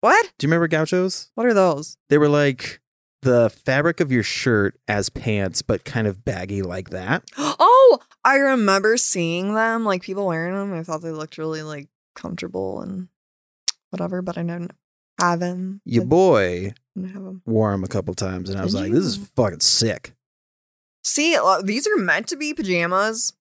what? 0.00 0.32
Do 0.38 0.44
you 0.44 0.48
remember 0.48 0.68
gauchos? 0.68 1.30
What 1.34 1.46
are 1.46 1.54
those? 1.54 1.96
They 2.08 2.18
were 2.18 2.28
like 2.28 2.80
the 3.22 3.50
fabric 3.50 4.00
of 4.00 4.10
your 4.10 4.24
shirt 4.24 4.80
as 4.88 5.10
pants, 5.10 5.62
but 5.62 5.84
kind 5.84 6.06
of 6.08 6.24
baggy 6.24 6.62
like 6.62 6.90
that. 6.90 7.24
Oh 7.38 7.98
I 8.24 8.36
remember 8.36 8.96
seeing 8.96 9.54
them, 9.54 9.84
like 9.84 10.02
people 10.02 10.26
wearing 10.26 10.54
them. 10.54 10.72
I 10.72 10.82
thought 10.82 11.02
they 11.02 11.10
looked 11.10 11.38
really 11.38 11.62
like 11.62 11.88
comfortable 12.14 12.80
and 12.80 13.08
whatever, 13.92 14.22
but 14.22 14.36
I 14.36 14.42
didn't 14.42 14.72
have 15.20 15.40
them. 15.40 15.80
Your 15.84 16.04
boy 16.04 16.72
didn't 16.96 17.12
have 17.12 17.24
'em. 17.24 17.42
wore 17.46 17.70
them 17.72 17.84
a 17.84 17.88
couple 17.88 18.14
times, 18.14 18.50
and 18.50 18.58
I 18.58 18.64
was 18.64 18.72
Did 18.74 18.80
like, 18.80 18.92
"This 18.92 19.04
is 19.04 19.16
fucking 19.36 19.60
sick." 19.60 20.14
See, 21.04 21.36
these 21.64 21.86
are 21.86 21.96
meant 21.96 22.28
to 22.28 22.36
be 22.36 22.54
pajamas. 22.54 23.32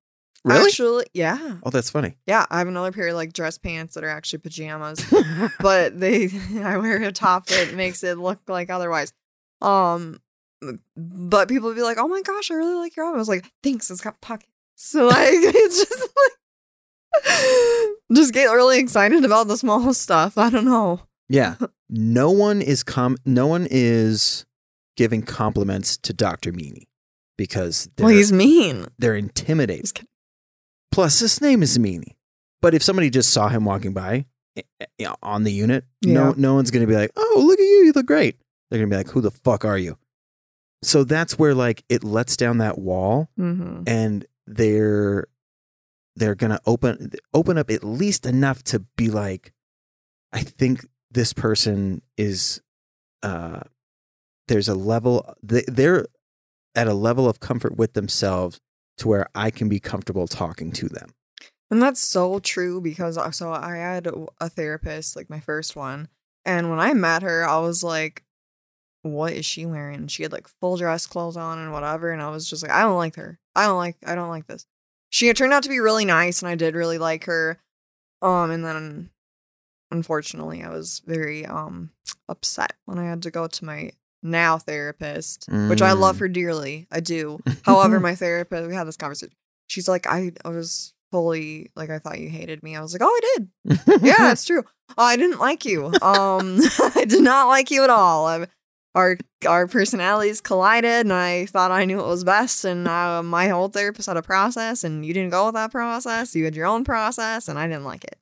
Really? 0.44 0.66
Actually, 0.66 1.06
yeah. 1.14 1.58
oh, 1.62 1.70
that's 1.70 1.92
funny. 1.92 2.18
Yeah, 2.26 2.48
I 2.50 2.58
have 2.58 2.68
another 2.68 2.92
pair 2.92 3.10
of 3.10 3.16
like 3.16 3.32
dress 3.34 3.60
pants 3.60 3.94
that 3.94 4.04
are 4.04 4.10
actually 4.10 4.40
pajamas. 4.40 5.06
but 5.60 6.00
they 6.00 6.30
I 6.64 6.78
wear 6.78 7.02
a 7.04 7.12
top 7.12 7.46
that 7.48 7.76
makes 7.76 8.04
it 8.04 8.18
look 8.18 8.40
like 8.48 8.70
otherwise. 8.72 9.14
Um 9.62 10.20
but 10.96 11.48
people 11.48 11.70
would 11.70 11.76
be 11.76 11.82
like, 11.84 11.98
"Oh 12.00 12.08
my 12.08 12.22
gosh, 12.24 12.50
I 12.52 12.56
really 12.56 12.76
like 12.76 12.96
your 12.96 13.06
outfit." 13.06 13.16
I 13.16 13.20
was 13.20 13.30
like, 13.30 13.52
"Thanks, 13.64 13.90
it's 13.92 14.02
got 14.02 14.20
pockets." 14.22 14.50
So 14.76 15.06
like 15.10 15.28
it's 15.32 15.78
just 15.88 16.02
like 16.02 16.32
just 18.14 18.34
get 18.34 18.46
really 18.46 18.80
excited 18.80 19.24
about 19.26 19.48
the 19.48 19.58
small 19.58 19.94
stuff. 19.94 20.38
I 20.38 20.50
don't 20.50 20.66
know. 20.66 21.02
Yeah. 21.30 21.56
No 21.90 22.32
one 22.32 22.62
is 22.62 22.84
com 22.84 23.18
no 23.26 23.48
one 23.48 23.68
is 23.70 24.46
giving 24.98 25.22
compliments 25.24 25.98
to 25.98 26.14
Dr. 26.14 26.52
Meany 26.52 26.88
because 27.38 27.90
they're, 27.96 28.06
Well, 28.06 28.16
he's 28.16 28.32
mean. 28.32 28.88
they're 29.00 29.16
intimidating. 29.16 30.06
Plus, 30.92 31.20
his 31.20 31.40
name 31.42 31.64
is 31.64 31.80
Meany. 31.80 32.18
But 32.62 32.74
if 32.74 32.84
somebody 32.84 33.10
just 33.10 33.32
saw 33.32 33.48
him 33.48 33.66
walking 33.66 33.94
by 33.94 34.26
eh, 34.58 34.62
eh, 35.00 35.08
on 35.24 35.44
the 35.44 35.52
unit, 35.52 35.86
no 36.06 36.34
no 36.38 36.54
one's 36.54 36.70
gonna 36.70 36.86
be 36.86 36.96
like, 36.96 37.12
"Oh, 37.16 37.44
look 37.46 37.60
at 37.60 37.64
you, 37.64 37.86
you 37.86 37.92
look 37.94 38.06
great." 38.06 38.36
They're 38.70 38.80
gonna 38.80 38.90
be 38.90 38.98
like, 38.98 39.10
"Who 39.10 39.22
the 39.22 39.32
fuck 39.32 39.66
are 39.66 39.78
you?" 39.78 39.98
So 40.84 41.04
that's 41.04 41.40
where 41.40 41.56
like 41.56 41.84
it 41.90 42.04
lets 42.04 42.36
down 42.38 42.58
that 42.60 42.78
wall, 42.78 43.30
Mm-hmm. 43.40 43.84
and 43.88 44.26
they're 44.46 45.28
they're 46.16 46.36
gonna 46.36 46.60
open 46.66 47.12
open 47.34 47.58
up 47.58 47.70
at 47.70 47.84
least 47.84 48.26
enough 48.26 48.64
to 48.66 48.80
be 48.98 49.10
like, 49.10 49.54
I 50.32 50.42
think 50.42 50.86
this 51.10 51.34
person 51.34 52.02
is 52.18 52.62
uh 53.24 53.62
there's 54.48 54.70
a 54.70 54.76
level 54.76 55.34
they, 55.44 55.64
they're 55.68 56.06
at 56.76 56.88
a 56.88 56.94
level 56.94 57.28
of 57.28 57.40
comfort 57.40 57.78
with 57.78 57.94
themselves 57.94 58.60
to 58.98 59.08
where 59.08 59.28
I 59.36 59.52
can 59.52 59.70
be 59.70 59.80
comfortable 59.80 60.28
talking 60.28 60.72
to 60.74 60.88
them. 60.88 61.10
And 61.70 61.82
that's 61.82 62.02
so 62.02 62.40
true 62.40 62.82
because 62.82 63.18
so 63.36 63.54
I 63.54 63.78
had 63.78 64.08
a 64.40 64.50
therapist, 64.50 65.16
like 65.16 65.30
my 65.30 65.40
first 65.40 65.76
one, 65.76 66.10
and 66.44 66.70
when 66.70 66.80
I 66.80 66.94
met 66.94 67.22
her, 67.22 67.48
I 67.48 67.60
was 67.60 67.82
like, 67.82 68.24
"What 69.04 69.34
is 69.34 69.46
she 69.46 69.66
wearing?" 69.66 70.08
She 70.08 70.24
had 70.24 70.34
like 70.34 70.50
full 70.50 70.76
dress 70.76 71.08
clothes 71.08 71.38
on 71.38 71.60
and 71.60 71.72
whatever, 71.72 72.12
and 72.12 72.22
I 72.22 72.30
was 72.30 72.50
just 72.50 72.62
like, 72.64 72.72
"I 72.74 72.82
don't 72.82 72.98
like 72.98 73.16
her. 73.16 73.40
I 73.56 73.68
don't 73.68 73.78
like. 73.78 73.96
I 74.06 74.16
don't 74.16 74.30
like 74.30 74.48
this." 74.48 74.66
She 75.12 75.28
had 75.28 75.38
turned 75.38 75.54
out 75.54 75.62
to 75.64 75.70
be 75.70 75.80
really 75.80 76.06
nice, 76.06 76.42
and 76.42 76.50
I 76.50 76.56
did 76.56 76.74
really 76.74 76.98
like 76.98 77.26
her. 77.26 77.60
Um, 78.24 78.50
and 78.50 78.66
then 78.66 79.10
unfortunately, 79.92 80.64
I 80.64 80.70
was 80.70 81.02
very 81.06 81.46
um 81.46 81.92
upset 82.30 82.74
when 82.86 82.98
I 82.98 83.06
had 83.06 83.22
to 83.24 83.32
go 83.32 83.48
to 83.48 83.66
my 83.66 83.92
now 84.24 84.58
therapist, 84.58 85.48
which 85.70 85.82
I 85.82 85.94
love 85.94 86.18
Mm. 86.18 86.20
her 86.20 86.28
dearly. 86.30 86.88
I 86.92 87.00
do. 87.00 87.40
However, 87.64 88.00
my 88.00 88.16
therapist, 88.16 88.68
we 88.68 88.76
had 88.76 88.88
this 88.88 88.98
conversation. 88.98 89.34
She's 89.68 89.88
like, 89.88 90.06
I, 90.08 90.32
I 90.46 90.50
was 90.50 90.94
fully 91.12 91.72
like, 91.76 91.90
I 91.90 91.98
thought 92.00 92.20
you 92.20 92.30
hated 92.30 92.62
me. 92.62 92.76
I 92.76 92.82
was 92.82 92.94
like, 92.94 93.02
oh, 93.04 93.08
I 93.08 93.38
did. 93.38 93.80
Yeah, 94.04 94.32
it's 94.32 94.46
true. 94.46 94.64
I 94.98 95.16
didn't 95.18 95.40
like 95.40 95.66
you. 95.66 95.86
Um, 96.02 96.60
I 96.96 97.06
did 97.08 97.22
not 97.24 97.48
like 97.48 97.72
you 97.72 97.84
at 97.84 97.90
all. 97.90 98.28
I, 98.28 98.48
our 98.96 99.18
our 99.48 99.68
personalities 99.68 100.42
collided, 100.42 101.06
and 101.06 101.14
I 101.14 101.46
thought 101.46 101.72
I 101.72 101.86
knew 101.86 101.98
what 101.98 102.08
was 102.08 102.24
best. 102.24 102.66
And 102.66 102.88
uh, 102.88 103.24
my 103.24 103.48
whole 103.48 103.70
therapist 103.70 104.08
had 104.08 104.18
a 104.18 104.22
process, 104.22 104.84
and 104.84 105.06
you 105.06 105.14
didn't 105.14 105.32
go 105.32 105.46
with 105.46 105.56
that 105.56 105.72
process. 105.72 106.36
You 106.36 106.46
had 106.46 106.56
your 106.56 106.66
own 106.66 106.84
process, 106.84 107.48
and 107.48 107.58
I 107.58 107.68
didn't 107.68 107.86
like 107.86 108.04
it. 108.04 108.18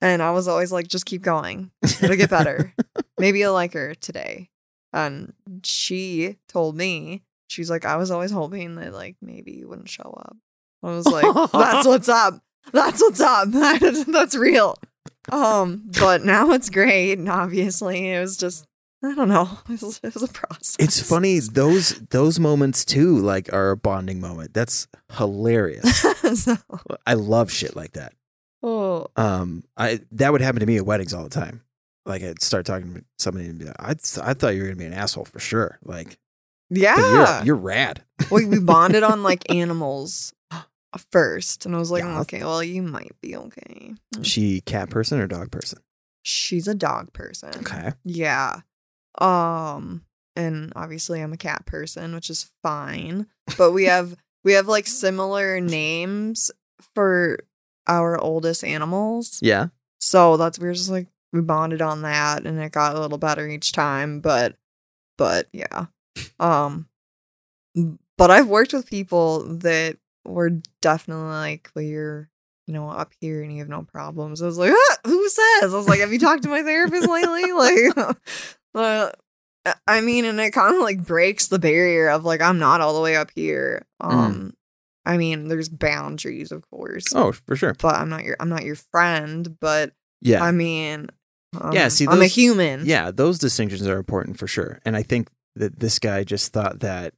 And 0.00 0.22
I 0.22 0.30
was 0.30 0.46
always 0.46 0.70
like, 0.70 0.86
just 0.86 1.06
keep 1.06 1.22
going. 1.22 1.72
It'll 1.82 2.16
get 2.16 2.30
better. 2.30 2.72
Maybe 3.18 3.40
you'll 3.40 3.52
like 3.52 3.72
her 3.72 3.94
today. 3.94 4.48
And 4.92 5.32
she 5.64 6.36
told 6.48 6.76
me, 6.76 7.24
she's 7.48 7.68
like, 7.68 7.84
I 7.84 7.96
was 7.96 8.10
always 8.10 8.30
hoping 8.30 8.76
that 8.76 8.94
like 8.94 9.16
maybe 9.20 9.52
you 9.52 9.68
wouldn't 9.68 9.88
show 9.88 10.18
up. 10.18 10.36
I 10.82 10.86
was 10.90 11.06
like, 11.06 11.50
that's 11.52 11.86
what's 11.86 12.08
up. 12.08 12.40
That's 12.72 13.00
what's 13.00 13.20
up. 13.20 13.48
that's 14.06 14.34
real. 14.34 14.78
Um, 15.30 15.90
but 16.00 16.24
now 16.24 16.52
it's 16.52 16.70
great. 16.70 17.18
And 17.18 17.28
obviously 17.28 18.10
it 18.10 18.20
was 18.20 18.36
just 18.36 18.66
I 19.04 19.14
don't 19.14 19.28
know. 19.28 19.48
It 19.68 19.80
was, 19.82 20.00
it 20.02 20.14
was 20.14 20.22
a 20.22 20.28
process. 20.28 20.76
It's 20.78 21.00
funny 21.00 21.38
those 21.38 22.00
those 22.10 22.40
moments 22.40 22.84
too 22.84 23.18
like 23.18 23.52
are 23.52 23.70
a 23.70 23.76
bonding 23.76 24.20
moment. 24.20 24.54
That's 24.54 24.88
hilarious. 25.12 26.04
So- 26.34 26.56
I 27.06 27.14
love 27.14 27.50
shit 27.50 27.74
like 27.76 27.92
that. 27.92 28.12
oh, 28.62 29.06
Um, 29.16 29.64
I 29.76 30.00
that 30.12 30.32
would 30.32 30.40
happen 30.42 30.60
to 30.60 30.66
me 30.66 30.76
at 30.76 30.84
weddings 30.86 31.14
all 31.14 31.22
the 31.22 31.30
time. 31.30 31.62
Like 32.04 32.22
I'd 32.22 32.42
start 32.42 32.66
talking 32.66 32.94
to 32.94 33.04
somebody 33.18 33.46
and 33.48 33.58
be 33.58 33.66
like, 33.66 33.76
I, 33.80 33.90
I 34.22 34.34
thought 34.34 34.54
you 34.54 34.62
were 34.62 34.66
gonna 34.68 34.76
be 34.76 34.84
an 34.86 34.92
asshole 34.94 35.24
for 35.26 35.38
sure. 35.38 35.78
Like, 35.84 36.18
yeah. 36.70 36.96
you're 37.38 37.44
you're 37.46 37.56
rad. 37.56 38.02
we, 38.30 38.46
we 38.46 38.58
bonded 38.74 39.02
on 39.04 39.22
like 39.22 39.50
animals 39.50 40.32
first. 41.12 41.64
And 41.66 41.74
I 41.74 41.78
was 41.78 41.90
like, 41.90 42.02
Yeah. 42.04 42.20
okay, 42.22 42.40
well, 42.40 42.62
you 42.62 42.82
might 42.82 43.12
be 43.22 43.36
okay. 43.36 43.94
She 44.22 44.60
cat 44.62 44.90
person 44.90 45.20
or 45.20 45.26
dog 45.26 45.50
person? 45.50 45.78
She's 46.24 46.66
a 46.68 46.74
dog 46.74 47.12
person. 47.12 47.50
Okay. 47.58 47.92
Yeah. 48.04 48.60
Um 49.20 50.04
and 50.36 50.72
obviously 50.76 51.20
I'm 51.20 51.32
a 51.32 51.38
cat 51.38 51.66
person, 51.66 52.14
which 52.14 52.30
is 52.30 52.50
fine. 52.62 53.26
But 53.56 53.72
we 53.72 53.84
have 53.84 54.14
we 54.44 54.52
have 54.52 54.68
like 54.68 54.86
similar 54.86 55.60
names 55.60 56.50
for 56.94 57.38
our 57.86 58.20
oldest 58.20 58.62
animals. 58.62 59.38
Yeah. 59.42 59.68
So 60.00 60.36
that's 60.36 60.58
we 60.58 60.68
were 60.68 60.74
just 60.74 60.90
like 60.90 61.08
we 61.32 61.40
bonded 61.40 61.82
on 61.82 62.02
that 62.02 62.46
and 62.46 62.58
it 62.60 62.72
got 62.72 62.94
a 62.94 63.00
little 63.00 63.18
better 63.18 63.48
each 63.48 63.72
time, 63.72 64.20
but 64.20 64.56
but 65.16 65.48
yeah. 65.52 65.86
Um 66.40 66.88
but 68.16 68.30
I've 68.30 68.48
worked 68.48 68.72
with 68.72 68.90
people 68.90 69.44
that 69.58 69.96
were 70.24 70.50
definitely 70.82 71.28
like, 71.28 71.70
well, 71.74 71.84
you're 71.84 72.28
you 72.68 72.74
know, 72.74 72.90
up 72.90 73.12
here 73.18 73.42
and 73.42 73.50
you 73.50 73.60
have 73.60 73.68
no 73.68 73.82
problems. 73.82 74.42
I 74.42 74.46
was 74.46 74.58
like, 74.58 74.72
ah, 74.72 74.96
who 75.06 75.28
says? 75.28 75.72
I 75.72 75.76
was 75.76 75.88
like, 75.88 76.00
have 76.00 76.12
you 76.12 76.18
talked 76.18 76.42
to 76.42 76.50
my 76.50 76.62
therapist 76.62 77.08
lately? 77.08 77.50
Like, 77.52 78.16
uh, 78.74 79.10
I 79.86 80.00
mean, 80.00 80.24
and 80.24 80.40
it 80.40 80.52
kind 80.52 80.76
of 80.76 80.82
like 80.82 81.04
breaks 81.04 81.48
the 81.48 81.58
barrier 81.58 82.08
of 82.08 82.24
like, 82.24 82.40
I'm 82.40 82.58
not 82.58 82.80
all 82.80 82.94
the 82.94 83.00
way 83.02 83.16
up 83.16 83.30
here. 83.34 83.84
Um, 84.00 84.54
I 85.04 85.16
mean, 85.16 85.48
there's 85.48 85.68
boundaries, 85.68 86.52
of 86.52 86.68
course, 86.70 87.06
Oh, 87.14 87.32
for 87.32 87.56
sure. 87.56 87.74
but 87.78 87.94
I'm 87.96 88.08
not 88.08 88.24
your, 88.24 88.36
I'm 88.40 88.48
not 88.48 88.64
your 88.64 88.76
friend. 88.76 89.58
But 89.60 89.92
Yeah. 90.20 90.42
I 90.42 90.52
mean, 90.52 91.08
um, 91.60 91.72
Yeah, 91.72 91.88
see, 91.88 92.06
I'm 92.06 92.20
a 92.22 92.26
human. 92.26 92.84
yeah, 92.86 93.10
those 93.10 93.38
distinctions 93.38 93.86
are 93.86 93.98
important 93.98 94.38
for 94.38 94.46
sure. 94.46 94.80
And 94.84 94.96
I 94.96 95.02
think 95.02 95.28
that 95.56 95.80
this 95.80 95.98
guy 95.98 96.24
just 96.24 96.52
thought 96.52 96.80
that 96.80 97.14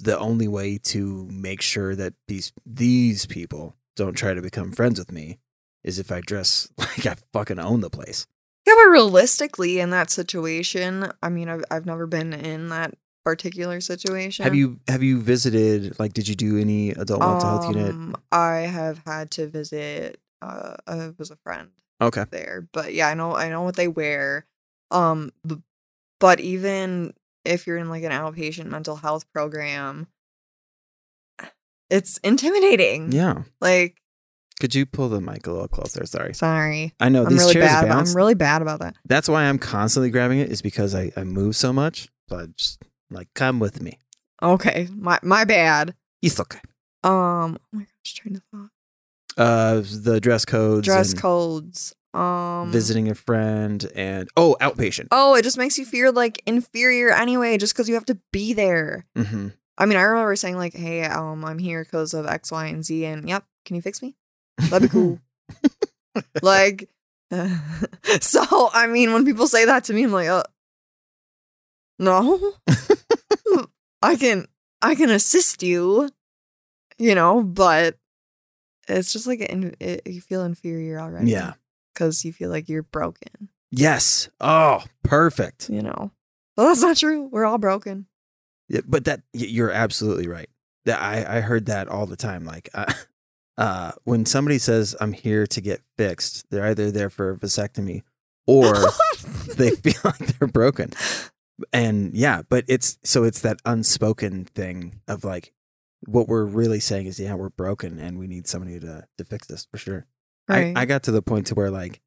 the 0.00 0.18
only 0.18 0.46
way 0.46 0.78
to 0.78 1.26
make 1.32 1.60
sure 1.60 1.96
that 1.96 2.14
these 2.28 2.52
these 2.64 3.26
people 3.26 3.74
don't 3.96 4.14
try 4.16 4.32
to 4.32 4.40
become 4.42 4.70
friends 4.70 4.98
with 4.98 5.10
me 5.10 5.38
is 5.82 5.98
if 5.98 6.12
I 6.12 6.20
dress 6.20 6.68
like 6.78 7.04
I 7.06 7.16
fucking 7.32 7.58
own 7.58 7.80
the 7.80 7.90
place. 7.90 8.26
Yeah, 8.68 8.74
but 8.84 8.90
realistically, 8.90 9.80
in 9.80 9.88
that 9.90 10.10
situation, 10.10 11.10
I 11.22 11.30
mean, 11.30 11.48
I've 11.48 11.64
I've 11.70 11.86
never 11.86 12.06
been 12.06 12.34
in 12.34 12.68
that 12.68 12.94
particular 13.24 13.80
situation. 13.80 14.44
Have 14.44 14.54
you 14.54 14.78
have 14.88 15.02
you 15.02 15.22
visited 15.22 15.98
like 15.98 16.12
did 16.12 16.28
you 16.28 16.34
do 16.34 16.58
any 16.58 16.90
adult 16.90 17.20
mental 17.20 17.48
health 17.48 17.66
unit? 17.66 17.94
Um, 17.94 18.14
I 18.30 18.56
have 18.58 19.00
had 19.06 19.30
to 19.32 19.46
visit. 19.48 20.20
Uh, 20.42 20.74
I 20.86 21.12
was 21.16 21.30
a 21.30 21.36
friend 21.36 21.70
Okay. 22.00 22.24
there, 22.30 22.68
but 22.72 22.92
yeah, 22.92 23.08
I 23.08 23.14
know 23.14 23.34
I 23.34 23.48
know 23.48 23.62
what 23.62 23.76
they 23.76 23.88
wear. 23.88 24.44
Um, 24.90 25.30
b- 25.46 25.62
but 26.20 26.38
even 26.40 27.14
if 27.46 27.66
you're 27.66 27.78
in 27.78 27.88
like 27.88 28.02
an 28.02 28.12
outpatient 28.12 28.66
mental 28.66 28.96
health 28.96 29.24
program, 29.32 30.08
it's 31.88 32.18
intimidating. 32.18 33.12
Yeah. 33.12 33.44
Like, 33.60 33.96
Could 34.60 34.74
you 34.74 34.86
pull 34.86 35.08
the 35.08 35.20
mic 35.20 35.46
a 35.46 35.52
little 35.52 35.68
closer? 35.68 36.04
Sorry. 36.04 36.34
sorry, 36.34 36.92
I 36.98 37.08
know 37.08 37.24
I'm 37.24 37.28
these 37.30 37.40
really 37.42 37.54
chairs 37.54 37.66
bad. 37.66 37.88
bounce. 37.88 38.10
I'm 38.10 38.16
really 38.16 38.34
bad 38.34 38.60
about 38.60 38.80
that. 38.80 38.96
That's 39.04 39.28
why 39.28 39.44
I'm 39.44 39.58
constantly 39.58 40.10
grabbing 40.10 40.40
it 40.40 40.50
is 40.50 40.62
because 40.62 40.94
I, 40.94 41.12
I 41.16 41.22
move 41.24 41.54
so 41.54 41.72
much. 41.72 42.08
So 42.28 42.38
I 42.38 42.46
just 42.56 42.82
like 43.10 43.28
come 43.34 43.60
with 43.60 43.80
me. 43.80 43.98
Okay, 44.42 44.88
my 44.94 45.18
my 45.22 45.44
bad. 45.44 45.94
It's 46.22 46.40
okay. 46.40 46.58
Um, 47.04 47.58
oh 47.62 47.66
my 47.72 47.82
gosh, 47.82 48.14
train 48.14 48.36
of 48.36 48.42
thought. 48.52 48.70
Uh 49.36 49.82
the 50.02 50.20
dress 50.20 50.44
codes 50.44 50.84
Dress 50.86 51.14
codes. 51.14 51.94
Um, 52.14 52.72
visiting 52.72 53.08
a 53.08 53.14
friend 53.14 53.86
and 53.94 54.28
oh 54.36 54.56
outpatient. 54.60 55.08
Oh, 55.12 55.36
it 55.36 55.42
just 55.42 55.58
makes 55.58 55.78
you 55.78 55.84
feel 55.84 56.12
like 56.12 56.42
inferior 56.46 57.10
anyway, 57.10 57.58
just 57.58 57.74
because 57.74 57.88
you 57.88 57.94
have 57.94 58.06
to 58.06 58.18
be 58.32 58.52
there. 58.54 59.06
hmm 59.14 59.48
I 59.80 59.86
mean, 59.86 59.96
I 59.96 60.02
remember 60.02 60.34
saying 60.34 60.56
like, 60.56 60.74
"Hey, 60.74 61.04
um, 61.04 61.44
I'm 61.44 61.58
here 61.60 61.84
because 61.84 62.12
of 62.12 62.26
X, 62.26 62.50
Y, 62.50 62.66
and 62.66 62.84
Z," 62.84 63.04
and 63.04 63.28
yep, 63.28 63.44
can 63.64 63.76
you 63.76 63.82
fix 63.82 64.02
me? 64.02 64.16
That'd 64.70 64.88
be 64.90 64.92
cool. 64.92 65.18
like, 66.42 66.88
so 68.20 68.70
I 68.72 68.86
mean, 68.86 69.12
when 69.12 69.24
people 69.24 69.46
say 69.46 69.64
that 69.66 69.84
to 69.84 69.92
me, 69.92 70.04
I'm 70.04 70.12
like, 70.12 70.28
uh, 70.28 70.42
no, 71.98 72.52
I 74.02 74.16
can, 74.16 74.46
I 74.82 74.94
can 74.94 75.10
assist 75.10 75.62
you. 75.62 76.08
you 76.98 77.14
know, 77.14 77.42
but 77.42 77.96
it's 78.88 79.12
just 79.12 79.26
like 79.26 79.40
in, 79.40 79.74
it, 79.80 80.02
you 80.06 80.20
feel 80.20 80.42
inferior 80.44 80.98
already. 81.00 81.30
Yeah. 81.30 81.54
Because 81.94 82.24
you 82.24 82.32
feel 82.32 82.48
like 82.50 82.68
you're 82.68 82.84
broken, 82.84 83.48
Yes. 83.72 84.28
Oh, 84.40 84.84
perfect. 85.02 85.68
you 85.68 85.82
know. 85.82 86.12
Well, 86.56 86.68
that's 86.68 86.80
not 86.82 86.96
true. 86.96 87.28
We're 87.30 87.44
all 87.44 87.58
broken. 87.58 88.06
Yeah, 88.68 88.80
but 88.86 89.04
that 89.06 89.22
you're 89.32 89.70
absolutely 89.72 90.28
right. 90.28 90.48
That 90.84 91.00
I 91.00 91.38
I 91.38 91.40
heard 91.40 91.66
that 91.66 91.88
all 91.88 92.06
the 92.06 92.16
time. 92.16 92.44
Like, 92.44 92.68
uh, 92.72 92.92
uh, 93.58 93.90
when 94.04 94.24
somebody 94.24 94.56
says 94.58 94.94
I'm 95.00 95.12
here 95.12 95.46
to 95.48 95.60
get 95.60 95.82
fixed, 95.98 96.46
they're 96.50 96.66
either 96.66 96.92
there 96.92 97.10
for 97.10 97.32
a 97.32 97.36
vasectomy 97.36 98.02
or 98.46 98.72
they 99.56 99.70
feel 99.70 100.00
like 100.04 100.18
they're 100.18 100.48
broken. 100.48 100.92
And 101.72 102.14
yeah, 102.14 102.42
but 102.48 102.64
it's 102.68 102.98
so 103.02 103.24
it's 103.24 103.40
that 103.40 103.58
unspoken 103.64 104.44
thing 104.44 105.00
of 105.08 105.24
like 105.24 105.52
what 106.06 106.28
we're 106.28 106.44
really 106.44 106.78
saying 106.78 107.06
is 107.06 107.18
yeah 107.18 107.34
we're 107.34 107.48
broken 107.50 107.98
and 107.98 108.16
we 108.16 108.28
need 108.28 108.46
somebody 108.46 108.78
to 108.78 109.04
to 109.18 109.24
fix 109.24 109.48
this 109.48 109.66
for 109.68 109.76
sure. 109.76 110.06
Right. 110.48 110.76
I 110.76 110.82
I 110.82 110.84
got 110.84 111.02
to 111.04 111.10
the 111.10 111.20
point 111.20 111.48
to 111.48 111.56
where 111.56 111.70
like 111.70 112.00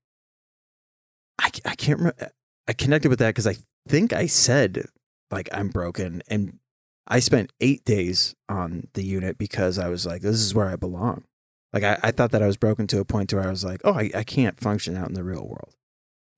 I, 1.37 1.49
I 1.65 1.75
can't 1.75 1.99
remember 1.99 2.31
I 2.65 2.73
connected 2.73 3.09
with 3.09 3.19
that 3.19 3.29
because 3.29 3.47
I 3.47 3.57
think 3.89 4.13
I 4.13 4.25
said 4.25 4.85
like 5.29 5.49
I'm 5.51 5.67
broken 5.67 6.23
and 6.29 6.59
I 7.07 7.19
spent 7.19 7.51
eight 7.59 7.83
days 7.83 8.35
on 8.47 8.87
the 8.93 9.03
unit 9.03 9.37
because 9.37 9.77
I 9.77 9.89
was 9.89 10.05
like 10.05 10.21
this 10.21 10.39
is 10.39 10.55
where 10.55 10.69
I 10.69 10.77
belong. 10.77 11.25
Like 11.73 11.83
I, 11.83 11.97
I 12.03 12.11
thought 12.11 12.31
that 12.31 12.43
I 12.43 12.47
was 12.47 12.57
broken 12.57 12.87
to 12.87 12.99
a 12.99 13.05
point 13.05 13.29
to 13.29 13.37
where 13.37 13.47
I 13.47 13.51
was 13.51 13.63
like 13.63 13.81
oh 13.83 13.93
I, 13.93 14.11
I 14.13 14.23
can't 14.23 14.59
function 14.59 14.97
out 14.97 15.07
in 15.07 15.13
the 15.13 15.23
real 15.23 15.47
world. 15.47 15.75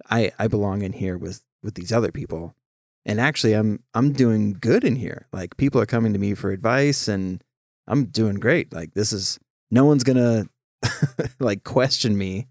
I 0.09 0.31
I 0.39 0.47
belong 0.47 0.81
in 0.81 0.93
here 0.93 1.17
with 1.17 1.41
with 1.61 1.75
these 1.75 1.91
other 1.91 2.11
people. 2.11 2.55
And 3.05 3.19
actually 3.19 3.53
i'm 3.53 3.83
i'm 3.93 4.13
doing 4.13 4.53
good 4.53 4.83
in 4.83 4.95
here. 4.95 5.27
Like 5.33 5.57
people 5.57 5.81
are 5.81 5.85
coming 5.85 6.13
to 6.13 6.19
me 6.19 6.33
for 6.33 6.51
advice 6.51 7.07
and 7.07 7.43
i'm 7.87 8.05
doing 8.05 8.35
great. 8.35 8.73
Like 8.73 8.93
this 8.93 9.11
is 9.13 9.39
no 9.71 9.85
one's 9.85 10.03
gonna 10.03 10.45
like 11.39 11.63
question 11.63 12.17
me 12.17 12.47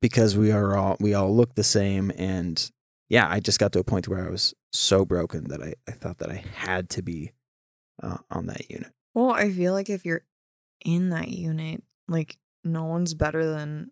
because 0.00 0.36
we 0.36 0.52
are 0.52 0.76
all 0.76 0.96
we 1.00 1.14
all 1.14 1.34
look 1.34 1.54
the 1.54 1.64
same. 1.64 2.12
And 2.16 2.70
yeah 3.10 3.26
i 3.30 3.40
just 3.40 3.58
got 3.58 3.72
to 3.72 3.78
a 3.78 3.84
point 3.84 4.06
where 4.06 4.26
i 4.26 4.28
was 4.28 4.52
so 4.70 5.02
broken 5.02 5.44
that 5.44 5.62
i, 5.62 5.72
I 5.88 5.92
thought 5.92 6.18
that 6.18 6.28
i 6.28 6.44
had 6.56 6.90
to 6.90 7.00
be 7.00 7.32
uh, 8.02 8.18
on 8.30 8.46
that 8.46 8.70
unit. 8.70 8.92
Well, 9.14 9.30
I 9.30 9.50
feel 9.50 9.72
like 9.72 9.90
if 9.90 10.04
you're 10.04 10.24
in 10.84 11.10
that 11.10 11.28
unit, 11.28 11.82
like 12.08 12.36
no 12.64 12.84
one's 12.84 13.14
better 13.14 13.48
than 13.50 13.90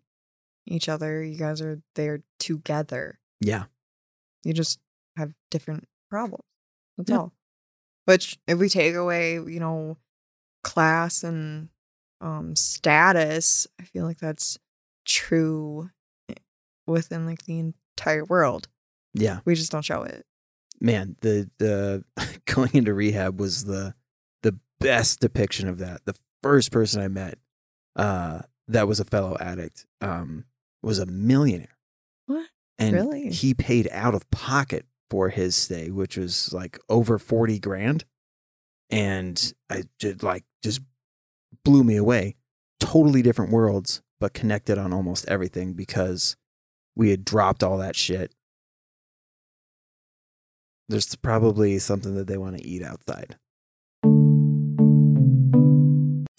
each 0.65 0.89
other. 0.89 1.23
You 1.23 1.37
guys 1.37 1.61
are 1.61 1.81
there 1.95 2.23
together. 2.39 3.19
yeah 3.39 3.65
You 4.43 4.53
just 4.53 4.79
have 5.15 5.33
different 5.51 5.87
problems. 6.09 6.43
That's 6.97 7.09
Yeah. 7.11 7.17
all. 7.17 7.33
Which 8.05 8.37
if 8.47 8.57
we 8.59 8.69
take 8.69 8.95
away, 8.95 9.33
you 9.35 9.59
know, 9.59 9.97
class 10.63 11.23
and 11.23 11.69
um 12.21 12.55
status, 12.55 13.67
I 13.79 13.83
feel 13.83 14.05
like 14.05 14.17
that's 14.19 14.57
true 15.05 15.89
within 16.85 17.25
like 17.25 17.43
the 17.45 17.59
entire 17.59 18.25
world. 18.25 18.67
yeah 19.13 19.39
We 19.45 19.55
just 19.55 19.71
don't 19.71 19.85
show 19.85 20.03
it. 20.03 20.25
man 20.81 21.15
the 21.21 21.49
the 21.59 22.03
going 22.45 22.71
into 22.73 22.93
rehab 22.93 23.39
was 23.39 23.65
the 23.65 23.93
the 24.43 24.57
best 24.79 25.19
depiction 25.19 25.67
of 25.67 25.79
that 25.79 26.05
the 26.05 26.15
first 26.43 26.71
person 26.71 27.01
i 27.01 27.07
met 27.07 27.39
uh 27.97 28.41
that 28.69 28.87
was 28.87 28.99
a 29.01 29.05
fellow 29.05 29.35
addict 29.39 29.85
um 30.01 30.45
was 30.81 30.99
a 30.99 31.05
millionaire 31.05 31.77
What? 32.27 32.47
and 32.77 32.93
Really? 32.95 33.29
he 33.29 33.53
paid 33.53 33.89
out 33.91 34.13
of 34.15 34.29
pocket 34.31 34.85
for 35.09 35.29
his 35.29 35.55
stay 35.55 35.89
which 35.91 36.15
was 36.17 36.53
like 36.53 36.79
over 36.89 37.17
40 37.19 37.59
grand 37.59 38.05
and 38.89 39.53
i 39.69 39.83
just 39.99 40.23
like 40.23 40.43
just 40.63 40.79
blew 41.65 41.83
me 41.83 41.95
away 41.97 42.35
totally 42.79 43.21
different 43.21 43.51
worlds 43.51 44.01
but 44.19 44.33
connected 44.33 44.77
on 44.77 44.93
almost 44.93 45.27
everything 45.27 45.73
because 45.73 46.35
we 46.95 47.09
had 47.09 47.25
dropped 47.25 47.63
all 47.63 47.77
that 47.77 47.95
shit 47.95 48.33
there's 50.89 51.15
probably 51.17 51.79
something 51.79 52.15
that 52.15 52.27
they 52.27 52.37
want 52.37 52.57
to 52.57 52.65
eat 52.65 52.81
outside. 52.81 53.37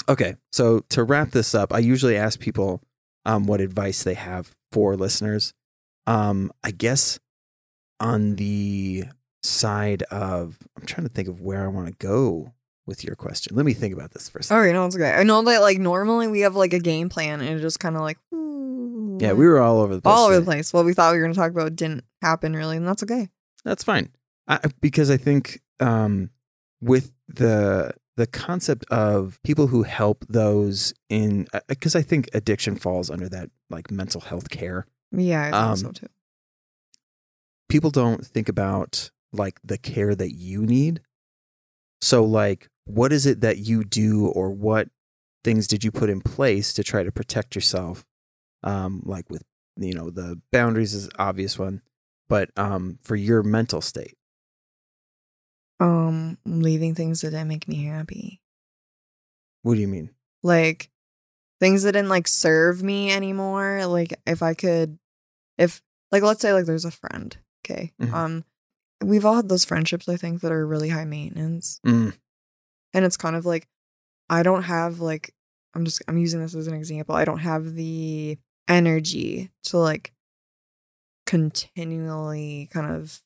Okay, 0.08 0.36
so 0.52 0.80
to 0.88 1.04
wrap 1.04 1.32
this 1.32 1.54
up, 1.54 1.72
I 1.72 1.80
usually 1.80 2.16
ask 2.16 2.40
people 2.40 2.82
um, 3.26 3.46
what 3.46 3.60
advice 3.60 4.02
they 4.02 4.14
have 4.14 4.54
for 4.72 4.96
listeners. 4.96 5.52
Um, 6.06 6.50
I 6.64 6.70
guess 6.70 7.18
on 8.00 8.36
the 8.36 9.04
side 9.42 10.02
of, 10.04 10.56
I'm 10.78 10.86
trying 10.86 11.06
to 11.06 11.12
think 11.12 11.28
of 11.28 11.42
where 11.42 11.62
I 11.62 11.68
want 11.68 11.88
to 11.88 11.94
go 12.06 12.54
with 12.86 13.04
your 13.04 13.16
question. 13.16 13.54
Let 13.54 13.66
me 13.66 13.74
think 13.74 13.92
about 13.92 14.12
this 14.12 14.30
for 14.30 14.38
a 14.38 14.42
second. 14.42 14.62
Okay, 14.62 14.72
no, 14.72 14.86
it's 14.86 14.96
okay. 14.96 15.12
I 15.12 15.22
know 15.24 15.42
that 15.42 15.60
like 15.60 15.78
normally 15.78 16.26
we 16.26 16.40
have 16.40 16.56
like 16.56 16.72
a 16.72 16.78
game 16.78 17.10
plan 17.10 17.42
and 17.42 17.58
it 17.58 17.60
just 17.60 17.78
kind 17.78 17.94
of 17.94 18.02
like 18.02 18.16
"Ooh." 18.32 19.18
Yeah, 19.20 19.34
we 19.34 19.46
were 19.46 19.60
all 19.60 19.80
over 19.80 19.94
the 19.94 20.00
place. 20.00 20.14
all 20.16 20.26
over 20.26 20.38
the 20.38 20.44
place. 20.44 20.72
What 20.72 20.86
we 20.86 20.94
thought 20.94 21.12
we 21.12 21.18
were 21.18 21.24
going 21.24 21.34
to 21.34 21.38
talk 21.38 21.50
about 21.50 21.76
didn't 21.76 22.04
happen 22.22 22.56
really, 22.56 22.78
and 22.78 22.88
that's 22.88 23.02
okay. 23.02 23.28
That's 23.62 23.84
fine. 23.84 24.10
I, 24.46 24.60
because 24.80 25.10
I 25.10 25.18
think 25.18 25.60
um, 25.80 26.30
with 26.80 27.12
the 27.28 27.92
the 28.18 28.26
concept 28.26 28.84
of 28.90 29.38
people 29.44 29.68
who 29.68 29.84
help 29.84 30.24
those 30.28 30.92
in 31.08 31.46
because 31.68 31.94
I 31.94 32.02
think 32.02 32.28
addiction 32.34 32.74
falls 32.74 33.10
under 33.10 33.28
that 33.28 33.48
like 33.70 33.92
mental 33.92 34.20
health 34.20 34.50
care. 34.50 34.86
Yeah, 35.12 35.42
I 35.42 35.44
think 35.44 35.54
Um, 35.54 35.76
so 35.76 35.90
too. 35.92 36.06
People 37.68 37.90
don't 37.90 38.26
think 38.26 38.48
about 38.48 39.10
like 39.32 39.60
the 39.62 39.78
care 39.78 40.16
that 40.16 40.32
you 40.32 40.66
need. 40.66 41.00
So 42.00 42.24
like 42.24 42.68
what 42.86 43.12
is 43.12 43.24
it 43.24 43.40
that 43.42 43.58
you 43.58 43.84
do 43.84 44.26
or 44.26 44.50
what 44.50 44.88
things 45.44 45.68
did 45.68 45.84
you 45.84 45.92
put 45.92 46.10
in 46.10 46.20
place 46.20 46.72
to 46.72 46.82
try 46.82 47.04
to 47.04 47.12
protect 47.12 47.54
yourself 47.54 48.04
um 48.64 49.02
like 49.04 49.30
with 49.30 49.44
you 49.76 49.94
know 49.94 50.10
the 50.10 50.40
boundaries 50.50 50.92
is 50.92 51.04
an 51.04 51.12
obvious 51.18 51.56
one 51.58 51.80
but 52.28 52.50
um 52.56 52.98
for 53.04 53.14
your 53.14 53.44
mental 53.44 53.80
state 53.80 54.16
Um, 55.80 56.38
leaving 56.44 56.94
things 56.94 57.20
that 57.20 57.30
didn't 57.30 57.48
make 57.48 57.68
me 57.68 57.84
happy, 57.84 58.40
what 59.62 59.74
do 59.76 59.80
you 59.80 59.88
mean 59.88 60.10
like 60.42 60.90
things 61.60 61.82
that 61.82 61.92
didn't 61.92 62.08
like 62.08 62.26
serve 62.28 62.82
me 62.82 63.12
anymore. 63.12 63.86
Like 63.86 64.14
if 64.26 64.42
I 64.42 64.54
could, 64.54 64.98
if 65.56 65.82
like 66.12 66.22
let's 66.22 66.40
say 66.40 66.52
like 66.52 66.64
there's 66.66 66.84
a 66.84 66.90
friend, 66.90 67.36
okay, 67.64 67.92
Mhm. 68.00 68.12
um, 68.12 68.44
we've 69.02 69.24
all 69.24 69.36
had 69.36 69.48
those 69.48 69.64
friendships 69.64 70.08
I 70.08 70.16
think 70.16 70.40
that 70.40 70.52
are 70.52 70.66
really 70.66 70.88
high 70.88 71.04
maintenance, 71.04 71.80
Mm. 71.86 72.16
and 72.94 73.04
it's 73.04 73.16
kind 73.16 73.36
of 73.36 73.46
like 73.46 73.68
I 74.28 74.42
don't 74.42 74.64
have 74.64 74.98
like 75.00 75.32
I'm 75.74 75.84
just 75.84 76.02
I'm 76.08 76.18
using 76.18 76.40
this 76.40 76.54
as 76.56 76.66
an 76.66 76.74
example. 76.74 77.14
I 77.14 77.24
don't 77.24 77.38
have 77.38 77.74
the 77.74 78.36
energy 78.68 79.50
to 79.64 79.78
like 79.78 80.12
continually 81.26 82.68
kind 82.72 82.90
of 82.90 83.20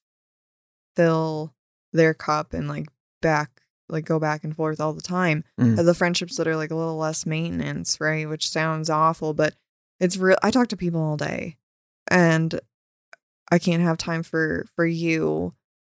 fill 0.96 1.54
their 1.92 2.14
cup 2.14 2.52
and 2.52 2.68
like 2.68 2.86
back 3.20 3.50
like 3.88 4.04
go 4.06 4.18
back 4.18 4.42
and 4.44 4.56
forth 4.56 4.80
all 4.80 4.92
the 4.94 5.02
time. 5.02 5.44
Mm. 5.60 5.78
Uh, 5.78 5.82
The 5.82 5.94
friendships 5.94 6.36
that 6.36 6.46
are 6.46 6.56
like 6.56 6.70
a 6.70 6.74
little 6.76 6.96
less 6.96 7.26
maintenance, 7.26 8.00
right? 8.00 8.28
Which 8.28 8.48
sounds 8.48 8.88
awful, 8.88 9.34
but 9.34 9.54
it's 10.00 10.16
real 10.16 10.36
I 10.42 10.50
talk 10.50 10.68
to 10.68 10.76
people 10.76 11.00
all 11.02 11.16
day 11.16 11.56
and 12.10 12.58
I 13.50 13.58
can't 13.58 13.82
have 13.82 13.98
time 13.98 14.22
for 14.22 14.64
for 14.74 14.86
you 14.86 15.52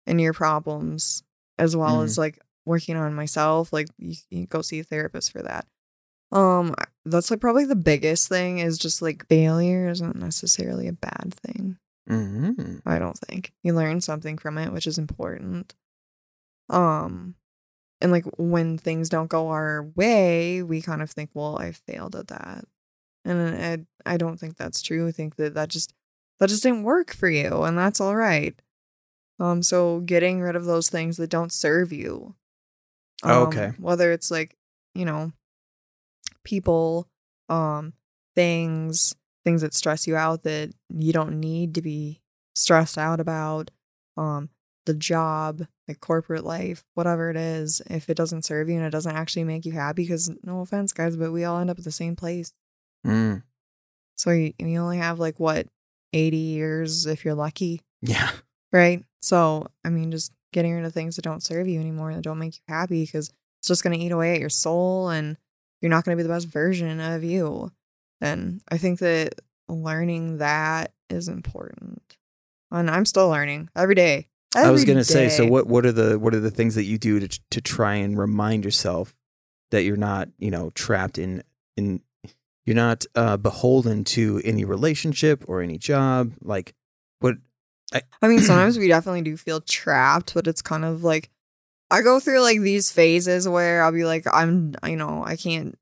and 0.06 0.20
your 0.20 0.32
problems 0.32 1.23
as 1.59 1.77
well 1.77 1.98
Mhm. 2.01 2.05
as 2.05 2.19
like 2.19 2.39
working 2.64 2.97
on 2.97 3.14
myself. 3.14 3.73
Like 3.73 3.89
you, 3.98 4.14
you 4.31 4.47
go 4.47 4.62
see 4.62 4.81
a 4.81 4.85
therapist 4.85 5.31
for 5.32 5.43
that. 5.43 5.66
Um 6.31 6.74
that's 7.05 7.31
like 7.31 7.40
probably 7.40 7.66
the 7.66 7.77
biggest 7.77 8.28
thing 8.28 8.59
is 8.59 8.78
just 8.78 9.02
like 9.02 9.27
failure 9.28 9.89
isn't 9.89 10.16
necessarily 10.16 10.89
a 10.89 10.93
bad 10.94 11.35
thing. 11.44 11.77
hmm 12.09 12.78
I 12.86 12.98
don't 12.98 13.19
think. 13.19 13.52
You 13.62 13.74
learn 13.74 14.01
something 14.01 14.39
from 14.39 14.56
it, 14.59 14.73
which 14.73 14.86
is 14.86 14.97
important. 14.98 15.74
Um 16.68 17.34
and 18.01 18.10
like 18.10 18.24
when 18.36 18.78
things 18.78 19.09
don't 19.09 19.28
go 19.28 19.48
our 19.48 19.84
way, 19.94 20.62
we 20.62 20.82
kind 20.82 21.02
of 21.02 21.10
think, 21.10 21.30
well, 21.34 21.56
I 21.59 21.70
failed 21.72 22.16
at 22.16 22.28
that. 22.28 22.64
And 23.24 23.86
I 24.05 24.12
I 24.14 24.16
don't 24.16 24.39
think 24.39 24.56
that's 24.56 24.82
true. 24.82 25.06
I 25.09 25.12
think 25.12 25.36
that 25.36 25.55
that 25.55 25.68
just 25.68 25.94
that 26.40 26.48
just 26.48 26.62
didn't 26.64 26.82
work 26.82 27.14
for 27.14 27.28
you 27.28 27.62
and 27.62 27.78
that's 27.78 28.01
all 28.01 28.16
right. 28.16 28.55
Um 29.39 29.62
so 29.62 30.01
getting 30.01 30.40
rid 30.40 30.56
of 30.56 30.64
those 30.64 30.89
things 30.89 31.16
that 31.18 31.30
don't 31.30 31.52
serve 31.52 31.93
you. 31.93 32.34
Oh, 33.22 33.43
um, 33.43 33.48
okay. 33.48 33.72
Whether 33.78 34.10
it's 34.12 34.30
like, 34.30 34.56
you 34.94 35.05
know, 35.05 35.32
people, 36.44 37.09
um 37.48 37.93
things, 38.34 39.14
things 39.44 39.60
that 39.62 39.74
stress 39.74 40.06
you 40.06 40.16
out 40.16 40.43
that 40.43 40.72
you 40.89 41.12
don't 41.12 41.39
need 41.39 41.74
to 41.74 41.82
be 41.82 42.20
stressed 42.55 42.98
out 42.98 43.20
about 43.20 43.70
um 44.16 44.48
the 44.86 44.94
job 44.94 45.66
the 45.86 45.94
corporate 45.94 46.44
life 46.44 46.84
whatever 46.94 47.30
it 47.30 47.36
is 47.36 47.80
if 47.88 48.09
it 48.10 48.16
doesn't 48.16 48.44
serve 48.44 48.68
you 48.68 48.76
and 48.76 48.84
it 48.84 48.90
doesn't 48.90 49.14
actually 49.16 49.44
make 49.44 49.64
you 49.64 49.72
happy 49.72 50.02
because 50.02 50.30
no 50.42 50.60
offense 50.60 50.92
guys 50.92 51.16
but 51.16 51.32
we 51.32 51.44
all 51.44 51.59
end 51.59 51.70
up 51.70 51.78
at 51.78 51.84
the 51.84 51.90
same 51.92 52.16
place 52.16 52.52
Mm. 53.06 53.42
so 54.16 54.30
you, 54.30 54.52
you 54.59 54.78
only 54.80 54.98
have 54.98 55.18
like 55.18 55.40
what 55.40 55.66
80 56.12 56.36
years 56.36 57.06
if 57.06 57.24
you're 57.24 57.34
lucky 57.34 57.80
Yeah. 58.00 58.30
right 58.72 59.04
so 59.20 59.66
i 59.84 59.88
mean 59.90 60.10
just 60.12 60.30
getting 60.52 60.72
rid 60.74 60.84
of 60.84 60.92
things 60.92 61.16
that 61.16 61.22
don't 61.22 61.42
serve 61.42 61.66
you 61.66 61.80
anymore 61.80 62.14
that 62.14 62.22
don't 62.22 62.38
make 62.38 62.56
you 62.56 62.62
happy 62.68 63.04
because 63.04 63.28
it's 63.59 63.68
just 63.68 63.82
going 63.82 63.98
to 63.98 64.04
eat 64.04 64.12
away 64.12 64.34
at 64.34 64.40
your 64.40 64.50
soul 64.50 65.09
and 65.09 65.36
you're 65.80 65.90
not 65.90 66.04
going 66.04 66.16
to 66.16 66.22
be 66.22 66.26
the 66.26 66.32
best 66.32 66.46
version 66.48 67.00
of 67.00 67.24
you. 67.24 67.72
And 68.20 68.60
I 68.70 68.76
think 68.78 68.98
that 69.00 69.34
learning 69.68 70.38
that 70.38 70.92
is 71.09 71.26
important. 71.28 72.16
And 72.70 72.90
I'm 72.90 73.04
still 73.04 73.28
learning 73.28 73.68
every 73.74 73.94
day. 73.94 74.28
I 74.54 74.70
was 74.70 74.84
gonna 74.84 75.04
say, 75.04 75.28
so 75.28 75.46
what 75.46 75.66
what 75.66 75.86
are 75.86 75.92
the 75.92 76.18
what 76.18 76.34
are 76.34 76.40
the 76.40 76.50
things 76.50 76.74
that 76.74 76.84
you 76.84 76.98
do 76.98 77.20
to 77.20 77.40
to 77.50 77.60
try 77.60 77.94
and 77.94 78.18
remind 78.18 78.64
yourself 78.64 79.16
that 79.70 79.84
you're 79.84 79.96
not 79.96 80.28
you 80.38 80.50
know 80.50 80.70
trapped 80.74 81.18
in 81.18 81.42
in 81.76 82.00
you're 82.64 82.76
not 82.76 83.04
uh, 83.14 83.36
beholden 83.36 84.04
to 84.04 84.40
any 84.44 84.64
relationship 84.64 85.44
or 85.48 85.62
any 85.62 85.78
job 85.78 86.32
like 86.42 86.74
what 87.20 87.36
I 88.22 88.28
mean, 88.28 88.40
sometimes 88.40 88.78
we 88.78 88.88
definitely 88.88 89.22
do 89.22 89.36
feel 89.36 89.60
trapped, 89.60 90.34
but 90.34 90.46
it's 90.46 90.62
kind 90.62 90.84
of 90.84 91.04
like 91.04 91.30
I 91.90 92.02
go 92.02 92.20
through 92.20 92.40
like 92.40 92.60
these 92.60 92.90
phases 92.90 93.48
where 93.48 93.82
I'll 93.82 93.92
be 93.92 94.04
like, 94.04 94.24
I'm, 94.32 94.74
you 94.86 94.96
know, 94.96 95.22
I 95.24 95.36
can't 95.36 95.78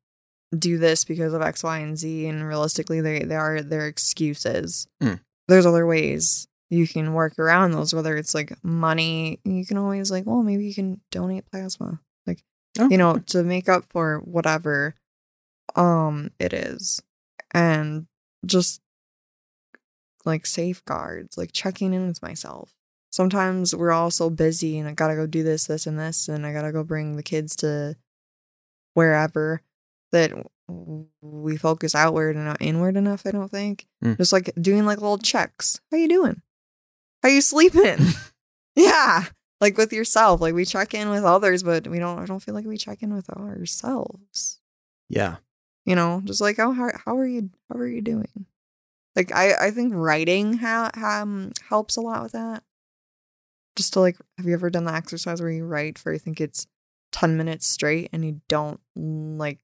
do 0.56 0.78
this 0.78 1.04
because 1.04 1.32
of 1.32 1.42
X, 1.42 1.62
Y, 1.62 1.78
and 1.78 1.96
Z, 1.96 2.26
and 2.26 2.46
realistically, 2.46 3.00
they 3.00 3.20
they 3.20 3.36
are 3.36 3.62
their 3.62 3.86
excuses. 3.86 4.88
Mm. 5.02 5.20
There's 5.46 5.66
other 5.66 5.86
ways 5.86 6.48
you 6.70 6.86
can 6.86 7.12
work 7.12 7.38
around 7.38 7.72
those, 7.72 7.92
whether 7.92 8.16
it's 8.16 8.34
like 8.34 8.52
money. 8.64 9.40
You 9.44 9.66
can 9.66 9.76
always 9.76 10.10
like, 10.10 10.24
well, 10.24 10.42
maybe 10.42 10.64
you 10.64 10.74
can 10.74 11.00
donate 11.10 11.50
plasma, 11.50 12.00
like 12.26 12.42
Oh, 12.78 12.88
you 12.88 12.96
know, 12.96 13.18
to 13.26 13.42
make 13.42 13.68
up 13.68 13.84
for 13.90 14.18
whatever 14.20 14.94
um 15.76 16.30
it 16.38 16.52
is, 16.52 17.02
and 17.52 18.06
just 18.46 18.80
like 20.24 20.46
safeguards, 20.46 21.36
like 21.36 21.50
checking 21.52 21.92
in 21.92 22.06
with 22.06 22.22
myself. 22.22 22.76
Sometimes 23.10 23.74
we're 23.74 23.90
all 23.90 24.10
so 24.10 24.30
busy 24.30 24.78
and 24.78 24.88
I 24.88 24.92
gotta 24.92 25.16
go 25.16 25.26
do 25.26 25.42
this, 25.42 25.66
this, 25.66 25.86
and 25.86 25.98
this, 25.98 26.28
and 26.28 26.46
I 26.46 26.52
gotta 26.52 26.72
go 26.72 26.84
bring 26.84 27.16
the 27.16 27.22
kids 27.22 27.56
to 27.56 27.96
wherever 28.94 29.62
that 30.12 30.32
we 31.20 31.56
focus 31.56 31.94
outward 31.94 32.36
and 32.36 32.44
not 32.44 32.60
inward 32.60 32.96
enough, 32.96 33.26
I 33.26 33.32
don't 33.32 33.50
think. 33.50 33.86
Mm. 34.04 34.16
Just 34.16 34.32
like 34.32 34.52
doing 34.60 34.86
like 34.86 35.00
little 35.00 35.18
checks. 35.18 35.80
How 35.90 35.96
you 35.96 36.08
doing? 36.08 36.42
How 37.22 37.28
you 37.28 37.40
sleeping? 37.40 37.98
yeah. 38.74 39.24
Like 39.60 39.76
with 39.76 39.92
yourself. 39.92 40.40
Like 40.40 40.54
we 40.54 40.64
check 40.64 40.94
in 40.94 41.10
with 41.10 41.24
others, 41.24 41.62
but 41.62 41.86
we 41.86 41.98
don't 41.98 42.18
I 42.18 42.26
don't 42.26 42.40
feel 42.42 42.54
like 42.54 42.64
we 42.66 42.76
check 42.78 43.02
in 43.02 43.14
with 43.14 43.28
ourselves 43.30 44.58
yeah 45.12 45.38
you 45.84 45.96
know 45.96 46.22
just 46.24 46.40
like 46.40 46.56
oh 46.60 46.70
how, 46.70 46.88
how 47.04 47.16
are 47.18 47.26
you 47.26 47.50
how 47.68 47.76
are 47.76 47.86
you 47.88 48.00
doing 48.00 48.46
like 49.16 49.32
i 49.34 49.54
i 49.66 49.70
think 49.72 49.92
writing 49.92 50.58
ha, 50.58 50.88
um 50.94 51.50
helps 51.68 51.96
a 51.96 52.00
lot 52.00 52.22
with 52.22 52.30
that 52.30 52.62
just 53.74 53.92
to 53.92 53.98
like 53.98 54.16
have 54.36 54.46
you 54.46 54.52
ever 54.54 54.70
done 54.70 54.84
the 54.84 54.94
exercise 54.94 55.40
where 55.42 55.50
you 55.50 55.64
write 55.64 55.98
for 55.98 56.12
i 56.12 56.18
think 56.18 56.40
it's 56.40 56.68
10 57.10 57.36
minutes 57.36 57.66
straight 57.66 58.08
and 58.12 58.24
you 58.24 58.40
don't 58.48 58.78
like 58.94 59.58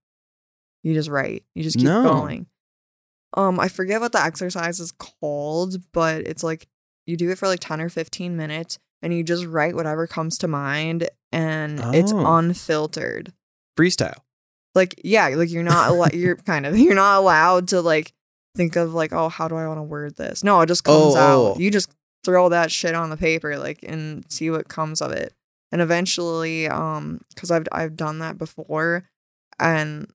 you 0.82 0.94
just 0.94 1.08
write 1.08 1.44
you 1.54 1.62
just 1.62 1.76
keep 1.76 1.86
No. 1.86 2.02
going 2.02 2.46
um 3.34 3.60
i 3.60 3.68
forget 3.68 4.00
what 4.00 4.10
the 4.10 4.20
exercise 4.20 4.80
is 4.80 4.90
called 4.90 5.76
but 5.92 6.22
it's 6.26 6.42
like 6.42 6.66
you 7.06 7.16
do 7.16 7.30
it 7.30 7.38
for 7.38 7.46
like 7.48 7.60
10 7.60 7.80
or 7.80 7.88
15 7.88 8.36
minutes 8.36 8.78
and 9.02 9.12
you 9.14 9.22
just 9.22 9.44
write 9.46 9.74
whatever 9.74 10.06
comes 10.06 10.36
to 10.38 10.48
mind 10.48 11.08
and 11.32 11.80
it's 11.94 12.12
Oh. 12.12 12.36
unfiltered. 12.36 13.32
Freestyle. 13.78 14.18
Like 14.74 15.00
yeah 15.04 15.28
like 15.28 15.50
you're 15.50 15.62
not 15.62 15.88
allo- 15.88 16.08
you're 16.12 16.36
kind 16.36 16.66
of 16.66 16.76
you're 16.78 16.94
not 16.94 17.18
allowed 17.18 17.68
to 17.68 17.80
like 17.80 18.12
think 18.56 18.76
of 18.76 18.94
like 18.94 19.12
oh 19.12 19.28
how 19.28 19.48
do 19.48 19.54
i 19.56 19.66
want 19.66 19.78
to 19.78 19.82
word 19.82 20.16
this? 20.16 20.42
No 20.44 20.60
it 20.60 20.66
just 20.66 20.84
comes 20.84 21.14
Oh, 21.14 21.16
out. 21.16 21.56
oh. 21.56 21.58
you 21.58 21.70
just 21.70 21.90
throw 22.24 22.48
that 22.48 22.70
shit 22.72 22.94
on 22.94 23.10
the 23.10 23.16
paper 23.16 23.56
like 23.58 23.78
and 23.82 24.24
see 24.30 24.50
what 24.50 24.68
comes 24.68 25.00
of 25.00 25.12
it. 25.12 25.32
And 25.72 25.80
eventually 25.82 26.68
um 26.68 27.20
because 27.34 27.50
i've 27.50 27.66
i've 27.72 27.96
done 27.96 28.18
that 28.20 28.38
before 28.38 29.04
and 29.58 30.10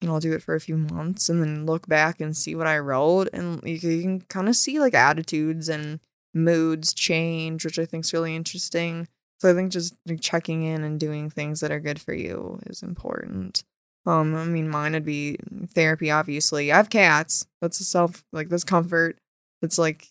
you 0.00 0.08
know 0.08 0.14
i'll 0.14 0.20
do 0.20 0.32
it 0.32 0.42
for 0.42 0.54
a 0.54 0.60
few 0.60 0.76
months 0.76 1.28
and 1.28 1.40
then 1.42 1.66
look 1.66 1.86
back 1.88 2.20
and 2.20 2.36
see 2.36 2.54
what 2.54 2.66
i 2.66 2.78
wrote 2.78 3.28
and 3.32 3.60
you 3.64 3.74
you 3.76 4.02
can 4.02 4.20
kind 4.22 4.48
of 4.48 4.56
see 4.56 4.78
like 4.80 4.94
attitudes 4.94 5.68
and 5.68 6.00
moods 6.34 6.94
change 6.94 7.64
which 7.64 7.78
i 7.78 7.84
think 7.84 8.04
is 8.04 8.12
really 8.12 8.34
interesting 8.34 9.06
so 9.38 9.50
i 9.50 9.54
think 9.54 9.72
just 9.72 9.94
like, 10.06 10.20
checking 10.20 10.62
in 10.62 10.82
and 10.82 10.98
doing 10.98 11.28
things 11.28 11.60
that 11.60 11.70
are 11.70 11.80
good 11.80 12.00
for 12.00 12.14
you 12.14 12.58
is 12.66 12.82
important 12.82 13.64
um, 14.04 14.34
I 14.34 14.44
mean, 14.46 14.68
mine 14.68 14.94
would 14.94 15.04
be 15.04 15.36
therapy. 15.68 16.10
Obviously, 16.10 16.72
I 16.72 16.76
have 16.76 16.90
cats. 16.90 17.46
That's 17.60 17.78
a 17.78 17.84
self 17.84 18.24
like 18.32 18.48
that's 18.48 18.64
comfort. 18.64 19.16
It's 19.62 19.78
like, 19.78 20.08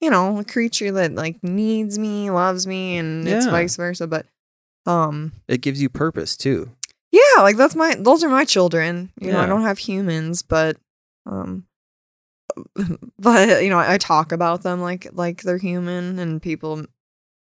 you 0.00 0.08
know, 0.08 0.38
a 0.38 0.44
creature 0.44 0.90
that 0.92 1.14
like 1.14 1.44
needs 1.44 1.98
me, 1.98 2.30
loves 2.30 2.66
me, 2.66 2.96
and 2.96 3.28
it's 3.28 3.44
vice 3.44 3.76
versa. 3.76 4.06
But, 4.06 4.24
um, 4.86 5.32
it 5.48 5.60
gives 5.60 5.82
you 5.82 5.90
purpose 5.90 6.34
too 6.34 6.70
yeah, 7.16 7.42
like 7.42 7.56
that's 7.56 7.74
my 7.74 7.94
those 7.98 8.22
are 8.24 8.28
my 8.28 8.44
children. 8.44 9.10
You 9.20 9.32
know, 9.32 9.40
I 9.40 9.46
don't 9.46 9.62
have 9.62 9.78
humans, 9.78 10.42
but, 10.42 10.76
um, 11.24 11.66
but 13.18 13.62
you 13.62 13.70
know, 13.70 13.78
I, 13.78 13.94
I 13.94 13.98
talk 13.98 14.32
about 14.32 14.62
them 14.62 14.80
like 14.80 15.06
like 15.12 15.42
they're 15.42 15.58
human, 15.58 16.18
and 16.18 16.40
people 16.42 16.84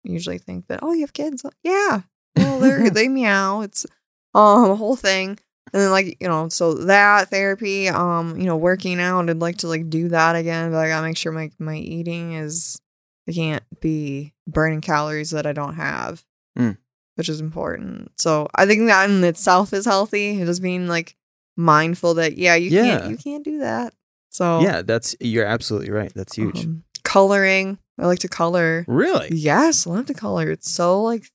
usually 0.03 0.37
think 0.37 0.67
that 0.67 0.79
oh, 0.81 0.93
you 0.93 1.01
have 1.01 1.13
kids. 1.13 1.45
Yeah, 1.63 2.01
well, 2.35 2.59
they 2.59 2.89
they 2.93 3.07
meow. 3.07 3.61
It's 3.61 3.85
um 4.33 4.71
a 4.71 4.75
whole 4.75 4.95
thing. 4.95 5.37
And 5.71 5.83
then 5.83 5.91
like, 5.91 6.17
you 6.19 6.27
know, 6.27 6.49
so 6.49 6.73
that 6.73 7.29
therapy, 7.29 7.89
um, 7.89 8.39
you 8.39 8.45
know, 8.45 8.57
working 8.57 8.99
out, 8.99 9.29
I'd 9.29 9.37
like 9.37 9.57
to 9.57 9.67
like 9.67 9.87
do 9.87 10.09
that 10.09 10.35
again, 10.35 10.71
but 10.71 10.77
I 10.79 10.87
gotta 10.87 11.05
make 11.05 11.17
sure 11.17 11.31
my 11.31 11.51
my 11.59 11.75
eating 11.75 12.33
is 12.33 12.81
I 13.27 13.33
can't 13.33 13.63
be 13.79 14.33
burning 14.47 14.81
calories 14.81 15.29
that 15.29 15.45
I 15.45 15.53
don't 15.53 15.75
have. 15.75 16.23
Mm. 16.57 16.77
Which 17.15 17.29
is 17.29 17.39
important. 17.41 18.13
So 18.17 18.47
I 18.55 18.65
think 18.65 18.87
that 18.87 19.09
in 19.09 19.23
itself 19.23 19.73
is 19.73 19.85
healthy. 19.85 20.37
Just 20.43 20.63
being 20.63 20.87
like 20.87 21.15
mindful 21.55 22.15
that 22.15 22.37
yeah, 22.37 22.55
you 22.55 22.71
Yeah. 22.71 22.97
can't 22.97 23.09
you 23.11 23.17
can't 23.17 23.43
do 23.43 23.59
that. 23.59 23.93
So 24.29 24.61
yeah 24.61 24.81
that's 24.81 25.15
you're 25.19 25.45
absolutely 25.45 25.89
right 25.91 26.11
that's 26.15 26.35
huge 26.35 26.65
um, 26.65 26.83
coloring. 27.03 27.77
I 27.99 28.05
like 28.05 28.19
to 28.19 28.27
color. 28.29 28.85
really 28.87 29.27
Yes, 29.31 29.85
I 29.85 29.89
love 29.91 30.05
to 30.07 30.13
color. 30.13 30.49
It's 30.51 30.69
so 30.71 31.01
like 31.03 31.25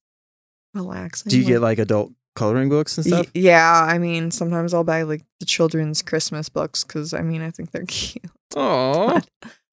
relaxing. 0.74 1.30
do 1.30 1.38
you 1.38 1.44
get 1.44 1.60
like 1.60 1.78
adult 1.78 2.12
coloring 2.34 2.68
books 2.68 2.96
and 2.98 3.04
Y- 3.06 3.10
stuff 3.10 3.30
yeah, 3.34 3.86
I 3.88 3.98
mean, 3.98 4.30
sometimes 4.30 4.74
I'll 4.74 4.84
buy 4.84 5.02
like 5.02 5.22
the 5.40 5.46
children's 5.46 6.02
Christmas 6.02 6.48
books 6.48 6.82
because 6.84 7.12
I 7.14 7.20
mean, 7.22 7.42
I 7.42 7.50
think 7.50 7.70
they're 7.70 7.84
cute. 7.88 8.24
oh 8.56 9.20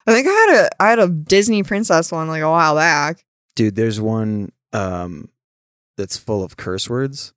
I 0.08 0.14
think 0.14 0.28
I 0.28 0.32
had 0.32 0.56
a 0.66 0.82
I 0.84 0.90
had 0.90 1.00
a 1.00 1.08
Disney 1.08 1.64
princess 1.64 2.12
one 2.12 2.28
like 2.28 2.42
a 2.42 2.50
while 2.50 2.76
back. 2.76 3.24
dude 3.56 3.76
there's 3.76 4.02
one 4.02 4.52
um 4.74 5.30
that's 5.98 6.18
full 6.18 6.44
of 6.44 6.58
curse 6.58 6.90
words 6.90 7.34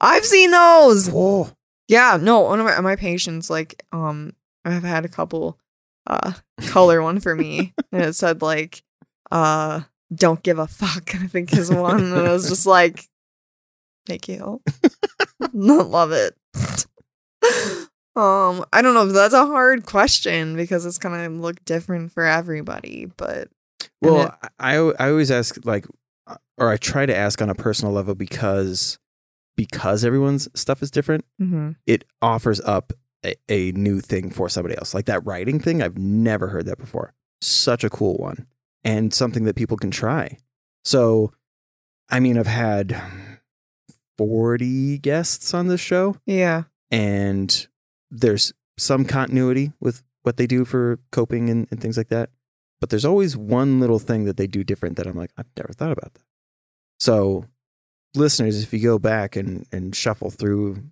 I've 0.00 0.24
seen 0.24 0.52
those. 0.52 1.08
Whoa. 1.10 1.48
Yeah, 1.88 2.18
no, 2.20 2.40
one 2.40 2.60
of 2.60 2.66
my, 2.66 2.80
my 2.80 2.96
patients 2.96 3.50
like 3.50 3.82
um 3.92 4.32
I've 4.72 4.82
had 4.84 5.04
a 5.04 5.08
couple 5.08 5.58
uh 6.06 6.32
color 6.68 7.02
one 7.02 7.20
for 7.20 7.34
me 7.34 7.74
and 7.92 8.02
it 8.02 8.14
said 8.14 8.40
like 8.42 8.82
uh 9.30 9.82
don't 10.14 10.42
give 10.42 10.58
a 10.58 10.66
fuck 10.66 11.14
I 11.14 11.26
think 11.26 11.52
is 11.52 11.70
one 11.70 12.00
and 12.02 12.14
I 12.14 12.32
was 12.32 12.48
just 12.48 12.66
like 12.66 13.08
thank 14.06 14.28
you 14.28 14.62
love 15.52 16.12
it 16.12 16.34
um 18.16 18.64
I 18.72 18.82
don't 18.82 18.94
know 18.94 19.06
if 19.06 19.12
that's 19.12 19.34
a 19.34 19.46
hard 19.46 19.86
question 19.86 20.56
because 20.56 20.84
it's 20.86 20.98
gonna 20.98 21.28
look 21.28 21.64
different 21.64 22.12
for 22.12 22.24
everybody 22.24 23.06
but 23.16 23.48
Well, 24.00 24.26
it- 24.42 24.50
I 24.58 24.76
I 24.98 25.10
always 25.10 25.30
ask 25.30 25.58
like, 25.64 25.86
uh, 26.26 26.36
or 26.56 26.70
I 26.70 26.76
try 26.78 27.06
to 27.06 27.14
ask 27.16 27.40
on 27.42 27.50
a 27.50 27.54
personal 27.54 27.92
level 27.92 28.14
because 28.14 28.98
because 29.56 30.04
everyone's 30.04 30.48
stuff 30.58 30.82
is 30.82 30.90
different. 30.90 31.24
mhm. 31.40 31.76
It 31.86 32.04
offers 32.22 32.60
up 32.60 32.92
a, 33.24 33.34
a 33.48 33.72
new 33.72 34.00
thing 34.00 34.30
for 34.30 34.48
somebody 34.48 34.76
else. 34.76 34.94
Like 34.94 35.06
that 35.06 35.24
writing 35.24 35.60
thing, 35.60 35.82
I've 35.82 35.98
never 35.98 36.48
heard 36.48 36.66
that 36.66 36.78
before. 36.78 37.14
Such 37.40 37.84
a 37.84 37.90
cool 37.90 38.16
one 38.16 38.46
and 38.84 39.12
something 39.12 39.44
that 39.44 39.56
people 39.56 39.76
can 39.76 39.90
try. 39.90 40.38
So, 40.84 41.32
I 42.08 42.20
mean, 42.20 42.38
I've 42.38 42.46
had 42.46 43.00
forty 44.16 44.98
guests 44.98 45.54
on 45.54 45.68
this 45.68 45.80
show, 45.80 46.16
yeah 46.26 46.64
and 46.90 47.66
there's 48.10 48.52
some 48.76 49.04
continuity 49.04 49.72
with 49.80 50.02
what 50.22 50.36
they 50.36 50.46
do 50.46 50.64
for 50.64 50.98
coping 51.10 51.50
and, 51.50 51.66
and 51.70 51.80
things 51.80 51.96
like 51.96 52.08
that. 52.08 52.30
But 52.80 52.90
there's 52.90 53.04
always 53.04 53.36
one 53.36 53.80
little 53.80 53.98
thing 53.98 54.24
that 54.24 54.36
they 54.36 54.46
do 54.46 54.62
different 54.62 54.96
that 54.96 55.06
I'm 55.06 55.16
like, 55.16 55.32
I've 55.36 55.50
never 55.56 55.72
thought 55.72 55.92
about 55.92 56.14
that. 56.14 56.22
So, 57.00 57.44
listeners, 58.14 58.62
if 58.62 58.72
you 58.72 58.80
go 58.80 58.98
back 58.98 59.36
and, 59.36 59.66
and 59.72 59.94
shuffle 59.94 60.30
through, 60.30 60.84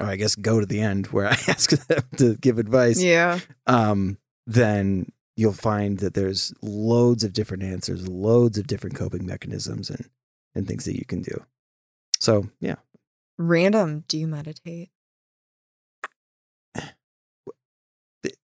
or 0.00 0.06
I 0.06 0.16
guess 0.16 0.34
go 0.34 0.60
to 0.60 0.66
the 0.66 0.80
end 0.80 1.06
where 1.08 1.26
I 1.28 1.36
ask 1.48 1.70
them 1.70 2.02
to 2.16 2.36
give 2.36 2.58
advice, 2.58 3.02
yeah 3.02 3.40
um, 3.66 4.18
then 4.46 5.12
you'll 5.36 5.52
find 5.52 5.98
that 5.98 6.14
there's 6.14 6.52
loads 6.62 7.24
of 7.24 7.32
different 7.32 7.62
answers, 7.62 8.08
loads 8.08 8.58
of 8.58 8.66
different 8.66 8.96
coping 8.96 9.24
mechanisms 9.24 9.88
and, 9.88 10.08
and 10.54 10.66
things 10.68 10.84
that 10.84 10.96
you 10.98 11.04
can 11.06 11.22
do. 11.22 11.44
So, 12.18 12.48
yeah. 12.60 12.76
random 13.38 14.04
do 14.08 14.18
you 14.18 14.26
meditate 14.26 14.90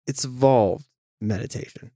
It's 0.06 0.24
evolved 0.24 0.86
meditation. 1.20 1.93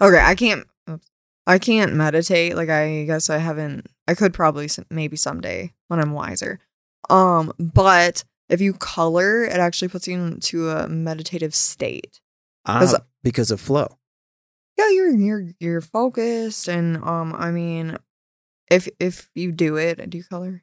Okay, 0.00 0.20
I 0.20 0.34
can't. 0.34 0.66
oops. 0.90 1.08
I 1.46 1.58
can't 1.58 1.94
meditate. 1.94 2.56
Like 2.56 2.68
I 2.68 3.04
guess 3.04 3.30
I 3.30 3.38
haven't. 3.38 3.86
I 4.08 4.14
could 4.14 4.34
probably 4.34 4.68
maybe 4.90 5.16
someday 5.16 5.72
when 5.88 6.00
I'm 6.00 6.12
wiser. 6.12 6.60
Um, 7.08 7.52
but 7.58 8.24
if 8.48 8.60
you 8.60 8.72
color, 8.74 9.44
it 9.44 9.56
actually 9.58 9.88
puts 9.88 10.06
you 10.08 10.18
into 10.20 10.68
a 10.70 10.88
meditative 10.88 11.54
state. 11.54 12.20
Ah, 12.64 12.80
'Cause- 12.80 12.96
because 13.22 13.50
of 13.50 13.60
flow. 13.60 13.98
Yeah, 14.78 14.90
you're 14.90 15.16
you're 15.16 15.44
you're 15.58 15.80
focused, 15.80 16.68
and 16.68 16.98
um, 16.98 17.34
I 17.34 17.50
mean, 17.50 17.96
if 18.70 18.88
if 19.00 19.30
you 19.34 19.50
do 19.52 19.76
it, 19.76 20.08
do 20.10 20.18
you 20.18 20.24
color? 20.24 20.62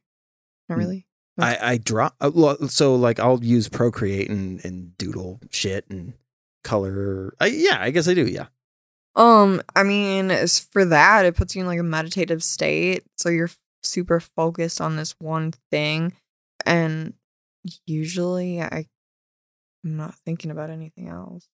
Not 0.69 0.76
Mm. 0.76 0.80
really. 0.80 1.07
I, 1.39 1.57
I 1.72 1.77
draw 1.77 2.11
uh, 2.22 2.68
so 2.68 2.93
like 2.95 3.19
I'll 3.19 3.43
use 3.43 3.68
Procreate 3.68 4.30
and, 4.30 4.64
and 4.64 4.95
doodle 4.99 5.39
shit 5.49 5.85
and 5.89 6.14
color. 6.64 7.34
I, 7.39 7.47
yeah, 7.47 7.77
I 7.81 7.89
guess 7.89 8.07
I 8.07 8.14
do. 8.14 8.26
Yeah. 8.27 8.47
Um, 9.15 9.61
I 9.76 9.81
mean, 9.84 10.30
as 10.31 10.60
for 10.60 10.85
that, 10.85 11.26
it 11.26 11.35
puts 11.35 11.55
you 11.55 11.61
in 11.61 11.68
like 11.68 11.80
a 11.80 11.84
meditative 11.84 12.43
state, 12.43 13.03
so 13.18 13.30
you're 13.30 13.49
super 13.81 14.19
focused 14.19 14.80
on 14.80 14.95
this 14.95 15.15
one 15.19 15.53
thing, 15.72 16.14
and 16.68 17.14
usually 17.85 18.61
I, 18.61 18.88
I'm 19.84 19.98
not 19.98 20.15
thinking 20.26 20.52
about 20.52 20.69
anything 20.69 21.07
else. 21.07 21.48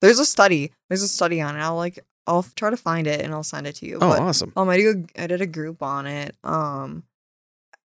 There's 0.00 0.18
a 0.18 0.26
study. 0.26 0.72
There's 0.88 1.02
a 1.02 1.08
study 1.08 1.40
on 1.40 1.56
it. 1.56 1.60
I'll 1.60 1.76
like 1.76 1.98
I'll 2.26 2.44
try 2.54 2.70
to 2.70 2.76
find 2.76 3.06
it 3.06 3.20
and 3.20 3.34
I'll 3.34 3.42
send 3.42 3.66
it 3.66 3.76
to 3.76 3.86
you. 3.86 3.96
Oh, 3.96 4.10
but, 4.10 4.20
awesome. 4.20 4.52
um, 4.56 4.68
I 4.68 4.76
do. 4.76 5.04
I 5.18 5.26
did 5.26 5.40
a 5.40 5.46
group 5.46 5.82
on 5.82 6.06
it. 6.06 6.36
Um, 6.44 7.04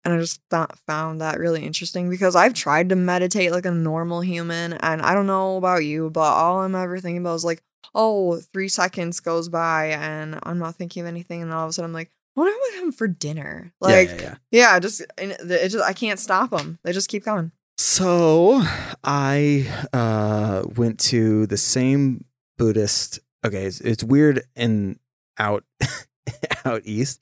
and 0.04 0.14
I 0.14 0.18
just 0.18 0.40
thought, 0.50 0.78
found 0.86 1.20
that 1.20 1.40
really 1.40 1.64
interesting 1.64 2.08
because 2.08 2.36
I've 2.36 2.54
tried 2.54 2.90
to 2.90 2.96
meditate 2.96 3.50
like 3.50 3.66
a 3.66 3.72
normal 3.72 4.20
human, 4.20 4.74
and 4.74 5.02
I 5.02 5.14
don't 5.14 5.26
know 5.26 5.56
about 5.56 5.84
you, 5.84 6.10
but 6.10 6.20
all 6.20 6.60
I'm 6.60 6.76
ever 6.76 7.00
thinking 7.00 7.22
about 7.22 7.34
is 7.34 7.44
like, 7.44 7.60
oh, 7.92 8.38
three 8.52 8.68
seconds 8.68 9.18
goes 9.18 9.48
by 9.48 9.86
and 9.86 10.38
I'm 10.44 10.58
not 10.58 10.76
thinking 10.76 11.00
of 11.02 11.08
anything, 11.08 11.42
and 11.42 11.52
all 11.52 11.64
of 11.64 11.70
a 11.70 11.72
sudden 11.72 11.90
I'm 11.90 11.92
like, 11.92 12.12
I 12.36 12.40
wonder 12.40 12.56
what 12.58 12.82
I'm 12.82 12.92
for 12.92 13.08
dinner. 13.08 13.72
Like, 13.80 14.08
yeah, 14.08 14.14
yeah, 14.14 14.22
yeah. 14.22 14.34
yeah, 14.50 14.78
just 14.78 15.00
it 15.16 15.40
it 15.40 15.68
just 15.70 15.84
I 15.84 15.92
can't 15.92 16.18
stop 16.18 16.50
them. 16.50 16.78
They 16.82 16.92
just 16.92 17.08
keep 17.08 17.24
going. 17.24 17.52
So 17.78 18.62
I 19.04 19.66
uh, 19.92 20.64
went 20.76 20.98
to 21.00 21.46
the 21.46 21.56
same 21.56 22.24
Buddhist. 22.58 23.20
Okay, 23.44 23.64
it's, 23.64 23.80
it's 23.80 24.04
weird 24.04 24.42
and 24.54 24.98
out 25.38 25.64
out 26.64 26.82
east. 26.84 27.20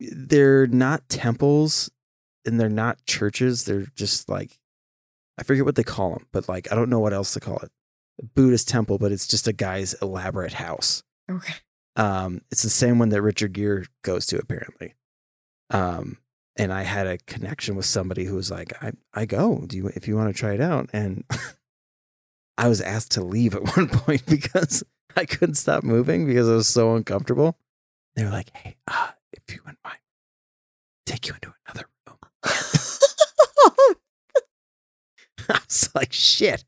They're 0.00 0.66
not 0.66 1.08
temples 1.08 1.90
and 2.44 2.60
they're 2.60 2.68
not 2.68 3.04
churches. 3.06 3.64
They're 3.64 3.86
just 3.94 4.28
like 4.28 4.58
I 5.38 5.44
forget 5.44 5.64
what 5.64 5.76
they 5.76 5.84
call 5.84 6.12
them, 6.12 6.26
but 6.32 6.48
like 6.48 6.70
I 6.70 6.74
don't 6.74 6.90
know 6.90 7.00
what 7.00 7.12
else 7.12 7.32
to 7.34 7.40
call 7.40 7.58
it. 7.58 7.70
A 8.20 8.26
Buddhist 8.26 8.68
temple, 8.68 8.98
but 8.98 9.12
it's 9.12 9.26
just 9.26 9.48
a 9.48 9.52
guy's 9.52 9.94
elaborate 9.94 10.54
house. 10.54 11.02
Okay. 11.30 11.54
Um, 11.96 12.40
it's 12.50 12.62
the 12.62 12.70
same 12.70 12.98
one 12.98 13.10
that 13.10 13.22
Richard 13.22 13.52
Gere 13.52 13.84
goes 14.02 14.26
to 14.26 14.38
apparently. 14.38 14.94
Um, 15.70 16.18
and 16.56 16.72
I 16.72 16.82
had 16.82 17.06
a 17.06 17.18
connection 17.18 17.76
with 17.76 17.86
somebody 17.86 18.24
who 18.24 18.34
was 18.34 18.50
like, 18.50 18.72
I, 18.82 18.92
I 19.14 19.24
go, 19.24 19.64
do 19.66 19.76
you, 19.76 19.88
if 19.88 20.06
you 20.06 20.16
want 20.16 20.34
to 20.34 20.38
try 20.38 20.52
it 20.52 20.60
out. 20.60 20.90
And 20.92 21.24
I 22.58 22.68
was 22.68 22.80
asked 22.80 23.12
to 23.12 23.22
leave 23.22 23.54
at 23.54 23.76
one 23.76 23.88
point 23.88 24.26
because 24.26 24.84
I 25.16 25.24
couldn't 25.24 25.54
stop 25.54 25.82
moving 25.82 26.26
because 26.26 26.48
I 26.48 26.54
was 26.54 26.68
so 26.68 26.94
uncomfortable. 26.94 27.56
They 28.14 28.24
were 28.24 28.30
like, 28.30 28.54
Hey, 28.54 28.76
uh, 28.86 29.08
if 29.32 29.54
you 29.54 29.60
wouldn't 29.64 29.78
mind, 29.84 29.98
take 31.06 31.26
you 31.28 31.34
into 31.34 31.54
another 31.66 31.86
room. 32.06 32.18
I 35.48 35.60
was 35.66 35.90
like, 35.94 36.12
shit. 36.12 36.64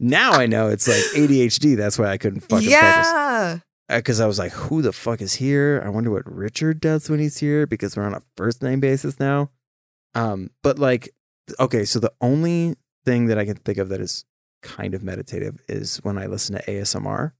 Now 0.00 0.32
I 0.32 0.46
know 0.46 0.68
it's 0.68 0.86
like 0.86 1.02
ADHD. 1.16 1.76
That's 1.76 1.98
why 1.98 2.06
I 2.06 2.18
couldn't 2.18 2.40
fucking 2.40 2.68
focus 2.68 2.70
yeah. 2.70 3.58
Because 3.88 4.20
I 4.20 4.26
was 4.26 4.38
like, 4.38 4.52
who 4.52 4.82
the 4.82 4.92
fuck 4.92 5.20
is 5.22 5.34
here? 5.34 5.82
I 5.84 5.88
wonder 5.88 6.10
what 6.10 6.30
Richard 6.30 6.80
does 6.80 7.08
when 7.08 7.20
he's 7.20 7.38
here 7.38 7.66
because 7.66 7.96
we're 7.96 8.04
on 8.04 8.14
a 8.14 8.22
first 8.36 8.62
name 8.62 8.80
basis 8.80 9.18
now. 9.18 9.50
Um, 10.14 10.50
but 10.62 10.78
like, 10.78 11.10
okay, 11.58 11.84
so 11.84 11.98
the 11.98 12.12
only 12.20 12.74
thing 13.04 13.26
that 13.26 13.38
I 13.38 13.44
can 13.44 13.56
think 13.56 13.78
of 13.78 13.88
that 13.88 14.00
is 14.00 14.24
kind 14.62 14.92
of 14.94 15.02
meditative 15.02 15.58
is 15.68 15.98
when 15.98 16.18
I 16.18 16.26
listen 16.26 16.56
to 16.56 16.62
ASMR. 16.70 17.32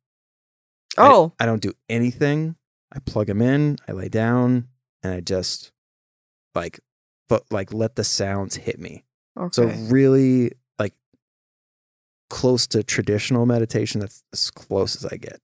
I- 0.97 1.09
Oh. 1.11 1.33
I, 1.39 1.47
don't 1.47 1.63
do 1.63 1.75
anything. 1.89 2.57
I 2.93 2.99
plug 3.01 3.27
them 3.27 3.43
in, 3.43 3.77
I 3.87 3.93
lay 3.93 4.09
down, 4.09 4.69
and 5.03 5.13
I 5.13 5.21
just 5.21 5.71
like, 6.55 6.81
but 7.29 7.45
like 7.51 7.73
let 7.75 7.95
the 7.97 8.05
sounds 8.05 8.57
hit 8.57 8.79
me. 8.81 9.05
Okay. 9.39 9.51
So 9.53 9.67
really 9.91 10.53
like 10.79 10.95
close 12.31 12.67
to 12.69 12.83
traditional 12.83 13.45
meditation. 13.47 14.01
That's 14.01 14.23
as 14.33 14.51
close 14.51 14.97
as 14.97 15.05
I 15.13 15.17
get. 15.19 15.41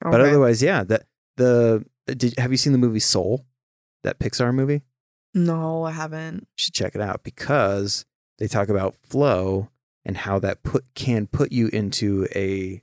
But 0.00 0.20
otherwise, 0.20 0.62
yeah. 0.62 0.84
That 0.84 1.06
the 1.36 1.84
did 2.06 2.38
have 2.38 2.50
you 2.50 2.56
seen 2.56 2.72
the 2.72 2.78
movie 2.78 3.00
Soul? 3.00 3.44
That 4.04 4.18
Pixar 4.18 4.54
movie? 4.54 4.82
no, 5.34 5.84
I 5.84 5.90
haven't. 5.90 6.40
You 6.40 6.46
should 6.56 6.74
check 6.74 6.94
it 6.94 7.00
out 7.00 7.22
because 7.22 8.06
they 8.38 8.48
talk 8.48 8.70
about 8.70 8.94
flow 8.94 9.68
and 10.04 10.16
how 10.16 10.38
that 10.38 10.62
put 10.62 10.84
can 10.94 11.26
put 11.26 11.52
you 11.52 11.68
into 11.68 12.26
a 12.34 12.80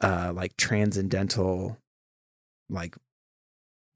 uh 0.00 0.32
like 0.34 0.56
transcendental 0.56 1.78
like 2.68 2.96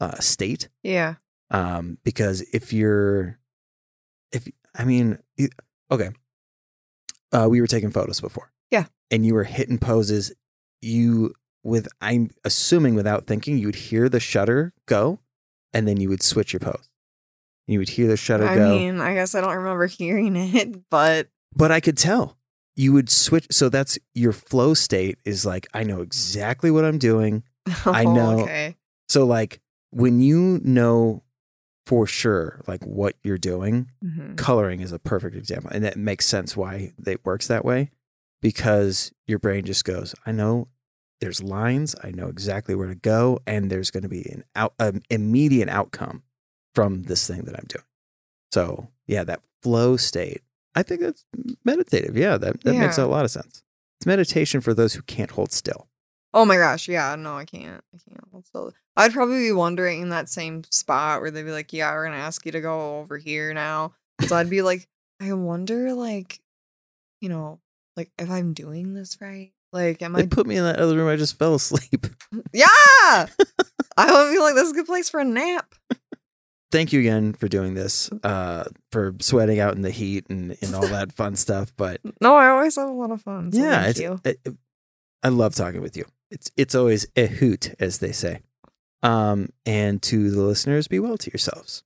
uh 0.01 0.19
state. 0.19 0.69
Yeah. 0.83 1.15
Um 1.51 1.99
because 2.05 2.41
if 2.53 2.73
you're 2.73 3.39
if 4.33 4.49
I 4.77 4.85
mean 4.85 5.19
okay. 5.91 6.11
Uh 7.33 7.49
we 7.49 7.61
were 7.61 7.69
taking 7.69 7.91
photos 7.91 8.21
before. 8.21 8.51
Yeah. 8.71 8.87
And 9.11 9.25
you 9.25 9.35
were 9.35 9.45
hitting 9.45 9.79
poses 9.79 10.33
you 10.81 11.33
with 11.65 11.89
I'm 12.01 12.31
assuming 12.45 12.95
without 12.95 13.27
thinking 13.27 13.59
you 13.59 13.67
would 13.67 13.75
hear 13.75 14.09
the 14.09 14.21
shutter 14.21 14.73
go 14.87 15.21
and 15.73 15.89
then 15.89 15.99
you 15.99 16.09
would 16.09 16.23
switch 16.23 16.53
your 16.53 16.61
pose. 16.61 16.89
You 17.67 17.79
would 17.79 17.89
hear 17.91 18.07
the 18.07 18.17
shutter 18.17 18.47
I 18.47 18.55
go. 18.55 18.79
mean, 18.79 19.01
I 19.01 19.15
guess 19.15 19.35
I 19.35 19.41
don't 19.41 19.57
remember 19.57 19.87
hearing 19.89 20.37
it, 20.37 20.89
but 20.91 21.29
but 21.57 21.73
I 21.73 21.81
could 21.81 21.97
tell. 21.99 22.39
You 22.77 22.93
would 22.93 23.09
switch 23.09 23.47
so 23.51 23.69
that's 23.69 23.99
your 24.15 24.33
flow 24.33 24.75
state 24.75 25.19
is 25.25 25.47
like 25.47 25.67
I 25.75 25.83
know 25.85 26.01
exactly 26.03 26.71
what 26.71 26.85
I'm 26.85 26.99
doing. 26.99 27.43
I 27.87 28.05
Oh, 28.05 28.13
know. 28.15 28.39
Okay. 28.41 28.77
So 29.09 29.25
like 29.25 29.61
when 29.91 30.21
you 30.21 30.61
know 30.65 31.23
for 31.87 32.07
sure 32.07 32.63
like 32.67 32.85
what 32.85 33.15
you're 33.23 33.39
doing, 33.39 33.91
Mhm. 34.05 34.37
coloring 34.37 34.81
is 34.81 34.91
a 34.93 34.99
perfect 34.99 35.37
example 35.37 35.71
and 35.73 35.85
that 35.85 35.97
makes 35.97 36.27
sense 36.27 36.57
why 36.57 36.93
it 37.07 37.25
works 37.25 37.47
that 37.47 37.65
way 37.65 37.91
because 38.43 39.13
your 39.27 39.39
brain 39.39 39.65
just 39.65 39.85
goes 39.85 40.15
i 40.27 40.33
know 40.33 40.67
there's 41.21 41.43
lines 41.43 41.95
i 42.03 42.11
know 42.11 42.29
exactly 42.29 42.75
where 42.75 42.89
to 42.89 42.95
go 42.95 43.39
and 43.47 43.71
there's 43.71 43.91
going 43.91 44.03
to 44.03 44.09
be 44.09 44.23
an 44.31 44.45
out 44.55 44.75
an 44.79 45.03
immediate 45.11 45.69
outcome 45.69 46.23
from 46.75 47.05
this 47.05 47.27
thing 47.27 47.43
that 47.43 47.57
i'm 47.57 47.67
doing 47.69 47.85
so 48.53 48.89
yeah 49.07 49.25
that 49.25 49.41
flow 49.63 49.97
state 49.97 50.43
i 50.75 50.83
think 50.83 51.01
that's 51.01 51.25
meditative 51.65 52.17
yeah 52.17 52.37
that, 52.37 52.63
that 52.65 52.75
makes 52.75 52.99
a 52.99 53.07
lot 53.07 53.25
of 53.25 53.31
sense 53.31 53.63
it's 53.99 54.07
meditation 54.07 54.61
for 54.61 54.75
those 54.75 54.95
who 54.95 55.03
can't 55.03 55.33
hold 55.33 55.53
still 55.53 55.89
Oh 56.37 56.45
my 56.45 56.57
gosh, 56.57 56.89
yeah, 56.89 57.15
no, 57.15 57.37
I 57.37 57.45
can't. 57.45 57.85
I 57.95 57.99
can't. 58.11 58.45
So 58.53 58.73
I'd 58.97 59.13
probably 59.13 59.39
be 59.39 59.53
wondering 59.53 60.03
in 60.03 60.09
that 60.09 60.29
same 60.29 60.65
spot 60.65 61.21
where 61.21 61.31
they'd 61.31 61.45
be 61.45 61.53
like, 61.53 61.73
"Yeah, 61.73 61.93
we're 61.93 62.07
gonna 62.07 62.17
ask 62.17 62.45
you 62.45 62.51
to 62.51 62.61
go 62.61 62.99
over 62.99 63.19
here 63.19 63.55
now." 63.55 63.93
So 64.27 64.35
I'd 64.35 64.51
be 64.51 64.61
like, 64.61 64.89
I 65.21 65.33
wonder, 65.33 65.95
like, 65.95 66.41
you 67.21 67.29
know, 67.29 67.61
like 67.97 68.11
if 68.19 68.29
I'm 68.29 68.53
doing 68.53 68.95
this 68.95 69.21
right. 69.21 69.53
Like, 69.75 70.01
am 70.03 70.13
they 70.15 70.23
I? 70.23 70.27
put 70.27 70.47
me 70.47 70.57
in 70.57 70.65
that 70.65 70.79
other 70.79 70.97
room 70.97 71.09
i 71.09 71.17
just 71.17 71.39
fell 71.39 71.55
asleep 71.57 72.07
Yeah, 72.53 72.67
I 73.97 74.11
would 74.13 74.33
be 74.33 74.39
like, 74.39 74.55
this 74.55 74.65
is 74.67 74.73
a 74.73 74.75
good 74.75 74.87
place 74.87 75.11
for 75.11 75.21
a 75.21 75.25
nap. 75.25 75.75
thank 76.73 76.93
you 76.93 77.01
again 77.01 77.33
for 77.35 77.49
doing 77.49 77.75
this 77.75 78.11
uh 78.23 78.65
for 78.93 79.15
sweating 79.21 79.61
out 79.61 79.75
in 79.75 79.83
the 79.83 79.91
heat 79.91 80.27
and, 80.31 80.57
and 80.63 80.75
all 80.75 80.87
that 80.87 81.13
fun 81.21 81.37
stuff 81.37 81.73
but 81.77 82.01
No, 82.21 82.35
I 82.37 82.49
always 82.49 82.77
have 82.77 82.89
a 82.89 82.93
lot 82.93 83.11
of 83.11 83.21
fun. 83.23 83.53
So 83.53 83.61
yeah, 83.61 83.87
it's, 83.87 84.01
you. 84.01 84.21
it- 84.25 84.41
it- 84.45 84.57
I 85.23 85.29
love 85.29 85.55
talking 85.55 85.81
with 85.81 85.97
you. 85.97 86.05
It's 86.31 86.51
it's 86.55 86.75
always 86.75 87.07
a 87.17 87.27
hoot, 87.27 87.75
as 87.81 87.99
they 88.01 88.13
say. 88.13 88.41
Um, 89.03 89.49
and 89.65 90.03
to 90.03 90.31
the 90.31 90.43
listeners, 90.43 90.87
be 90.87 90.99
well 90.99 91.17
to 91.17 91.31
yourselves. 91.31 91.83